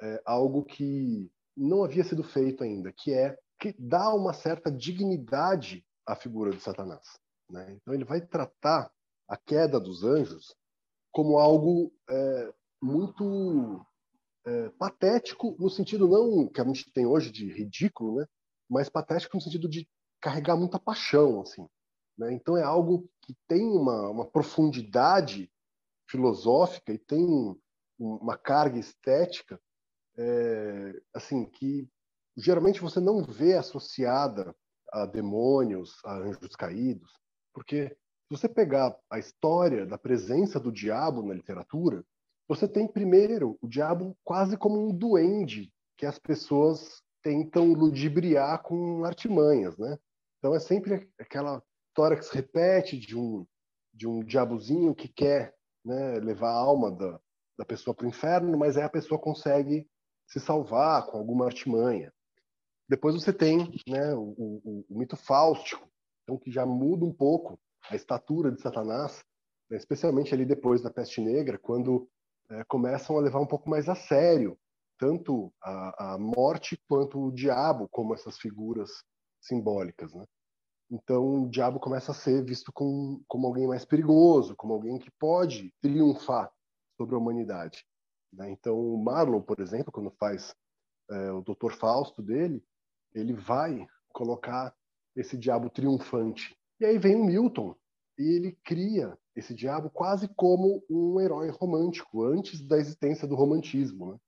é, 0.00 0.22
algo 0.24 0.64
que 0.64 1.28
não 1.56 1.82
havia 1.82 2.04
sido 2.04 2.22
feito 2.22 2.62
ainda, 2.62 2.92
que 2.92 3.12
é 3.12 3.36
que 3.58 3.74
dá 3.76 4.14
uma 4.14 4.32
certa 4.32 4.70
dignidade 4.70 5.84
à 6.06 6.14
figura 6.14 6.52
de 6.52 6.60
Satanás. 6.60 7.18
Né? 7.50 7.72
Então 7.72 7.92
ele 7.92 8.04
vai 8.04 8.20
tratar 8.20 8.88
a 9.28 9.36
queda 9.36 9.78
dos 9.78 10.02
anjos 10.02 10.56
como 11.12 11.38
algo 11.38 11.92
é, 12.08 12.54
muito 12.82 13.84
é, 14.46 14.70
patético 14.70 15.56
no 15.58 15.68
sentido 15.68 16.08
não 16.08 16.48
que 16.48 16.60
a 16.60 16.64
gente 16.64 16.90
tem 16.92 17.06
hoje 17.06 17.30
de 17.30 17.52
ridículo, 17.52 18.16
né? 18.16 18.26
Mas 18.68 18.88
patético 18.88 19.36
no 19.36 19.42
sentido 19.42 19.68
de 19.68 19.88
carregar 20.20 20.56
muita 20.56 20.78
paixão, 20.78 21.40
assim. 21.40 21.66
Né? 22.16 22.32
Então 22.32 22.56
é 22.56 22.62
algo 22.62 23.08
que 23.22 23.34
tem 23.46 23.64
uma, 23.66 24.10
uma 24.10 24.26
profundidade 24.26 25.50
filosófica 26.08 26.92
e 26.92 26.98
tem 26.98 27.24
uma 27.98 28.36
carga 28.36 28.78
estética 28.78 29.60
é, 30.16 31.00
assim 31.14 31.44
que 31.44 31.88
geralmente 32.36 32.80
você 32.80 33.00
não 33.00 33.22
vê 33.22 33.54
associada 33.54 34.54
a 34.92 35.04
demônios, 35.04 35.96
a 36.04 36.14
anjos 36.14 36.56
caídos, 36.56 37.12
porque 37.52 37.96
se 38.28 38.36
você 38.36 38.48
pegar 38.48 38.94
a 39.10 39.18
história 39.18 39.86
da 39.86 39.96
presença 39.96 40.60
do 40.60 40.70
diabo 40.70 41.22
na 41.22 41.32
literatura, 41.32 42.04
você 42.46 42.68
tem 42.68 42.86
primeiro 42.86 43.58
o 43.62 43.66
diabo 43.66 44.14
quase 44.22 44.56
como 44.56 44.86
um 44.86 44.94
duende 44.94 45.72
que 45.96 46.04
as 46.04 46.18
pessoas 46.18 47.02
tentam 47.22 47.72
ludibriar 47.72 48.62
com 48.62 49.02
artimanhas, 49.04 49.78
né? 49.78 49.98
Então 50.38 50.54
é 50.54 50.60
sempre 50.60 51.10
aquela 51.18 51.62
história 51.88 52.18
que 52.18 52.24
se 52.24 52.34
repete 52.34 52.98
de 52.98 53.16
um 53.16 53.46
de 53.94 54.06
um 54.06 54.22
diabozinho 54.22 54.94
que 54.94 55.08
quer 55.08 55.56
né, 55.84 56.20
levar 56.20 56.50
a 56.50 56.58
alma 56.58 56.92
da, 56.92 57.18
da 57.58 57.64
pessoa 57.64 57.92
para 57.94 58.04
o 58.04 58.08
inferno, 58.08 58.56
mas 58.56 58.76
aí 58.76 58.84
a 58.84 58.88
pessoa 58.88 59.18
consegue 59.18 59.88
se 60.28 60.38
salvar 60.38 61.06
com 61.06 61.18
alguma 61.18 61.46
artimanha. 61.46 62.12
Depois 62.88 63.16
você 63.16 63.32
tem 63.32 63.58
né, 63.88 64.14
o, 64.14 64.34
o, 64.38 64.84
o 64.88 64.98
mito 64.98 65.16
fáustico, 65.16 65.90
então 66.22 66.38
que 66.38 66.50
já 66.50 66.64
muda 66.64 67.04
um 67.04 67.12
pouco 67.12 67.58
a 67.88 67.96
estatura 67.96 68.50
de 68.50 68.60
Satanás, 68.60 69.24
né, 69.70 69.76
especialmente 69.76 70.34
ali 70.34 70.44
depois 70.44 70.82
da 70.82 70.90
peste 70.90 71.20
negra, 71.20 71.58
quando 71.58 72.08
é, 72.50 72.64
começam 72.64 73.16
a 73.16 73.20
levar 73.20 73.40
um 73.40 73.46
pouco 73.46 73.68
mais 73.68 73.88
a 73.88 73.94
sério 73.94 74.58
tanto 74.98 75.52
a, 75.62 76.14
a, 76.14 76.18
morte 76.18 76.76
quanto 76.88 77.26
o 77.26 77.32
diabo 77.32 77.88
como 77.88 78.14
essas 78.14 78.36
figuras 78.36 78.90
simbólicas, 79.40 80.12
né? 80.12 80.26
Então, 80.90 81.44
o 81.44 81.48
diabo 81.48 81.78
começa 81.78 82.12
a 82.12 82.14
ser 82.14 82.42
visto 82.42 82.72
como, 82.72 83.22
como 83.28 83.46
alguém 83.46 83.66
mais 83.66 83.84
perigoso, 83.84 84.56
como 84.56 84.72
alguém 84.72 84.98
que 84.98 85.10
pode 85.12 85.72
triunfar 85.82 86.50
sobre 86.96 87.14
a 87.14 87.18
humanidade. 87.18 87.84
Né? 88.32 88.50
Então, 88.50 88.78
o 88.78 89.02
Marlowe, 89.02 89.44
por 89.44 89.60
exemplo, 89.60 89.92
quando 89.92 90.10
faz 90.12 90.54
é, 91.10 91.30
o 91.30 91.42
Doutor 91.42 91.74
Fausto 91.74 92.22
dele, 92.22 92.64
ele 93.14 93.34
vai 93.34 93.86
colocar 94.14 94.74
esse 95.14 95.36
diabo 95.36 95.68
triunfante. 95.68 96.58
E 96.80 96.84
aí 96.84 96.98
vem 96.98 97.16
o 97.16 97.24
Milton, 97.24 97.74
e 98.18 98.22
ele 98.22 98.58
cria 98.64 99.18
esse 99.34 99.54
diabo 99.54 99.90
quase 99.90 100.28
como 100.28 100.84
um 100.90 101.20
herói 101.20 101.50
romântico, 101.50 102.24
antes 102.24 102.60
da 102.60 102.76
existência 102.76 103.26
do 103.26 103.36
romantismo. 103.36 104.12
Né? 104.12 104.18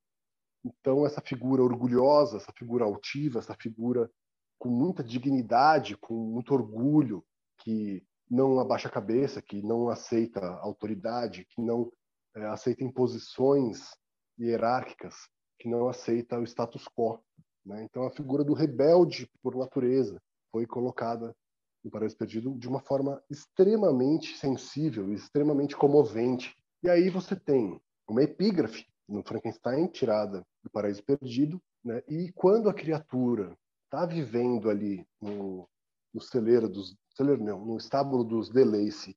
Então, 0.65 1.07
essa 1.07 1.21
figura 1.21 1.63
orgulhosa, 1.63 2.37
essa 2.37 2.53
figura 2.53 2.85
altiva, 2.85 3.39
essa 3.39 3.55
figura 3.55 4.11
com 4.59 4.69
muita 4.69 5.03
dignidade, 5.03 5.97
com 5.97 6.15
muito 6.15 6.53
orgulho, 6.53 7.25
que 7.59 8.05
não 8.31 8.61
abaixa 8.61 8.89
a 8.89 8.93
cabeça, 8.93 9.43
que 9.43 9.63
não 9.63 9.89
aceita 9.89 10.41
autoridade, 10.61 11.47
que 11.51 11.61
não 11.61 11.91
é, 12.37 12.45
aceita 12.47 12.85
imposições 12.85 13.91
hierárquicas, 14.39 15.15
que 15.59 15.69
não 15.69 15.89
aceita 15.89 16.39
o 16.39 16.45
status 16.45 16.87
quo. 16.89 17.19
Né? 17.65 17.83
Então, 17.85 18.05
a 18.05 18.11
figura 18.11 18.45
do 18.45 18.55
rebelde 18.55 19.29
por 19.43 19.57
natureza 19.57 20.21
foi 20.53 20.67
colocada 20.67 21.35
no 21.83 21.91
Paraíso 21.91 22.17
Perdido 22.17 22.55
de 22.57 22.69
uma 22.69 22.81
forma 22.81 23.23
extremamente 23.31 24.37
sensível, 24.37 25.13
extremamente 25.13 25.77
comovente. 25.77 26.57
E 26.83 26.89
aí 26.89 27.11
você 27.11 27.35
tem 27.35 27.81
uma 28.09 28.23
epígrafe 28.23 28.87
no 29.09 29.23
Frankenstein 29.23 29.87
tirada 29.87 30.47
do 30.63 30.71
Paraíso 30.71 31.03
Perdido, 31.03 31.61
né? 31.85 32.03
e 32.09 32.31
quando 32.33 32.69
a 32.69 32.75
criatura 32.75 33.57
está 33.85 34.07
vivendo 34.07 34.71
ali 34.71 35.07
no, 35.21 35.69
no 36.13 36.21
celeiro 36.21 36.69
dos 36.69 36.97
celeiro 37.15 37.43
não, 37.43 37.65
no 37.65 37.77
estábulo 37.77 38.25
dos 38.25 38.49
Delace 38.49 39.17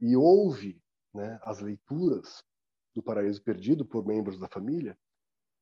e 0.00 0.16
ouve 0.16 0.80
né, 1.14 1.38
as 1.42 1.60
leituras 1.60 2.42
do 2.94 3.02
Paraíso 3.02 3.42
Perdido 3.42 3.84
por 3.84 4.04
membros 4.04 4.38
da 4.38 4.48
família, 4.48 4.98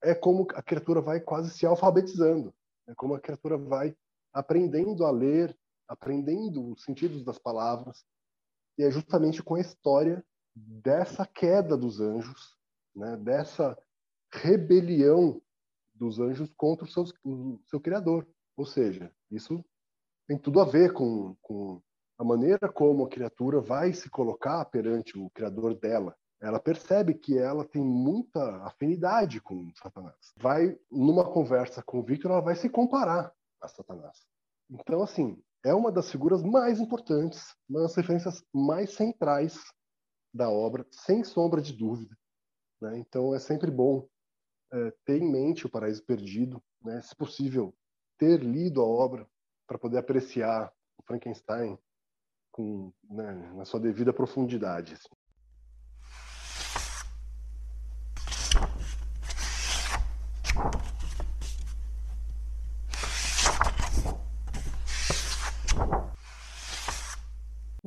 é 0.03 0.15
como 0.15 0.47
a 0.55 0.63
criatura 0.63 1.01
vai 1.01 1.21
quase 1.21 1.51
se 1.51 1.65
alfabetizando, 1.65 2.53
é 2.87 2.95
como 2.95 3.15
a 3.15 3.21
criatura 3.21 3.57
vai 3.57 3.97
aprendendo 4.33 5.05
a 5.05 5.11
ler, 5.11 5.57
aprendendo 5.89 6.73
os 6.73 6.83
sentidos 6.83 7.25
das 7.25 7.39
palavras, 7.39 8.05
e 8.79 8.85
é 8.85 8.91
justamente 8.91 9.43
com 9.43 9.55
a 9.55 9.61
história 9.61 10.25
dessa 10.55 11.27
queda 11.27 11.77
dos 11.77 12.01
anjos, 12.01 12.57
né, 12.95 13.17
dessa 13.17 13.77
rebelião 14.33 15.41
dos 15.95 16.19
anjos 16.19 16.53
contra 16.57 16.85
o 16.85 16.89
seu, 16.89 17.05
o 17.25 17.61
seu 17.69 17.81
criador. 17.81 18.27
Ou 18.57 18.65
seja, 18.65 19.13
isso 19.31 19.65
tem 20.27 20.39
tudo 20.39 20.61
a 20.61 20.65
ver 20.65 20.93
com, 20.93 21.37
com 21.41 21.81
a 22.19 22.25
maneira 22.25 22.71
como 22.71 23.05
a 23.05 23.09
criatura 23.09 23.61
vai 23.61 23.93
se 23.93 24.09
colocar 24.09 24.65
perante 24.67 25.19
o 25.19 25.31
criador 25.31 25.75
dela. 25.75 26.17
Ela 26.41 26.61
percebe 26.61 27.15
que 27.15 27.39
ela 27.39 27.65
tem 27.65 27.83
muita 27.83 28.63
afinidade 28.65 29.41
com 29.41 29.73
Satanás. 29.75 30.35
Vai 30.37 30.79
numa 30.91 31.25
conversa 31.25 31.83
com 31.83 31.99
o 31.99 32.03
Victor, 32.03 32.31
ela 32.31 32.41
vai 32.41 32.55
se 32.57 32.69
comparar 32.69 33.33
a 33.61 33.69
Satanás. 33.69 34.27
Então, 34.71 35.03
assim, 35.03 35.43
é 35.67 35.75
uma 35.75 35.91
das 35.91 36.11
figuras 36.11 36.45
mais 36.45 36.79
importantes, 36.79 37.57
uma 37.69 37.83
das 37.83 37.97
referências 37.97 38.41
mais 38.55 38.95
centrais 38.95 39.59
da 40.33 40.49
obra, 40.49 40.87
sem 40.93 41.25
sombra 41.25 41.61
de 41.61 41.73
dúvida. 41.73 42.17
Né? 42.81 42.99
Então, 42.99 43.35
é 43.35 43.41
sempre 43.41 43.69
bom 43.69 44.09
é, 44.73 44.93
ter 45.05 45.21
em 45.21 45.29
mente 45.29 45.67
o 45.67 45.69
Paraíso 45.69 46.05
Perdido, 46.05 46.63
né? 46.81 47.01
se 47.03 47.17
possível, 47.17 47.75
ter 48.17 48.41
lido 48.41 48.81
a 48.81 48.85
obra 48.85 49.29
para 49.67 49.77
poder 49.77 49.99
apreciar 49.99 50.73
o 50.97 51.03
Frankenstein 51.03 51.77
com, 52.53 52.93
né, 53.11 53.53
na 53.55 53.65
sua 53.65 53.81
devida 53.81 54.13
profundidade. 54.13 54.95
Assim. 54.95 55.16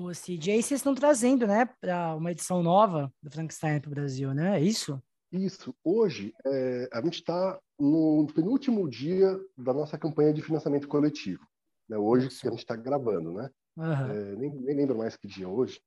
O 0.09 0.11
CJ, 0.11 0.63
vocês 0.63 0.79
estão 0.79 0.95
trazendo, 0.95 1.45
né, 1.45 1.69
para 1.79 2.15
uma 2.15 2.31
edição 2.31 2.63
nova 2.63 3.13
do 3.21 3.29
Frankenstein 3.29 3.79
para 3.79 3.89
o 3.89 3.93
Brasil, 3.93 4.33
né? 4.33 4.57
É 4.57 4.59
isso? 4.59 4.99
Isso. 5.31 5.71
Hoje, 5.83 6.33
é, 6.43 6.89
a 6.91 6.99
gente 7.01 7.19
está 7.19 7.59
no 7.79 8.25
penúltimo 8.33 8.89
dia 8.89 9.39
da 9.55 9.71
nossa 9.71 9.99
campanha 9.99 10.33
de 10.33 10.41
financiamento 10.41 10.87
coletivo. 10.87 11.45
Né? 11.87 11.95
Hoje 11.95 12.27
Isso. 12.27 12.41
que 12.41 12.47
a 12.47 12.51
gente 12.51 12.61
está 12.61 12.75
gravando, 12.75 13.33
né? 13.33 13.51
Uhum. 13.77 14.11
É, 14.11 14.35
nem, 14.35 14.49
nem, 14.49 14.75
lembro 14.75 14.97
mais 14.97 15.15
que 15.15 15.27
dia 15.27 15.47
hoje. 15.47 15.79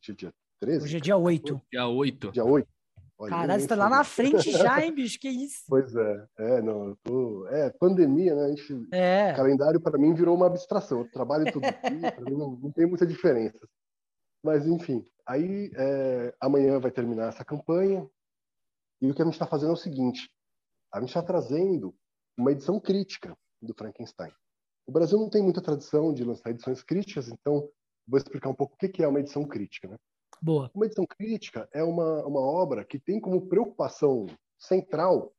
Dia, 0.00 0.14
dia 0.14 0.32
13? 0.60 0.84
Hoje 0.84 0.96
é 0.96 1.00
dia 1.00 1.16
8. 1.16 1.62
Dia 1.72 1.86
8. 1.88 2.30
Dia 2.30 2.44
8. 2.44 2.68
Olha, 3.22 3.30
Caralho, 3.30 3.60
você 3.60 3.68
tá 3.68 3.76
lá 3.76 3.88
na 3.88 4.02
frente 4.02 4.50
já, 4.50 4.84
hein, 4.84 4.90
bicho? 4.96 5.16
Que 5.20 5.28
isso? 5.28 5.62
Pois 5.68 5.94
é. 5.94 6.26
É, 6.38 6.60
não, 6.60 6.96
tô... 7.04 7.46
É, 7.46 7.70
pandemia, 7.70 8.34
né? 8.34 8.46
A 8.46 8.48
gente... 8.48 8.88
É. 8.92 9.32
Calendário, 9.34 9.80
para 9.80 9.96
mim, 9.96 10.12
virou 10.12 10.34
uma 10.34 10.46
abstração. 10.46 10.98
Eu 10.98 11.10
trabalho 11.12 11.44
todo 11.52 11.62
dia, 11.62 12.10
para 12.10 12.24
mim 12.24 12.36
não, 12.36 12.56
não 12.56 12.72
tem 12.72 12.84
muita 12.84 13.06
diferença. 13.06 13.60
Mas, 14.42 14.66
enfim, 14.66 15.06
aí 15.24 15.70
é, 15.76 16.34
amanhã 16.40 16.80
vai 16.80 16.90
terminar 16.90 17.28
essa 17.28 17.44
campanha, 17.44 18.04
E 19.00 19.08
o 19.08 19.14
que 19.14 19.22
a 19.22 19.24
gente 19.24 19.34
está 19.34 19.46
fazendo 19.46 19.70
é 19.70 19.74
o 19.74 19.76
seguinte: 19.76 20.28
a 20.92 20.98
gente 20.98 21.10
está 21.10 21.22
trazendo 21.22 21.94
uma 22.36 22.50
edição 22.50 22.80
crítica 22.80 23.38
do 23.60 23.72
Frankenstein. 23.72 24.32
O 24.84 24.90
Brasil 24.90 25.16
não 25.16 25.30
tem 25.30 25.42
muita 25.44 25.62
tradição 25.62 26.12
de 26.12 26.24
lançar 26.24 26.50
edições 26.50 26.82
críticas, 26.82 27.28
então 27.28 27.70
vou 28.04 28.18
explicar 28.18 28.48
um 28.48 28.54
pouco 28.54 28.74
o 28.74 28.76
que 28.76 29.00
é 29.00 29.06
uma 29.06 29.20
edição 29.20 29.44
crítica. 29.44 29.86
Né? 29.86 29.96
Boa. 30.44 30.68
Uma 30.74 30.86
edição 30.86 31.06
crítica 31.06 31.68
é 31.72 31.84
uma, 31.84 32.26
uma 32.26 32.40
obra 32.40 32.84
que 32.84 32.98
tem 32.98 33.20
como 33.20 33.46
preocupação 33.46 34.26
central 34.58 35.32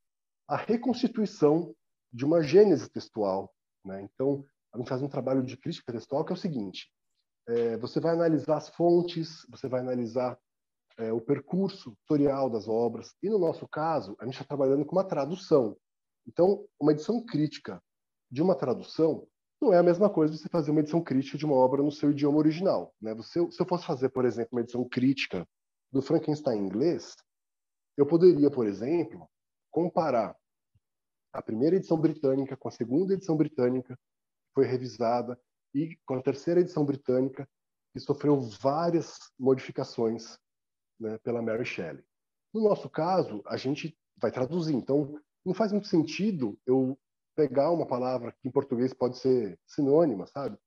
a 0.47 0.55
reconstituição 0.55 1.75
de 2.13 2.23
uma 2.23 2.41
gênese 2.41 2.89
textual. 2.89 3.53
Né? 3.83 4.01
Então, 4.01 4.45
a 4.73 4.77
gente 4.77 4.87
faz 4.87 5.01
um 5.01 5.09
trabalho 5.09 5.43
de 5.43 5.57
crítica 5.57 5.91
textual 5.91 6.23
que 6.23 6.31
é 6.31 6.35
o 6.35 6.39
seguinte: 6.39 6.89
é, 7.49 7.75
você 7.75 7.99
vai 7.99 8.13
analisar 8.13 8.55
as 8.55 8.69
fontes, 8.69 9.45
você 9.49 9.67
vai 9.67 9.81
analisar 9.81 10.39
é, 10.97 11.11
o 11.11 11.19
percurso 11.19 11.97
tutorial 11.97 12.49
das 12.49 12.69
obras, 12.69 13.13
e 13.21 13.29
no 13.29 13.37
nosso 13.37 13.67
caso, 13.67 14.15
a 14.21 14.23
gente 14.23 14.35
está 14.35 14.45
trabalhando 14.45 14.85
com 14.85 14.95
uma 14.95 15.03
tradução. 15.03 15.75
Então, 16.25 16.65
uma 16.79 16.93
edição 16.93 17.21
crítica 17.25 17.83
de 18.31 18.41
uma 18.41 18.55
tradução 18.55 19.27
não 19.63 19.73
é 19.73 19.77
a 19.77 19.83
mesma 19.83 20.09
coisa 20.09 20.35
você 20.35 20.49
fazer 20.49 20.71
uma 20.71 20.81
edição 20.81 21.01
crítica 21.01 21.37
de 21.37 21.45
uma 21.45 21.55
obra 21.55 21.81
no 21.81 21.91
seu 21.91 22.11
idioma 22.11 22.37
original. 22.37 22.93
Né? 23.01 23.15
Você, 23.15 23.39
se 23.49 23.61
eu 23.61 23.65
fosse 23.65 23.85
fazer, 23.85 24.09
por 24.09 24.25
exemplo, 24.25 24.49
uma 24.51 24.61
edição 24.61 24.83
crítica 24.87 25.47
do 25.91 26.01
Frankenstein 26.01 26.59
em 26.59 26.65
inglês, 26.65 27.15
eu 27.95 28.05
poderia, 28.05 28.51
por 28.51 28.67
exemplo, 28.67 29.27
comparar 29.71 30.35
a 31.31 31.41
primeira 31.41 31.77
edição 31.77 31.97
britânica 31.97 32.57
com 32.57 32.67
a 32.67 32.71
segunda 32.71 33.13
edição 33.13 33.37
britânica, 33.37 33.95
que 33.95 34.53
foi 34.53 34.65
revisada, 34.65 35.39
e 35.73 35.97
com 36.05 36.15
a 36.15 36.21
terceira 36.21 36.59
edição 36.59 36.85
britânica, 36.85 37.47
que 37.93 37.99
sofreu 37.99 38.39
várias 38.39 39.17
modificações 39.39 40.37
né, 40.99 41.17
pela 41.19 41.41
Mary 41.41 41.65
Shelley. 41.65 42.03
No 42.53 42.61
nosso 42.61 42.89
caso, 42.89 43.41
a 43.45 43.55
gente 43.55 43.97
vai 44.17 44.31
traduzir, 44.31 44.75
então 44.75 45.19
não 45.45 45.53
faz 45.53 45.71
muito 45.71 45.87
sentido 45.87 46.59
eu 46.65 46.97
pegar 47.35 47.71
uma 47.71 47.85
palavra 47.85 48.31
que 48.39 48.47
em 48.47 48.51
português 48.51 48.93
pode 48.93 49.17
ser 49.17 49.59
sinônima, 49.65 50.27
sabe? 50.27 50.57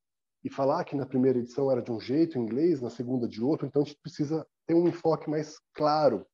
E 0.44 0.50
falar 0.50 0.84
que 0.84 0.96
na 0.96 1.06
primeira 1.06 1.38
edição 1.38 1.70
era 1.70 1.82
de 1.82 1.90
um 1.90 2.00
jeito, 2.00 2.38
em 2.38 2.42
inglês, 2.42 2.80
na 2.80 2.90
segunda 2.90 3.26
de 3.28 3.42
outro, 3.42 3.66
então 3.66 3.82
a 3.82 3.84
gente 3.84 3.98
precisa 4.00 4.46
ter 4.66 4.74
um 4.74 4.88
enfoque 4.88 5.28
mais 5.28 5.58
claro 5.74 6.26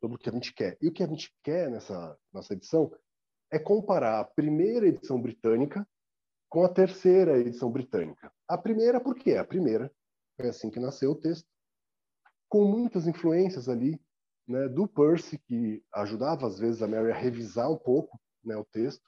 sobre 0.00 0.16
o 0.16 0.18
que 0.18 0.28
a 0.28 0.32
gente 0.32 0.54
quer. 0.54 0.76
E 0.80 0.88
o 0.88 0.92
que 0.92 1.02
a 1.02 1.06
gente 1.06 1.34
quer 1.42 1.70
nessa 1.70 2.16
nossa 2.32 2.54
edição 2.54 2.90
é 3.50 3.58
comparar 3.58 4.20
a 4.20 4.24
primeira 4.24 4.86
edição 4.86 5.20
britânica 5.20 5.86
com 6.48 6.64
a 6.64 6.68
terceira 6.68 7.38
edição 7.38 7.70
britânica. 7.70 8.32
A 8.46 8.56
primeira, 8.56 9.00
por 9.00 9.14
quê? 9.14 9.36
A 9.36 9.44
primeira 9.44 9.92
foi 10.36 10.48
assim 10.48 10.70
que 10.70 10.80
nasceu 10.80 11.12
o 11.12 11.14
texto, 11.14 11.46
com 12.48 12.64
muitas 12.64 13.06
influências 13.06 13.68
ali 13.68 14.00
né, 14.46 14.68
do 14.68 14.88
Percy, 14.88 15.38
que 15.38 15.82
ajudava 15.92 16.46
às 16.46 16.58
vezes 16.58 16.80
a 16.80 16.88
Mary 16.88 17.12
a 17.12 17.14
revisar 17.14 17.70
um 17.70 17.76
pouco 17.76 18.18
né, 18.42 18.56
o 18.56 18.64
texto. 18.64 19.06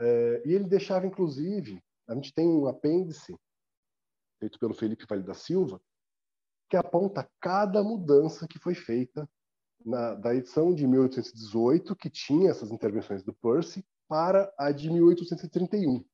É, 0.00 0.42
e 0.44 0.52
ele 0.52 0.64
deixava, 0.64 1.06
inclusive, 1.06 1.82
a 2.06 2.14
gente 2.14 2.32
tem 2.32 2.46
um 2.46 2.66
apêndice 2.66 3.36
feito 4.38 4.58
pelo 4.58 4.74
Felipe 4.74 5.06
Vale 5.08 5.22
da 5.22 5.34
Silva, 5.34 5.80
que 6.68 6.76
aponta 6.76 7.28
cada 7.40 7.82
mudança 7.82 8.46
que 8.46 8.58
foi 8.58 8.74
feita 8.74 9.28
na, 9.84 10.14
da 10.14 10.34
edição 10.34 10.74
de 10.74 10.86
1818, 10.86 11.96
que 11.96 12.10
tinha 12.10 12.50
essas 12.50 12.70
intervenções 12.70 13.22
do 13.22 13.34
Percy, 13.34 13.84
para 14.08 14.52
a 14.58 14.72
de 14.72 14.90
1831. 14.90 16.04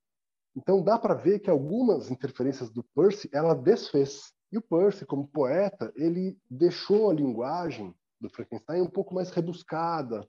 Então 0.56 0.82
dá 0.82 0.98
para 0.98 1.14
ver 1.14 1.40
que 1.40 1.50
algumas 1.50 2.10
interferências 2.10 2.70
do 2.70 2.82
Percy 2.82 3.28
ela 3.32 3.54
desfez. 3.54 4.32
E 4.52 4.58
o 4.58 4.62
Percy, 4.62 5.04
como 5.04 5.28
poeta, 5.28 5.92
ele 5.96 6.38
deixou 6.48 7.10
a 7.10 7.14
linguagem 7.14 7.94
do 8.20 8.28
Frankenstein 8.28 8.82
um 8.82 8.90
pouco 8.90 9.14
mais 9.14 9.30
rebuscada, 9.30 10.28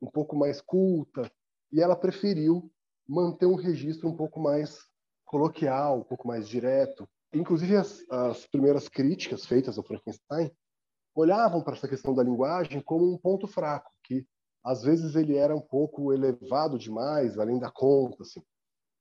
um 0.00 0.10
pouco 0.10 0.36
mais 0.36 0.60
culta, 0.60 1.30
e 1.72 1.80
ela 1.80 1.96
preferiu 1.96 2.70
manter 3.08 3.46
um 3.46 3.54
registro 3.54 4.08
um 4.08 4.16
pouco 4.16 4.40
mais 4.40 4.78
coloquial, 5.24 6.00
um 6.00 6.04
pouco 6.04 6.26
mais 6.26 6.48
direto. 6.48 7.08
Inclusive, 7.32 7.76
as, 7.76 8.04
as 8.10 8.46
primeiras 8.46 8.88
críticas 8.88 9.44
feitas 9.44 9.76
ao 9.76 9.84
Frankenstein 9.84 10.50
olhavam 11.14 11.62
para 11.62 11.74
essa 11.74 11.88
questão 11.88 12.14
da 12.14 12.22
linguagem 12.22 12.80
como 12.80 13.10
um 13.10 13.18
ponto 13.18 13.46
fraco, 13.46 13.90
que 14.04 14.26
às 14.64 14.82
vezes 14.82 15.14
ele 15.14 15.36
era 15.36 15.54
um 15.54 15.60
pouco 15.60 16.12
elevado 16.12 16.78
demais, 16.78 17.38
além 17.38 17.58
da 17.58 17.70
conta. 17.70 18.22
Assim. 18.22 18.42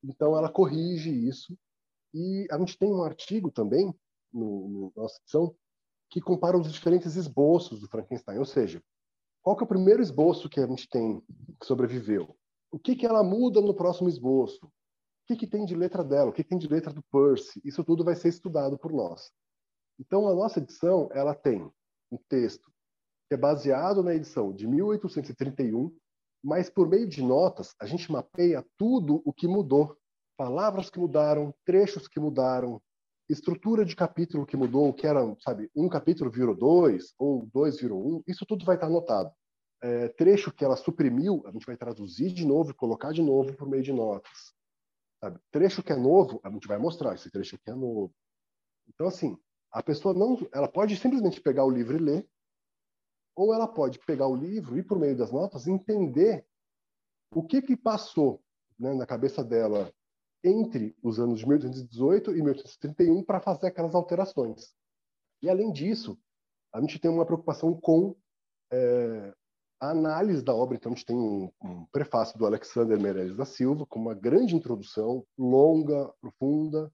Então, 0.04 0.38
ela 0.38 0.50
corrige 0.50 1.10
isso. 1.10 1.58
E 2.14 2.48
a 2.50 2.58
gente 2.58 2.78
tem 2.78 2.92
um 2.92 3.04
artigo 3.04 3.52
também, 3.52 3.94
no, 4.32 4.70
no 4.70 4.94
nossa 4.96 5.20
edição, 5.22 5.56
que 6.10 6.22
compara 6.22 6.58
os 6.58 6.72
diferentes 6.72 7.16
esboços 7.16 7.82
do 7.82 7.90
Frankenstein. 7.90 8.38
Ou 8.38 8.46
seja, 8.46 8.82
qual 9.42 9.56
que 9.56 9.64
é 9.64 9.66
o 9.66 9.70
primeiro 9.70 10.02
esboço 10.02 10.50
que 10.50 10.60
a 10.60 10.68
gente 10.68 10.88
tem 10.88 11.22
que 11.60 11.66
sobreviveu? 11.66 12.36
O 12.76 12.80
que, 12.80 12.94
que 12.94 13.06
ela 13.06 13.24
muda 13.24 13.62
no 13.62 13.74
próximo 13.74 14.10
esboço? 14.10 14.66
O 14.66 14.70
que, 15.28 15.38
que 15.38 15.48
tem 15.48 15.64
de 15.64 15.74
letra 15.74 16.04
dela? 16.04 16.30
O 16.30 16.34
que, 16.34 16.44
tem 16.44 16.58
de 16.58 16.68
letra 16.68 16.92
do 16.92 17.02
Percy? 17.04 17.62
Isso 17.64 17.82
tudo 17.86 18.04
vai 18.04 18.18
ser 18.18 18.28
estudado 18.28 18.78
por 18.78 18.92
nós. 18.92 19.32
Então, 19.98 20.28
a 20.28 20.36
nossa 20.36 20.60
edição 20.60 21.08
ela 21.14 21.34
tem 21.34 21.72
um 22.12 22.18
texto 22.28 22.70
que 23.30 23.36
é 23.36 23.38
baseado 23.38 24.04
na 24.04 24.14
edição 24.14 24.52
de 24.52 24.68
1831, 24.68 25.90
mas 26.44 26.70
por 26.70 26.90
meio 26.90 27.08
de 27.08 27.24
notas, 27.24 27.74
a 27.80 27.86
gente 27.86 28.12
mapeia 28.12 28.62
tudo 28.78 29.22
o 29.24 29.32
que 29.32 29.48
mudou. 29.48 29.96
Palavras 30.36 30.90
que 30.90 31.00
mudaram, 31.00 31.56
trechos 31.64 32.10
que 32.10 32.20
mudaram, 32.20 32.82
estrutura 33.30 33.86
de 33.86 33.96
capítulo 33.96 34.46
que 34.46 34.58
mudou, 34.58 34.94
que 34.94 35.08
era, 35.08 35.22
sabe, 35.40 35.72
um 35.74 35.88
capítulo 35.88 36.30
virou 36.30 36.54
dois, 36.54 37.14
ou 37.18 37.48
dois 37.54 37.80
virou 37.80 38.06
um, 38.06 38.24
isso 38.28 38.46
tudo 38.46 38.66
vai 38.66 38.76
estar 38.76 38.88
anotado. 38.88 39.32
É, 39.86 40.08
trecho 40.08 40.52
que 40.52 40.66
ela 40.66 40.76
suprimiu, 40.76 41.44
a 41.46 41.52
gente 41.52 41.68
vai 41.68 41.78
traduzir 41.78 42.34
de 42.34 42.44
novo 42.44 42.72
e 42.72 42.74
colocar 42.74 43.12
de 43.12 43.22
novo 43.22 43.56
por 43.56 43.70
meio 43.70 43.84
de 43.84 43.94
notas. 43.94 44.52
Sabe? 45.20 45.40
Trecho 45.52 45.84
que 45.84 45.94
é 45.94 45.96
novo, 45.96 46.40
a 46.44 46.50
gente 46.50 46.68
vai 46.68 46.80
mostrar, 46.80 47.14
esse 47.14 47.30
trecho 47.30 47.56
aqui 47.56 47.70
é 47.70 47.76
novo. 47.76 48.12
Então, 48.88 49.06
assim, 49.06 49.38
a 49.72 49.84
pessoa 49.84 50.12
não, 50.12 50.40
ela 50.52 50.68
pode 50.68 50.98
simplesmente 50.98 51.40
pegar 51.40 51.66
o 51.66 51.70
livro 51.70 51.96
e 51.96 52.00
ler, 52.00 52.28
ou 53.36 53.54
ela 53.54 53.68
pode 53.68 54.00
pegar 54.00 54.26
o 54.26 54.36
livro 54.36 54.76
e, 54.76 54.82
por 54.82 54.98
meio 54.98 55.16
das 55.16 55.32
notas, 55.32 55.68
entender 55.68 56.44
o 57.32 57.44
que, 57.44 57.62
que 57.62 57.78
passou 57.78 58.42
né, 58.80 58.92
na 58.92 59.06
cabeça 59.06 59.44
dela 59.44 59.94
entre 60.44 60.98
os 61.04 61.20
anos 61.20 61.42
de 61.42 61.48
1818 61.48 62.32
e 62.32 62.42
1831 62.42 63.24
para 63.24 63.40
fazer 63.40 63.68
aquelas 63.68 63.94
alterações. 63.94 64.74
E, 65.44 65.48
além 65.48 65.72
disso, 65.72 66.18
a 66.74 66.82
gente 66.82 66.98
tem 66.98 67.12
uma 67.12 67.26
preocupação 67.26 67.80
com 67.80 68.16
é, 68.72 69.32
a 69.80 69.90
análise 69.90 70.44
da 70.44 70.54
obra. 70.54 70.76
Então, 70.76 70.92
a 70.92 70.96
gente 70.96 71.06
tem 71.06 71.16
um, 71.16 71.52
um 71.64 71.86
prefácio 71.92 72.38
do 72.38 72.46
Alexander 72.46 73.00
Meirelles 73.00 73.36
da 73.36 73.46
Silva, 73.46 73.86
com 73.86 74.00
uma 74.00 74.14
grande 74.14 74.56
introdução, 74.56 75.26
longa, 75.38 76.12
profunda. 76.22 76.92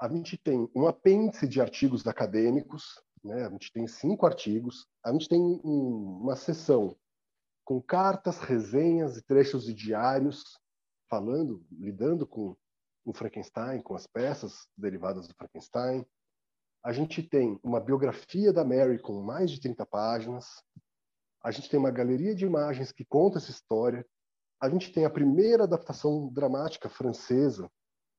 A 0.00 0.08
gente 0.08 0.36
tem 0.36 0.68
um 0.74 0.86
apêndice 0.86 1.46
de 1.46 1.60
artigos 1.60 2.06
acadêmicos, 2.06 3.00
né? 3.22 3.46
A 3.46 3.50
gente 3.50 3.72
tem 3.72 3.86
cinco 3.86 4.26
artigos. 4.26 4.86
A 5.04 5.12
gente 5.12 5.28
tem 5.28 5.40
um, 5.40 6.20
uma 6.22 6.36
sessão 6.36 6.96
com 7.64 7.80
cartas, 7.80 8.38
resenhas 8.40 9.16
e 9.16 9.22
trechos 9.22 9.64
de 9.64 9.72
diários, 9.72 10.58
falando, 11.08 11.64
lidando 11.70 12.26
com 12.26 12.56
o 13.04 13.12
Frankenstein, 13.12 13.80
com 13.80 13.94
as 13.94 14.06
peças 14.06 14.66
derivadas 14.76 15.28
do 15.28 15.34
Frankenstein. 15.34 16.04
A 16.84 16.92
gente 16.92 17.22
tem 17.22 17.60
uma 17.62 17.80
biografia 17.80 18.52
da 18.52 18.64
Mary 18.64 18.98
com 18.98 19.22
mais 19.22 19.50
de 19.50 19.60
30 19.60 19.86
páginas. 19.86 20.46
A 21.42 21.50
gente 21.50 21.68
tem 21.68 21.78
uma 21.78 21.90
galeria 21.90 22.34
de 22.34 22.44
imagens 22.44 22.92
que 22.92 23.04
conta 23.04 23.38
essa 23.38 23.50
história. 23.50 24.06
A 24.60 24.68
gente 24.68 24.92
tem 24.92 25.04
a 25.04 25.10
primeira 25.10 25.64
adaptação 25.64 26.32
dramática 26.32 26.88
francesa, 26.88 27.70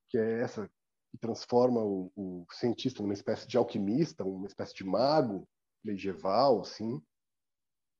que 0.09 0.17
é 0.17 0.41
essa 0.41 0.69
que 1.09 1.17
transforma 1.17 1.81
o, 1.81 2.11
o, 2.15 2.45
cientista 2.51 3.01
numa 3.01 3.13
espécie 3.13 3.47
de 3.47 3.55
alquimista, 3.55 4.23
uma 4.23 4.47
espécie 4.47 4.73
de 4.73 4.83
mago 4.83 5.47
medieval, 5.83 6.61
assim. 6.61 7.01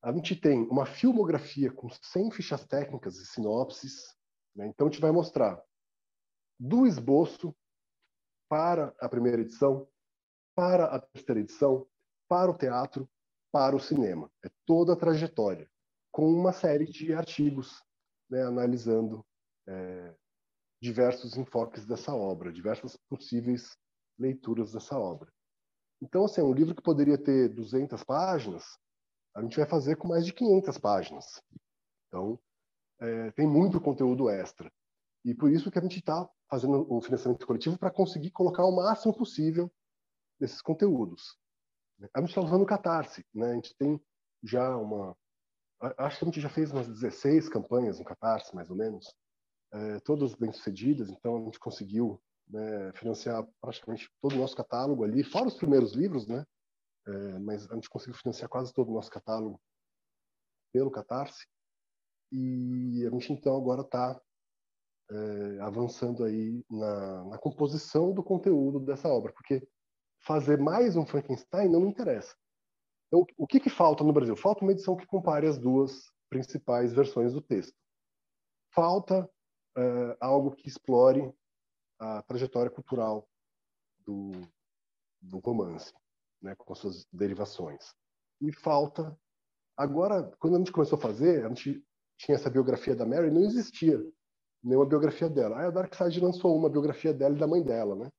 A 0.02 0.12
gente 0.12 0.36
tem 0.36 0.62
uma 0.68 0.84
filmografia 0.84 1.72
com 1.72 1.88
100 1.88 2.30
fichas 2.32 2.66
técnicas 2.66 3.16
e 3.16 3.26
sinopses. 3.26 4.14
Né? 4.54 4.66
Então, 4.66 4.86
a 4.86 4.90
gente 4.90 5.00
vai 5.00 5.10
mostrar 5.10 5.62
do 6.58 6.86
esboço 6.86 7.54
para 8.48 8.94
a 9.00 9.08
primeira 9.08 9.40
edição, 9.40 9.88
para 10.54 10.84
a 10.86 11.00
terceira 11.00 11.40
edição, 11.40 11.86
para 12.28 12.50
o 12.50 12.56
teatro, 12.56 13.08
para 13.54 13.76
o 13.76 13.80
cinema. 13.80 14.28
É 14.44 14.50
toda 14.66 14.94
a 14.94 14.96
trajetória, 14.96 15.70
com 16.10 16.26
uma 16.26 16.52
série 16.52 16.86
de 16.86 17.14
artigos 17.14 17.80
né, 18.28 18.42
analisando 18.42 19.24
é, 19.68 20.12
diversos 20.82 21.36
enfoques 21.36 21.86
dessa 21.86 22.12
obra, 22.12 22.52
diversas 22.52 22.96
possíveis 23.08 23.78
leituras 24.18 24.72
dessa 24.72 24.98
obra. 24.98 25.32
Então, 26.02 26.24
assim, 26.24 26.42
um 26.42 26.52
livro 26.52 26.74
que 26.74 26.82
poderia 26.82 27.16
ter 27.16 27.48
200 27.48 28.02
páginas, 28.02 28.64
a 29.36 29.40
gente 29.40 29.56
vai 29.56 29.66
fazer 29.66 29.94
com 29.94 30.08
mais 30.08 30.26
de 30.26 30.32
500 30.32 30.76
páginas. 30.78 31.40
Então, 32.08 32.36
é, 32.98 33.30
tem 33.30 33.46
muito 33.46 33.80
conteúdo 33.80 34.28
extra. 34.28 34.68
E 35.24 35.32
por 35.32 35.48
isso 35.48 35.70
que 35.70 35.78
a 35.78 35.82
gente 35.82 36.00
está 36.00 36.28
fazendo 36.50 36.92
um 36.92 37.00
financiamento 37.00 37.46
coletivo 37.46 37.78
para 37.78 37.92
conseguir 37.92 38.32
colocar 38.32 38.64
o 38.64 38.74
máximo 38.74 39.16
possível 39.16 39.72
desses 40.40 40.60
conteúdos. 40.60 41.38
A 42.12 42.20
gente 42.20 42.30
está 42.30 42.40
usando 42.40 42.62
o 42.62 42.66
Catarse, 42.66 43.24
né? 43.34 43.52
A 43.52 43.54
gente 43.54 43.74
tem 43.76 44.00
já 44.42 44.76
uma 44.76 45.16
acho 45.98 46.18
que 46.18 46.24
a 46.24 46.28
gente 46.28 46.40
já 46.40 46.48
fez 46.48 46.70
umas 46.72 46.88
16 46.88 47.48
campanhas 47.48 47.98
no 47.98 48.04
Catarse, 48.04 48.54
mais 48.54 48.70
ou 48.70 48.76
menos, 48.76 49.14
é, 49.72 50.00
todas 50.00 50.34
bem 50.34 50.52
sucedidas, 50.52 51.10
então 51.10 51.36
a 51.36 51.40
gente 51.40 51.58
conseguiu 51.58 52.22
né, 52.48 52.92
financiar 52.94 53.46
praticamente 53.60 54.10
todo 54.20 54.34
o 54.34 54.38
nosso 54.38 54.56
catálogo 54.56 55.04
ali, 55.04 55.22
fora 55.24 55.48
os 55.48 55.56
primeiros 55.56 55.92
livros, 55.92 56.26
né? 56.26 56.44
É, 57.06 57.38
mas 57.38 57.70
a 57.70 57.74
gente 57.74 57.90
conseguiu 57.90 58.14
financiar 58.14 58.48
quase 58.48 58.72
todo 58.72 58.90
o 58.90 58.94
nosso 58.94 59.10
catálogo 59.10 59.60
pelo 60.72 60.90
Catarse. 60.90 61.46
E 62.32 63.06
a 63.06 63.10
gente 63.10 63.32
então 63.32 63.56
agora 63.56 63.82
está 63.82 64.18
é, 65.10 65.60
avançando 65.60 66.24
aí 66.24 66.64
na, 66.70 67.24
na, 67.26 67.38
composição 67.38 68.12
do 68.12 68.22
conteúdo 68.22 68.80
dessa 68.80 69.08
obra, 69.08 69.32
porque 69.32 69.66
fazer 70.24 70.58
mais 70.58 70.96
um 70.96 71.06
Frankenstein 71.06 71.68
não 71.68 71.80
me 71.80 71.88
interessa. 71.88 72.34
Então, 73.06 73.26
o 73.36 73.46
que, 73.46 73.60
que 73.60 73.70
falta 73.70 74.02
no 74.02 74.12
Brasil? 74.12 74.34
Falta 74.36 74.64
uma 74.64 74.72
edição 74.72 74.96
que 74.96 75.06
compare 75.06 75.46
as 75.46 75.58
duas 75.58 76.10
principais 76.28 76.92
versões 76.92 77.32
do 77.32 77.40
texto. 77.40 77.74
Falta 78.74 79.30
é, 79.76 80.16
algo 80.20 80.50
que 80.50 80.68
explore 80.68 81.32
a 81.98 82.22
trajetória 82.22 82.70
cultural 82.70 83.28
do, 84.04 84.32
do 85.20 85.38
romance, 85.38 85.92
né, 86.42 86.54
com 86.56 86.74
suas 86.74 87.06
derivações. 87.12 87.94
E 88.40 88.52
falta. 88.52 89.16
Agora, 89.76 90.24
quando 90.38 90.56
a 90.56 90.58
gente 90.58 90.72
começou 90.72 90.98
a 90.98 91.02
fazer, 91.02 91.44
a 91.44 91.48
gente 91.48 91.84
tinha 92.16 92.36
essa 92.36 92.50
biografia 92.50 92.96
da 92.96 93.06
Mary, 93.06 93.30
não 93.30 93.42
existia 93.42 94.00
nenhuma 94.62 94.86
biografia 94.86 95.28
dela. 95.28 95.58
Aí 95.58 95.66
a 95.66 95.70
Dark 95.70 95.94
Side 95.94 96.20
lançou 96.20 96.56
uma 96.56 96.70
biografia 96.70 97.12
dela 97.12 97.34
e 97.34 97.38
da 97.38 97.46
mãe 97.46 97.62
dela, 97.62 97.94
né? 97.94 98.10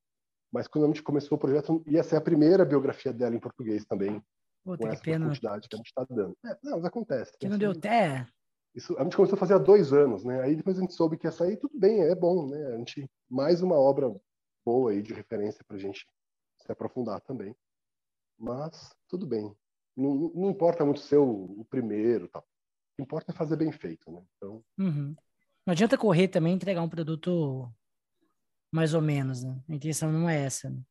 Mas 0.56 0.70
quando 0.70 0.86
a 0.86 0.88
gente 0.88 1.04
começou 1.04 1.36
o 1.36 1.40
projeto, 1.40 1.84
ia 1.86 2.02
ser 2.02 2.16
a 2.16 2.22
primeira 2.22 2.64
biografia 2.64 3.12
dela 3.12 3.36
em 3.36 3.40
português 3.40 3.84
também. 3.84 4.24
Puta, 4.64 4.86
com 4.86 4.90
essa 4.90 5.04
pena. 5.04 5.26
quantidade 5.26 5.68
que 5.68 5.76
a 5.76 5.78
gente 5.78 5.88
está 5.88 6.06
dando. 6.10 6.38
É, 6.46 6.58
não, 6.64 6.78
mas 6.78 6.86
acontece. 6.86 7.38
Que 7.38 7.50
não 7.50 7.58
deu 7.58 7.72
até. 7.72 8.26
Isso, 8.74 8.98
a 8.98 9.04
gente 9.04 9.18
começou 9.18 9.36
a 9.36 9.40
fazer 9.40 9.56
há 9.56 9.58
dois 9.58 9.92
anos, 9.92 10.24
né? 10.24 10.42
Aí 10.42 10.56
depois 10.56 10.78
a 10.78 10.82
gente 10.82 10.94
soube 10.94 11.18
que 11.18 11.28
ia 11.28 11.32
sair, 11.32 11.58
tudo 11.58 11.78
bem, 11.78 12.04
é 12.04 12.16
bom, 12.16 12.48
né? 12.48 12.68
A 12.68 12.78
gente, 12.78 13.06
mais 13.30 13.62
uma 13.62 13.76
obra 13.76 14.10
boa 14.66 14.92
aí 14.92 15.02
de 15.02 15.14
referência 15.14 15.62
para 15.68 15.76
a 15.76 15.80
gente 15.80 16.08
se 16.58 16.72
aprofundar 16.72 17.20
também. 17.20 17.54
Mas, 18.40 18.96
tudo 19.10 19.28
bem. 19.28 19.54
Não, 19.94 20.32
não 20.34 20.50
importa 20.52 20.86
muito 20.86 21.02
ser 21.02 21.18
o, 21.18 21.60
o 21.60 21.66
primeiro 21.70 22.30
tal. 22.30 22.44
O 22.44 22.96
que 22.96 23.02
importa 23.02 23.34
é 23.34 23.36
fazer 23.36 23.58
bem 23.58 23.74
feito, 23.74 24.10
né? 24.10 24.24
Então... 24.38 24.64
Uhum. 24.78 25.14
Não 25.66 25.74
adianta 25.74 25.98
correr 25.98 26.30
também 26.30 26.54
entregar 26.54 26.82
um 26.82 26.90
produto 26.90 27.70
mais 28.76 28.94
ou 28.94 29.02
menos, 29.02 29.42
né? 29.42 29.58
A 29.70 29.74
intenção 29.74 30.12
não 30.12 30.30
é 30.30 30.44
essa. 30.44 30.70
Né? 30.70 30.82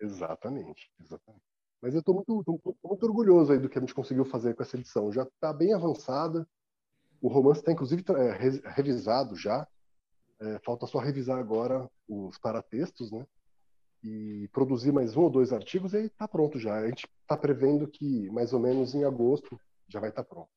Exatamente, 0.00 0.88
exatamente. 1.00 1.42
Mas 1.82 1.92
eu 1.92 1.98
estou 1.98 2.14
muito, 2.14 2.32
muito 2.84 3.06
orgulhoso 3.06 3.52
aí 3.52 3.58
do 3.58 3.68
que 3.68 3.76
a 3.76 3.80
gente 3.80 3.92
conseguiu 3.92 4.24
fazer 4.24 4.54
com 4.54 4.62
essa 4.62 4.76
edição. 4.76 5.12
Já 5.12 5.24
está 5.24 5.52
bem 5.52 5.74
avançada. 5.74 6.46
O 7.20 7.26
romance 7.26 7.60
está, 7.60 7.72
inclusive, 7.72 8.04
é, 8.16 8.70
revisado 8.70 9.34
já. 9.34 9.66
É, 10.40 10.60
falta 10.60 10.86
só 10.86 10.98
revisar 10.98 11.38
agora 11.38 11.90
os 12.08 12.38
paratextos, 12.38 13.10
né? 13.10 13.26
E 14.02 14.48
produzir 14.52 14.92
mais 14.92 15.16
um 15.16 15.22
ou 15.22 15.30
dois 15.30 15.52
artigos 15.52 15.92
e 15.92 16.04
está 16.04 16.28
pronto 16.28 16.58
já. 16.58 16.76
A 16.76 16.86
gente 16.86 17.08
está 17.22 17.36
prevendo 17.36 17.88
que 17.88 18.30
mais 18.30 18.52
ou 18.52 18.60
menos 18.60 18.94
em 18.94 19.04
agosto 19.04 19.58
já 19.88 19.98
vai 19.98 20.10
estar 20.10 20.22
tá 20.22 20.28
pronto. 20.28 20.50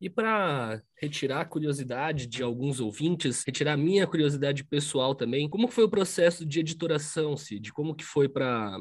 E 0.00 0.10
para 0.10 0.82
retirar 1.00 1.40
a 1.40 1.44
curiosidade 1.44 2.26
de 2.26 2.42
alguns 2.42 2.80
ouvintes, 2.80 3.42
retirar 3.46 3.72
a 3.72 3.78
minha 3.78 4.06
curiosidade 4.06 4.62
pessoal 4.62 5.14
também, 5.14 5.48
como 5.48 5.68
foi 5.68 5.84
o 5.84 5.90
processo 5.90 6.44
de 6.44 6.60
editoração, 6.60 7.36
Cid? 7.36 7.72
Como 7.72 7.94
que 7.94 8.04
foi 8.04 8.28
para 8.28 8.78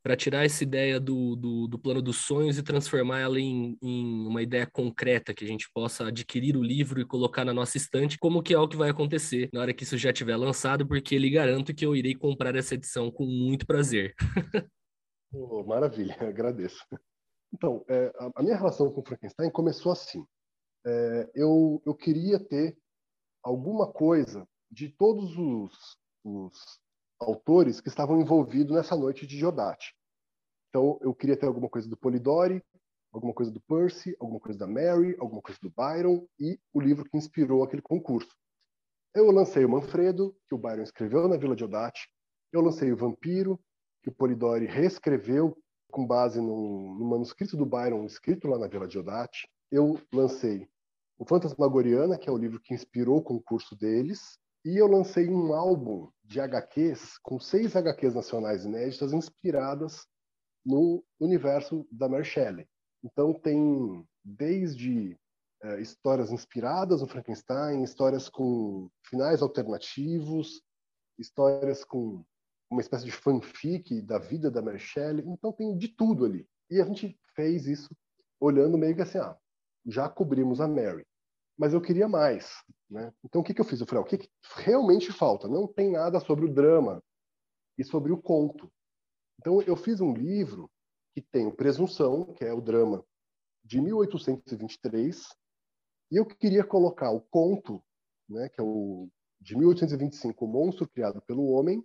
para 0.00 0.16
tirar 0.16 0.44
essa 0.44 0.62
ideia 0.62 0.98
do, 0.98 1.36
do, 1.36 1.66
do, 1.66 1.78
plano 1.78 2.00
dos 2.00 2.18
sonhos 2.18 2.56
e 2.56 2.62
transformar 2.62 3.18
ela 3.18 3.38
em, 3.38 3.76
em, 3.82 4.26
uma 4.26 4.40
ideia 4.40 4.66
concreta, 4.66 5.34
que 5.34 5.44
a 5.44 5.46
gente 5.46 5.68
possa 5.74 6.06
adquirir 6.06 6.56
o 6.56 6.62
livro 6.62 7.00
e 7.00 7.04
colocar 7.04 7.44
na 7.44 7.52
nossa 7.52 7.76
estante, 7.76 8.16
como 8.16 8.42
que 8.42 8.54
é 8.54 8.58
o 8.58 8.68
que 8.68 8.76
vai 8.76 8.88
acontecer 8.88 9.50
na 9.52 9.60
hora 9.60 9.74
que 9.74 9.82
isso 9.82 9.98
já 9.98 10.10
estiver 10.10 10.36
lançado, 10.36 10.86
porque 10.86 11.18
lhe 11.18 11.28
garanto 11.28 11.74
que 11.74 11.84
eu 11.84 11.94
irei 11.94 12.14
comprar 12.14 12.54
essa 12.56 12.74
edição 12.74 13.10
com 13.10 13.26
muito 13.26 13.66
prazer. 13.66 14.14
oh, 15.30 15.64
maravilha, 15.64 16.16
agradeço. 16.26 16.86
Então, 17.52 17.84
é, 17.88 18.10
a 18.34 18.42
minha 18.42 18.56
relação 18.56 18.90
com 18.90 19.04
Frankenstein 19.04 19.50
começou 19.50 19.92
assim 19.92 20.24
é, 20.86 21.30
eu, 21.34 21.82
eu 21.84 21.94
queria 21.94 22.38
ter 22.38 22.76
alguma 23.42 23.90
coisa 23.90 24.46
de 24.70 24.88
todos 24.88 25.36
os, 25.36 25.98
os 26.24 26.80
autores 27.20 27.80
que 27.80 27.88
estavam 27.88 28.20
envolvidos 28.20 28.74
nessa 28.74 28.96
noite 28.96 29.26
de 29.26 29.36
Diodati. 29.36 29.94
Então, 30.68 30.98
eu 31.00 31.14
queria 31.14 31.36
ter 31.36 31.46
alguma 31.46 31.68
coisa 31.68 31.88
do 31.88 31.96
Polidori, 31.96 32.62
alguma 33.12 33.32
coisa 33.32 33.50
do 33.50 33.60
Percy, 33.60 34.14
alguma 34.20 34.38
coisa 34.38 34.58
da 34.58 34.66
Mary, 34.66 35.16
alguma 35.18 35.40
coisa 35.40 35.58
do 35.62 35.70
Byron 35.70 36.26
e 36.38 36.60
o 36.72 36.80
livro 36.80 37.04
que 37.04 37.16
inspirou 37.16 37.64
aquele 37.64 37.82
concurso. 37.82 38.36
Eu 39.14 39.30
lancei 39.30 39.64
o 39.64 39.68
Manfredo, 39.68 40.36
que 40.46 40.54
o 40.54 40.58
Byron 40.58 40.82
escreveu 40.82 41.26
na 41.26 41.36
Vila 41.36 41.56
Diodati. 41.56 42.08
Eu 42.52 42.60
lancei 42.60 42.92
o 42.92 42.96
Vampiro, 42.96 43.58
que 44.02 44.10
o 44.10 44.14
Polidori 44.14 44.66
reescreveu 44.66 45.56
com 45.90 46.06
base 46.06 46.38
no, 46.38 46.98
no 46.98 47.06
manuscrito 47.06 47.56
do 47.56 47.64
Byron 47.64 48.04
escrito 48.04 48.46
lá 48.46 48.58
na 48.58 48.68
Vila 48.68 48.86
Diodati 48.86 49.48
eu 49.70 50.00
lancei 50.12 50.68
o 51.18 51.24
Fantasmagoriana, 51.24 52.16
que 52.16 52.28
é 52.28 52.32
o 52.32 52.38
livro 52.38 52.60
que 52.60 52.74
inspirou 52.74 53.18
o 53.18 53.22
concurso 53.22 53.76
deles, 53.76 54.38
e 54.64 54.76
eu 54.76 54.86
lancei 54.86 55.28
um 55.28 55.52
álbum 55.52 56.10
de 56.24 56.40
HQs 56.40 57.18
com 57.22 57.40
seis 57.40 57.74
HQs 57.74 58.14
nacionais 58.14 58.64
inéditas 58.64 59.12
inspiradas 59.12 60.06
no 60.64 61.02
universo 61.18 61.86
da 61.90 62.08
Mary 62.08 62.24
Shelley. 62.24 62.66
Então 63.02 63.32
tem 63.32 64.04
desde 64.24 65.18
é, 65.62 65.80
histórias 65.80 66.30
inspiradas 66.30 67.00
no 67.00 67.08
Frankenstein, 67.08 67.82
histórias 67.82 68.28
com 68.28 68.90
finais 69.04 69.42
alternativos, 69.42 70.62
histórias 71.18 71.84
com 71.84 72.24
uma 72.70 72.80
espécie 72.80 73.04
de 73.04 73.12
fanfic 73.12 74.02
da 74.02 74.18
vida 74.18 74.50
da 74.50 74.60
Mary 74.60 74.78
Shelley. 74.78 75.24
Então 75.26 75.52
tem 75.52 75.76
de 75.76 75.88
tudo 75.88 76.24
ali. 76.24 76.46
E 76.70 76.80
a 76.80 76.84
gente 76.84 77.18
fez 77.34 77.66
isso 77.66 77.88
olhando 78.40 78.78
meio 78.78 78.94
que 78.94 79.02
assim, 79.02 79.18
ah, 79.18 79.36
já 79.86 80.08
cobrimos 80.08 80.60
a 80.60 80.68
Mary. 80.68 81.06
Mas 81.56 81.72
eu 81.72 81.80
queria 81.80 82.08
mais. 82.08 82.62
Né? 82.88 83.12
Então, 83.24 83.40
o 83.40 83.44
que, 83.44 83.52
que 83.52 83.60
eu 83.60 83.64
fiz? 83.64 83.80
Eu 83.80 83.86
falei, 83.86 84.02
o 84.02 84.06
que, 84.06 84.18
que 84.18 84.30
realmente 84.56 85.12
falta? 85.12 85.48
Não 85.48 85.66
tem 85.66 85.90
nada 85.90 86.20
sobre 86.20 86.44
o 86.44 86.52
drama 86.52 87.02
e 87.76 87.84
sobre 87.84 88.12
o 88.12 88.20
conto. 88.20 88.70
Então, 89.40 89.60
eu 89.62 89.76
fiz 89.76 90.00
um 90.00 90.12
livro 90.12 90.70
que 91.14 91.20
tem 91.20 91.46
o 91.46 91.54
Presunção, 91.54 92.32
que 92.34 92.44
é 92.44 92.52
o 92.52 92.60
drama 92.60 93.04
de 93.64 93.80
1823, 93.80 95.28
e 96.10 96.16
eu 96.16 96.24
queria 96.24 96.64
colocar 96.64 97.10
o 97.10 97.20
conto, 97.20 97.82
né, 98.28 98.48
que 98.48 98.60
é 98.60 98.64
o 98.64 99.08
de 99.40 99.56
1825, 99.56 100.44
O 100.44 100.48
Monstro 100.48 100.88
Criado 100.88 101.22
pelo 101.22 101.46
Homem, 101.46 101.84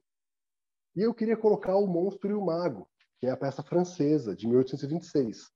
e 0.95 1.02
eu 1.02 1.14
queria 1.14 1.38
colocar 1.38 1.76
O 1.76 1.88
Monstro 1.88 2.32
e 2.32 2.34
o 2.34 2.44
Mago, 2.44 2.90
que 3.20 3.28
é 3.28 3.32
a 3.32 3.38
peça 3.38 3.61
francesa, 3.64 4.36
de 4.36 4.48
1826. 4.48 5.52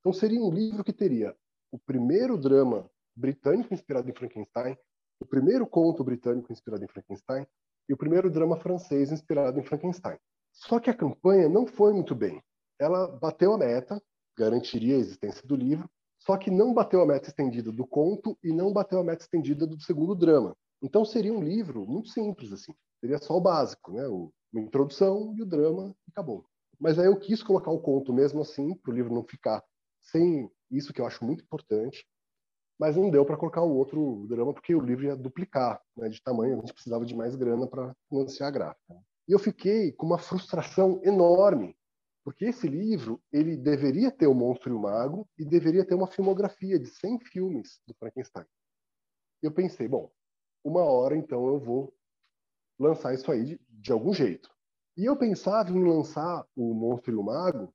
Então, 0.00 0.12
seria 0.12 0.40
um 0.40 0.50
livro 0.50 0.84
que 0.84 0.92
teria 0.92 1.36
o 1.72 1.78
primeiro 1.78 2.36
drama 2.36 2.90
britânico 3.14 3.72
inspirado 3.74 4.08
em 4.08 4.14
Frankenstein, 4.14 4.76
o 5.20 5.26
primeiro 5.26 5.66
conto 5.66 6.02
britânico 6.02 6.52
inspirado 6.52 6.84
em 6.84 6.88
Frankenstein 6.88 7.46
e 7.88 7.92
o 7.92 7.96
primeiro 7.96 8.30
drama 8.30 8.56
francês 8.56 9.12
inspirado 9.12 9.58
em 9.58 9.62
Frankenstein. 9.62 10.18
Só 10.52 10.80
que 10.80 10.90
a 10.90 10.94
campanha 10.94 11.48
não 11.48 11.66
foi 11.66 11.92
muito 11.92 12.14
bem. 12.14 12.42
Ela 12.78 13.06
bateu 13.06 13.52
a 13.52 13.58
meta, 13.58 14.02
garantiria 14.36 14.96
a 14.96 14.98
existência 14.98 15.46
do 15.46 15.54
livro, 15.54 15.88
só 16.18 16.36
que 16.36 16.50
não 16.50 16.72
bateu 16.72 17.00
a 17.00 17.06
meta 17.06 17.28
estendida 17.28 17.70
do 17.70 17.86
conto 17.86 18.38
e 18.42 18.52
não 18.52 18.72
bateu 18.72 18.98
a 18.98 19.04
meta 19.04 19.22
estendida 19.22 19.66
do 19.66 19.80
segundo 19.80 20.14
drama. 20.14 20.56
Então 20.82 21.04
seria 21.04 21.32
um 21.32 21.42
livro 21.42 21.86
muito 21.86 22.08
simples 22.08 22.52
assim. 22.52 22.74
Seria 23.00 23.18
só 23.18 23.36
o 23.36 23.40
básico, 23.40 23.92
né? 23.92 24.06
Uma 24.06 24.62
introdução 24.62 25.34
e 25.36 25.42
o 25.42 25.46
drama 25.46 25.94
e 26.06 26.10
acabou. 26.10 26.44
Mas 26.78 26.98
aí 26.98 27.06
eu 27.06 27.18
quis 27.18 27.42
colocar 27.42 27.70
o 27.70 27.80
conto 27.80 28.12
mesmo 28.12 28.40
assim, 28.40 28.74
para 28.74 28.90
o 28.90 28.94
livro 28.94 29.14
não 29.14 29.22
ficar 29.22 29.62
sem 30.00 30.50
isso 30.70 30.92
que 30.92 31.00
eu 31.00 31.06
acho 31.06 31.24
muito 31.24 31.42
importante. 31.42 32.06
Mas 32.78 32.96
não 32.96 33.10
deu 33.10 33.26
para 33.26 33.36
colocar 33.36 33.62
o 33.62 33.76
outro 33.76 34.26
drama, 34.26 34.54
porque 34.54 34.74
o 34.74 34.80
livro 34.80 35.04
ia 35.04 35.16
duplicar 35.16 35.82
né, 35.96 36.08
de 36.08 36.22
tamanho, 36.22 36.54
a 36.54 36.60
gente 36.60 36.72
precisava 36.72 37.04
de 37.04 37.14
mais 37.14 37.36
grana 37.36 37.66
para 37.66 37.94
financiar 38.08 38.48
a 38.48 38.52
gráfica. 38.52 38.94
E 39.28 39.32
eu 39.32 39.38
fiquei 39.38 39.92
com 39.92 40.06
uma 40.06 40.18
frustração 40.18 41.00
enorme, 41.04 41.76
porque 42.24 42.46
esse 42.46 42.66
livro 42.66 43.22
ele 43.30 43.56
deveria 43.56 44.10
ter 44.10 44.26
o 44.26 44.34
Monstro 44.34 44.70
e 44.70 44.74
o 44.74 44.80
Mago 44.80 45.28
e 45.38 45.44
deveria 45.44 45.84
ter 45.84 45.94
uma 45.94 46.06
filmografia 46.06 46.78
de 46.78 46.86
100 46.86 47.20
filmes 47.20 47.80
do 47.86 47.94
Frankenstein. 47.94 48.46
Eu 49.42 49.52
pensei, 49.52 49.86
bom, 49.86 50.10
uma 50.64 50.82
hora 50.82 51.16
então 51.16 51.46
eu 51.48 51.58
vou 51.58 51.94
lançar 52.78 53.14
isso 53.14 53.30
aí 53.30 53.44
de, 53.44 53.60
de 53.68 53.92
algum 53.92 54.12
jeito. 54.12 54.50
E 54.96 55.04
eu 55.04 55.16
pensava 55.16 55.70
em 55.70 55.84
lançar 55.84 56.46
o 56.56 56.74
Monstro 56.74 57.12
e 57.12 57.16
o 57.16 57.22
Mago 57.22 57.72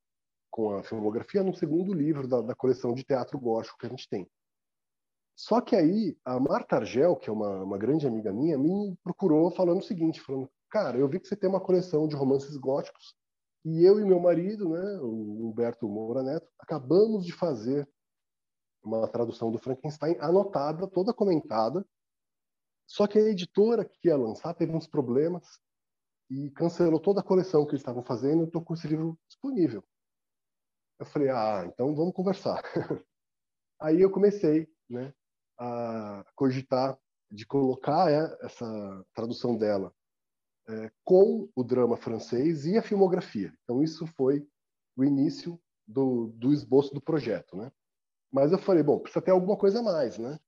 com 0.56 0.70
a 0.70 0.82
filmografia 0.82 1.42
no 1.42 1.54
segundo 1.54 1.92
livro 1.92 2.26
da, 2.26 2.40
da, 2.40 2.54
coleção 2.54 2.94
de 2.94 3.04
teatro 3.04 3.38
gótico 3.38 3.76
que 3.76 3.84
a 3.84 3.90
gente 3.90 4.08
tem. 4.08 4.26
Só 5.36 5.60
que 5.60 5.76
aí 5.76 6.16
a 6.24 6.40
Marta 6.40 6.76
Argel, 6.76 7.14
que 7.14 7.28
é 7.28 7.32
uma, 7.32 7.62
uma 7.62 7.76
grande 7.76 8.06
amiga 8.06 8.32
minha, 8.32 8.56
me 8.56 8.96
procurou 9.04 9.50
falando 9.50 9.80
o 9.80 9.84
seguinte, 9.84 10.18
falando, 10.22 10.48
cara, 10.70 10.96
eu 10.96 11.06
vi 11.06 11.20
que 11.20 11.28
você 11.28 11.36
tem 11.36 11.46
uma 11.50 11.60
coleção 11.60 12.08
de 12.08 12.16
romances 12.16 12.56
góticos 12.56 13.14
e 13.66 13.84
eu 13.84 14.00
e 14.00 14.04
meu 14.06 14.18
marido, 14.18 14.70
né, 14.70 14.98
o 15.02 15.46
Humberto 15.46 15.86
Moura 15.86 16.22
Neto, 16.22 16.50
acabamos 16.58 17.26
de 17.26 17.32
fazer 17.32 17.86
uma 18.82 19.06
tradução 19.06 19.52
do 19.52 19.58
Frankenstein 19.58 20.16
anotada, 20.20 20.88
toda 20.88 21.12
comentada. 21.12 21.84
Só 22.86 23.06
que 23.06 23.18
a 23.18 23.28
editora 23.28 23.84
que 23.84 24.08
ia 24.08 24.16
lançar 24.16 24.54
teve 24.54 24.74
uns 24.74 24.86
problemas 24.86 25.60
e 26.30 26.50
cancelou 26.52 26.98
toda 26.98 27.20
a 27.20 27.24
coleção 27.24 27.66
que 27.66 27.72
eles 27.72 27.82
estavam 27.82 28.02
fazendo. 28.02 28.42
Eu 28.42 28.46
estou 28.46 28.64
com 28.64 28.72
esse 28.72 28.88
livro 28.88 29.18
disponível. 29.28 29.84
Eu 30.98 31.06
falei, 31.06 31.28
ah, 31.28 31.64
então 31.66 31.94
vamos 31.94 32.14
conversar. 32.14 32.62
Aí 33.80 34.00
eu 34.00 34.10
comecei, 34.10 34.68
né, 34.88 35.12
a 35.58 36.24
cogitar 36.34 36.98
de 37.30 37.44
colocar 37.44 38.10
é, 38.10 38.38
essa 38.44 39.04
tradução 39.14 39.56
dela 39.56 39.92
é, 40.68 40.90
com 41.04 41.48
o 41.54 41.62
drama 41.62 41.96
francês 41.96 42.64
e 42.64 42.78
a 42.78 42.82
filmografia. 42.82 43.52
Então 43.62 43.82
isso 43.82 44.06
foi 44.06 44.46
o 44.96 45.04
início 45.04 45.60
do, 45.86 46.28
do 46.28 46.52
esboço 46.52 46.94
do 46.94 47.00
projeto, 47.00 47.56
né? 47.56 47.70
Mas 48.32 48.52
eu 48.52 48.58
falei, 48.58 48.82
bom, 48.82 48.98
precisa 48.98 49.22
ter 49.22 49.30
alguma 49.30 49.56
coisa 49.56 49.80
a 49.80 49.82
mais, 49.82 50.18
né? 50.18 50.38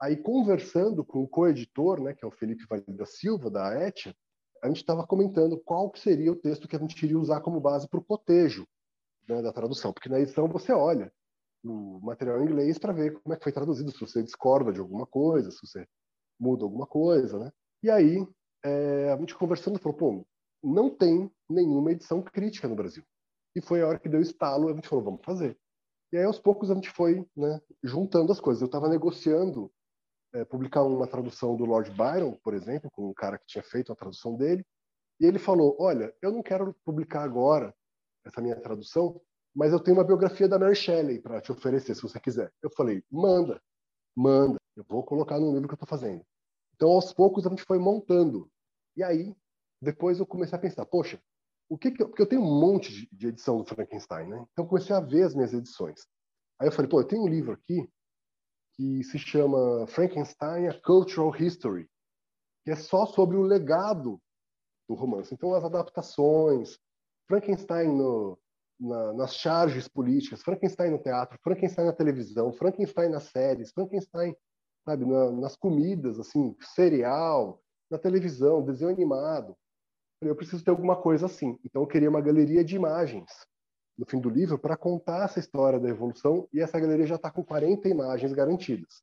Aí, 0.00 0.16
conversando 0.16 1.04
com 1.04 1.22
o 1.22 1.28
co-editor, 1.28 2.02
né, 2.02 2.12
que 2.12 2.24
é 2.24 2.28
o 2.28 2.30
Felipe 2.30 2.66
Vale 2.68 2.84
da 2.88 3.06
Silva, 3.06 3.50
da 3.50 3.86
Etia, 3.86 4.14
a 4.62 4.68
gente 4.68 4.78
estava 4.78 5.06
comentando 5.06 5.58
qual 5.58 5.90
seria 5.96 6.32
o 6.32 6.36
texto 6.36 6.68
que 6.68 6.76
a 6.76 6.78
gente 6.78 7.02
iria 7.02 7.18
usar 7.18 7.40
como 7.40 7.60
base 7.60 7.88
para 7.88 8.00
o 8.00 8.04
cotejo 8.04 8.66
né, 9.28 9.42
da 9.42 9.52
tradução. 9.52 9.92
Porque 9.92 10.08
na 10.08 10.20
edição 10.20 10.48
você 10.48 10.72
olha 10.72 11.12
no 11.62 12.00
material 12.00 12.40
em 12.40 12.44
inglês 12.44 12.78
para 12.78 12.92
ver 12.92 13.20
como 13.20 13.34
é 13.34 13.36
que 13.36 13.42
foi 13.42 13.52
traduzido, 13.52 13.90
se 13.90 14.00
você 14.00 14.22
discorda 14.22 14.72
de 14.72 14.80
alguma 14.80 15.06
coisa, 15.06 15.50
se 15.50 15.66
você 15.66 15.86
muda 16.38 16.64
alguma 16.64 16.86
coisa, 16.86 17.38
né? 17.38 17.50
E 17.82 17.90
aí, 17.90 18.26
é, 18.64 19.12
a 19.12 19.16
gente 19.16 19.34
conversando, 19.34 19.78
falou, 19.78 19.96
pô, 19.96 20.26
não 20.62 20.90
tem 20.90 21.30
nenhuma 21.48 21.92
edição 21.92 22.22
crítica 22.22 22.68
no 22.68 22.76
Brasil. 22.76 23.02
E 23.54 23.60
foi 23.60 23.82
a 23.82 23.88
hora 23.88 23.98
que 23.98 24.08
deu 24.08 24.20
estalo, 24.20 24.68
a 24.68 24.74
gente 24.74 24.88
falou, 24.88 25.04
vamos 25.04 25.20
fazer. 25.24 25.58
E 26.12 26.16
aí, 26.16 26.24
aos 26.24 26.38
poucos, 26.38 26.70
a 26.70 26.74
gente 26.74 26.90
foi 26.90 27.26
né, 27.36 27.60
juntando 27.82 28.30
as 28.30 28.40
coisas. 28.40 28.60
Eu 28.60 28.66
estava 28.66 28.88
negociando 28.88 29.72
é, 30.34 30.44
publicar 30.44 30.82
uma 30.82 31.06
tradução 31.06 31.56
do 31.56 31.64
Lord 31.64 31.90
Byron, 31.90 32.38
por 32.42 32.54
exemplo, 32.54 32.90
com 32.90 33.08
um 33.08 33.14
cara 33.14 33.38
que 33.38 33.46
tinha 33.46 33.64
feito 33.64 33.92
a 33.92 33.96
tradução 33.96 34.36
dele, 34.36 34.64
e 35.20 35.26
ele 35.26 35.38
falou: 35.38 35.76
Olha, 35.80 36.14
eu 36.20 36.30
não 36.30 36.42
quero 36.42 36.74
publicar 36.84 37.22
agora 37.22 37.74
essa 38.26 38.40
minha 38.40 38.60
tradução, 38.60 39.20
mas 39.54 39.72
eu 39.72 39.80
tenho 39.80 39.96
uma 39.96 40.04
biografia 40.04 40.48
da 40.48 40.58
Mary 40.58 40.76
Shelley 40.76 41.20
para 41.20 41.40
te 41.40 41.50
oferecer, 41.52 41.94
se 41.94 42.02
você 42.02 42.20
quiser. 42.20 42.52
Eu 42.62 42.70
falei: 42.70 43.02
Manda, 43.10 43.60
manda, 44.14 44.58
eu 44.76 44.84
vou 44.88 45.02
colocar 45.02 45.38
no 45.38 45.52
livro 45.52 45.68
que 45.68 45.74
eu 45.74 45.82
estou 45.82 45.88
fazendo. 45.88 46.24
Então, 46.74 46.90
aos 46.90 47.12
poucos, 47.12 47.46
a 47.46 47.50
gente 47.50 47.64
foi 47.64 47.78
montando. 47.78 48.50
E 48.96 49.02
aí, 49.02 49.34
depois 49.80 50.18
eu 50.18 50.26
comecei 50.26 50.58
a 50.58 50.60
pensar: 50.60 50.84
Poxa, 50.84 51.20
o 51.68 51.76
que, 51.76 51.90
que 51.90 52.02
eu, 52.02 52.08
porque 52.08 52.22
eu 52.22 52.28
tenho 52.28 52.42
um 52.42 52.60
monte 52.60 53.08
de, 53.10 53.28
edição 53.28 53.58
do 53.58 53.64
Frankenstein, 53.64 54.28
né? 54.28 54.46
Então 54.52 54.66
comecei 54.66 54.94
a 54.94 55.00
ver 55.00 55.24
as 55.24 55.34
minhas 55.34 55.52
edições. 55.52 56.06
Aí 56.60 56.68
eu 56.68 56.72
falei, 56.72 56.88
pô, 56.88 57.00
eu 57.00 57.06
tenho 57.06 57.22
um 57.22 57.28
livro 57.28 57.52
aqui 57.52 57.88
que 58.74 59.02
se 59.04 59.18
chama 59.18 59.86
Frankenstein: 59.88 60.68
A 60.68 60.80
Cultural 60.80 61.34
History, 61.34 61.88
que 62.64 62.70
é 62.70 62.76
só 62.76 63.06
sobre 63.06 63.36
o 63.36 63.42
legado 63.42 64.20
do 64.88 64.94
romance. 64.94 65.34
Então 65.34 65.54
as 65.54 65.64
adaptações, 65.64 66.78
Frankenstein 67.26 67.88
no, 67.88 68.38
na, 68.78 69.12
nas 69.12 69.34
charges 69.34 69.88
políticas, 69.88 70.42
Frankenstein 70.42 70.90
no 70.90 70.98
teatro, 70.98 71.38
Frankenstein 71.42 71.86
na 71.86 71.92
televisão, 71.92 72.52
Frankenstein 72.52 73.08
nas 73.08 73.24
séries, 73.24 73.72
Frankenstein, 73.72 74.36
sabe, 74.84 75.04
na, 75.04 75.30
nas 75.32 75.56
comidas, 75.56 76.18
assim, 76.18 76.56
cereal, 76.74 77.60
na 77.90 77.98
televisão, 77.98 78.64
desenho 78.64 78.90
animado 78.90 79.56
eu 80.22 80.34
preciso 80.34 80.64
ter 80.64 80.70
alguma 80.70 80.96
coisa 80.96 81.26
assim. 81.26 81.58
Então 81.64 81.82
eu 81.82 81.86
queria 81.86 82.08
uma 82.08 82.20
galeria 82.20 82.64
de 82.64 82.76
imagens 82.76 83.30
no 83.98 84.06
fim 84.06 84.20
do 84.20 84.28
livro 84.28 84.58
para 84.58 84.76
contar 84.76 85.24
essa 85.24 85.38
história 85.38 85.80
da 85.80 85.88
evolução 85.88 86.48
e 86.52 86.60
essa 86.60 86.78
galeria 86.78 87.06
já 87.06 87.16
está 87.16 87.30
com 87.30 87.44
40 87.44 87.88
imagens 87.88 88.32
garantidas. 88.32 89.02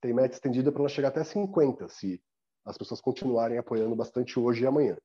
Tem 0.00 0.12
meta 0.12 0.34
estendida 0.34 0.72
para 0.72 0.82
ela 0.82 0.88
chegar 0.88 1.08
até 1.08 1.22
50, 1.22 1.88
se 1.88 2.20
as 2.64 2.76
pessoas 2.76 3.00
continuarem 3.00 3.58
apoiando 3.58 3.94
bastante 3.94 4.38
hoje 4.38 4.64
e 4.64 4.66
amanhã. 4.66 4.96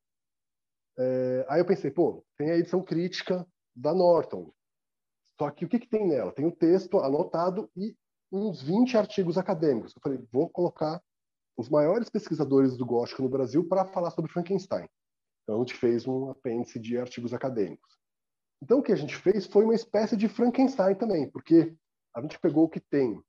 É, 0.97 1.45
aí 1.47 1.59
eu 1.61 1.65
pensei, 1.65 1.91
pô, 1.91 2.25
tem 2.37 2.51
a 2.51 2.57
edição 2.57 2.83
crítica 2.83 3.47
da 3.75 3.93
Norton. 3.93 4.51
Só 5.39 5.51
que 5.51 5.65
o 5.65 5.69
que, 5.69 5.79
que 5.79 5.87
tem 5.87 6.07
nela? 6.07 6.31
Tem 6.31 6.45
o 6.45 6.55
texto 6.55 6.99
anotado 6.99 7.69
e 7.75 7.95
uns 8.31 8.61
20 8.61 8.97
artigos 8.97 9.37
acadêmicos. 9.37 9.93
Eu 9.95 10.01
falei, 10.01 10.19
vou 10.31 10.49
colocar 10.49 11.01
os 11.55 11.69
maiores 11.69 12.09
pesquisadores 12.09 12.75
do 12.75 12.85
gótico 12.85 13.21
no 13.21 13.29
Brasil 13.29 13.67
para 13.67 13.85
falar 13.85 14.11
sobre 14.11 14.31
Frankenstein. 14.31 14.87
Então, 15.43 15.55
a 15.55 15.59
gente 15.59 15.75
fez 15.75 16.07
um 16.07 16.29
apêndice 16.29 16.79
de 16.79 16.97
artigos 16.97 17.33
acadêmicos. 17.33 17.97
Então, 18.61 18.79
o 18.79 18.83
que 18.83 18.91
a 18.91 18.95
gente 18.95 19.15
fez 19.15 19.45
foi 19.45 19.63
uma 19.63 19.75
espécie 19.75 20.17
de 20.17 20.27
Frankenstein 20.27 20.95
também, 20.95 21.29
porque 21.29 21.75
a 22.15 22.21
gente 22.21 22.39
pegou 22.39 22.65
o 22.65 22.69
que 22.69 22.79
tem 22.79 23.21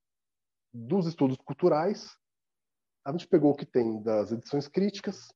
dos 0.73 1.07
estudos 1.07 1.36
culturais, 1.45 2.16
a 3.05 3.12
gente 3.12 3.28
pegou 3.28 3.53
o 3.53 3.55
que 3.55 3.66
tem 3.66 4.03
das 4.03 4.32
edições 4.32 4.69
críticas, 4.69 5.28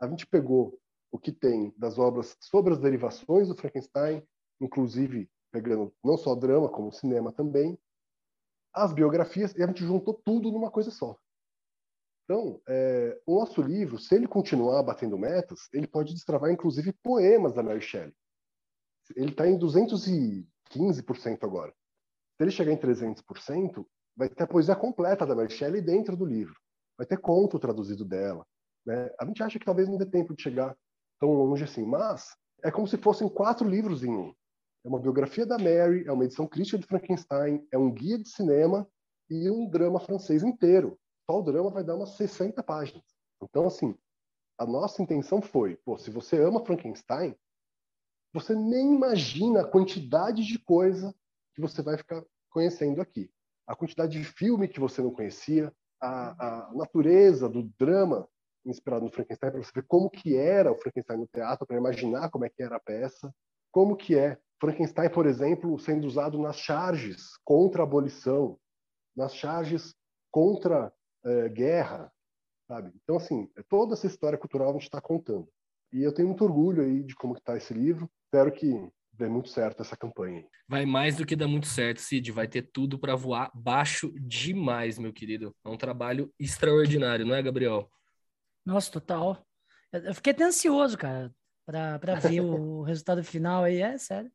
a 0.00 0.06
gente 0.06 0.26
pegou 0.26 0.78
o 1.12 1.18
que 1.18 1.30
tem 1.30 1.72
das 1.76 1.98
obras 1.98 2.36
sobre 2.40 2.72
as 2.72 2.80
derivações 2.80 3.46
do 3.46 3.54
Frankenstein, 3.54 4.26
inclusive 4.60 5.30
pegando 5.52 5.94
não 6.02 6.16
só 6.16 6.34
drama, 6.34 6.70
como 6.70 6.90
cinema 6.90 7.30
também, 7.30 7.78
as 8.72 8.92
biografias, 8.92 9.54
e 9.54 9.62
a 9.62 9.66
gente 9.66 9.84
juntou 9.84 10.14
tudo 10.24 10.50
numa 10.50 10.70
coisa 10.70 10.90
só. 10.90 11.18
Então, 12.24 12.58
é, 12.66 13.20
o 13.26 13.38
nosso 13.38 13.60
livro, 13.60 13.98
se 13.98 14.14
ele 14.14 14.26
continuar 14.26 14.82
batendo 14.82 15.18
metas, 15.18 15.68
ele 15.74 15.86
pode 15.86 16.14
destravar, 16.14 16.50
inclusive, 16.50 16.94
poemas 17.02 17.52
da 17.52 17.62
Mary 17.62 17.82
Shelley. 17.82 18.14
Ele 19.14 19.32
está 19.32 19.46
em 19.46 19.58
215% 19.58 20.46
agora. 21.42 21.74
Se 22.36 22.42
ele 22.42 22.50
chegar 22.50 22.72
em 22.72 22.78
300%, 22.78 23.84
vai 24.16 24.30
ter 24.30 24.44
a 24.44 24.46
poesia 24.46 24.74
completa 24.74 25.26
da 25.26 25.34
Mary 25.34 25.52
Shelley 25.52 25.82
dentro 25.82 26.16
do 26.16 26.24
livro. 26.24 26.54
Vai 26.96 27.06
ter 27.06 27.18
conto 27.18 27.58
traduzido 27.58 28.06
dela. 28.06 28.46
Né? 28.86 29.10
A 29.20 29.26
gente 29.26 29.42
acha 29.42 29.58
que 29.58 29.66
talvez 29.66 29.86
não 29.88 29.98
dê 29.98 30.06
tempo 30.06 30.34
de 30.34 30.42
chegar 30.42 30.74
tão 31.22 31.32
longe 31.32 31.64
assim, 31.64 31.86
mas 31.86 32.36
é 32.64 32.70
como 32.70 32.88
se 32.88 32.96
fossem 32.96 33.28
quatro 33.28 33.68
livros 33.68 34.02
em 34.02 34.10
um. 34.10 34.34
É 34.84 34.88
uma 34.88 34.98
biografia 34.98 35.46
da 35.46 35.56
Mary, 35.56 36.04
é 36.06 36.12
uma 36.12 36.24
edição 36.24 36.46
crítica 36.46 36.76
de 36.76 36.86
Frankenstein, 36.86 37.66
é 37.70 37.78
um 37.78 37.90
guia 37.90 38.18
de 38.18 38.28
cinema 38.28 38.88
e 39.30 39.48
um 39.48 39.70
drama 39.70 40.00
francês 40.00 40.42
inteiro 40.42 40.98
só 41.32 41.38
o 41.38 41.42
drama 41.42 41.70
vai 41.70 41.84
dar 41.84 41.96
umas 41.96 42.10
60 42.10 42.62
páginas. 42.62 43.04
Então, 43.42 43.66
assim, 43.66 43.96
a 44.58 44.66
nossa 44.66 45.02
intenção 45.02 45.40
foi, 45.40 45.76
pô, 45.76 45.96
se 45.98 46.10
você 46.10 46.40
ama 46.42 46.64
Frankenstein, 46.64 47.34
você 48.32 48.54
nem 48.54 48.94
imagina 48.94 49.60
a 49.60 49.68
quantidade 49.68 50.44
de 50.44 50.58
coisa 50.58 51.14
que 51.54 51.60
você 51.60 51.82
vai 51.82 51.96
ficar 51.96 52.24
conhecendo 52.50 53.00
aqui. 53.00 53.30
A 53.66 53.74
quantidade 53.74 54.18
de 54.18 54.24
filme 54.24 54.68
que 54.68 54.80
você 54.80 55.00
não 55.00 55.10
conhecia, 55.10 55.72
a, 56.00 56.66
a 56.68 56.74
natureza 56.74 57.48
do 57.48 57.62
drama 57.78 58.28
inspirado 58.64 59.04
no 59.04 59.10
Frankenstein, 59.10 59.50
para 59.50 59.62
você 59.62 59.72
ver 59.74 59.84
como 59.86 60.10
que 60.10 60.36
era 60.36 60.72
o 60.72 60.76
Frankenstein 60.76 61.18
no 61.18 61.26
teatro, 61.26 61.66
para 61.66 61.76
imaginar 61.76 62.30
como 62.30 62.44
é 62.44 62.48
que 62.48 62.62
era 62.62 62.76
a 62.76 62.80
peça, 62.80 63.32
como 63.70 63.96
que 63.96 64.16
é 64.16 64.38
Frankenstein, 64.60 65.10
por 65.10 65.26
exemplo, 65.26 65.78
sendo 65.78 66.06
usado 66.06 66.38
nas 66.38 66.56
charges 66.56 67.36
contra 67.44 67.82
a 67.82 67.84
abolição, 67.84 68.58
nas 69.16 69.34
charges 69.34 69.94
contra 70.30 70.92
é, 71.24 71.48
guerra, 71.48 72.12
sabe? 72.68 72.92
Então, 73.02 73.16
assim, 73.16 73.50
é 73.56 73.62
toda 73.68 73.94
essa 73.94 74.06
história 74.06 74.38
cultural 74.38 74.70
a 74.70 74.72
gente 74.74 74.84
está 74.84 75.00
contando. 75.00 75.48
E 75.92 76.02
eu 76.02 76.14
tenho 76.14 76.28
muito 76.28 76.44
orgulho 76.44 76.82
aí 76.82 77.02
de 77.02 77.14
como 77.14 77.34
está 77.34 77.56
esse 77.56 77.74
livro. 77.74 78.08
Espero 78.26 78.50
que 78.52 78.88
dê 79.12 79.28
muito 79.28 79.50
certo 79.50 79.82
essa 79.82 79.96
campanha. 79.96 80.46
Vai 80.66 80.86
mais 80.86 81.16
do 81.16 81.26
que 81.26 81.36
dar 81.36 81.48
muito 81.48 81.66
certo, 81.66 82.00
Cid. 82.00 82.32
Vai 82.32 82.48
ter 82.48 82.62
tudo 82.62 82.98
para 82.98 83.14
voar 83.14 83.50
baixo 83.54 84.10
demais, 84.20 84.98
meu 84.98 85.12
querido. 85.12 85.54
É 85.64 85.68
um 85.68 85.76
trabalho 85.76 86.32
extraordinário, 86.38 87.26
não 87.26 87.34
é, 87.34 87.42
Gabriel? 87.42 87.90
Nossa, 88.64 88.90
total. 88.90 89.44
Eu 89.92 90.14
fiquei 90.14 90.32
até 90.32 90.44
ansioso, 90.44 90.96
cara, 90.96 91.32
para 91.66 92.14
ver 92.14 92.40
o 92.40 92.82
resultado 92.82 93.22
final 93.22 93.64
aí, 93.64 93.80
é 93.80 93.98
sério. 93.98 94.30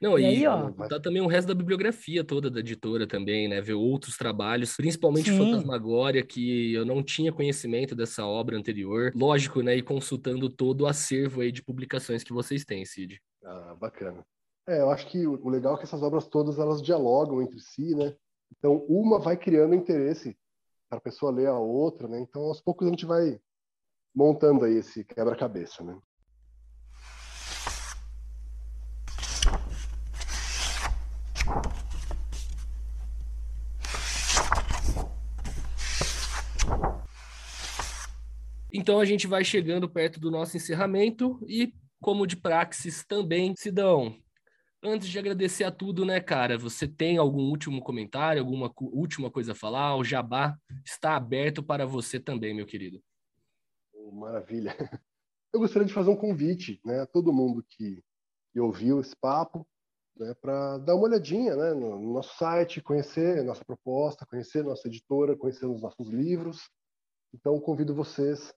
Não, 0.00 0.16
e, 0.16 0.22
e 0.22 0.26
aí, 0.26 0.46
ó, 0.46 0.70
tá 0.88 1.00
também 1.00 1.20
o 1.20 1.26
resto 1.26 1.48
da 1.48 1.54
bibliografia 1.54 2.22
toda 2.22 2.48
da 2.48 2.60
editora 2.60 3.06
também, 3.06 3.48
né? 3.48 3.60
Ver 3.60 3.72
outros 3.72 4.16
trabalhos, 4.16 4.76
principalmente 4.76 5.30
Sim. 5.30 5.38
Fantasmagória, 5.38 6.24
que 6.24 6.72
eu 6.72 6.84
não 6.84 7.02
tinha 7.02 7.32
conhecimento 7.32 7.96
dessa 7.96 8.24
obra 8.24 8.56
anterior. 8.56 9.12
Lógico, 9.14 9.60
né? 9.60 9.76
E 9.76 9.82
consultando 9.82 10.48
todo 10.48 10.82
o 10.82 10.86
acervo 10.86 11.40
aí 11.40 11.50
de 11.50 11.64
publicações 11.64 12.22
que 12.22 12.32
vocês 12.32 12.64
têm, 12.64 12.84
Cid. 12.84 13.20
Ah, 13.44 13.74
bacana. 13.74 14.24
É, 14.68 14.80
eu 14.80 14.90
acho 14.90 15.06
que 15.08 15.26
o 15.26 15.48
legal 15.48 15.74
é 15.74 15.78
que 15.78 15.84
essas 15.84 16.02
obras 16.02 16.28
todas 16.28 16.58
elas 16.58 16.80
dialogam 16.80 17.42
entre 17.42 17.58
si, 17.58 17.94
né? 17.94 18.14
Então, 18.56 18.84
uma 18.88 19.18
vai 19.18 19.36
criando 19.36 19.74
interesse 19.74 20.36
para 20.88 20.98
a 20.98 21.02
pessoa 21.02 21.32
ler 21.32 21.46
a 21.46 21.58
outra, 21.58 22.06
né? 22.06 22.20
Então, 22.20 22.42
aos 22.42 22.60
poucos 22.60 22.86
a 22.86 22.90
gente 22.90 23.04
vai 23.04 23.40
montando 24.18 24.64
aí 24.64 24.78
esse 24.78 25.04
quebra-cabeça, 25.04 25.84
né? 25.84 25.96
Então 38.72 38.98
a 38.98 39.04
gente 39.04 39.28
vai 39.28 39.44
chegando 39.44 39.88
perto 39.88 40.18
do 40.18 40.32
nosso 40.32 40.56
encerramento 40.56 41.38
e, 41.46 41.72
como 42.00 42.26
de 42.26 42.36
praxis 42.36 43.04
também, 43.06 43.54
Sidão, 43.56 44.16
Antes 44.80 45.08
de 45.08 45.18
agradecer 45.18 45.64
a 45.64 45.72
tudo, 45.72 46.04
né, 46.04 46.20
cara? 46.20 46.56
Você 46.56 46.86
tem 46.86 47.16
algum 47.16 47.50
último 47.50 47.82
comentário, 47.82 48.40
alguma 48.40 48.72
última 48.80 49.28
coisa 49.28 49.50
a 49.50 49.54
falar? 49.54 49.96
O 49.96 50.04
Jabá 50.04 50.56
está 50.84 51.16
aberto 51.16 51.64
para 51.64 51.84
você 51.84 52.20
também, 52.20 52.54
meu 52.54 52.64
querido. 52.64 53.02
Maravilha. 54.12 54.74
Eu 55.52 55.60
gostaria 55.60 55.86
de 55.86 55.94
fazer 55.94 56.10
um 56.10 56.16
convite, 56.16 56.80
né, 56.84 57.00
a 57.00 57.06
todo 57.06 57.32
mundo 57.32 57.62
que, 57.62 58.04
que 58.52 58.60
ouviu 58.60 59.00
esse 59.00 59.16
papo, 59.16 59.66
né, 60.16 60.34
para 60.34 60.76
dar 60.78 60.94
uma 60.94 61.04
olhadinha, 61.04 61.56
né, 61.56 61.72
no, 61.72 61.98
no 61.98 62.12
nosso 62.12 62.36
site, 62.36 62.82
conhecer 62.82 63.42
nossa 63.44 63.64
proposta, 63.64 64.26
conhecer 64.26 64.62
nossa 64.62 64.86
editora, 64.88 65.36
conhecer 65.36 65.64
os 65.66 65.80
nossos 65.80 66.08
livros. 66.08 66.68
Então, 67.32 67.58
convido 67.60 67.94
vocês 67.94 68.52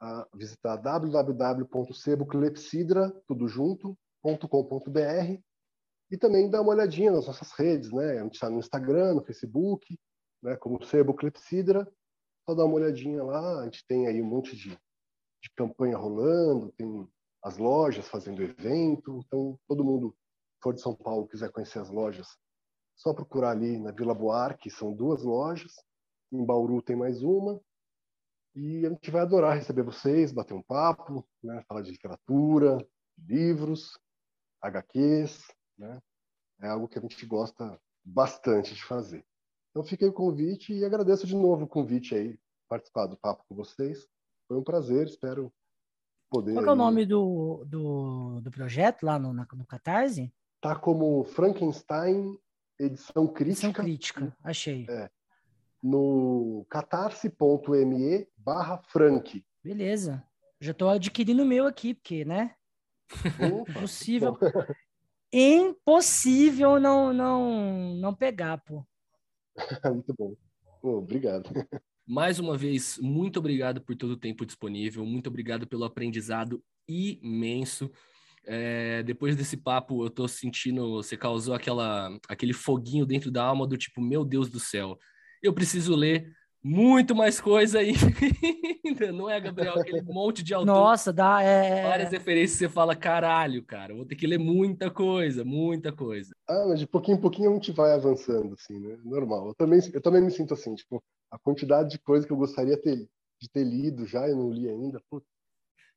a 0.00 0.26
visitar 0.34 0.76
www.seboclepsidra, 0.76 3.10
tudo 3.26 3.48
junto, 3.48 3.98
.com.br 4.22 5.40
e 6.10 6.16
também 6.16 6.48
dar 6.50 6.62
uma 6.62 6.72
olhadinha 6.72 7.12
nas 7.12 7.26
nossas 7.26 7.52
redes, 7.52 7.92
né? 7.92 8.18
A 8.18 8.22
gente 8.22 8.34
está 8.34 8.50
no 8.50 8.58
Instagram, 8.58 9.14
no 9.14 9.24
Facebook, 9.24 9.98
né? 10.42 10.56
Como 10.56 10.84
Sebo 10.84 11.14
Clepsidra. 11.14 11.88
Só 12.46 12.54
dar 12.54 12.64
uma 12.64 12.76
olhadinha 12.76 13.22
lá. 13.22 13.60
A 13.60 13.64
gente 13.64 13.84
tem 13.86 14.06
aí 14.06 14.22
um 14.22 14.26
monte 14.26 14.56
de, 14.56 14.70
de 14.70 15.50
campanha 15.56 15.96
rolando, 15.96 16.72
tem 16.72 17.08
as 17.42 17.58
lojas 17.58 18.08
fazendo 18.08 18.42
evento. 18.42 19.20
Então, 19.26 19.58
todo 19.66 19.84
mundo 19.84 20.16
for 20.62 20.72
de 20.72 20.80
São 20.80 20.94
Paulo 20.94 21.28
quiser 21.28 21.50
conhecer 21.50 21.80
as 21.80 21.90
lojas, 21.90 22.36
só 22.96 23.12
procurar 23.12 23.50
ali 23.50 23.78
na 23.78 23.92
Vila 23.92 24.14
Buarque, 24.14 24.70
são 24.70 24.92
duas 24.92 25.22
lojas. 25.22 25.74
Em 26.32 26.44
Bauru 26.44 26.80
tem 26.80 26.96
mais 26.96 27.22
uma. 27.22 27.60
E 28.54 28.86
a 28.86 28.88
gente 28.88 29.10
vai 29.10 29.20
adorar 29.20 29.54
receber 29.54 29.82
vocês, 29.82 30.32
bater 30.32 30.54
um 30.54 30.62
papo, 30.62 31.26
né? 31.42 31.62
falar 31.68 31.82
de 31.82 31.90
literatura, 31.90 32.78
livros, 33.18 33.98
HQs, 34.62 35.46
né? 35.78 36.00
É 36.60 36.68
algo 36.68 36.88
que 36.88 36.98
a 36.98 37.02
gente 37.02 37.26
gosta 37.26 37.78
bastante 38.02 38.74
de 38.74 38.82
fazer. 38.82 39.24
Então 39.76 39.84
aí 39.84 40.08
o 40.08 40.12
convite 40.12 40.72
e 40.72 40.86
agradeço 40.86 41.26
de 41.26 41.36
novo 41.36 41.64
o 41.64 41.68
convite 41.68 42.14
aí, 42.14 42.38
participar 42.66 43.04
do 43.04 43.16
papo 43.18 43.44
com 43.46 43.54
vocês. 43.54 44.08
Foi 44.48 44.56
um 44.56 44.64
prazer, 44.64 45.06
espero 45.06 45.52
poder. 46.30 46.54
Qual 46.54 46.64
é 46.64 46.70
o 46.70 46.74
nome 46.74 47.04
do, 47.04 47.62
do, 47.66 48.40
do 48.40 48.50
projeto 48.50 49.02
lá 49.02 49.18
no, 49.18 49.34
no 49.34 49.66
Catarse? 49.66 50.32
Tá 50.62 50.74
como 50.74 51.22
Frankenstein 51.24 52.38
Edição 52.78 53.26
Crítica. 53.26 53.66
Edição 53.66 53.72
Crítica, 53.74 54.36
achei. 54.42 54.86
É, 54.88 55.10
no 55.82 56.64
catarse.me 56.70 58.26
barra 58.34 58.78
Frank. 58.78 59.44
Beleza. 59.62 60.24
Já 60.58 60.72
estou 60.72 60.88
adquirindo 60.88 61.42
o 61.42 61.46
meu 61.46 61.66
aqui, 61.66 61.92
porque, 61.92 62.24
né? 62.24 62.54
Impossível. 63.68 64.38
Impossível 65.30 66.80
não, 66.80 67.12
não, 67.12 67.94
não 67.96 68.14
pegar, 68.14 68.56
pô. 68.56 68.82
muito 69.92 70.14
bom. 70.16 70.34
Pô, 70.80 70.98
obrigado. 70.98 71.50
Mais 72.06 72.38
uma 72.38 72.56
vez, 72.56 72.98
muito 72.98 73.38
obrigado 73.38 73.80
por 73.80 73.96
todo 73.96 74.12
o 74.12 74.16
tempo 74.16 74.46
disponível, 74.46 75.04
muito 75.04 75.26
obrigado 75.26 75.66
pelo 75.66 75.84
aprendizado 75.84 76.62
imenso. 76.88 77.90
É, 78.44 79.02
depois 79.02 79.34
desse 79.34 79.56
papo, 79.56 80.04
eu 80.04 80.10
tô 80.10 80.28
sentindo, 80.28 80.92
você 80.92 81.16
causou 81.16 81.52
aquela, 81.52 82.16
aquele 82.28 82.52
foguinho 82.52 83.04
dentro 83.04 83.28
da 83.30 83.44
alma 83.44 83.66
do 83.66 83.76
tipo, 83.76 84.00
meu 84.00 84.24
Deus 84.24 84.48
do 84.48 84.60
céu, 84.60 84.96
eu 85.42 85.52
preciso 85.52 85.96
ler 85.96 86.32
muito 86.62 87.14
mais 87.14 87.40
coisa 87.40 87.78
ainda, 87.78 88.00
não 89.12 89.30
é, 89.30 89.40
Gabriel? 89.40 89.78
Aquele 89.78 90.02
monte 90.02 90.42
de 90.42 90.52
autor. 90.52 90.66
Nossa, 90.66 91.12
dá. 91.12 91.42
É... 91.42 91.84
Várias 91.84 92.10
referências 92.10 92.58
você 92.58 92.68
fala, 92.68 92.96
caralho, 92.96 93.64
cara, 93.64 93.94
vou 93.94 94.04
ter 94.04 94.16
que 94.16 94.26
ler 94.26 94.38
muita 94.38 94.90
coisa, 94.90 95.44
muita 95.44 95.92
coisa. 95.92 96.34
Ah, 96.48 96.66
mas 96.68 96.80
de 96.80 96.86
pouquinho 96.86 97.18
em 97.18 97.20
pouquinho 97.20 97.50
a 97.50 97.54
gente 97.54 97.72
vai 97.72 97.92
avançando, 97.92 98.54
assim, 98.54 98.78
né? 98.78 98.98
Normal. 99.04 99.48
Eu 99.48 99.54
também, 99.54 99.80
eu 99.92 100.00
também 100.00 100.22
me 100.22 100.30
sinto 100.30 100.54
assim, 100.54 100.74
tipo, 100.74 101.02
a 101.30 101.38
quantidade 101.38 101.90
de 101.90 101.98
coisa 101.98 102.26
que 102.26 102.32
eu 102.32 102.36
gostaria 102.36 102.80
ter, 102.80 102.96
de 103.40 103.48
ter 103.50 103.64
lido 103.64 104.06
já 104.06 104.28
e 104.28 104.34
não 104.34 104.50
li 104.50 104.68
ainda, 104.68 105.00
putz, 105.10 105.26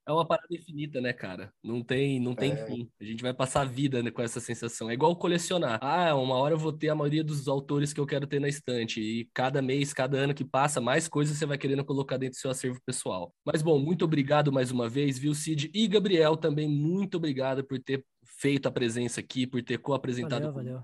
é 0.09 0.11
uma 0.11 0.25
parada 0.25 0.47
infinita, 0.51 0.99
né, 0.99 1.13
cara? 1.13 1.53
Não 1.63 1.83
tem, 1.83 2.19
não 2.19 2.33
tem 2.33 2.53
é. 2.53 2.65
fim. 2.65 2.91
A 2.99 3.03
gente 3.03 3.21
vai 3.21 3.33
passar 3.33 3.61
a 3.61 3.65
vida 3.65 4.01
né, 4.01 4.09
com 4.09 4.21
essa 4.21 4.39
sensação. 4.39 4.89
É 4.89 4.93
igual 4.93 5.15
colecionar. 5.15 5.79
Ah, 5.81 6.15
uma 6.15 6.35
hora 6.35 6.55
eu 6.55 6.57
vou 6.57 6.73
ter 6.73 6.89
a 6.89 6.95
maioria 6.95 7.23
dos 7.23 7.47
autores 7.47 7.93
que 7.93 7.99
eu 7.99 8.07
quero 8.07 8.25
ter 8.25 8.39
na 8.39 8.47
estante. 8.47 8.99
E 8.99 9.29
cada 9.33 9.61
mês, 9.61 9.93
cada 9.93 10.17
ano 10.17 10.33
que 10.33 10.43
passa, 10.43 10.81
mais 10.81 11.07
coisas 11.07 11.37
você 11.37 11.45
vai 11.45 11.57
querendo 11.57 11.85
colocar 11.85 12.17
dentro 12.17 12.37
do 12.37 12.41
seu 12.41 12.49
acervo 12.49 12.81
pessoal. 12.83 13.33
Mas 13.45 13.61
bom, 13.61 13.77
muito 13.77 14.03
obrigado 14.03 14.51
mais 14.51 14.71
uma 14.71 14.89
vez, 14.89 15.19
viu, 15.19 15.35
Cid? 15.35 15.69
E 15.73 15.87
Gabriel 15.87 16.35
também, 16.35 16.67
muito 16.67 17.17
obrigado 17.17 17.63
por 17.63 17.79
ter 17.79 18.03
feito 18.25 18.67
a 18.67 18.71
presença 18.71 19.19
aqui, 19.19 19.45
por 19.45 19.61
ter 19.61 19.77
co-apresentado. 19.77 20.51
Valeu, 20.51 20.73
valeu. 20.73 20.83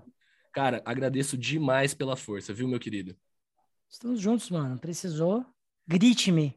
Cara, 0.52 0.80
agradeço 0.84 1.36
demais 1.36 1.94
pela 1.94 2.16
força, 2.16 2.54
viu, 2.54 2.68
meu 2.68 2.78
querido? 2.78 3.16
Estamos 3.90 4.20
juntos, 4.20 4.50
mano. 4.50 4.78
Precisou? 4.78 5.44
Grite-me. 5.86 6.56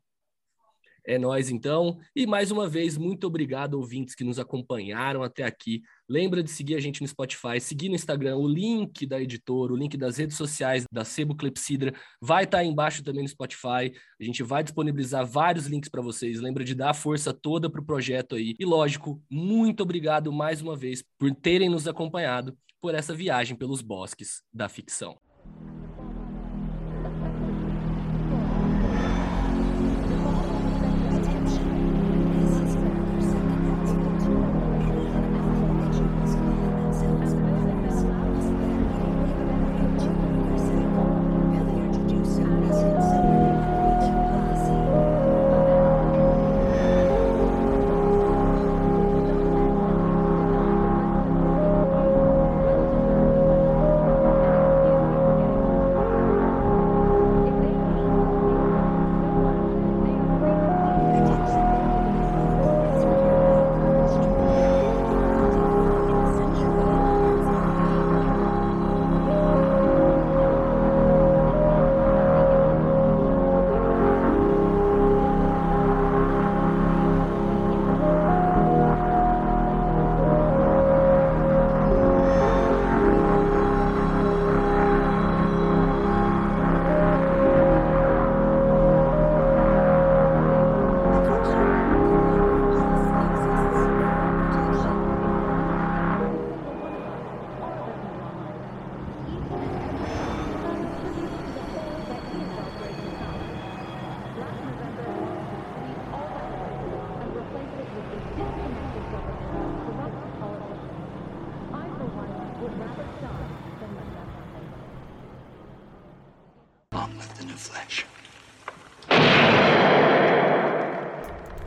É 1.10 1.18
nós 1.18 1.49
então. 1.49 1.98
E 2.15 2.27
mais 2.27 2.52
uma 2.52 2.69
vez, 2.69 2.95
muito 2.95 3.26
obrigado, 3.26 3.73
ouvintes 3.73 4.14
que 4.14 4.23
nos 4.23 4.38
acompanharam 4.38 5.23
até 5.23 5.44
aqui. 5.44 5.81
Lembra 6.07 6.44
de 6.44 6.52
seguir 6.52 6.76
a 6.76 6.80
gente 6.80 7.02
no 7.02 7.07
Spotify, 7.07 7.60
seguir 7.60 7.90
no 7.90 7.95
Instagram, 7.95 8.36
o 8.36 8.48
link 8.48 9.07
da 9.07 9.19
editora, 9.19 9.73
o 9.73 9.76
link 9.76 9.98
das 9.98 10.18
redes 10.18 10.38
sociais 10.38 10.84
da 10.91 11.03
Sebo 11.03 11.36
Clepsidra 11.36 11.95
vai 12.22 12.44
estar 12.44 12.60
tá 12.60 12.64
embaixo 12.64 13.03
também 13.03 13.23
no 13.23 13.27
Spotify. 13.27 13.91
A 14.22 14.23
gente 14.23 14.44
vai 14.44 14.64
disponibilizar 14.64 15.26
vários 15.26 15.65
links 15.65 15.90
para 15.90 16.03
vocês. 16.03 16.40
Lembra 16.40 16.64
de 16.64 16.76
dar 16.76 16.91
a 16.91 16.94
força 16.94 17.34
toda 17.34 17.72
para 17.72 17.81
o 17.81 17.86
projeto 17.86 18.36
aí. 18.36 18.53
E 18.60 18.64
lógico, 18.64 19.19
muito 19.31 19.81
obrigado 19.81 20.31
mais 20.31 20.61
uma 20.61 20.76
vez 20.76 21.03
por 21.18 21.34
terem 21.34 21.69
nos 21.69 21.88
acompanhado 21.88 22.56
por 22.80 22.94
essa 22.94 23.15
viagem 23.15 23.57
pelos 23.57 23.81
bosques 23.81 24.44
da 24.53 24.69
ficção. 24.69 25.19